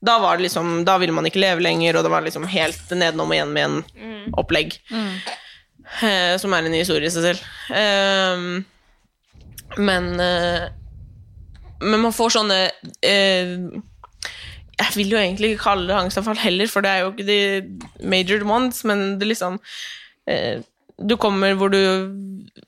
Da 0.06 0.14
var 0.22 0.36
det 0.38 0.46
liksom 0.46 0.84
Da 0.86 0.94
ville 1.02 1.12
man 1.16 1.26
ikke 1.26 1.40
leve 1.42 1.64
lenger, 1.64 1.96
og 1.98 2.04
det 2.06 2.12
var 2.12 2.22
liksom 2.24 2.46
helt 2.52 2.90
nedenom 2.94 3.32
og 3.32 3.34
igjen 3.36 3.52
med 3.56 3.64
en 3.64 4.32
opplegg. 4.36 4.78
Eh, 6.02 6.36
som 6.38 6.52
er 6.54 6.66
en 6.66 6.74
historie 6.74 7.06
i 7.08 7.14
seg 7.14 7.22
selv. 7.28 7.42
Eh, 7.70 8.62
men 9.78 10.20
eh, 10.20 10.68
Men 11.80 12.00
man 12.00 12.12
får 12.16 12.30
sånne 12.38 12.58
eh, 13.04 13.50
jeg 14.76 14.92
vil 14.96 15.12
jo 15.14 15.18
egentlig 15.20 15.50
ikke 15.54 15.62
kalle 15.70 15.86
det 15.88 15.96
angstanfall 15.96 16.36
heller, 16.40 16.68
for 16.68 16.84
det 16.84 16.90
er 16.92 17.02
jo 17.02 17.10
ikke 17.12 17.26
de 17.28 18.08
major 18.12 18.42
ones, 18.48 18.82
men 18.88 19.18
det 19.20 19.28
liksom 19.30 19.58
eh, 20.28 20.60
Du 21.00 21.16
kommer 21.20 21.54
hvor 21.56 21.72
du 21.72 21.78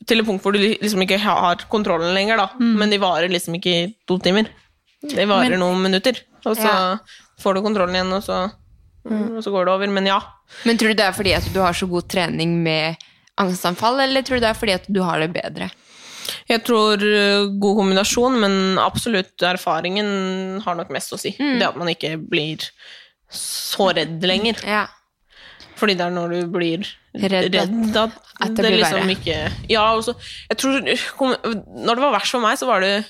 til 0.09 0.21
et 0.23 0.27
punkt 0.29 0.43
hvor 0.45 0.53
du 0.57 0.59
liksom 0.61 1.03
ikke 1.05 1.19
har 1.21 1.65
kontrollen 1.73 2.15
lenger, 2.17 2.37
da. 2.41 2.47
Men 2.61 2.91
de 2.93 2.99
varer 3.01 3.29
liksom 3.33 3.55
ikke 3.59 3.73
i 3.75 3.87
to 4.09 4.19
timer. 4.25 4.49
De 5.05 5.25
varer 5.29 5.51
Men- 5.55 5.61
noen 5.61 5.83
minutter, 5.85 6.17
og 6.45 6.57
så 6.57 6.65
Ja. 6.69 6.97
får 7.41 7.55
du 7.55 7.63
kontrollen 7.65 7.95
igjen, 7.97 8.13
og 8.13 8.23
så, 8.25 8.39
og 9.09 9.43
så 9.45 9.51
går 9.53 9.65
det 9.69 9.73
over. 9.75 9.87
Men 9.89 10.07
ja. 10.07 10.19
Men 10.65 10.77
tror 10.81 10.89
du 10.93 10.95
det 11.01 11.05
er 11.09 11.13
fordi 11.17 11.33
at 11.37 11.49
du 11.53 11.61
har 11.61 11.73
så 11.77 11.89
god 11.89 12.09
trening 12.09 12.57
med 12.63 12.97
angstanfall, 13.39 14.01
eller 14.01 14.23
tror 14.23 14.37
du 14.41 14.41
det 14.47 14.51
er 14.51 14.61
fordi 14.61 14.73
at 14.77 14.89
du 14.93 15.01
har 15.03 15.21
det 15.21 15.33
bedre? 15.33 15.71
Jeg 16.49 16.63
tror 16.67 17.03
eh, 17.03 17.47
god 17.61 17.77
kombinasjon, 17.83 18.39
men 18.43 18.79
absolutt 18.83 19.43
erfaringen 19.49 20.61
har 20.65 20.75
nok 20.79 20.91
mest 20.95 21.13
å 21.13 21.19
si. 21.21 21.35
Det 21.39 21.67
at 21.69 21.77
man 21.81 21.89
ikke 21.93 22.17
blir 22.21 22.65
så 23.31 23.91
redd 23.97 24.23
lenger. 24.25 24.61
Ja. 24.65 24.87
Fordi 25.79 25.95
det 25.95 26.07
er 26.09 26.11
når 26.11 26.33
du 26.35 26.41
blir 26.51 26.87
Redd 27.19 27.55
redd, 27.55 27.97
at- 27.97 28.17
at, 28.41 28.55
det 28.55 28.63
det, 28.63 28.71
blir 28.73 28.81
liksom 28.83 29.01
verre. 29.01 29.15
ikke 29.15 29.71
Ja, 29.71 29.85
også, 29.97 30.15
Jeg 30.51 30.59
tror 30.59 30.81
Når 30.83 31.95
det 31.95 32.03
var 32.03 32.13
verst 32.15 32.31
for 32.35 32.41
meg, 32.43 32.59
så 32.59 32.67
var 32.67 32.81
det 32.81 33.05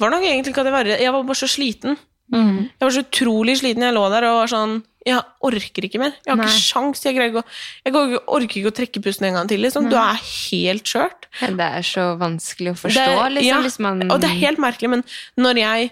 var 0.00 0.10
nok 0.14 0.22
egentlig 0.24 0.52
ikke 0.54 0.60
at 0.62 0.68
jeg 0.70 0.72
var 0.72 0.84
redd. 0.88 1.00
Jeg 1.04 1.12
var 1.12 1.22
bare 1.28 1.36
så 1.36 1.48
sliten. 1.48 1.96
Mm. 2.32 2.70
Jeg 2.72 2.80
var 2.86 2.90
så 2.94 3.02
utrolig 3.04 3.56
sliten. 3.60 3.82
Jeg 3.84 3.92
lå 3.94 4.04
der 4.12 4.24
og 4.30 4.38
var 4.40 4.48
sånn 4.52 4.78
Jeg 5.06 5.22
orker 5.48 5.86
ikke 5.88 5.98
mer. 6.02 6.12
Jeg 6.26 6.32
har 6.34 6.36
Nei. 6.36 6.46
ikke 6.50 6.60
sjans. 6.60 7.00
Jeg, 7.06 7.16
ikke 7.16 7.42
jeg 7.86 7.94
orker 8.28 8.60
ikke 8.60 8.68
å 8.72 8.76
trekke 8.76 9.02
pusten 9.02 9.26
en 9.30 9.34
gang 9.38 9.48
til. 9.48 9.62
Liksom. 9.64 9.88
Du 9.88 9.96
er 9.96 10.18
helt 10.20 10.84
skjørt. 10.84 11.28
Det 11.40 11.66
er 11.80 11.82
så 11.86 12.10
vanskelig 12.20 12.74
å 12.74 12.78
forstå, 12.82 13.06
Det 13.08 13.32
liksom, 13.38 13.48
ja, 13.48 13.60
hvis 13.64 13.78
man 13.80 14.02
Og 14.10 14.20
det 14.20 14.28
er 14.30 14.40
helt 14.44 14.58
merkelig, 14.60 14.90
men 14.90 15.04
når 15.40 15.60
jeg 15.62 15.90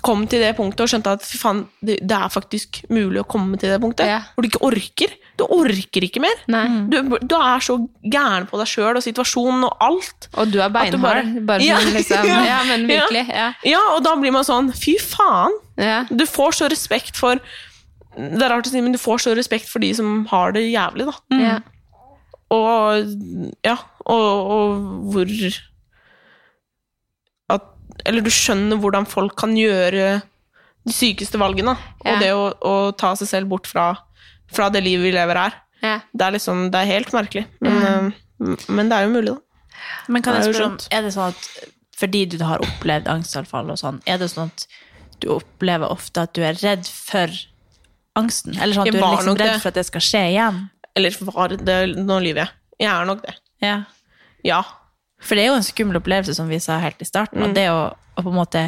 kom 0.00 0.22
til 0.26 0.40
det 0.40 0.54
punktet 0.56 0.80
og 0.80 0.88
skjønte 0.88 1.12
at 1.12 1.24
faen, 1.36 1.58
det, 1.84 1.98
det 2.08 2.16
er 2.16 2.30
faktisk 2.32 2.78
mulig 2.88 3.20
å 3.20 3.26
komme 3.28 3.58
til 3.60 3.68
det 3.68 3.80
punktet, 3.82 4.06
Ja. 4.08 4.20
hvor 4.34 4.44
du 4.44 4.48
ikke 4.48 4.62
orker. 4.64 5.12
Du 5.36 5.44
orker 5.44 6.06
ikke 6.06 6.22
mer. 6.24 6.36
Du, 6.88 6.96
du 7.20 7.34
er 7.36 7.60
så 7.64 7.76
gæren 8.04 8.46
på 8.48 8.56
deg 8.60 8.70
sjøl 8.70 8.96
og 8.96 9.04
situasjonen 9.04 9.66
og 9.68 9.76
alt. 9.84 10.28
Og 10.40 10.48
du 10.52 10.60
er 10.62 10.68
du 10.72 10.76
beinhard. 10.78 11.02
bare- 11.02 11.44
Bare, 11.44 11.60
Ja. 11.64 11.76
sånn, 11.80 11.92
liksom. 11.96 12.24
Ja. 12.32 12.44
Ja, 12.48 12.62
men 12.64 12.86
virkelig. 12.88 13.26
Ja. 13.28 13.52
Ja, 13.64 13.80
og 13.96 14.02
da 14.04 14.14
blir 14.16 14.32
man 14.32 14.44
sånn 14.44 14.72
fy 14.72 14.96
faen. 15.00 15.52
Du 16.16 16.24
får 16.24 16.52
så 16.60 16.68
respekt 16.70 17.16
for 17.16 17.40
Det 18.14 18.42
er 18.42 18.52
rart 18.52 18.68
å 18.68 18.72
si, 18.72 18.82
men 18.84 18.94
du 18.94 19.00
får 19.00 19.24
så 19.24 19.34
respekt 19.36 19.70
for 19.70 19.82
de 19.82 19.90
som 19.96 20.24
har 20.30 20.54
det 20.54 20.66
jævlig, 20.66 21.08
da. 21.08 21.38
Ja. 21.40 21.54
Og 22.54 23.14
ja, 23.66 23.78
og, 24.04 24.50
og 24.54 24.82
hvor 25.14 25.30
at, 27.54 27.64
Eller 28.06 28.22
du 28.22 28.30
skjønner 28.30 28.78
hvordan 28.78 29.08
folk 29.08 29.34
kan 29.40 29.56
gjøre 29.58 30.20
de 30.84 30.94
sykeste 30.94 31.40
valgene. 31.40 31.76
Ja. 32.04 32.14
Og 32.14 32.22
det 32.22 32.32
å, 32.36 32.44
å 32.54 32.74
ta 33.00 33.14
seg 33.18 33.30
selv 33.30 33.52
bort 33.52 33.68
fra, 33.70 33.92
fra 34.52 34.68
det 34.72 34.84
livet 34.84 35.08
vi 35.08 35.14
lever 35.16 35.40
her. 35.40 35.56
Ja. 35.84 35.96
Det 36.12 36.26
er 36.26 36.36
liksom, 36.36 36.68
det 36.72 36.80
er 36.80 36.92
helt 36.92 37.12
merkelig. 37.16 37.46
Men, 37.64 38.12
mm. 38.38 38.56
men 38.68 38.92
det 38.92 38.98
er 38.98 39.08
jo 39.08 39.14
mulig, 39.16 39.34
da. 39.34 39.40
Men 40.08 40.24
kan 40.24 40.38
jeg 40.38 40.52
spørre 40.52 40.70
om, 40.72 40.76
er 40.94 41.04
det 41.04 41.12
sånn 41.16 41.32
at 41.34 41.48
fordi 41.94 42.24
du 42.26 42.38
har 42.42 42.62
opplevd 42.64 43.08
angstanfall 43.10 43.68
og 43.70 43.78
sånn, 43.78 44.00
er 44.10 44.18
det 44.18 44.30
sånn 44.32 44.50
at 44.50 44.64
du 45.22 45.28
opplever 45.36 45.92
ofte 45.92 46.24
at 46.24 46.34
du 46.36 46.42
er 46.44 46.58
redd 46.58 46.88
for 46.90 47.32
angsten? 48.16 48.56
Eller 48.60 48.74
sånn 48.76 48.86
at 48.88 48.94
du 48.94 48.98
er 49.00 49.16
liksom 49.18 49.38
redd 49.40 49.60
for 49.62 49.68
at 49.72 49.74
det 49.80 49.86
skal 49.88 50.00
skje 50.04 50.22
igjen? 50.32 50.62
Eller 50.94 51.16
var 51.32 51.48
det 51.56 51.78
Nå 51.98 52.20
lyver 52.22 52.44
jeg. 52.44 52.50
Jeg 52.84 52.90
er 52.92 53.04
nok 53.08 53.22
det. 53.26 53.34
Ja. 53.62 53.76
Ja. 54.44 54.62
For 55.24 55.34
det 55.38 55.44
er 55.44 55.52
jo 55.52 55.58
en 55.60 55.66
skummel 55.66 55.96
opplevelse, 55.98 56.34
som 56.36 56.48
vi 56.50 56.58
sa 56.60 56.76
helt 56.82 57.00
i 57.00 57.06
starten. 57.08 57.40
Mm. 57.40 57.46
Og 57.48 57.54
det 57.56 57.68
å, 57.72 57.78
å 58.18 58.22
på 58.22 58.30
en 58.30 58.36
måte 58.38 58.64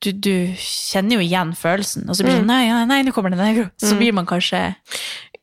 du, 0.00 0.10
du 0.16 0.32
kjenner 0.56 1.18
jo 1.18 1.24
igjen 1.26 1.50
følelsen, 1.54 2.06
og 2.08 2.16
så 2.16 2.24
blir 2.24 2.38
det 2.38 2.40
Mm. 2.40 2.46
sånn 2.48 2.52
Nei, 2.54 2.68
nei, 2.72 2.84
nei 2.88 3.02
nå 3.04 3.12
kommer 3.12 3.30
det 3.34 3.38
negro. 3.40 3.66
Så 3.76 3.96
blir 4.00 4.12
man 4.16 4.26
kanskje 4.26 4.74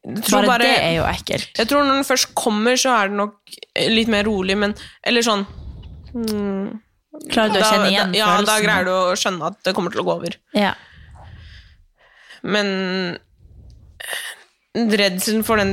Bare, 0.07 0.47
bare, 0.47 0.63
det 0.63 0.75
er 0.81 0.93
jo 0.97 1.03
ekkelt. 1.09 1.49
Jeg 1.59 1.67
tror 1.67 1.83
når 1.83 1.97
den 1.99 2.05
først 2.07 2.29
kommer, 2.37 2.77
så 2.79 2.93
er 2.95 3.09
det 3.11 3.17
nok 3.19 3.57
litt 3.91 4.07
mer 4.07 4.23
rolig, 4.25 4.55
men 4.57 4.73
Eller 5.03 5.21
sånn 5.25 5.43
Klarer 7.27 7.53
du 7.53 7.59
å 7.59 7.65
kjenne 7.65 7.89
igjen 7.91 8.11
da, 8.13 8.17
Ja, 8.19 8.27
følelsen? 8.31 8.47
da 8.49 8.57
greier 8.63 8.85
du 8.87 8.91
å 8.93 9.15
skjønne 9.17 9.49
at 9.51 9.57
det 9.65 9.73
kommer 9.77 9.91
til 9.93 10.01
å 10.03 10.05
gå 10.07 10.13
over. 10.19 10.35
Ja. 10.57 10.73
Men 12.43 13.17
redselen 14.77 15.43
for 15.45 15.57
den, 15.57 15.71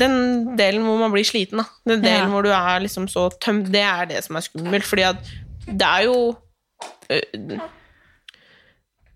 den 0.00 0.14
delen 0.56 0.84
hvor 0.86 0.98
man 1.02 1.12
blir 1.12 1.26
sliten, 1.28 1.60
da. 1.60 1.66
Den 1.86 2.02
delen 2.04 2.24
Ja. 2.24 2.30
hvor 2.32 2.42
du 2.42 2.48
er 2.50 2.78
liksom 2.80 3.08
så 3.08 3.26
tømt, 3.42 3.68
det 3.72 3.82
er 3.84 4.06
det 4.08 4.22
som 4.24 4.36
er 4.36 4.40
skummelt. 4.46 4.84
Fordi 4.84 5.02
at 5.02 5.16
det 5.66 5.82
er 5.86 6.04
jo 6.06 6.36
øh, 7.10 7.58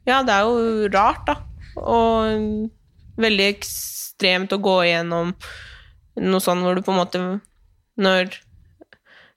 Ja, 0.07 0.23
det 0.23 0.33
er 0.35 0.41
jo 0.45 0.89
rart, 0.95 1.27
da. 1.27 1.35
Og 1.77 2.69
veldig 3.21 3.47
ekstremt 3.55 4.53
å 4.53 4.59
gå 4.61 4.77
igjennom 4.85 5.35
noe 6.21 6.41
sånn 6.43 6.61
hvor 6.65 6.75
du 6.75 6.83
på 6.83 6.91
en 6.93 6.99
måte 6.99 7.21
Når 8.01 8.33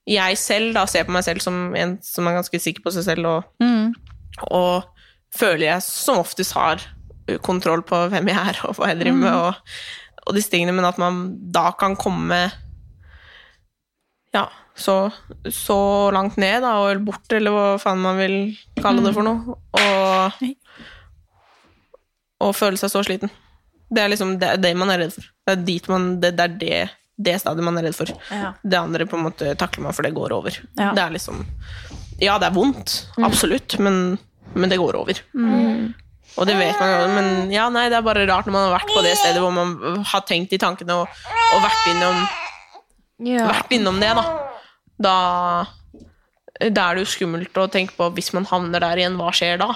jeg 0.07 0.37
selv 0.37 0.73
da 0.75 0.85
ser 0.85 1.03
på 1.07 1.11
meg 1.15 1.23
selv 1.23 1.39
som 1.39 1.75
en 1.79 1.97
som 2.03 2.27
er 2.27 2.33
ganske 2.35 2.59
sikker 2.59 2.83
på 2.83 2.91
seg 2.91 3.03
selv, 3.07 3.25
og, 3.25 3.43
Mm. 3.61 3.93
og 4.51 4.83
føler 5.35 5.65
jeg 5.67 5.81
som 5.83 6.17
oftest 6.19 6.53
har 6.53 6.81
kontroll 7.45 7.83
på 7.87 8.05
hvem 8.11 8.31
jeg 8.31 8.53
er 8.53 8.59
og 8.67 8.77
hva 8.77 8.91
jeg 8.91 9.01
driver 9.03 9.19
med, 9.19 9.33
og, 9.33 9.77
og 10.27 10.37
disse 10.37 10.51
tingene, 10.51 10.75
men 10.75 10.87
at 10.87 10.99
man 11.01 11.23
da 11.53 11.69
kan 11.79 11.97
komme 11.99 12.41
ja, 14.33 14.47
så, 14.75 15.11
så 15.51 16.11
langt 16.11 16.39
ned, 16.41 16.63
da, 16.65 16.73
og 16.81 17.03
bort, 17.05 17.27
eller 17.35 17.53
hva 17.53 17.67
faen 17.81 18.01
man 18.01 18.17
vil 18.17 18.35
kalle 18.81 19.03
det 19.05 19.13
for 19.13 19.27
noe, 19.27 19.57
og, 19.77 20.49
og 22.41 22.55
føle 22.57 22.79
seg 22.81 22.91
så 22.91 23.03
sliten. 23.05 23.31
Det 23.93 24.01
er 24.01 24.09
liksom 24.09 24.37
det, 24.41 24.55
er 24.55 24.61
det 24.63 24.73
man 24.79 24.89
er 24.89 25.03
redd 25.03 25.13
for. 25.13 25.29
Det 25.45 25.53
er 25.53 25.65
dit 25.67 25.89
man, 25.91 26.07
det, 26.23 26.33
det 26.39 26.47
er 26.47 26.57
det, 26.63 26.79
det 27.27 27.35
stadiet 27.43 27.67
man 27.67 27.77
er 27.77 27.85
redd 27.87 27.97
for. 27.99 28.09
Ja. 28.33 28.55
Det 28.63 28.79
andre 28.79 29.05
på 29.09 29.19
en 29.19 29.27
måte 29.27 29.53
takler 29.59 29.85
man, 29.85 29.93
for 29.93 30.07
det 30.07 30.15
går 30.17 30.33
over. 30.33 30.57
Ja. 30.79 30.93
Det 30.97 31.03
er 31.05 31.17
liksom 31.19 31.43
Ja, 32.21 32.39
det 32.41 32.49
er 32.49 32.55
vondt, 32.55 32.95
absolutt, 33.21 33.77
men, 33.83 34.17
men 34.55 34.73
det 34.73 34.81
går 34.81 34.97
over. 34.97 35.21
Og 36.37 36.47
det 36.49 36.55
vet 36.57 36.79
man 36.81 36.89
jo, 36.93 37.09
men 37.13 37.51
ja, 37.53 37.67
nei, 37.69 37.85
det 37.93 37.99
er 37.99 38.05
bare 38.05 38.23
rart 38.29 38.47
når 38.49 38.55
man 38.55 38.63
har 38.67 38.75
vært 38.79 38.89
på 38.95 39.03
det 39.05 39.11
stedet 39.19 39.41
hvor 39.43 39.53
man 39.53 39.75
har 40.09 40.23
tenkt 40.25 40.49
de 40.53 40.57
tankene 40.61 40.95
og, 41.03 41.19
og 41.53 41.61
vært, 41.61 41.83
innom, 41.91 42.23
Ja. 43.29 43.45
vært 43.51 43.75
innom 43.77 43.99
det, 44.01 44.09
da. 44.17 44.23
Da 45.03 45.15
da 46.63 46.83
er 46.91 46.95
det 46.95 47.03
jo 47.03 47.09
skummelt 47.11 47.57
å 47.59 47.65
tenke 47.71 47.95
på 47.97 48.07
hvis 48.15 48.29
man 48.35 48.45
havner 48.47 48.79
der 48.83 48.99
igjen, 49.01 49.15
hva 49.19 49.31
skjer 49.35 49.57
da? 49.59 49.71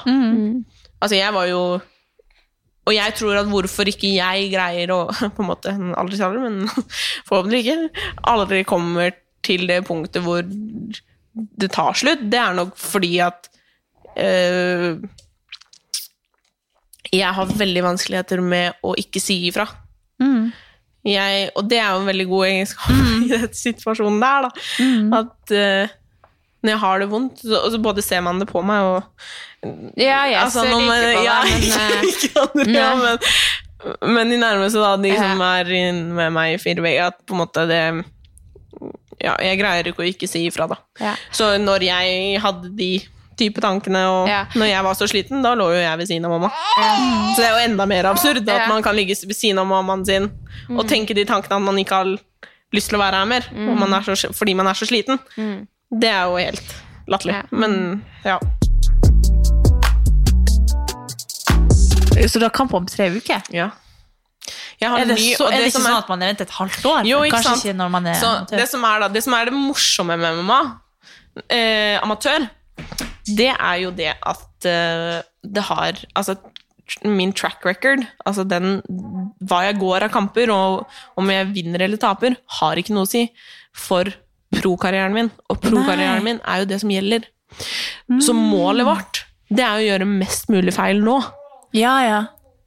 Altså, 1.02 1.16
jeg 1.18 1.34
var 1.36 1.48
jo 1.50 1.62
Og 2.88 2.94
jeg 2.94 3.16
tror 3.18 3.40
at 3.42 3.50
hvorfor 3.52 3.90
ikke 3.92 4.12
jeg 4.14 4.46
greier 4.54 4.94
å 4.94 5.00
På 5.36 5.44
en 5.44 5.50
måte, 5.50 5.74
aldri 6.00 6.20
aldri, 6.24 6.44
men 6.46 6.70
forhåpentlig 7.28 7.64
ikke. 7.66 8.06
Aldri 8.32 8.62
kommer 8.70 9.12
til 9.44 9.66
det 9.68 9.82
punktet 9.90 10.24
hvor 10.24 10.46
det 10.46 11.70
tar 11.76 11.94
slutt. 11.98 12.24
Det 12.32 12.40
er 12.40 12.56
nok 12.58 12.78
fordi 12.80 13.18
at 13.26 13.50
eh, 14.16 14.96
jeg 17.18 17.34
har 17.38 17.58
veldig 17.60 17.84
vanskeligheter 17.86 18.42
med 18.44 18.80
å 18.86 18.94
ikke 19.00 19.22
si 19.24 19.40
ifra. 19.50 19.68
Mm. 20.22 20.50
Jeg, 21.08 21.52
og 21.56 21.70
det 21.70 21.80
er 21.80 21.94
jo 21.94 22.02
en 22.02 22.10
veldig 22.10 22.28
god 22.28 22.48
egenskap 22.50 22.92
i 23.24 23.30
den 23.32 23.48
situasjonen 23.56 24.20
der, 24.24 24.48
da. 24.48 24.68
At 25.22 25.54
uh, 25.56 25.96
når 26.64 26.74
jeg 26.74 26.82
har 26.84 27.04
det 27.04 27.10
vondt, 27.12 27.44
så, 27.46 27.62
så 27.72 27.80
både 27.82 28.04
ser 28.04 28.24
man 28.26 28.42
det 28.42 28.50
på 28.50 28.64
meg 28.66 28.88
og 28.90 29.00
Ja, 30.00 30.26
jeg 30.28 30.40
altså, 30.42 30.66
ser 30.66 30.74
man, 30.74 30.84
ikke 30.90 31.14
på 31.16 31.24
ja, 31.26 31.38
deg, 31.46 31.64
men 31.64 31.80
eh, 31.86 32.08
ikke 32.12 32.44
andre, 32.44 32.88
men, 33.02 34.14
men 34.18 34.34
de 34.34 34.40
nærmeste, 34.42 34.84
da, 34.84 34.94
de 35.02 35.14
som 35.16 35.44
er 35.48 35.74
inne 35.80 36.18
med 36.18 36.34
meg 36.36 36.56
i 36.56 36.62
fire 36.62 36.84
vegger, 36.84 37.12
at 37.14 37.22
på 37.24 37.38
en 37.38 37.44
måte 37.46 37.68
det 37.70 37.82
Ja, 39.18 39.34
jeg 39.42 39.62
greier 39.62 39.88
ikke 39.90 40.04
å 40.04 40.10
ikke 40.10 40.30
si 40.30 40.44
ifra, 40.50 40.68
da. 40.70 40.82
Ja. 41.02 41.14
Så 41.34 41.56
når 41.62 41.88
jeg 41.88 42.42
hadde 42.44 42.74
de 42.78 42.92
type 43.38 43.62
tankene, 43.62 44.02
og 44.10 44.28
Ja. 44.28 44.46
når 44.56 44.66
jeg 44.72 44.84
var 44.84 44.94
så 44.98 45.08
sliten, 45.08 45.42
da 45.44 45.54
lå 45.56 45.68
jo 45.74 45.80
jeg 45.82 45.98
ved 45.98 46.08
siden 46.08 46.26
av 46.26 46.32
mamma. 46.32 46.50
Så 47.36 47.38
det 47.38 47.46
er 47.46 47.54
jo 47.60 47.66
enda 47.72 47.86
mer 47.88 48.04
absurd 48.12 48.38
at 48.42 48.48
Ja. 48.48 48.68
man 48.68 48.82
kan 48.84 48.96
ligge 48.96 49.16
ved 49.28 49.36
siden 49.36 49.60
av 49.60 49.68
mammaen 49.68 50.06
sin 50.06 50.32
og 50.70 50.88
tenke 50.88 51.14
de 51.16 51.24
tankene 51.26 51.56
at 51.56 51.62
man 51.62 51.78
ikke 51.78 51.96
har 51.96 52.18
lyst 52.74 52.90
til 52.90 52.98
å 53.00 53.02
være 53.02 53.14
her 53.22 53.26
mer, 53.26 53.44
og 53.70 53.78
man 53.80 53.94
er 53.94 54.02
så, 54.02 54.34
fordi 54.34 54.54
man 54.56 54.68
er 54.68 54.74
så 54.74 54.86
sliten. 54.88 55.20
Det 55.92 56.10
er 56.10 56.24
jo 56.26 56.36
helt 56.38 56.76
latterlig. 57.08 57.34
Ja. 57.36 57.44
Men 57.52 58.04
ja. 58.26 58.40
Så 62.28 62.40
du 62.40 62.46
har 62.46 62.50
kamp 62.56 62.74
om 62.74 62.86
tre 62.90 63.10
uker? 63.16 63.42
ja. 63.54 63.70
Jeg 64.80 64.90
har 64.90 65.00
Er 65.02 65.06
det, 65.10 65.16
ny, 65.18 65.34
så, 65.36 65.46
og 65.48 65.54
er 65.54 65.58
det 65.58 65.66
ikke 65.72 65.74
som 65.74 65.82
sånn 65.88 65.94
er 65.96 65.98
at 66.04 66.10
man 66.12 66.20
venter 66.22 66.46
et 66.46 66.52
halvt 66.54 66.84
år? 66.86 67.00
Jo, 67.10 67.22
ikke 67.26 67.34
Kanskje 67.40 67.50
sant? 67.50 67.64
ikke 67.66 67.78
når 67.80 67.90
man 67.92 68.06
er 68.08 68.14
Så 68.20 68.28
amatør. 68.30 68.58
det 68.62 68.68
som 68.70 68.84
er, 68.86 69.00
da, 69.02 69.08
det 69.10 69.24
som 69.26 69.34
er 69.34 69.46
det 69.50 69.54
morsomme 69.58 70.18
med 70.22 70.36
mamma, 70.38 70.60
eh, 71.50 71.98
amatør, 72.04 72.46
det 73.38 73.50
er 73.54 73.82
jo 73.82 73.92
det 73.96 74.14
at 74.16 74.68
uh, 74.70 75.20
det 75.44 75.64
har 75.68 76.00
Altså, 76.16 76.38
min 77.04 77.34
track 77.36 77.66
record, 77.68 78.06
altså 78.26 78.46
den 78.48 78.78
Hva 79.44 79.64
jeg 79.66 79.80
går 79.82 80.06
av 80.08 80.14
kamper, 80.14 80.52
og 80.54 80.86
om 81.20 81.32
jeg 81.34 81.50
vinner 81.56 81.84
eller 81.84 82.00
taper, 82.00 82.38
har 82.60 82.80
ikke 82.80 82.96
noe 82.96 83.08
å 83.08 83.12
si 83.12 83.26
for 83.76 84.08
pro-karrieren 84.56 85.16
min. 85.16 85.32
Og 85.52 85.60
pro-karrieren 85.62 86.24
min 86.24 86.40
er 86.48 86.64
jo 86.64 86.70
det 86.70 86.80
som 86.82 86.94
gjelder. 86.94 87.28
Så 88.24 88.36
målet 88.36 88.88
vårt, 88.88 89.26
det 89.52 89.64
er 89.66 89.76
å 89.76 89.84
gjøre 89.84 90.08
mest 90.08 90.48
mulig 90.54 90.74
feil 90.76 91.04
nå. 91.04 91.18
Ja, 91.76 91.98
ja. 92.06 92.22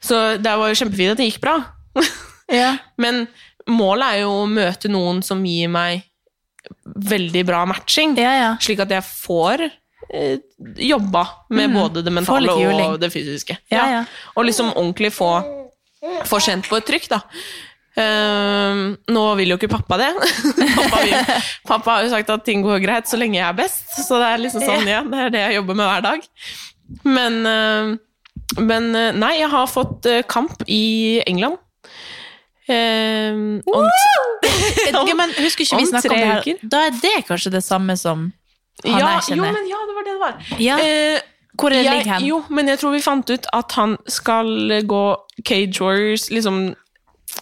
Så 0.04 0.36
det 0.40 0.52
var 0.60 0.68
jo 0.70 0.76
kjempefint 0.80 1.14
at 1.14 1.20
det 1.20 1.30
gikk 1.30 1.40
bra. 1.42 1.56
ja. 2.60 2.74
Men 3.00 3.24
målet 3.70 4.06
er 4.06 4.22
jo 4.26 4.36
å 4.42 4.46
møte 4.50 4.92
noen 4.92 5.24
som 5.24 5.42
gir 5.48 5.72
meg 5.72 6.04
veldig 6.84 7.42
bra 7.48 7.64
matching, 7.68 8.16
Ja, 8.20 8.32
ja. 8.36 8.50
slik 8.60 8.82
at 8.84 8.92
jeg 8.92 9.04
får 9.06 9.64
jobba 10.76 11.26
med 11.54 11.74
både 11.74 12.02
det 12.02 12.10
Mm. 12.10 12.26
Får 12.26 12.40
litt 12.42 12.50
mentale 12.50 12.86
og 12.90 13.00
det 13.00 13.10
fysiske. 13.14 13.56
Ja, 13.70 13.86
ja. 13.90 14.04
Og 14.34 14.46
liksom 14.48 14.72
ordentlig 14.74 15.12
få, 15.14 15.32
få 16.26 16.40
kjent 16.42 16.68
på 16.68 16.80
et 16.80 16.88
trykk, 16.88 17.10
da. 17.12 17.20
Uh, 18.00 18.94
nå 19.10 19.22
vil 19.40 19.52
jo 19.52 19.58
ikke 19.58 19.70
pappa 19.72 19.98
det. 20.00 20.10
pappa, 20.78 21.00
vil, 21.04 21.40
pappa 21.68 21.96
har 21.96 22.04
jo 22.06 22.12
sagt 22.14 22.30
at 22.32 22.44
ting 22.46 22.62
går 22.64 22.82
greit 22.84 23.10
så 23.10 23.18
lenge 23.20 23.38
jeg 23.38 23.46
er 23.48 23.56
best, 23.58 23.88
så 24.06 24.20
det 24.22 24.28
er 24.28 24.44
liksom 24.44 24.62
sånn, 24.64 24.86
ja, 24.88 25.02
det 25.06 25.24
er 25.26 25.34
det 25.34 25.42
jeg 25.42 25.58
jobber 25.58 25.80
med 25.80 25.90
hver 25.90 26.06
dag. 26.06 26.28
Men, 27.06 27.40
uh, 27.46 28.60
men 28.60 28.92
uh, 28.94 29.10
nei, 29.14 29.34
jeg 29.40 29.50
har 29.52 29.70
fått 29.70 30.06
eh, 30.10 30.22
kamp 30.26 30.64
i 30.66 31.20
England. 31.26 31.58
Eh, 32.70 33.34
om, 33.66 33.86
Ja, 34.94 35.14
men 35.18 35.32
husker 35.42 35.64
ikke 35.64 35.80
vi 35.80 35.86
Om 35.90 35.96
om 35.96 36.02
det 36.02 36.18
her? 36.20 36.60
Da 36.62 36.84
er 36.86 36.94
det 37.02 37.16
kanskje 37.26 37.50
det 37.56 37.64
samme 37.66 37.96
som 37.98 38.28
han 38.84 39.00
ja, 39.00 39.08
jeg 39.28 39.36
jo, 39.36 39.44
men 39.44 39.66
ja, 39.68 39.80
det 39.88 39.96
var 39.96 40.06
det 40.06 40.14
det 40.14 40.20
var. 40.20 40.60
Ja. 40.60 40.76
Eh, 40.80 41.20
Hvor 41.60 41.68
er 41.68 41.82
jeg, 41.82 41.96
ligger 41.98 42.12
hen? 42.14 42.26
Jo, 42.28 42.42
men 42.50 42.68
jeg 42.68 42.78
tror 42.78 42.94
vi 42.94 43.02
fant 43.04 43.30
ut 43.30 43.46
at 43.52 43.72
han 43.76 43.96
skal 44.08 44.82
gå 44.88 45.04
Cage 45.46 45.82
Warriors, 45.82 46.30
liksom 46.30 46.74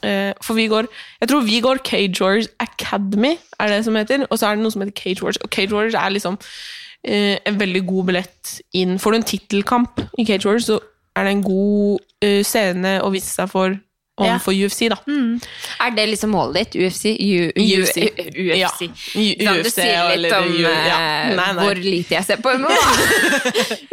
eh, 0.03 0.33
For 0.43 0.55
vi 0.55 0.67
går 0.67 0.89
Jeg 1.21 1.29
tror 1.29 1.41
vi 1.47 1.61
går 1.61 1.83
Cage 1.85 2.23
Warriors 2.25 2.49
Academy, 2.61 3.37
er 3.61 3.67
det 3.69 3.85
som 3.85 3.97
heter. 3.97 4.27
Og 4.31 4.39
så 4.39 4.47
er 4.47 4.55
det 4.59 4.65
noe 4.65 4.75
som 4.75 4.83
heter 4.83 4.97
Cage 5.03 5.23
Warriors. 5.23 5.41
Og 5.45 5.51
Cage 5.55 5.75
Warriors 5.75 5.95
er 5.95 6.15
liksom 6.15 6.39
eh, 7.05 7.39
en 7.47 7.61
veldig 7.61 7.87
god 7.87 8.05
billett 8.11 8.61
inn. 8.75 8.99
Får 8.99 9.11
du 9.11 9.17
en 9.17 9.29
tittelkamp 9.33 10.01
i 10.19 10.25
Cage 10.25 10.47
Warriors, 10.47 10.65
så 10.71 10.81
er 11.17 11.25
det 11.25 11.37
en 11.37 11.45
god 11.47 11.99
eh, 12.23 12.43
scene 12.47 12.99
å 13.03 13.11
vise 13.15 13.31
seg 13.31 13.51
for 13.51 13.79
overfor 14.19 14.55
UFC, 14.57 14.89
da. 14.91 14.97
Er 15.85 15.95
det 15.97 16.05
liksom 16.11 16.33
målet 16.35 16.73
ditt? 16.73 16.77
UFC? 16.89 17.13
U, 17.15 17.49
U, 17.55 17.65
UFC. 17.81 18.03
UFC. 18.09 18.59
Ja. 18.59 18.71
Sånn, 18.75 18.93
U- 19.15 19.37
det 19.39 19.55
UFC 19.63 19.75
sier 19.79 20.17
litt 20.19 20.35
om 20.37 20.49
U- 20.51 20.61
ja. 20.65 20.99
eh, 20.99 21.31
Nei, 21.39 21.49
nei. 21.55 21.65
hvor 21.65 21.81
lite 21.83 22.17
jeg 22.19 22.27
ser 22.29 22.43
på 22.45 22.55
MMA. 22.59 22.77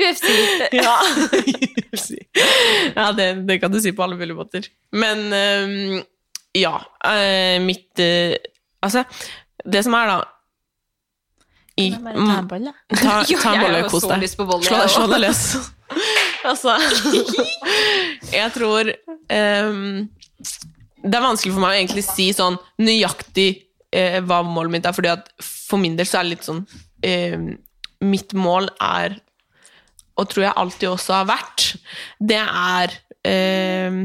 UFC. 0.02 0.28
Ja. 0.82 0.96
UFC. 1.94 2.16
ja 2.96 3.10
det, 3.16 3.30
det 3.48 3.60
kan 3.62 3.72
du 3.74 3.80
si 3.84 3.94
på 3.96 4.04
alle 4.06 4.18
mulige 4.20 4.38
måter. 4.38 4.70
Men 4.92 5.26
um, 5.32 6.04
ja. 6.58 6.76
uh, 7.06 7.58
mitt 7.66 8.02
uh, 8.02 8.36
Altså, 8.86 9.02
det 9.66 9.82
som 9.86 9.94
er, 9.98 10.12
da 10.14 10.24
i, 11.76 11.90
Ta 11.92 12.38
en 12.40 12.48
bolle. 12.48 12.72
Ta, 12.96 13.24
ta 13.42 13.54
en 13.56 13.64
bolle 13.66 13.82
kos 13.92 14.06
deg. 14.08 14.24
Slå, 14.32 14.78
slå 14.88 15.08
deg 15.12 15.26
løs. 15.26 15.42
Altså 16.50 16.76
Jeg 18.40 18.52
tror 18.56 18.90
um, 18.90 20.08
Det 21.02 21.14
er 21.14 21.26
vanskelig 21.28 21.54
for 21.54 21.64
meg 21.64 21.74
å 21.74 21.78
egentlig 21.80 22.06
si 22.08 22.30
sånn 22.36 22.58
nøyaktig 22.82 23.50
uh, 23.96 24.20
hva 24.26 24.42
målet 24.48 24.78
mitt 24.78 24.90
er, 24.90 24.96
fordi 24.96 25.14
at 25.14 25.30
for 25.44 25.82
min 25.82 25.98
del 25.98 26.10
så 26.10 26.20
er 26.20 26.28
det 26.28 26.36
litt 26.36 26.48
sånn 26.48 26.66
uh, 26.66 27.48
Mitt 28.06 28.36
mål 28.38 28.68
er, 28.84 29.16
og 30.20 30.28
tror 30.30 30.46
jeg 30.46 30.60
alltid 30.62 30.90
også 30.92 31.14
har 31.16 31.30
vært, 31.30 31.64
det 32.20 32.42
er 32.44 32.92
uh, 33.32 34.02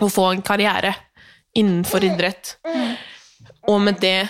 å 0.00 0.08
få 0.10 0.30
en 0.30 0.44
karriere 0.46 0.94
innenfor 1.58 2.06
idrett. 2.06 2.54
Og 3.70 3.82
med 3.82 3.98
det 4.02 4.22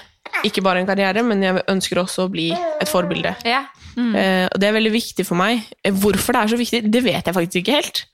ikke 0.45 0.63
bare 0.63 0.81
en 0.83 0.87
karriere, 0.89 1.23
men 1.23 1.43
jeg 1.43 1.63
ønsker 1.69 2.01
også 2.03 2.27
å 2.27 2.31
bli 2.33 2.51
et 2.53 2.89
forbilde. 2.91 3.35
Ja. 3.47 3.65
Eh, 3.97 4.49
og 4.51 4.59
det 4.59 4.67
er 4.69 4.73
veldig 4.75 4.91
viktig 4.93 5.25
for 5.27 5.39
meg. 5.39 5.63
Eh, 5.85 5.93
Hvorfor 5.93 6.35
det 6.35 6.41
er 6.43 6.49
så 6.51 6.59
viktig, 6.59 6.81
det 6.91 7.03
vet 7.05 7.25
jeg 7.31 7.35
faktisk 7.37 7.61
ikke 7.63 7.77
helt. 7.79 8.05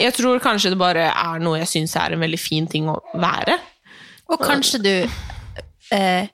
Jeg 0.00 0.12
tror 0.14 0.38
kanskje 0.44 0.70
det 0.74 0.78
bare 0.78 1.06
er 1.10 1.38
noe 1.42 1.58
jeg 1.62 1.70
syns 1.70 1.96
er 1.96 2.12
en 2.12 2.20
veldig 2.20 2.38
fin 2.38 2.66
ting 2.70 2.86
å 2.92 2.98
være. 3.14 3.56
Og 4.28 4.40
kanskje 4.40 4.82
du, 4.84 5.08
eh, 5.92 6.28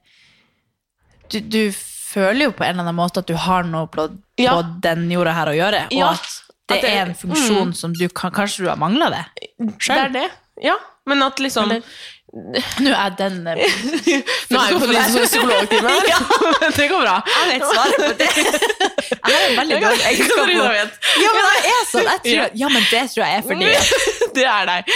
du 1.30 1.40
Du 1.40 1.70
føler 2.10 2.48
jo 2.48 2.52
på 2.58 2.64
en 2.66 2.72
eller 2.74 2.82
annen 2.88 2.96
måte 2.98 3.18
at 3.22 3.26
du 3.30 3.36
har 3.38 3.62
noe 3.62 3.86
på, 3.86 4.08
på 4.10 4.42
Ja. 4.42 4.56
den 4.62 5.08
jorda 5.10 5.32
her 5.32 5.46
å 5.46 5.54
gjøre, 5.54 5.84
og 5.86 5.92
Ja. 5.92 6.08
at 6.10 6.40
det, 6.68 6.84
er 6.84 7.06
en 7.06 7.14
funksjon 7.14 7.72
som 7.74 7.92
du 7.92 8.08
kan 8.08 8.32
Kanskje 8.32 8.64
du 8.64 8.68
har 8.68 8.76
mangla 8.76 9.10
det? 9.10 9.24
Det 9.58 9.90
er 9.90 10.08
det. 10.08 10.30
Ja, 10.62 10.74
men 11.06 11.22
at 11.22 11.36
liksom 11.38 11.70
Eller- 11.70 11.82
Nå 12.30 12.90
er 12.94 13.14
den 13.18 13.40
eh, 13.50 13.58
Nå 14.50 14.58
er 14.60 14.68
vi 14.70 14.78
på 14.80 14.90
en 14.94 15.24
psykologtime 15.26 15.90
her. 15.90 16.04
ja, 16.12 16.18
det 16.76 16.86
går 16.92 17.02
bra. 17.02 17.16
Jeg 17.26 17.48
vet 17.50 17.64
svaret 17.66 17.96
på 17.98 18.10
det. 18.20 18.28
Jeg 18.36 19.34
har 19.34 19.46
en 19.48 19.58
veldig 19.58 19.80
dårlig 19.82 20.04
egenskap. 20.12 20.52
Ja, 20.54 21.32
men 21.34 21.48
det 21.50 21.72
er 21.72 21.84
sånn! 21.90 22.06
Jeg 22.06 22.22
tror, 22.28 22.56
ja, 22.62 22.70
men 22.70 22.86
det 22.90 23.02
tror 23.14 23.24
jeg 23.24 23.40
er 23.40 23.46
fordi 23.48 23.72
Det 24.36 24.46
er 24.46 24.70
deg. 24.70 24.92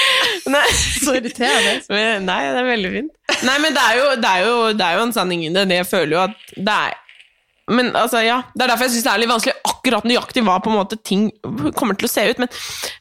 Nei, 0.54 0.66
Så 0.78 1.16
irriterende. 1.18 1.76
Nei, 2.22 2.40
det 2.54 2.62
er 2.62 2.68
veldig 2.70 2.92
fint. 2.98 3.14
Nei, 3.48 3.56
men 3.64 3.74
det 3.74 3.82
er 3.82 3.98
jo, 3.98 4.10
det 4.20 4.30
er 4.30 4.44
jo, 4.46 4.58
det 4.78 4.86
er 4.86 5.00
jo 5.00 5.06
en 5.08 5.16
sanning 5.16 5.46
i 5.48 5.50
det. 5.54 5.66
Jeg 5.74 5.88
føler 5.90 6.14
jo 6.16 6.22
at 6.28 6.54
det 6.54 6.76
er 6.76 7.00
men 7.72 7.94
altså, 7.96 8.20
ja, 8.20 8.42
Det 8.52 8.64
er 8.64 8.70
derfor 8.74 8.84
jeg 8.84 8.92
syns 8.92 9.04
det 9.06 9.12
er 9.12 9.20
litt 9.22 9.30
vanskelig 9.30 9.54
akkurat 9.70 10.04
nøyaktig 10.08 10.42
hva 10.44 10.58
på 10.60 10.68
en 10.72 10.76
måte 10.76 10.98
ting 11.00 11.28
kommer 11.78 11.96
til 11.96 12.08
å 12.08 12.12
se 12.12 12.24
ut. 12.28 12.40
Men, 12.42 12.50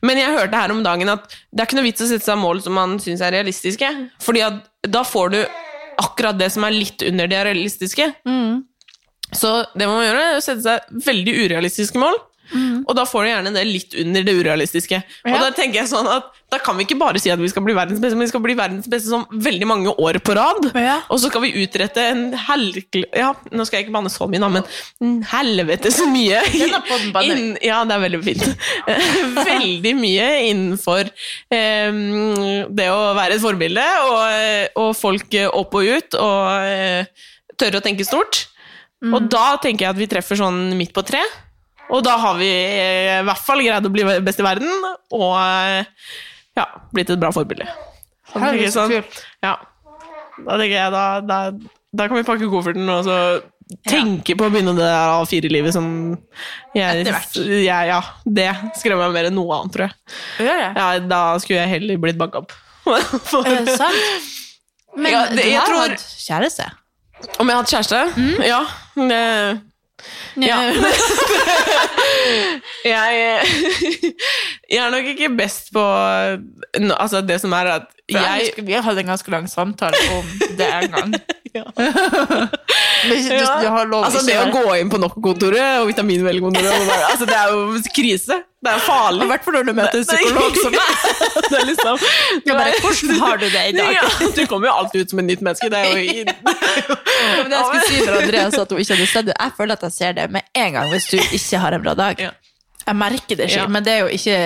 men 0.07 0.21
jeg 0.21 0.35
hørte 0.37 0.59
her 0.61 0.71
om 0.71 0.83
dagen 0.85 1.11
at 1.11 1.25
det 1.51 1.63
er 1.63 1.67
ikke 1.67 1.79
noe 1.81 1.87
vits 1.89 2.03
å 2.05 2.07
sette 2.07 2.27
seg 2.27 2.39
mål 2.39 2.61
som 2.63 2.77
man 2.79 2.95
syns 3.03 3.23
er 3.23 3.35
realistiske. 3.35 3.89
Fordi 4.23 4.43
at 4.45 4.61
da 4.87 5.03
får 5.07 5.33
du 5.35 5.39
akkurat 6.03 6.39
det 6.39 6.49
som 6.55 6.63
er 6.67 6.75
litt 6.75 7.03
under 7.05 7.27
det 7.31 7.41
realistiske. 7.49 8.07
Så 9.33 9.51
det 9.73 9.87
man 9.89 9.97
må 9.99 10.05
gjøre, 10.05 10.23
er 10.31 10.39
å 10.39 10.45
sette 10.45 10.63
seg 10.63 11.03
veldig 11.07 11.33
urealistiske 11.43 11.99
mål. 12.01 12.15
Og 12.83 12.91
da 12.97 13.05
får 13.07 13.23
du 13.23 13.29
gjerne 13.31 13.51
det 13.55 13.61
litt 13.65 13.93
under 14.03 14.25
det 14.27 14.33
urealistiske. 14.35 14.97
Og 15.25 15.37
da 15.41 15.49
tenker 15.55 15.79
jeg 15.81 15.89
sånn 15.89 16.09
at 16.11 16.27
da 16.53 16.59
kan 16.61 16.75
vi 16.77 16.83
ikke 16.85 16.97
bare 16.99 17.17
si 17.17 17.31
at 17.33 17.39
vi 17.41 17.47
skal 17.49 17.63
bli 17.65 17.73
verdens 17.73 17.97
beste, 18.03 18.13
men 18.19 18.27
vi 18.27 18.29
skal 18.29 18.43
bli 18.43 18.53
verdens 18.59 18.85
beste 18.91 19.09
sånn 19.09 19.23
veldig 19.41 19.65
mange 19.71 19.93
år 19.97 20.19
på 20.21 20.35
rad. 20.37 20.67
Ja. 20.77 20.99
Og 21.09 21.17
så 21.23 21.31
skal 21.31 21.41
vi 21.47 21.53
utrette 21.63 22.03
en 22.11 22.25
helkle... 22.37 23.07
Ja, 23.17 23.31
nå 23.49 23.65
skal 23.65 23.79
jeg 23.79 23.87
ikke 23.87 23.95
banne 23.95 24.11
så 24.13 24.27
mye, 24.29 24.43
da, 24.43 24.49
men 24.53 25.23
helvete 25.31 25.89
så 25.95 26.05
mye. 26.11 26.43
Denne 26.53 26.83
podden 26.85 27.13
banner. 27.15 27.39
Inn- 27.41 27.57
Ja, 27.63 27.79
det 27.89 27.95
er 27.97 28.03
veldig 28.05 28.21
fint. 28.27 28.45
veldig 29.49 29.93
mye 29.97 30.27
innenfor 30.51 31.09
em, 31.53 32.01
det 32.75 32.89
å 32.93 32.99
være 33.17 33.37
et 33.39 33.43
forbilde, 33.43 33.85
og, 34.11 34.81
og 34.83 34.91
folk 34.99 35.33
opp 35.49 35.79
og 35.79 35.89
ut, 35.95 36.19
og 36.19 36.67
eh, 36.69 37.25
tørre 37.57 37.81
å 37.81 37.85
tenke 37.85 38.05
stort. 38.05 38.43
Og 39.03 39.25
da 39.31 39.55
tenker 39.59 39.83
jeg 39.87 39.91
at 39.95 39.99
vi 39.99 40.05
treffer 40.11 40.37
sånn 40.39 40.69
midt 40.79 40.93
på 40.95 41.01
tre. 41.03 41.19
Og 41.91 42.03
da 42.05 42.15
har 42.17 42.37
vi 42.39 42.47
eh, 42.49 43.19
i 43.19 43.25
hvert 43.27 43.43
fall 43.43 43.61
greid 43.65 43.85
å 43.85 43.91
bli 43.93 44.05
best 44.25 44.39
i 44.39 44.45
verden, 44.45 44.69
og 45.13 45.33
eh, 45.37 45.85
ja, 46.57 46.65
blitt 46.93 47.09
et 47.13 47.19
bra 47.21 47.31
forbilde. 47.35 47.67
Herregud, 48.33 48.61
Ja, 48.63 48.67
er 48.67 48.73
så 48.73 48.85
sånn, 48.87 49.23
ja. 49.43 49.55
Da 50.43 50.55
tenker 50.57 50.73
jeg, 50.79 50.91
da, 50.95 51.03
da, 51.21 51.39
da 51.93 52.07
kan 52.09 52.17
vi 52.17 52.23
pakke 52.25 52.47
kofferten 52.49 52.87
og 52.89 53.03
så 53.05 53.17
tenke 53.87 54.33
på 54.37 54.47
å 54.47 54.51
begynne 54.53 54.73
det 54.75 54.85
der 54.87 55.11
A4-livet 55.21 55.73
som 55.75 55.85
jeg, 56.75 57.03
jeg, 57.05 57.63
Ja, 57.89 57.99
det 58.25 58.47
skremmer 58.79 59.07
meg 59.07 59.13
mer 59.19 59.29
enn 59.29 59.37
noe 59.37 59.59
annet, 59.59 59.75
tror 59.75 59.85
jeg. 59.85 60.15
Gjør 60.47 60.59
det? 60.63 60.69
Ja, 60.79 60.87
da 61.13 61.21
skulle 61.43 61.61
jeg 61.61 61.71
heller 61.75 62.01
blitt 62.01 62.17
banka 62.21 62.41
opp. 62.43 62.55
For, 62.83 63.45
Er 63.47 63.61
det 63.67 63.77
sant? 63.79 64.31
Men 64.97 65.13
Ja, 65.13 65.21
det- 65.29 65.45
du 65.45 65.53
har 65.57 65.69
tror- 65.69 65.93
hatt 65.93 66.07
kjæreste? 66.25 66.65
om 67.39 67.47
jeg 67.47 67.55
har 67.55 67.61
hatt 67.63 67.71
kjæreste? 67.71 68.01
Mm. 68.17 68.41
Ja. 68.49 68.61
Det, 68.97 69.21
Ja. 70.41 70.57
jeg, 72.93 73.39
jeg 74.71 74.85
er 74.85 74.89
nok 74.89 75.05
ikke 75.13 75.29
best 75.37 75.69
på 75.73 75.83
Altså, 76.99 77.21
det 77.21 77.41
som 77.41 77.51
er 77.51 77.65
at 77.77 77.85
jeg 78.09 78.49
Jeg, 78.57 78.65
vi 78.65 78.73
hadde 78.73 78.99
en 78.99 79.13
ganske 79.13 79.31
lang 79.31 79.49
samtale 79.49 79.95
om 80.17 80.25
det 80.57 80.67
en 80.83 80.91
gang. 80.91 81.13
Ja. 81.59 81.63
Men 83.05 83.19
du, 83.27 83.89
lov 83.91 84.05
Altså, 84.07 84.21
det 84.25 84.35
å 84.39 84.45
gå 84.53 84.63
inn 84.79 84.89
på 84.89 84.97
NOK-kontoret 85.01 85.81
og 85.81 85.89
vitaminvelkontoret 85.91 86.71
og 86.71 86.87
bare- 86.87 87.09
altså, 87.11 87.27
Det 87.29 87.35
er 87.37 87.51
jo 87.51 87.81
krise. 87.93 88.37
Det 88.63 88.71
er 88.71 88.77
jo 88.79 88.83
farlig. 88.87 89.25
I 89.25 89.29
hvert 89.33 89.43
fall 89.45 89.57
når 89.57 89.67
du 89.67 89.73
møter 89.75 89.99
en 89.99 90.05
psykolog 90.07 90.57
som 90.63 90.71
meg. 90.71 90.93
det 91.51 91.57
er 91.59 91.65
liksom 91.67 92.05
Du 92.45 92.51
bare, 92.53 92.75
Hvordan 92.85 93.19
har 93.25 93.41
du 93.41 93.45
det 93.49 93.63
i 93.69 93.73
dag? 93.77 93.91
Ja, 93.97 94.05
du 94.37 94.45
kommer 94.47 94.69
jo 94.71 94.75
alltid 94.81 95.01
ut 95.03 95.13
som 95.13 95.19
et 95.23 95.29
nytt 95.29 95.43
menneske. 95.45 95.69
Det 95.73 95.81
er 95.81 95.89
jo, 95.91 96.03
ja, 96.07 96.23
det 96.31 97.43
Men 97.43 97.57
jeg 97.57 97.65
skulle 97.67 97.89
si 97.89 97.99
til 97.99 98.15
Andreas 98.21 98.61
at 98.63 98.71
hun 98.71 98.79
ikke 98.85 98.95
hadde 98.97 99.09
sett 99.13 99.27
det, 99.29 99.35
jeg 99.39 99.57
føler 99.59 99.77
at 99.77 99.83
jeg 99.89 99.97
ser 99.99 100.15
det 100.21 100.29
med 100.33 100.47
en 100.63 100.77
gang 100.79 100.93
hvis 100.95 101.09
du 101.11 101.17
ikke 101.21 101.61
har 101.65 101.77
en 101.77 101.83
bra 101.85 101.97
dag. 101.99 102.23
Jeg 102.83 102.99
merker 102.99 103.39
det 103.39 103.51
selv, 103.51 103.69
men 103.71 103.83
det 103.85 103.93
er 103.97 104.07
jo 104.07 104.13
ikke 104.15 104.39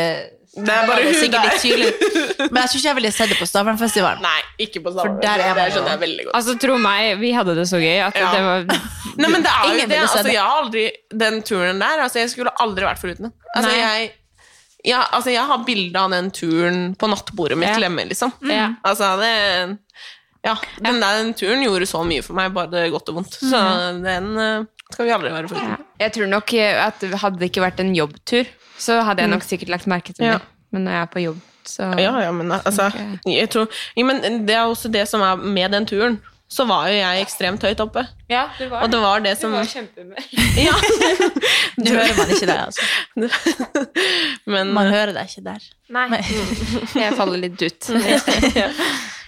Det 0.58 0.74
er 0.74 0.88
bare 0.90 1.04
det 1.06 1.16
hun 1.22 1.32
der. 1.32 1.78
litt. 1.82 2.04
Men 2.52 2.60
jeg 2.64 2.70
tror 2.72 2.80
ikke 2.80 2.88
jeg 2.90 2.98
ville 2.98 3.12
sett 3.14 3.30
det 3.30 3.38
på 3.38 3.46
Stavernfestivalen. 3.50 4.22
Nei, 4.26 4.40
ikke 4.66 4.82
på 4.86 4.94
For 4.96 5.18
der 5.22 5.44
er 5.46 5.54
Det 5.58 5.66
skjønner 5.76 5.94
jeg 5.94 6.02
veldig 6.04 6.26
godt. 6.28 6.36
Altså, 6.40 6.56
tro 6.64 6.78
meg, 6.82 7.10
vi 7.22 7.32
hadde 7.36 7.56
det 7.60 7.66
så 7.70 7.82
gøy 7.82 7.98
at 8.08 8.18
Ja. 8.18 8.30
det 8.34 8.44
var 8.48 8.64
Nei, 9.22 9.30
men 9.34 9.44
det 9.46 9.52
er 9.52 9.64
jo 9.68 9.74
Ingen 9.76 9.90
det. 9.90 9.98
ville 9.98 10.08
se 10.08 10.18
Altså, 10.18 10.24
det. 10.28 10.34
jeg 10.34 10.44
har 10.44 10.62
aldri 10.62 10.86
Den 11.26 11.42
turen 11.46 11.80
der 11.82 12.04
altså, 12.06 12.20
Jeg 12.22 12.30
skulle 12.34 12.54
aldri 12.62 12.86
vært 12.90 13.02
foruten 13.02 13.28
den. 13.30 13.34
Altså, 13.56 13.70
Nei. 13.72 13.78
jeg, 13.82 14.12
ja, 14.94 15.02
altså, 15.12 15.30
jeg 15.34 15.46
har 15.50 15.64
bilde 15.68 16.00
av 16.00 16.12
den 16.14 16.32
turen 16.32 16.82
på 16.96 17.10
nattbordet 17.12 17.58
mitt 17.58 17.70
Ja. 17.74 17.80
hjemme, 17.88 18.06
liksom. 18.10 18.34
Ja. 18.50 18.72
Altså, 18.86 19.14
det 19.22 19.78
Ja, 20.46 20.54
den, 20.80 21.00
der, 21.02 21.18
den 21.24 21.34
turen 21.36 21.64
gjorde 21.66 21.86
så 21.90 22.04
mye 22.08 22.24
for 22.24 22.38
meg, 22.38 22.54
bare 22.56 22.86
godt 22.94 23.10
og 23.12 23.16
vondt. 23.20 23.34
Så 23.42 23.58
den 24.06 24.28
eh, 24.40 24.66
skal 24.94 25.06
vi 25.06 25.12
aldri 25.16 25.32
være 25.34 25.50
foruten. 25.52 25.86
Jeg 26.00 26.14
tror 26.16 26.30
nok 26.32 26.54
at 26.54 27.04
hadde 27.24 27.40
det 27.42 27.50
ikke 27.52 27.66
vært 27.66 27.80
en 27.84 27.94
jobbtur, 27.96 28.48
så 28.78 29.02
hadde 29.08 29.22
jeg 29.26 29.32
nok 29.34 29.44
sikkert 29.44 29.70
lagt 29.74 29.88
merke 29.88 30.14
til 30.14 30.24
det. 30.26 30.34
Ja. 30.38 30.40
Men 30.72 30.84
når 30.88 30.92
jeg 30.98 31.02
er 31.02 31.12
på 31.14 31.24
jobb, 31.26 31.44
så 31.68 31.92
Ja, 32.00 32.14
ja, 32.24 32.32
men 32.32 32.52
altså 32.56 32.88
Ok. 32.88 32.98
jeg 33.28 33.50
tror, 33.52 33.68
ja, 33.98 34.04
men 34.08 34.46
Det 34.48 34.56
er 34.56 34.64
også 34.68 34.92
det 34.92 35.08
som 35.08 35.22
er 35.22 35.36
med 35.36 35.72
den 35.72 35.86
turen. 35.86 36.20
Så 36.50 36.64
var 36.64 36.88
jo 36.88 36.94
jeg 36.96 37.22
ekstremt 37.26 37.60
høyt 37.62 37.82
oppe. 37.84 38.06
Ja, 38.32 38.46
du 38.58 38.70
var, 38.72 38.84
Og 38.86 38.92
det 38.92 39.00
var 39.04 39.20
det 39.20 39.34
som 39.38 39.52
kjempemør. 39.52 40.30
Ja. 40.68 40.72
Du 41.84 41.92
hører 41.92 42.16
man 42.18 42.30
ikke 42.32 42.48
det, 42.48 42.56
altså. 42.56 42.82
Men, 44.54 44.72
Man 44.74 44.88
hører 44.88 45.12
deg 45.14 45.28
ikke 45.28 45.44
der. 45.44 45.66
Nei. 45.92 46.08
Jeg 46.96 47.14
faller 47.20 47.38
litt 47.44 47.62
ut. 47.62 47.90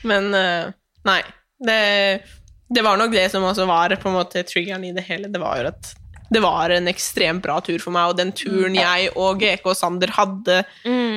men 0.08 0.34
eh, 0.34 0.72
nei. 1.06 1.20
Det, 1.60 1.78
det 2.70 2.84
var 2.86 3.00
nok 3.02 3.14
det 3.16 3.30
som 3.34 3.46
også 3.48 3.66
var 3.70 3.96
på 4.02 4.12
en 4.12 4.20
måte 4.20 4.44
triggeren 4.46 4.86
i 4.86 4.94
det 4.94 5.06
hele. 5.08 5.32
Det 5.32 5.42
var 5.42 5.62
jo 5.62 5.72
at 5.72 5.96
det 6.30 6.42
var 6.44 6.70
en 6.70 6.86
ekstremt 6.92 7.42
bra 7.42 7.56
tur 7.66 7.80
for 7.82 7.94
meg, 7.96 8.12
og 8.12 8.18
den 8.20 8.30
turen 8.38 8.76
jeg 8.78 9.08
og 9.18 9.40
GK 9.42 9.66
og 9.66 9.74
Sander 9.78 10.12
hadde 10.14 10.60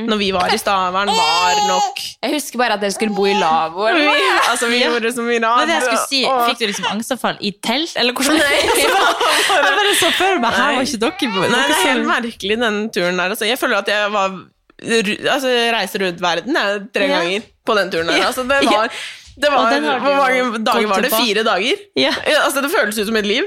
når 0.09 0.19
vi 0.19 0.31
var 0.35 0.53
i 0.55 0.59
Stavern, 0.59 1.11
var 1.13 1.59
nok 1.69 2.01
Jeg 2.01 2.33
husker 2.33 2.59
bare 2.63 2.79
at 2.79 2.83
dere 2.83 2.95
skulle 2.95 3.15
bo 3.15 3.27
i 3.29 3.35
lavvo. 3.37 3.91
Altså, 4.53 4.71
vi 4.73 4.81
gjorde 4.81 5.13
så 5.13 5.25
mye 5.25 5.41
rart. 5.45 5.69
det 5.69 5.77
jeg 5.77 5.85
skulle 5.85 6.07
si. 6.09 6.23
Fikk 6.49 6.63
du 6.63 6.67
liksom 6.71 6.89
angstavfall 6.95 7.39
i 7.41 7.53
telt, 7.65 7.93
eller 8.01 8.17
hvordan? 8.17 8.41
Jeg 8.81 9.77
bare 9.77 9.95
så 10.01 10.11
for 10.17 10.41
meg, 10.43 10.57
her 10.57 10.79
var 10.79 10.89
ikke 10.89 11.03
dere 11.05 11.31
på 11.37 11.45
Nei, 11.45 11.63
det 11.69 11.77
er 11.77 11.87
helt 11.91 12.09
merkelig, 12.09 12.59
den 12.65 12.83
turen 12.95 13.21
der. 13.21 13.37
Altså, 13.37 13.49
jeg 13.49 13.61
føler 13.61 13.83
at 13.83 13.93
jeg 13.93 14.13
var 14.17 14.37
altså, 14.83 15.49
jeg 15.53 15.73
reiser 15.75 16.07
rundt 16.07 16.23
verden 16.23 16.57
jeg, 16.59 16.81
tre 16.95 17.09
ganger 17.11 17.51
på 17.67 17.77
den 17.79 17.93
turen 17.93 18.11
der. 18.11 18.25
Altså, 18.27 18.45
det 18.49 18.63
var, 18.67 19.03
det 19.37 19.51
var 19.51 19.71
du 19.73 19.81
Hvor 19.81 20.17
mange 20.17 20.65
dager 20.65 20.87
var 20.89 21.01
det? 21.03 21.11
Fire 21.13 21.43
dager? 21.45 21.77
Ja. 21.97 22.13
Altså, 22.45 22.61
det 22.63 22.71
føles 22.71 22.99
ut 22.99 23.07
som 23.07 23.17
et 23.17 23.27
liv. 23.27 23.43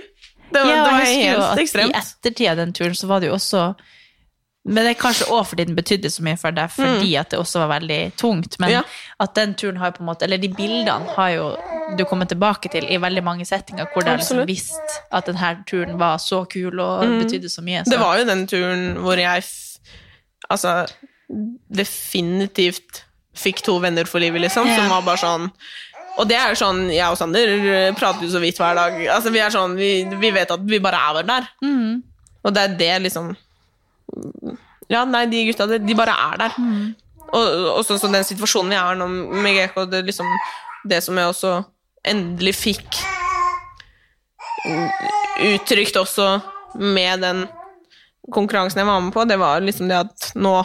Det 0.54 0.62
var, 0.62 0.70
Ja, 0.72 0.84
det 0.86 0.92
var 0.94 1.06
helt 1.06 1.60
ekstremt. 1.60 1.92
I 1.96 2.00
ettertid 2.00 2.48
av 2.50 2.58
den 2.58 2.74
turen 2.74 2.96
så 2.96 3.08
var 3.08 3.20
det 3.20 3.28
jo 3.28 3.34
også 3.36 3.76
Men 4.66 4.86
det 4.86 4.96
er 4.96 5.02
kanskje 5.02 5.28
òg 5.30 5.44
fordi 5.46 5.66
den 5.70 5.76
betydde 5.78 6.10
så 6.10 6.24
mye 6.26 6.38
for 6.42 6.50
deg, 6.52 6.72
fordi 6.74 7.12
at 7.22 7.30
det 7.30 7.38
også 7.38 7.60
var 7.62 7.68
veldig 7.80 8.16
tungt. 8.18 8.56
Men 8.60 8.70
Mm. 8.70 8.74
Ja. 8.74 8.82
at 9.20 9.36
den 9.36 9.54
turen 9.54 9.78
har 9.78 9.92
på 9.92 10.02
en 10.02 10.08
måte 10.10 10.24
Eller 10.26 10.38
de 10.42 10.50
bildene 10.50 11.06
har 11.16 11.30
jo 11.36 11.58
du 11.98 12.04
kommet 12.06 12.30
tilbake 12.30 12.72
til 12.72 12.84
i 12.90 12.98
veldig 12.98 13.24
mange 13.24 13.46
settinger 13.46 13.86
hvor 13.94 14.02
det 14.02 14.10
har 14.10 14.18
liksom 14.18 14.46
visst 14.48 14.96
at 15.12 15.26
denne 15.30 15.52
turen 15.70 16.00
var 16.00 16.18
så 16.18 16.46
kul 16.50 16.80
og 16.80 17.06
betydde 17.22 17.50
så 17.50 17.62
mye. 17.62 17.84
Så. 17.86 17.92
Det 17.92 18.00
var 18.00 18.18
jo 18.18 18.26
den 18.26 18.48
turen 18.48 18.98
hvor 18.98 19.14
jeg 19.22 19.44
altså, 20.50 20.88
definitivt 21.76 23.05
fikk 23.36 23.62
to 23.66 23.78
venner 23.84 24.08
for 24.10 24.24
livet, 24.24 24.44
liksom, 24.46 24.68
som 24.72 24.90
var 24.92 25.06
bare 25.06 25.22
sånn 25.22 25.50
Og 26.16 26.28
det 26.30 26.38
er 26.40 26.54
jo 26.54 26.60
sånn, 26.60 26.86
jeg 26.94 27.12
og 27.12 27.18
Sander 27.20 27.56
prater 28.00 28.24
jo 28.24 28.32
så 28.32 28.40
vidt 28.40 28.60
hver 28.62 28.78
dag. 28.78 28.94
Altså, 29.12 29.34
vi 29.36 29.42
sånn, 29.52 29.74
vi, 29.76 29.90
vi 30.22 30.30
vet 30.32 30.54
at 30.54 30.62
vi 30.64 30.80
bare 30.80 31.02
er 31.12 31.28
der. 31.28 31.50
Mm. 31.60 32.04
Og 32.46 32.54
det 32.56 32.62
er 32.62 32.78
det, 32.80 32.94
liksom 33.10 33.34
Ja, 34.88 35.04
nei, 35.04 35.26
de 35.28 35.48
gutta, 35.50 35.68
de, 35.76 35.98
bare 35.98 36.16
er 36.30 36.40
der. 36.46 36.56
Og, 37.34 37.48
og 37.74 37.82
sånn 37.88 38.00
som 38.00 38.14
den 38.14 38.24
situasjonen 38.24 38.72
vi 38.72 38.80
er 38.80 39.00
nå 39.00 39.10
med 39.10 39.58
GK, 39.58 39.82
det, 39.92 40.06
liksom, 40.08 40.30
det 40.88 41.02
som 41.04 41.18
jeg 41.20 41.34
også 41.34 41.56
endelig 42.06 42.54
fikk 42.62 43.02
uttrykt 45.46 45.98
også 46.00 46.40
med 46.80 47.22
den 47.26 47.46
konkurransen 48.34 48.82
jeg 48.82 48.90
var 48.90 49.04
med 49.04 49.14
på, 49.14 49.26
det 49.30 49.38
var 49.42 49.62
liksom 49.64 49.90
det 49.90 50.00
at 50.06 50.32
nå 50.38 50.56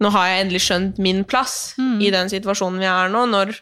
nå 0.00 0.10
har 0.14 0.30
jeg 0.30 0.44
endelig 0.44 0.62
skjønt 0.64 1.00
min 1.02 1.24
plass 1.28 1.74
i 2.00 2.10
den 2.12 2.30
situasjonen 2.32 2.80
vi 2.80 2.88
er 2.88 3.12
nå. 3.12 3.26
Når, 3.30 3.52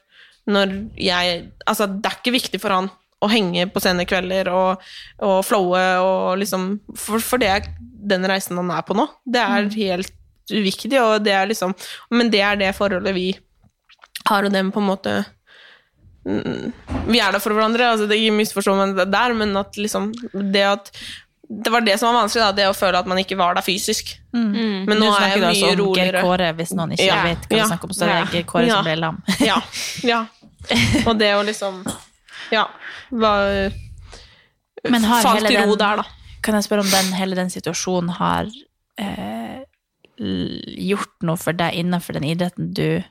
når 0.50 0.74
jeg 1.02 1.44
Altså, 1.66 1.88
det 1.90 2.08
er 2.08 2.18
ikke 2.20 2.36
viktig 2.38 2.60
for 2.62 2.74
han 2.74 2.90
å 3.18 3.30
henge 3.30 3.66
på 3.72 3.82
sene 3.82 4.06
kvelder 4.06 4.50
og, 4.54 4.84
og 5.26 5.40
flowe 5.46 5.82
og 6.04 6.38
liksom 6.42 6.70
For, 6.94 7.22
for 7.24 7.42
det 7.42 7.50
er 7.50 7.72
den 7.80 8.26
reisen 8.30 8.58
han 8.60 8.70
er 8.70 8.84
på 8.86 8.96
nå. 8.96 9.08
Det 9.26 9.42
er 9.42 9.72
helt 9.74 10.14
uviktig, 10.48 10.94
og 11.02 11.24
det 11.26 11.34
er 11.34 11.50
liksom 11.50 11.74
Men 12.14 12.30
det 12.32 12.44
er 12.44 12.60
det 12.60 12.76
forholdet 12.78 13.16
vi 13.16 13.32
har, 14.28 14.44
og 14.44 14.52
dem 14.52 14.70
på 14.74 14.82
en 14.82 14.88
måte 14.88 15.14
mm, 16.28 16.72
Vi 17.10 17.20
er 17.20 17.34
der 17.34 17.42
for 17.42 17.56
hverandre, 17.56 17.90
altså 17.92 18.08
det 18.08 18.20
ikke 18.20 18.38
misforstå 18.38 18.76
meg 18.78 19.02
der, 19.10 19.34
men 19.36 19.56
at 19.58 19.78
liksom 19.80 20.12
Det 20.54 20.64
at 20.68 20.92
det 21.48 21.70
var 21.72 21.80
det 21.80 21.94
som 21.98 22.12
var 22.12 22.22
vanskelig, 22.22 22.42
da, 22.44 22.52
det 22.52 22.66
å 22.68 22.74
føle 22.76 22.98
at 23.00 23.06
man 23.08 23.18
ikke 23.22 23.36
var 23.40 23.54
der 23.56 23.64
fysisk. 23.64 24.10
Men 24.32 24.52
nå 24.86 24.96
Du 24.98 25.06
er 25.16 25.28
jeg 25.30 25.40
mye 25.40 25.46
altså 25.48 25.64
om 25.64 25.72
Geir 25.72 25.78
roligere. 25.80 26.20
Kåre, 26.22 26.48
hvis 26.58 26.72
noen 26.76 26.92
ikke 26.92 27.06
Ja, 27.08 27.22
vet 27.24 27.46
hva 27.48 27.56
ja. 27.56 27.62
du 27.64 27.68
snakker 27.72 27.88
om, 27.88 27.94
så 27.96 28.04
er 28.04 28.12
det. 28.12 28.32
Geir 28.34 28.44
Kåre 28.50 28.66
Ja. 28.68 28.74
som 28.76 28.84
ble 28.84 28.96
lam. 29.00 29.22
Ja. 29.50 29.56
ja. 30.04 30.20
Og 31.06 31.18
det 31.18 31.30
å 31.38 31.42
liksom 31.48 31.80
Ja. 32.52 32.66
Var, 33.10 33.72
Men 34.90 35.04
har 35.08 35.22
falt 35.24 35.40
hele 35.40 35.48
til 35.54 35.62
ro 35.64 35.76
den- 35.76 35.78
der, 35.86 35.96
da. 35.96 36.04
Kan 36.42 36.54
jeg 36.54 36.64
spørre 36.68 36.84
om 36.84 36.90
den, 36.90 37.12
hele 37.18 37.34
den 37.34 37.48
situasjonen 37.50 38.10
har 38.18 38.46
eh, 38.98 39.64
gjort 40.18 41.22
noe 41.22 41.36
for 41.36 41.52
deg 41.56 41.74
innenfor 41.80 42.12
den 42.18 42.24
idretten 42.24 42.72
du 42.74 43.02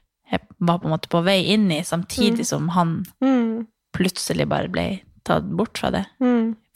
var 0.60 0.80
på 0.80 0.86
en 0.90 0.92
måte 0.94 1.10
på 1.10 1.22
vei 1.24 1.40
inn 1.54 1.70
i, 1.72 1.82
samtidig 1.84 2.46
som 2.46 2.70
han 2.76 3.06
plutselig 3.96 4.48
bare 4.50 4.68
ble 4.70 4.88
tatt 5.28 5.44
bort 5.58 5.78
fra 5.80 5.90
det 5.92 6.06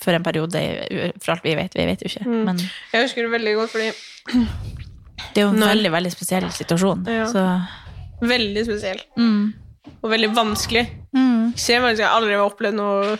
for 0.02 0.14
en 0.18 0.24
periode, 0.26 0.62
for 1.22 1.36
alt 1.36 1.44
vi 1.46 1.56
vet, 1.56 1.76
vi 1.78 1.86
vet 1.86 2.02
jo 2.02 2.10
ikke. 2.10 2.26
Men 2.48 2.58
Jeg 2.94 3.04
husker 3.06 3.28
det 3.28 3.32
veldig 3.36 3.56
godt, 3.60 3.70
fordi 3.70 3.92
det 5.34 5.38
er 5.38 5.46
jo 5.46 5.50
en 5.54 5.60
Når- 5.62 5.74
veldig, 5.76 5.92
veldig 5.94 6.12
spesiell 6.12 6.48
situasjon. 6.52 7.06
Ja. 7.08 7.26
Så 7.30 7.44
Veldig 8.22 8.64
spesiell. 8.68 9.00
mm, 9.18 9.54
Og 10.04 10.10
veldig 10.12 10.30
vanskelig. 10.36 10.88
mm, 11.14 11.54
Ekstremt 11.54 11.84
vanskelig. 11.86 11.98
Jeg 12.00 12.08
har 12.08 12.22
aldri 12.22 12.36
opplevd 12.42 12.76
noe 12.76 13.18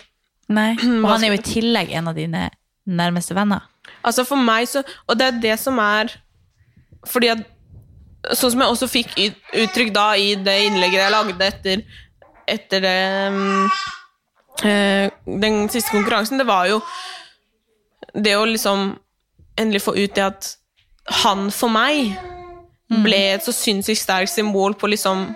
Nei. 0.50 0.74
Og 1.04 1.10
han 1.10 1.24
er 1.24 1.28
jo 1.32 1.40
i 1.40 1.46
tillegg 1.48 1.92
en 1.96 2.08
av 2.12 2.16
dine 2.16 2.50
nærmeste 2.88 3.34
venner. 3.38 3.62
Altså 4.04 4.26
for 4.26 4.36
meg 4.38 4.68
så 4.68 4.84
Og 5.08 5.18
det 5.18 5.28
er 5.28 5.40
det 5.42 5.60
som 5.60 5.78
er 5.80 6.10
Fordi 7.08 7.30
at 7.32 7.46
Sånn 8.38 8.52
som 8.52 8.60
jeg 8.62 8.70
også 8.70 8.88
fikk 8.92 9.16
ut- 9.18 9.54
uttrykk 9.64 9.94
da 9.94 10.12
i 10.14 10.36
det 10.36 10.54
innlegget 10.68 11.00
jeg 11.02 11.12
lagde 11.12 11.42
etter, 11.42 11.82
etter 12.48 12.80
det 12.84 13.32
mm, 13.34 13.66
eh, 13.66 13.72
Den 14.60 15.70
siste 15.70 15.92
konkurransen, 15.92 16.38
det 16.38 16.46
var 16.46 16.68
jo 16.70 16.82
det 18.14 18.36
å 18.36 18.46
liksom 18.46 18.92
endelig 19.60 19.82
få 19.86 19.96
ut 19.96 20.16
det 20.16 20.26
at 20.26 20.50
han 21.24 21.48
for 21.52 21.72
meg 21.72 22.12
ble 23.06 23.20
et 23.34 23.44
så 23.46 23.54
sinnssykt 23.56 24.02
sterkt 24.02 24.34
symbol 24.34 24.74
på 24.76 24.90
liksom 24.92 25.30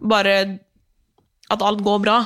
bare 0.00 0.58
at 1.50 1.62
alt 1.62 1.82
går 1.86 2.00
bra. 2.02 2.18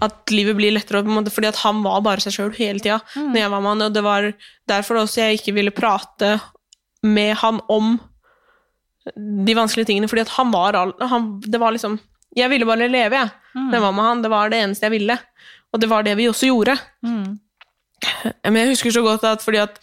At 0.00 0.30
livet 0.32 0.56
blir 0.56 0.72
lettere, 0.72 1.02
på 1.04 1.10
en 1.12 1.18
måte, 1.20 1.32
fordi 1.32 1.48
at 1.48 1.60
han 1.64 1.82
var 1.84 2.00
bare 2.04 2.20
seg 2.20 2.32
sjøl 2.36 2.52
hele 2.56 2.80
tida. 2.80 3.00
Når 3.16 3.40
jeg 3.40 3.50
var 3.52 3.60
med 3.60 3.70
han, 3.70 3.82
og 3.88 3.94
det 3.94 4.02
var 4.04 4.28
derfor 4.68 5.02
også 5.02 5.20
jeg 5.24 5.40
ikke 5.40 5.54
ville 5.56 5.74
prate 5.74 6.38
med 7.04 7.34
han 7.36 7.60
om 7.68 7.98
de 9.14 9.54
vanskelige 9.56 9.90
tingene, 9.90 10.08
fordi 10.08 10.24
at 10.24 10.32
han 10.38 10.52
var 10.52 10.76
all, 10.78 10.94
han, 11.00 11.40
Det 11.40 11.60
var 11.60 11.72
liksom 11.72 11.98
Jeg 12.36 12.50
ville 12.50 12.66
bare 12.66 12.88
leve, 12.88 13.14
jeg. 13.14 13.30
Når 13.54 13.78
jeg 13.78 13.84
var 13.86 13.92
med 13.96 14.04
han. 14.08 14.22
Det 14.24 14.30
var 14.32 14.50
det 14.52 14.60
eneste 14.64 14.88
jeg 14.88 14.94
ville. 14.98 15.18
Og 15.74 15.80
det 15.82 15.88
var 15.90 16.06
det 16.06 16.16
vi 16.18 16.28
også 16.30 16.50
gjorde. 16.50 16.76
Men 17.02 18.56
jeg 18.60 18.72
husker 18.74 18.94
så 18.94 19.02
godt 19.04 19.24
at 19.28 19.42
fordi 19.42 19.62
at 19.62 19.78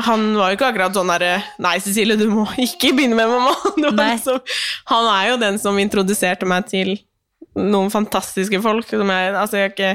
han 0.00 0.36
var 0.38 0.52
jo 0.52 0.56
ikke 0.56 0.68
akkurat 0.70 0.94
sånn 0.96 1.10
derre 1.10 1.42
Nei, 1.60 1.74
Cecilie, 1.82 2.16
du 2.16 2.30
må 2.30 2.46
ikke 2.66 2.92
begynne 2.96 3.18
med 3.18 3.28
mamma. 3.28 3.52
Liksom, 4.00 4.40
han 4.92 5.08
er 5.16 5.26
jo 5.32 5.40
den 5.42 5.58
som 5.60 5.78
introduserte 5.82 6.48
meg 6.48 6.68
til 6.70 6.94
noen 7.58 7.90
fantastiske 7.92 8.60
folk. 8.64 8.88
Som 8.88 9.10
jeg, 9.12 9.34
altså 9.34 9.60
jeg, 9.60 9.70
er 9.70 9.74
ikke, 9.74 9.92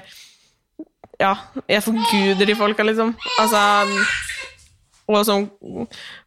Ja, 1.22 1.34
jeg 1.72 1.86
forguder 1.86 2.45
de 2.49 2.57
folka, 2.60 2.84
liksom. 2.84 3.14
Altså 3.40 3.61
Og 5.07 5.22
som 5.26 5.45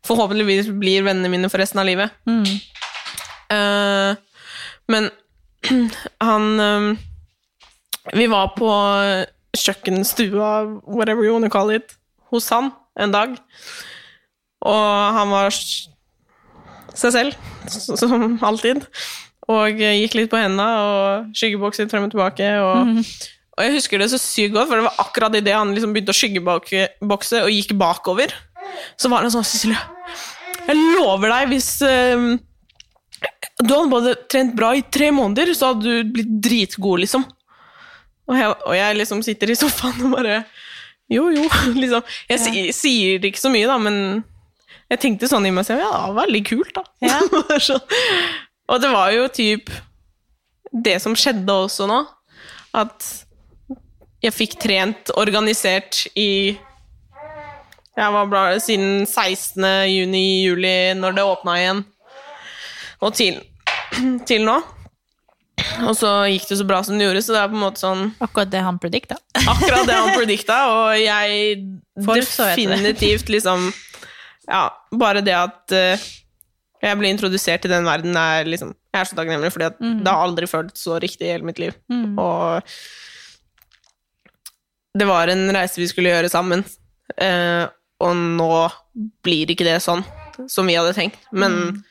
forhåpentligvis 0.06 0.70
blir 0.80 1.04
vennene 1.06 1.30
mine 1.32 1.50
for 1.52 1.60
resten 1.60 1.82
av 1.82 1.86
livet. 1.86 2.14
Eh, 3.52 4.12
men 4.88 5.10
han 6.28 6.60
eh, 6.62 6.88
Vi 8.16 8.26
var 8.30 8.54
på 8.56 8.68
kjøkkenstua, 9.58 10.50
whatever 10.86 11.24
you 11.24 11.34
wanna 11.34 11.50
call 11.52 11.72
it, 11.74 11.96
hos 12.30 12.48
han 12.52 12.70
en 12.98 13.12
dag. 13.14 13.34
Og 14.66 14.84
han 15.16 15.32
var 15.32 15.54
seg 16.98 17.14
selv, 17.14 17.36
som 17.68 18.38
alltid. 18.44 18.84
Og 19.48 19.80
gikk 19.80 20.16
litt 20.18 20.30
på 20.32 20.40
hendene 20.40 20.68
og 20.84 21.36
skyggebokset 21.36 21.90
frem 21.90 22.08
og 22.08 22.12
tilbake. 22.12 22.48
Og, 22.60 22.98
og 23.56 23.64
jeg 23.64 23.76
husker 23.78 24.02
det 24.02 24.10
så 24.12 24.20
sykt 24.20 24.56
godt, 24.56 24.68
for 24.68 24.80
det 24.80 24.88
var 24.88 25.04
akkurat 25.04 25.38
idet 25.38 25.56
han 25.56 25.72
liksom 25.76 25.94
begynte 25.94 26.12
å 26.12 26.18
skyggebokse 26.18 27.44
og 27.46 27.54
gikk 27.54 27.72
bakover. 27.80 28.34
Så 29.00 29.10
var 29.12 29.24
han 29.24 29.32
sånn 29.32 29.46
Cecilie, 29.48 29.80
jeg 30.68 30.76
lover 30.98 31.32
deg, 31.32 31.54
hvis 31.54 31.70
eh, 31.86 32.26
du 33.64 33.72
hadde 33.74 33.90
bare 33.90 34.14
trent 34.30 34.54
bra 34.56 34.72
i 34.78 34.84
tre 34.86 35.10
måneder, 35.14 35.50
så 35.56 35.72
hadde 35.72 35.82
du 36.02 36.12
blitt 36.14 36.30
dritgod, 36.44 37.00
liksom. 37.02 37.24
Og 38.28 38.36
jeg, 38.36 38.52
og 38.68 38.74
jeg 38.76 38.96
liksom 39.00 39.22
sitter 39.24 39.50
i 39.50 39.56
sofaen 39.56 40.02
og 40.04 40.12
bare 40.18 40.42
Jo, 41.10 41.30
jo, 41.32 41.46
liksom. 41.82 42.04
Jeg 42.28 42.42
si, 42.42 42.64
sier 42.76 43.24
ikke 43.24 43.40
så 43.40 43.50
mye, 43.52 43.66
da, 43.70 43.78
men 43.80 43.96
jeg 44.92 45.00
tenkte 45.02 45.28
sånn 45.30 45.46
i 45.48 45.52
meg 45.52 45.64
selv. 45.68 45.80
Ja, 45.84 45.88
det 45.94 46.12
var 46.12 46.26
veldig 46.26 46.42
kult, 46.48 46.74
da. 46.76 46.84
Ja. 47.04 47.18
Så- 47.68 47.80
og 48.68 48.82
det 48.84 48.90
var 48.92 49.10
jo 49.16 49.24
typ 49.32 49.70
det 50.84 50.98
som 51.00 51.14
skjedde 51.16 51.48
også 51.64 51.86
nå. 51.88 52.02
At 52.76 53.06
jeg 54.20 54.34
fikk 54.36 54.58
trent 54.60 55.08
organisert 55.16 56.02
i 56.18 56.52
Jeg 57.96 58.12
var 58.14 58.28
bra 58.30 58.42
siden 58.60 59.06
16. 59.08 59.64
juni-juli, 59.88 60.74
når 61.00 61.16
det 61.16 61.24
åpna 61.26 61.54
igjen, 61.62 61.80
og 63.04 63.14
til, 63.14 63.40
til 64.28 64.44
nå. 64.48 64.58
Og 65.88 65.94
så 65.98 66.10
gikk 66.30 66.46
det 66.50 66.58
så 66.60 66.66
bra 66.66 66.80
som 66.86 66.98
det 66.98 67.08
gjorde, 67.08 67.22
så 67.24 67.34
det 67.34 67.40
er 67.40 67.50
på 67.50 67.58
en 67.58 67.64
måte 67.64 67.82
sånn 67.82 68.04
Akkurat 68.22 68.50
det 68.52 68.62
han 68.62 68.78
predikta. 68.82 69.18
akkurat 69.54 69.88
det 69.88 69.96
han 69.96 70.14
predikta, 70.14 70.58
og 70.74 70.92
jeg 71.00 71.56
definitivt 71.98 73.32
liksom 73.32 73.68
Ja, 74.46 74.68
bare 74.94 75.22
det 75.24 75.34
at 75.34 75.74
uh, 75.74 76.06
jeg 76.78 76.98
ble 77.00 77.10
introdusert 77.10 77.64
til 77.64 77.74
den 77.74 77.86
verden, 77.88 78.14
er 78.14 78.46
liksom 78.46 78.70
Jeg 78.94 79.00
er 79.00 79.10
så 79.10 79.18
takknemlig, 79.18 79.50
fordi 79.54 79.66
at 79.66 79.80
det 79.82 80.06
har 80.06 80.22
aldri 80.22 80.46
føltes 80.50 80.86
så 80.86 80.98
riktig 81.02 81.26
i 81.26 81.32
hele 81.34 81.46
mitt 81.46 81.58
liv. 81.58 81.74
Og 81.90 82.62
det 84.98 85.06
var 85.06 85.30
en 85.30 85.50
reise 85.54 85.78
vi 85.78 85.90
skulle 85.90 86.10
gjøre 86.14 86.30
sammen, 86.32 86.62
uh, 87.18 87.66
og 87.98 88.14
nå 88.14 88.52
blir 89.26 89.50
ikke 89.50 89.66
det 89.66 89.80
sånn 89.82 90.04
som 90.46 90.70
vi 90.70 90.78
hadde 90.78 90.94
tenkt. 90.94 91.18
Men 91.34 91.82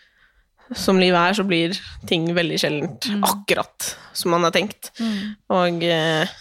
som 0.76 1.00
livet 1.00 1.20
er, 1.20 1.38
så 1.38 1.46
blir 1.48 1.78
ting 2.10 2.28
veldig 2.36 2.60
sjeldent 2.60 3.08
akkurat 3.24 3.92
som 4.18 4.34
man 4.34 4.48
har 4.48 4.56
tenkt. 4.56 4.92
Og 5.54 5.84
eh, 5.86 6.38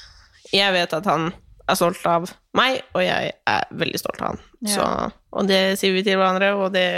jeg 0.54 0.74
vet 0.74 0.96
at 0.96 1.08
han 1.10 1.30
er 1.66 1.78
stolt 1.78 2.02
av 2.06 2.30
meg, 2.56 2.80
og 2.94 3.02
jeg 3.04 3.32
er 3.50 3.76
veldig 3.78 4.00
stolt 4.00 4.22
av 4.22 4.34
han. 4.34 4.42
Ja. 4.66 4.72
Så, 4.74 4.88
og 5.36 5.50
det 5.50 5.60
sier 5.80 5.94
vi 5.96 6.04
til 6.06 6.18
hverandre, 6.20 6.54
og 6.58 6.72
det 6.74 6.88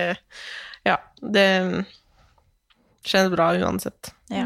Ja, 0.86 0.96
det 1.20 1.48
kjennes 3.08 3.32
bra 3.32 3.50
uansett. 3.56 4.12
Ja. 4.32 4.44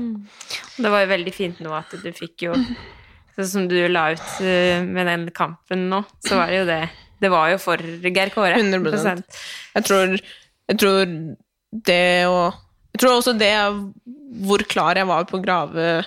Det 0.79 0.91
var 0.91 1.05
jo 1.05 1.11
veldig 1.11 1.35
fint 1.35 1.63
nå 1.63 1.73
at 1.75 1.95
du 2.03 2.11
fikk 2.15 2.49
jo 2.49 2.57
Sånn 3.33 3.49
som 3.49 3.63
du 3.65 3.79
la 3.89 4.11
ut 4.13 4.33
eh, 4.45 4.83
med 4.85 5.09
den 5.09 5.23
kampen 5.33 5.87
nå, 5.89 6.03
så 6.21 6.37
var 6.37 6.51
det 6.53 6.59
jo 6.59 6.67
det 6.69 6.83
Det 7.23 7.31
var 7.33 7.49
jo 7.49 7.61
for 7.63 7.81
Geir 8.05 8.29
Kåre. 8.35 8.59
100%. 8.61 9.23
Jeg 9.73 9.87
tror, 9.89 10.13
jeg 10.69 10.79
tror 10.83 11.15
det 11.73 12.27
å 12.29 12.51
Jeg 12.93 13.01
tror 13.03 13.17
også 13.19 13.33
det 13.41 13.53
hvor 14.47 14.63
klar 14.69 14.97
jeg 15.01 15.09
var 15.09 15.25
på 15.29 15.39
å 15.39 15.45
grave 15.45 16.05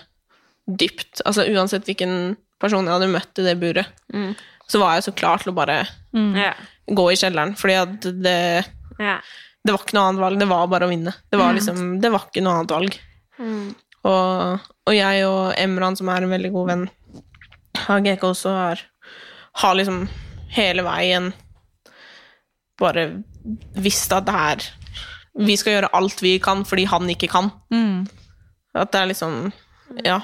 dypt. 0.65 1.21
Altså 1.25 1.45
uansett 1.51 1.85
hvilken 1.85 2.35
person 2.61 2.85
jeg 2.87 2.93
hadde 2.95 3.11
møtt 3.13 3.41
i 3.41 3.45
det 3.45 3.55
buret, 3.61 3.89
Mm. 4.13 4.35
så 4.67 4.79
var 4.81 4.95
jeg 4.95 5.03
så 5.07 5.13
klar 5.17 5.41
til 5.41 5.51
å 5.51 5.55
bare 5.57 5.79
mm. 6.13 6.37
gå 6.97 7.05
i 7.11 7.17
kjelleren. 7.19 7.55
Fordi 7.57 7.75
at 7.81 8.07
det, 8.23 8.65
Ja. 8.99 9.17
det 9.65 9.73
var 9.73 9.81
ikke 9.83 9.97
noe 9.97 10.07
annet 10.09 10.21
valg. 10.23 10.39
Det 10.39 10.47
var 10.49 10.67
bare 10.67 10.85
å 10.87 10.89
vinne. 10.93 11.13
Det 11.29 11.37
var 11.41 11.53
liksom, 11.53 11.99
det 12.01 12.11
var 12.13 12.25
ikke 12.29 12.41
noe 12.45 12.59
annet 12.61 12.71
valg. 12.71 12.97
Og, 14.05 14.59
og 14.85 14.93
jeg 14.95 15.25
og 15.27 15.53
Emran, 15.57 15.97
som 15.97 16.09
er 16.13 16.23
en 16.23 16.29
veldig 16.33 16.51
god 16.53 16.67
venn 16.71 16.85
av 17.89 18.01
GK, 18.05 18.23
også 18.29 18.53
har, 18.55 18.81
har 19.61 19.75
liksom 19.75 20.05
hele 20.55 20.85
veien 20.85 21.33
bare 22.79 23.23
visst 23.79 24.11
at 24.15 24.25
det 24.27 24.35
her 24.35 24.65
Vi 25.35 25.57
skal 25.59 25.73
gjøre 25.75 25.89
alt 25.93 26.21
vi 26.23 26.37
kan 26.39 26.63
fordi 26.67 26.85
han 26.87 27.09
ikke 27.11 27.29
kan. 27.31 27.51
Mm. 27.73 28.07
At 28.75 28.91
det 28.91 29.01
er 29.01 29.11
liksom 29.11 29.51
Ja. 30.03 30.21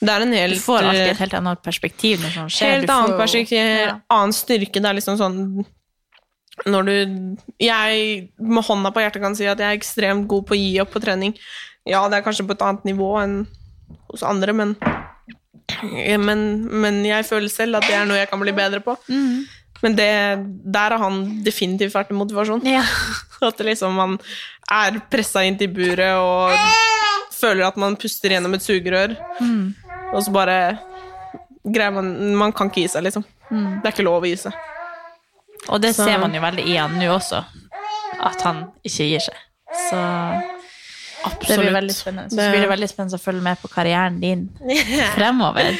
Det 0.00 0.08
er 0.08 0.22
en 0.24 0.30
Du 0.50 0.56
får 0.56 0.82
alltid 0.82 1.00
eh, 1.06 1.10
et 1.10 1.18
helt 1.18 1.34
annet 1.34 1.62
perspektiv 1.62 2.20
når 2.22 2.32
sånt 2.34 2.54
skjer. 2.54 2.70
Helt 2.78 2.90
annet 2.90 3.18
perspektiv, 3.18 3.58
Ja. 3.58 4.00
annen 4.10 4.32
styrke. 4.32 4.72
Det 4.80 4.84
er 4.88 4.94
liksom 4.94 5.18
sånn 5.18 5.66
Når 6.66 6.84
du 6.84 7.36
Jeg 7.60 8.30
med 8.38 8.64
hånda 8.64 8.92
på 8.92 9.00
hjertet 9.00 9.22
kan 9.22 9.34
si 9.36 9.46
at 9.46 9.58
jeg 9.58 9.68
er 9.68 9.78
ekstremt 9.78 10.26
god 10.26 10.46
på 10.46 10.54
å 10.54 10.58
gi 10.60 10.80
opp 10.80 10.90
på 10.92 11.00
trening. 11.02 11.34
Ja, 11.86 12.08
det 12.08 12.18
er 12.18 12.22
kanskje 12.22 12.46
på 12.46 12.52
et 12.52 12.62
annet 12.62 12.84
nivå 12.84 13.22
enn 13.22 13.46
hos 14.10 14.22
andre, 14.22 14.52
men 14.52 14.76
Men, 16.18 16.66
men 16.80 17.04
jeg 17.04 17.24
føler 17.24 17.48
selv 17.48 17.76
at 17.76 17.86
det 17.86 17.94
er 17.94 18.04
noe 18.04 18.18
jeg 18.18 18.28
kan 18.30 18.40
bli 18.40 18.52
bedre 18.52 18.80
på. 18.80 18.96
Mm. 19.08 19.44
Men 19.82 19.94
det, 19.96 20.08
der 20.74 20.90
har 20.94 20.98
han 20.98 21.42
definitivt 21.44 21.94
vært 21.94 22.10
en 22.12 22.18
motivasjon. 22.20 22.64
Ja. 22.68 22.82
At 23.48 23.58
liksom 23.64 23.94
man 23.96 24.18
er 24.70 24.98
pressa 25.10 25.42
inn 25.48 25.56
til 25.58 25.68
buret 25.72 26.14
og 26.20 26.52
føler 27.40 27.64
at 27.70 27.76
man 27.80 27.96
puster 27.96 28.28
gjennom 28.34 28.52
et 28.54 28.60
sugerør, 28.62 29.14
Mm. 29.40 29.74
og 30.12 30.20
så 30.22 30.30
bare 30.34 30.56
greier 31.64 31.90
man 31.94 32.10
Man 32.36 32.52
kan 32.52 32.68
ikke 32.68 32.82
gi 32.84 32.88
seg, 32.92 33.02
liksom. 33.06 33.24
Mm. 33.50 33.80
Det 33.80 33.88
er 33.88 33.94
ikke 33.94 34.04
lov 34.04 34.22
å 34.22 34.28
gi 34.28 34.36
seg. 34.36 34.52
Og 35.68 35.80
det 35.80 35.94
Så- 35.96 36.04
ser 36.04 36.18
man 36.18 36.34
jo 36.34 36.40
veldig 36.40 36.66
i 36.68 36.76
han 36.76 36.98
nå 37.00 37.08
også, 37.16 37.40
at 38.20 38.40
han 38.42 38.66
ikke 38.84 39.08
gir 39.08 39.20
seg. 39.20 39.34
Så 39.88 39.96
det 41.48 41.58
blir 41.60 41.72
veldig 41.72 41.94
spennende. 41.94 42.30
Så 42.30 42.36
blir 42.50 42.60
det 42.60 42.68
veldig 42.70 42.88
spennende 42.88 43.16
å 43.18 43.24
følge 43.24 43.42
med 43.42 43.58
på 43.62 43.68
karrieren 43.72 44.20
din 44.20 44.48
fremover. 45.16 45.76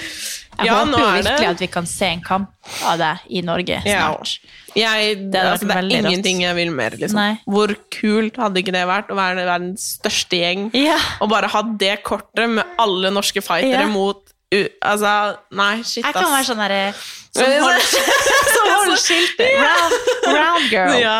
Jeg 0.60 0.66
Ja, 0.68 0.84
håper 0.84 0.98
jo 1.00 1.22
det- 1.22 1.24
virkelig 1.24 1.48
at 1.50 1.58
vi 1.60 1.66
kan 1.66 1.86
se 1.86 2.06
en 2.06 2.20
kamp 2.20 2.50
av 2.84 2.98
deg 2.98 3.18
i 3.30 3.40
Norge 3.42 3.82
Ja. 3.84 4.12
snart. 4.14 4.38
Jeg, 4.76 5.30
Det 5.32 5.40
altså, 5.40 5.66
det 5.66 5.76
er 5.76 5.82
ingenting 5.98 6.36
rått. 6.36 6.42
jeg 6.42 6.54
vil 6.54 6.70
mer, 6.70 6.90
liksom. 6.90 7.38
Hvor 7.48 7.74
kult 7.90 8.36
hadde 8.36 8.56
ikke 8.62 8.72
det 8.72 8.86
vært 8.86 9.08
å 9.10 9.16
være 9.16 9.44
verdens 9.46 9.98
største 9.98 10.36
gjeng? 10.38 10.70
Ja. 10.74 10.98
Og 11.20 11.28
bare 11.28 11.48
ha 11.48 11.62
det 11.62 12.02
kortet 12.04 12.48
med 12.48 12.64
alle 12.78 13.10
norske 13.10 13.42
fightere 13.42 13.80
Ja. 13.80 13.86
mot 13.88 14.16
u 14.52 14.66
Altså, 14.82 15.36
nei, 15.52 15.82
shit, 15.82 16.04
Jeg 16.04 16.12
kan 16.12 16.24
være 16.24 16.44
sånn 16.44 16.56
derre 16.58 16.94
som 17.36 17.46
holder, 17.46 17.84
som 18.54 18.70
holder 18.74 18.96
skiltet. 18.98 19.52
Round, 19.60 19.94
round 20.36 20.72
girl. 20.72 20.96
Ja, 21.00 21.16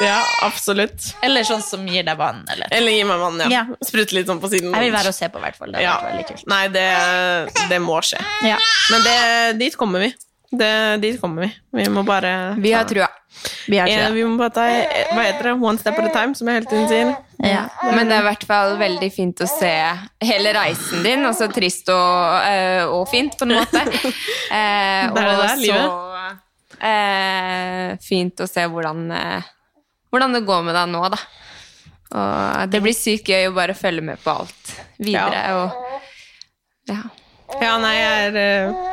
ja, 0.00 0.16
absolutt. 0.46 1.10
Eller 1.22 1.44
sånn 1.44 1.62
som 1.64 1.84
gir 1.88 2.06
deg 2.06 2.16
vann. 2.20 2.40
Eller. 2.52 2.70
Eller 2.76 2.96
gir 2.96 3.08
meg 3.10 3.20
vann, 3.20 3.42
ja. 3.44 3.50
Ja. 3.52 3.62
Sprute 3.84 4.16
litt 4.16 4.30
sånn 4.30 4.40
på 4.40 4.48
siden. 4.52 4.72
Jeg 4.72 4.88
vil 4.88 4.96
være 4.96 5.12
og 5.12 5.18
se 5.18 5.28
på, 5.28 5.42
i 5.42 5.46
hvert 5.48 5.60
fall. 5.60 5.76
Det 5.76 5.84
ja. 5.84 5.98
Nei, 6.50 6.64
det, 6.72 6.88
det 7.72 7.80
må 7.84 8.00
skje. 8.06 8.22
Ja. 8.48 8.56
Men 8.92 9.06
det, 9.06 9.16
dit 9.60 9.76
kommer 9.80 10.06
vi. 10.06 10.12
Det, 10.50 10.72
dit 11.04 11.20
kommer 11.20 11.46
vi. 11.46 11.52
Vi 11.78 11.90
må 11.94 12.02
bare 12.02 12.54
Vi 12.58 12.72
har 12.74 12.88
trua. 12.88 13.06
Vi 13.70 13.78
har 13.78 13.86
trua. 13.86 14.08
vi 14.16 14.24
må 14.26 14.34
bare 14.40 14.50
ta 14.56 14.64
Hva 15.14 15.22
heter 15.28 15.52
det? 15.52 15.58
One 15.62 15.78
step 15.78 15.98
at 16.00 16.08
a 16.08 16.14
time, 16.16 16.34
som 16.34 16.48
jeg 16.50 16.62
hele 16.62 16.70
tiden 16.72 16.88
sier. 16.90 17.12
Ja. 17.40 17.62
Men 17.96 18.10
det 18.10 18.18
er 18.18 18.20
i 18.24 18.26
hvert 18.28 18.42
fall 18.44 18.74
veldig 18.80 19.08
fint 19.14 19.40
å 19.40 19.46
se 19.48 19.70
hele 20.28 20.50
reisen 20.52 21.04
din. 21.06 21.22
Altså 21.24 21.46
trist 21.52 21.88
og, 21.88 22.34
eh, 22.44 22.82
og 22.84 23.06
fint, 23.08 23.36
på 23.40 23.46
en 23.48 23.56
måte. 23.56 23.84
Eh, 24.50 25.06
Det 25.14 25.22
er 25.22 25.28
det 25.28 25.34
og 25.36 25.40
der, 25.40 25.60
så 25.62 26.80
eh, 26.90 27.92
fint 28.02 28.40
å 28.42 28.48
se 28.50 28.64
hvordan, 28.66 29.04
eh, 29.14 29.46
hvordan 30.10 30.34
det 30.34 30.40
går 30.48 30.64
med 30.66 30.74
deg 30.74 30.90
nå, 30.90 31.02
da. 31.14 31.20
Og 32.10 32.70
det 32.72 32.80
blir 32.82 32.96
sykt 32.98 33.30
gøy 33.30 33.46
å 33.48 33.54
bare 33.54 33.76
følge 33.78 34.02
med 34.02 34.18
på 34.24 34.32
alt 34.34 34.72
videre. 34.98 35.44
Og, 35.54 36.02
ja. 36.90 36.98
Ja, 37.62 37.76
nei, 37.82 37.94
jeg 37.96 38.26
er 38.26 38.40
eh, 38.40 38.90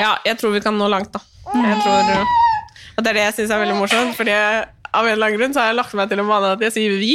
Ja, 0.00 0.12
jeg 0.28 0.36
tror 0.40 0.52
vi 0.54 0.60
kan 0.64 0.76
nå 0.80 0.86
langt, 0.92 1.10
da. 1.16 1.22
Jeg 1.50 1.80
tror 1.82 2.12
Og 2.20 3.02
det 3.04 3.10
er 3.10 3.16
det 3.16 3.24
jeg 3.30 3.36
syns 3.40 3.50
er 3.56 3.64
veldig 3.64 3.78
morsomt, 3.80 4.14
fordi 4.18 4.36
av 4.36 5.06
en 5.06 5.12
eller 5.14 5.30
annen 5.30 5.38
grunn 5.40 5.52
så 5.56 5.62
har 5.64 5.70
jeg 5.72 5.78
lagt 5.80 5.96
meg 5.96 6.10
til 6.12 6.20
å 6.20 6.26
mane 6.28 6.52
at 6.56 6.62
jeg 6.68 6.74
sier 6.76 6.96
vi. 7.00 7.14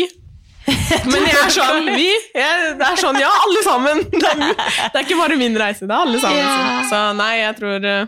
Men 1.12 1.26
jeg 1.28 1.38
er 1.44 1.52
sånn 1.54 1.90
vi. 1.94 2.08
Jeg, 2.36 2.70
det 2.80 2.86
er 2.88 3.00
sånn 3.02 3.20
ja, 3.22 3.30
alle 3.46 3.64
sammen. 3.66 4.04
Det 4.22 4.30
er, 4.32 4.44
det 4.44 5.00
er 5.00 5.04
ikke 5.06 5.18
bare 5.20 5.38
min 5.40 5.58
reise, 5.60 5.86
det 5.86 5.94
er 5.94 6.06
alle 6.08 6.22
sammen. 6.22 6.40
Yeah. 6.42 6.86
Så 6.90 7.02
nei, 7.20 7.34
jeg 7.44 7.58
tror 7.60 7.86
eh, 7.92 8.08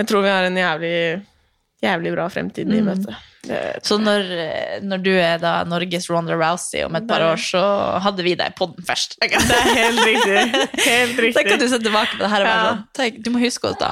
Jeg 0.00 0.08
tror 0.10 0.24
vi 0.24 0.32
har 0.32 0.48
en 0.48 0.56
jævlig 0.58 0.96
Jævlig 1.82 2.12
bra 2.14 2.28
fremtid 2.30 2.68
i 2.70 2.78
møte. 2.86 3.10
Mm. 3.10 3.28
Så 3.82 3.96
når, 3.98 4.28
eh, 4.38 4.74
når 4.86 5.00
du 5.02 5.08
er 5.18 5.40
da 5.42 5.64
Norges 5.66 6.04
Ronda 6.12 6.36
Rousey 6.38 6.84
om 6.86 6.94
et 6.94 7.08
par 7.10 7.24
år, 7.26 7.40
så 7.42 7.62
hadde 8.04 8.22
vi 8.22 8.36
deg 8.38 8.54
på 8.54 8.68
den 8.70 8.86
først. 8.86 9.16
Det 9.18 9.34
er 9.34 9.72
helt 9.80 10.02
riktig. 10.06 10.44
Helt 10.86 11.16
Da 11.18 11.42
kan 11.42 11.56
riktig. 11.56 11.58
du 11.58 11.66
se 11.72 11.80
tilbake 11.82 12.14
på 12.14 12.22
det 12.22 12.30
her 12.36 12.44
og 12.46 12.52
Ja. 12.52 12.62
sånn, 12.94 13.18
Du 13.26 13.32
må 13.34 13.42
huske 13.42 13.72
oss 13.72 13.80
da. 13.82 13.90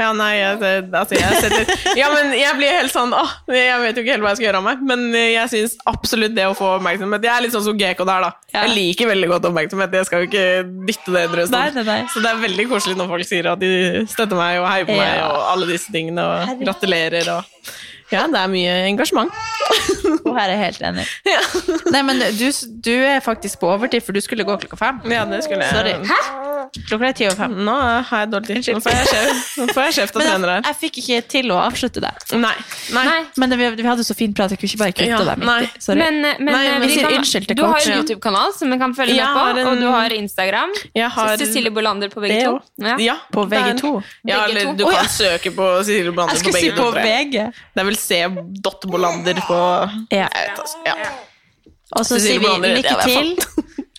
Ja, 0.00 0.10
nei, 0.16 0.30
jeg, 0.40 0.58
altså, 0.90 1.18
jeg 1.18 1.40
setter 1.44 1.98
Ja, 2.00 2.08
men 2.14 2.32
jeg 2.34 2.56
blir 2.58 2.72
helt 2.74 2.92
sånn 2.92 3.14
åh, 3.14 3.34
Jeg 3.52 3.78
vet 3.82 3.98
jo 3.98 4.04
ikke 4.04 4.16
helt 4.16 4.24
hva 4.26 4.32
jeg 4.32 4.40
skal 4.40 4.48
gjøre 4.48 4.60
av 4.62 4.66
meg, 4.66 4.82
men 4.90 5.04
jeg 5.14 5.52
syns 5.52 5.76
absolutt 5.90 6.34
det 6.36 6.48
å 6.50 6.56
få 6.58 6.74
oppmerksomhet 6.78 7.26
Jeg 7.28 7.32
er 7.34 7.46
litt 7.46 7.54
sånn 7.54 7.66
som 7.68 7.78
GK 7.78 8.02
der, 8.02 8.26
da. 8.26 8.32
Ja. 8.50 8.64
Jeg 8.64 8.74
liker 8.74 9.10
veldig 9.10 9.30
godt 9.34 9.48
oppmerksomhet. 9.50 9.94
Jeg 9.98 10.08
skal 10.08 10.24
jo 10.24 10.30
ikke 10.30 10.44
dytte 10.88 11.14
det 11.14 11.48
Nei, 11.54 11.64
nei, 11.76 11.86
nei. 11.86 11.98
Så 12.12 12.22
det 12.24 12.30
er 12.30 12.42
veldig 12.42 12.68
koselig 12.70 12.98
når 12.98 13.10
folk 13.14 13.28
sier 13.28 13.50
at 13.52 13.62
de 13.62 14.04
støtter 14.10 14.38
meg 14.38 14.60
og 14.62 14.68
heier 14.70 14.88
på 14.88 14.96
meg 14.98 15.22
og 15.24 15.40
alle 15.52 15.68
disse 15.70 15.92
tingene 15.94 16.24
og 16.24 16.62
gratulerer 16.64 17.30
og 17.36 17.50
Ja, 18.12 18.26
det 18.28 18.36
er 18.38 18.48
mye 18.52 18.72
engasjement. 18.90 19.32
Og 20.24 20.34
her 20.36 20.48
er 20.50 20.54
jeg 20.54 20.62
helt 20.66 20.82
enig. 20.90 21.06
Ja, 21.34 21.40
Nei, 21.94 22.02
men 22.06 22.20
du, 22.36 22.46
du 22.84 22.92
er 22.94 23.20
faktisk 23.24 23.60
på 23.62 23.70
overtid, 23.72 24.02
for 24.04 24.12
du 24.16 24.20
skulle 24.24 24.44
gå 24.46 24.56
klokka 24.64 24.76
fem. 24.80 25.00
ja 25.10 25.24
det 25.28 25.42
skulle 25.46 25.64
jeg 25.64 25.74
Sorry. 25.74 25.94
Klokka 26.88 27.06
er 27.10 27.14
ti 27.16 27.26
over 27.28 27.36
fem. 27.38 27.52
Nå 27.66 27.74
har 28.08 28.22
jeg 28.24 28.30
dårlig 28.32 28.56
tid. 28.64 28.74
Nå 28.74 28.80
får 28.82 29.82
jeg 29.84 29.94
kjeft- 29.98 30.16
av 30.16 30.22
Men 30.22 30.28
trenere 30.30 30.54
jeg, 30.56 30.64
jeg 30.66 30.76
fikk 30.80 30.96
ikke 31.02 31.18
til 31.34 31.52
å 31.54 31.58
avslutte 31.62 32.02
det. 32.02 32.10
Nei. 32.40 32.54
Nei. 32.96 33.04
Nei. 33.08 33.18
Men 33.40 33.52
det, 33.52 33.58
vi, 33.60 33.68
vi 33.82 33.86
hadde 33.86 34.06
så 34.06 34.16
fin 34.16 34.32
prat, 34.36 34.50
jeg 34.54 34.58
kunne 34.62 34.70
ikke 34.72 34.80
bare 34.82 34.94
kutte 34.96 35.10
Ja, 35.10 35.20
det 35.28 35.36
midt. 35.44 35.76
Sorry. 35.84 36.00
Men, 36.00 36.18
men, 36.24 36.50
Nei, 36.50 36.62
eh, 36.66 36.78
men 36.80 36.88
vi 36.88 36.96
sier 36.96 37.06
kan- 37.08 37.18
unnskyld 37.20 37.48
til 37.50 37.58
Du 37.60 37.64
har 37.68 37.78
en 37.84 37.98
YouTube-kanal 38.00 38.54
som 38.58 38.72
vi 38.74 38.78
kan 38.80 38.96
følge 38.96 39.16
ja, 39.18 39.28
med 39.36 39.38
på, 39.38 39.60
en- 39.60 39.70
og 39.74 39.82
du 39.84 39.88
har 39.92 40.16
Instagram. 40.18 40.74
Jeg 40.98 41.10
har 41.18 41.36
Cecilie 41.44 41.74
Bolander 41.74 42.10
på 42.12 42.24
VG2. 42.24 42.54
Ja. 42.88 42.96
Ja, 43.08 43.16
På 43.32 43.44
er- 43.46 43.52
VG2? 43.54 43.92
Ja, 44.32 44.42
eller 44.48 44.72
du 44.74 44.84
kan 44.88 44.98
ja. 44.98 45.06
søke 45.14 45.54
på 45.54 45.68
Cecilie 45.84 46.10
Bolander 46.12 46.34
Jeg 46.34 46.44
skulle 46.44 46.64
si 46.64 46.72
på. 46.74 46.90
VG. 46.96 47.38
Det 47.74 47.84
er 47.84 47.90
vel 47.92 47.93
C. 47.98 48.22
Dott 48.64 48.84
Molander 48.90 49.38
på 49.46 49.58
Ja. 50.14 50.28
Ja. 50.86 50.94
Og 51.94 52.04
så 52.08 52.18
sier 52.18 52.40
vi 52.42 52.74
lykke 52.74 52.96
til. 53.04 53.34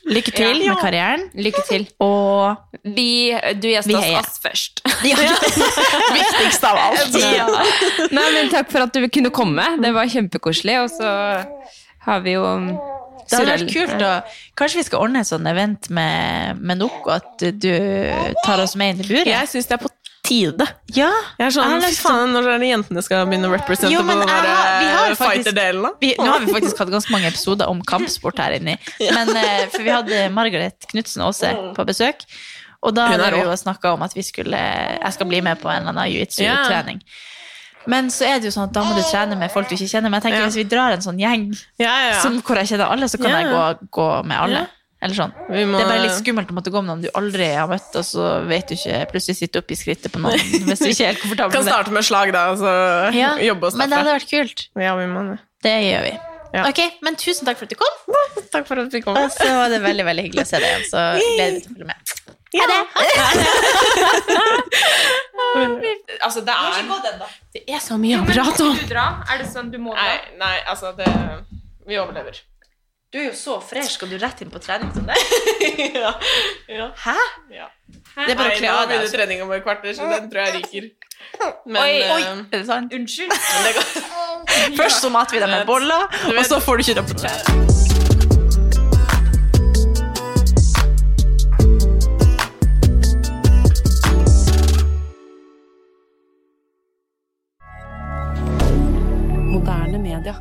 Lykke 0.06 0.32
til 0.38 0.60
Ja. 0.62 0.74
med 0.76 0.82
karrieren. 0.84 1.22
Lykke 1.34 1.62
til. 1.66 1.88
Og 2.04 2.58
Vi, 2.84 3.32
du 3.58 3.64
Vi 3.66 3.72
gjester 3.74 3.98
heier. 4.04 4.20
oss 4.22 4.38
først. 4.44 4.82
Viktigst 6.20 6.64
av 6.68 6.78
alt. 6.78 7.16
Ja. 7.18 7.48
Nei, 8.14 8.26
men 8.36 8.52
takk 8.54 8.70
for 8.74 8.86
at 8.86 8.94
du 8.94 9.08
kunne 9.10 9.32
komme. 9.34 9.66
Det 9.82 9.94
var 9.96 10.06
kjempekoselig. 10.12 10.76
Og 10.84 10.92
så 10.94 11.10
har 12.06 12.22
vi 12.26 12.36
jo 12.38 12.46
det 13.26 13.40
hadde 13.40 13.54
vært 13.56 13.72
kult. 13.74 14.02
å 14.06 14.12
kanskje 14.60 14.78
vi 14.78 14.86
skal 14.86 15.02
ordne 15.08 15.24
et 15.24 15.30
sånt 15.32 15.50
event 15.50 15.90
med, 15.90 16.60
med 16.62 16.78
Noko, 16.84 17.10
at 17.16 17.42
du 17.58 17.72
tar 18.46 18.62
oss 18.62 18.76
med 18.78 18.94
inn 18.94 19.02
i 19.02 19.08
buret? 19.10 19.32
Jeg 19.32 19.50
syns 19.50 19.66
det 19.72 19.80
er 19.80 19.82
på 19.82 19.90
tide. 20.26 20.66
Ja. 20.98 21.12
Jeg 21.40 21.48
er 21.48 21.54
sånn, 21.56 21.76
fy 21.86 21.92
faen, 22.02 22.34
Når 22.36 22.50
er 22.56 22.60
det 22.64 22.70
jentene 22.72 23.04
skal 23.06 23.26
begynne 23.30 23.50
å 23.50 23.54
represente 23.56 23.92
Jo, 23.94 24.02
på 24.04 24.16
den 24.16 24.26
der, 24.28 24.48
eh, 24.50 25.16
fighter-delen? 25.20 25.86
da? 25.86 26.12
Nå 26.24 26.32
har 26.34 26.44
vi 26.46 26.52
faktisk 26.58 26.82
hatt 26.84 26.92
ganske 26.94 27.14
mange 27.14 27.30
episoder 27.32 27.70
om 27.72 27.82
kampsport 27.86 28.38
her 28.44 28.58
inni. 28.58 28.76
Men, 29.18 29.32
eh, 29.38 29.66
for 29.74 29.86
vi 29.86 29.94
hadde 29.94 30.26
Margaret 30.34 30.90
Knutsen 30.92 31.24
Aase 31.26 31.54
på 31.78 31.86
besøk. 31.88 32.26
Og 32.86 32.94
da 32.94 33.08
hadde 33.10 33.32
vi 33.34 33.42
jo 33.46 33.54
snakka 33.58 33.94
om 33.96 34.04
at 34.06 34.14
vi 34.14 34.22
skulle, 34.22 34.58
jeg 34.58 35.14
skal 35.16 35.26
bli 35.32 35.40
med 35.42 35.58
på 35.62 35.70
en 35.72 35.82
eller 35.88 35.96
annen 35.96 36.12
jiu-jitsu-trening. 36.12 37.00
Men 37.90 38.08
så 38.14 38.26
er 38.26 38.40
det 38.42 38.50
jo 38.50 38.54
sånn 38.56 38.68
at 38.70 38.74
da 38.74 38.82
må 38.86 38.96
du 38.98 39.02
trene 39.06 39.36
med 39.38 39.52
folk 39.54 39.70
du 39.70 39.76
ikke 39.76 39.90
kjenner. 39.90 40.10
Men 40.10 40.20
jeg 40.22 40.26
tenker 40.28 40.40
Ja. 40.42 40.46
hvis 40.50 40.58
vi 40.58 40.64
drar 40.70 40.94
en 40.94 41.02
sånn 41.06 41.18
gjeng 41.22 41.48
Ja, 41.78 41.86
ja, 41.90 42.08
ja. 42.14 42.22
som, 42.22 42.40
hvor 42.42 42.58
jeg 42.58 42.68
kjenner 42.72 42.90
alle, 42.94 43.06
så 43.10 43.18
kan 43.22 43.30
Ja. 43.30 43.42
jeg 43.42 43.52
gå, 43.54 43.90
gå 43.94 44.08
med 44.26 44.38
alle. 44.38 44.68
Ja. 45.06 45.08
Eller 45.08 45.16
sånn. 45.22 45.34
Vi 45.50 45.64
må- 45.70 45.78
Det 45.78 45.86
er 45.86 45.90
bare 45.94 46.04
litt 46.08 46.18
skummelt 46.18 46.50
å 46.50 46.56
måtte 46.58 46.72
gå 46.74 46.82
med 46.82 46.90
noen 46.90 47.02
du 47.06 47.10
aldri 47.22 47.48
har 47.54 47.68
møtt, 47.70 47.92
og 47.96 48.06
så 48.08 48.30
vet 48.50 48.68
du 48.68 48.76
ikke 48.76 49.02
Plutselig 49.12 49.36
sitter 49.38 49.62
opp 49.62 49.72
i 49.72 49.78
skrittet 49.78 50.12
på 50.12 50.20
noen 50.24 50.34
hvis 50.68 50.80
du 50.82 50.88
ikke 50.90 51.06
er 51.06 51.12
helt 51.14 51.22
komfortabel 51.24 51.52
Kan 51.54 51.64
med 51.64 51.70
det. 51.70 51.74
starte 51.76 51.92
med 52.00 52.04
slag, 52.08 52.32
da, 52.34 52.46
og 52.52 52.58
så 52.64 52.72
Ja, 53.24 53.36
jobbe 53.38 53.68
oss 53.70 53.76
Men 53.78 53.90
det 53.94 54.00
hadde 54.02 54.16
vært 54.18 54.30
kult. 54.34 54.66
Ja, 54.82 54.96
vi 54.98 55.06
må 55.12 55.24
det. 55.32 55.38
Det 55.66 55.76
gjør 55.86 56.04
vi. 56.10 56.14
Ja. 56.56 56.64
Ok, 56.70 56.80
men 57.04 57.16
tusen 57.20 57.44
takk 57.46 57.58
for 57.60 57.66
at 57.68 57.74
du 57.74 57.76
kom. 57.76 57.96
Takk 58.54 58.66
for 58.70 58.80
at 58.80 58.90
du 58.94 59.02
kom. 59.04 59.18
Og 59.20 59.32
så 59.34 59.44
var 59.52 59.68
det 59.74 59.82
veldig 59.84 60.06
veldig 60.08 60.24
hyggelig 60.30 60.46
å 60.46 60.48
se 60.48 60.60
deg 60.64 60.70
igjen. 60.72 60.86
Så 60.88 61.02
gleder 61.20 61.54
vi 61.58 61.62
til 61.66 61.72
å 61.72 61.76
følge 61.76 61.90
med. 61.92 62.00
Ha 62.56 62.64
det! 62.72 62.80
Altså, 66.24 66.40
det 66.46 66.54
er 66.56 66.88
Det 67.54 67.64
er 67.68 67.82
så 67.84 67.98
mye 68.00 68.22
å 68.22 68.26
prate 68.30 68.64
om. 68.64 68.78
Er 68.80 69.42
det 69.42 69.48
sånn 69.52 69.72
du 69.74 69.78
må 69.82 69.92
Nei, 69.98 70.16
nei, 70.40 70.56
altså 70.72 70.94
det 70.96 71.08
Vi 71.86 71.98
overlever. 72.00 72.40
Du 73.16 73.20
er 73.22 73.30
jo 73.30 73.36
så 73.40 73.54
fresh. 73.64 73.94
Skal 73.96 74.10
du 74.12 74.18
rett 74.20 74.42
inn 74.44 74.50
på 74.52 74.60
trening 74.60 74.90
som 74.92 75.06
det? 75.08 75.16
ja. 76.04 76.10
ja. 76.68 76.88
Hæ? 77.00 77.14
ja. 77.56 77.70
Det 77.88 78.34
er 78.34 78.36
bare 78.36 78.50
Nei, 78.50 78.58
å 78.58 78.60
kle 78.60 78.68
nå 78.68 78.74
av 78.74 78.82
deg. 78.82 78.90
begynner 78.90 79.06
altså. 79.06 79.16
treninga 79.16 79.46
om 79.46 79.54
et 79.56 79.64
kvarter, 79.64 79.96
så 79.96 80.10
den 80.12 80.28
tror 80.34 80.42
jeg 80.44 80.58
ryker. 80.58 80.90
Men 81.64 81.80
Oi, 81.80 81.94
eh, 82.02 82.12
Oi, 82.12 82.22
er 82.28 82.58
det 82.58 82.66
sant? 82.68 82.92
Unnskyld. 83.00 83.32
men 83.32 83.70
det 83.70 83.74
går. 83.80 83.88
Først 84.82 85.00
så 85.08 85.14
mater 85.16 85.38
vi 85.40 85.46
deg 85.46 85.54
med 85.54 85.64
boller, 85.72 86.10
vet- 86.26 86.42
og 86.44 86.50
så 86.52 86.60
får 86.68 86.76
du 86.76 86.90
ikke 86.90 87.00
deg 87.00 87.08
på 87.14 87.20
trening. 87.24 88.66
Moderne 99.56 99.98
media. 100.04 100.36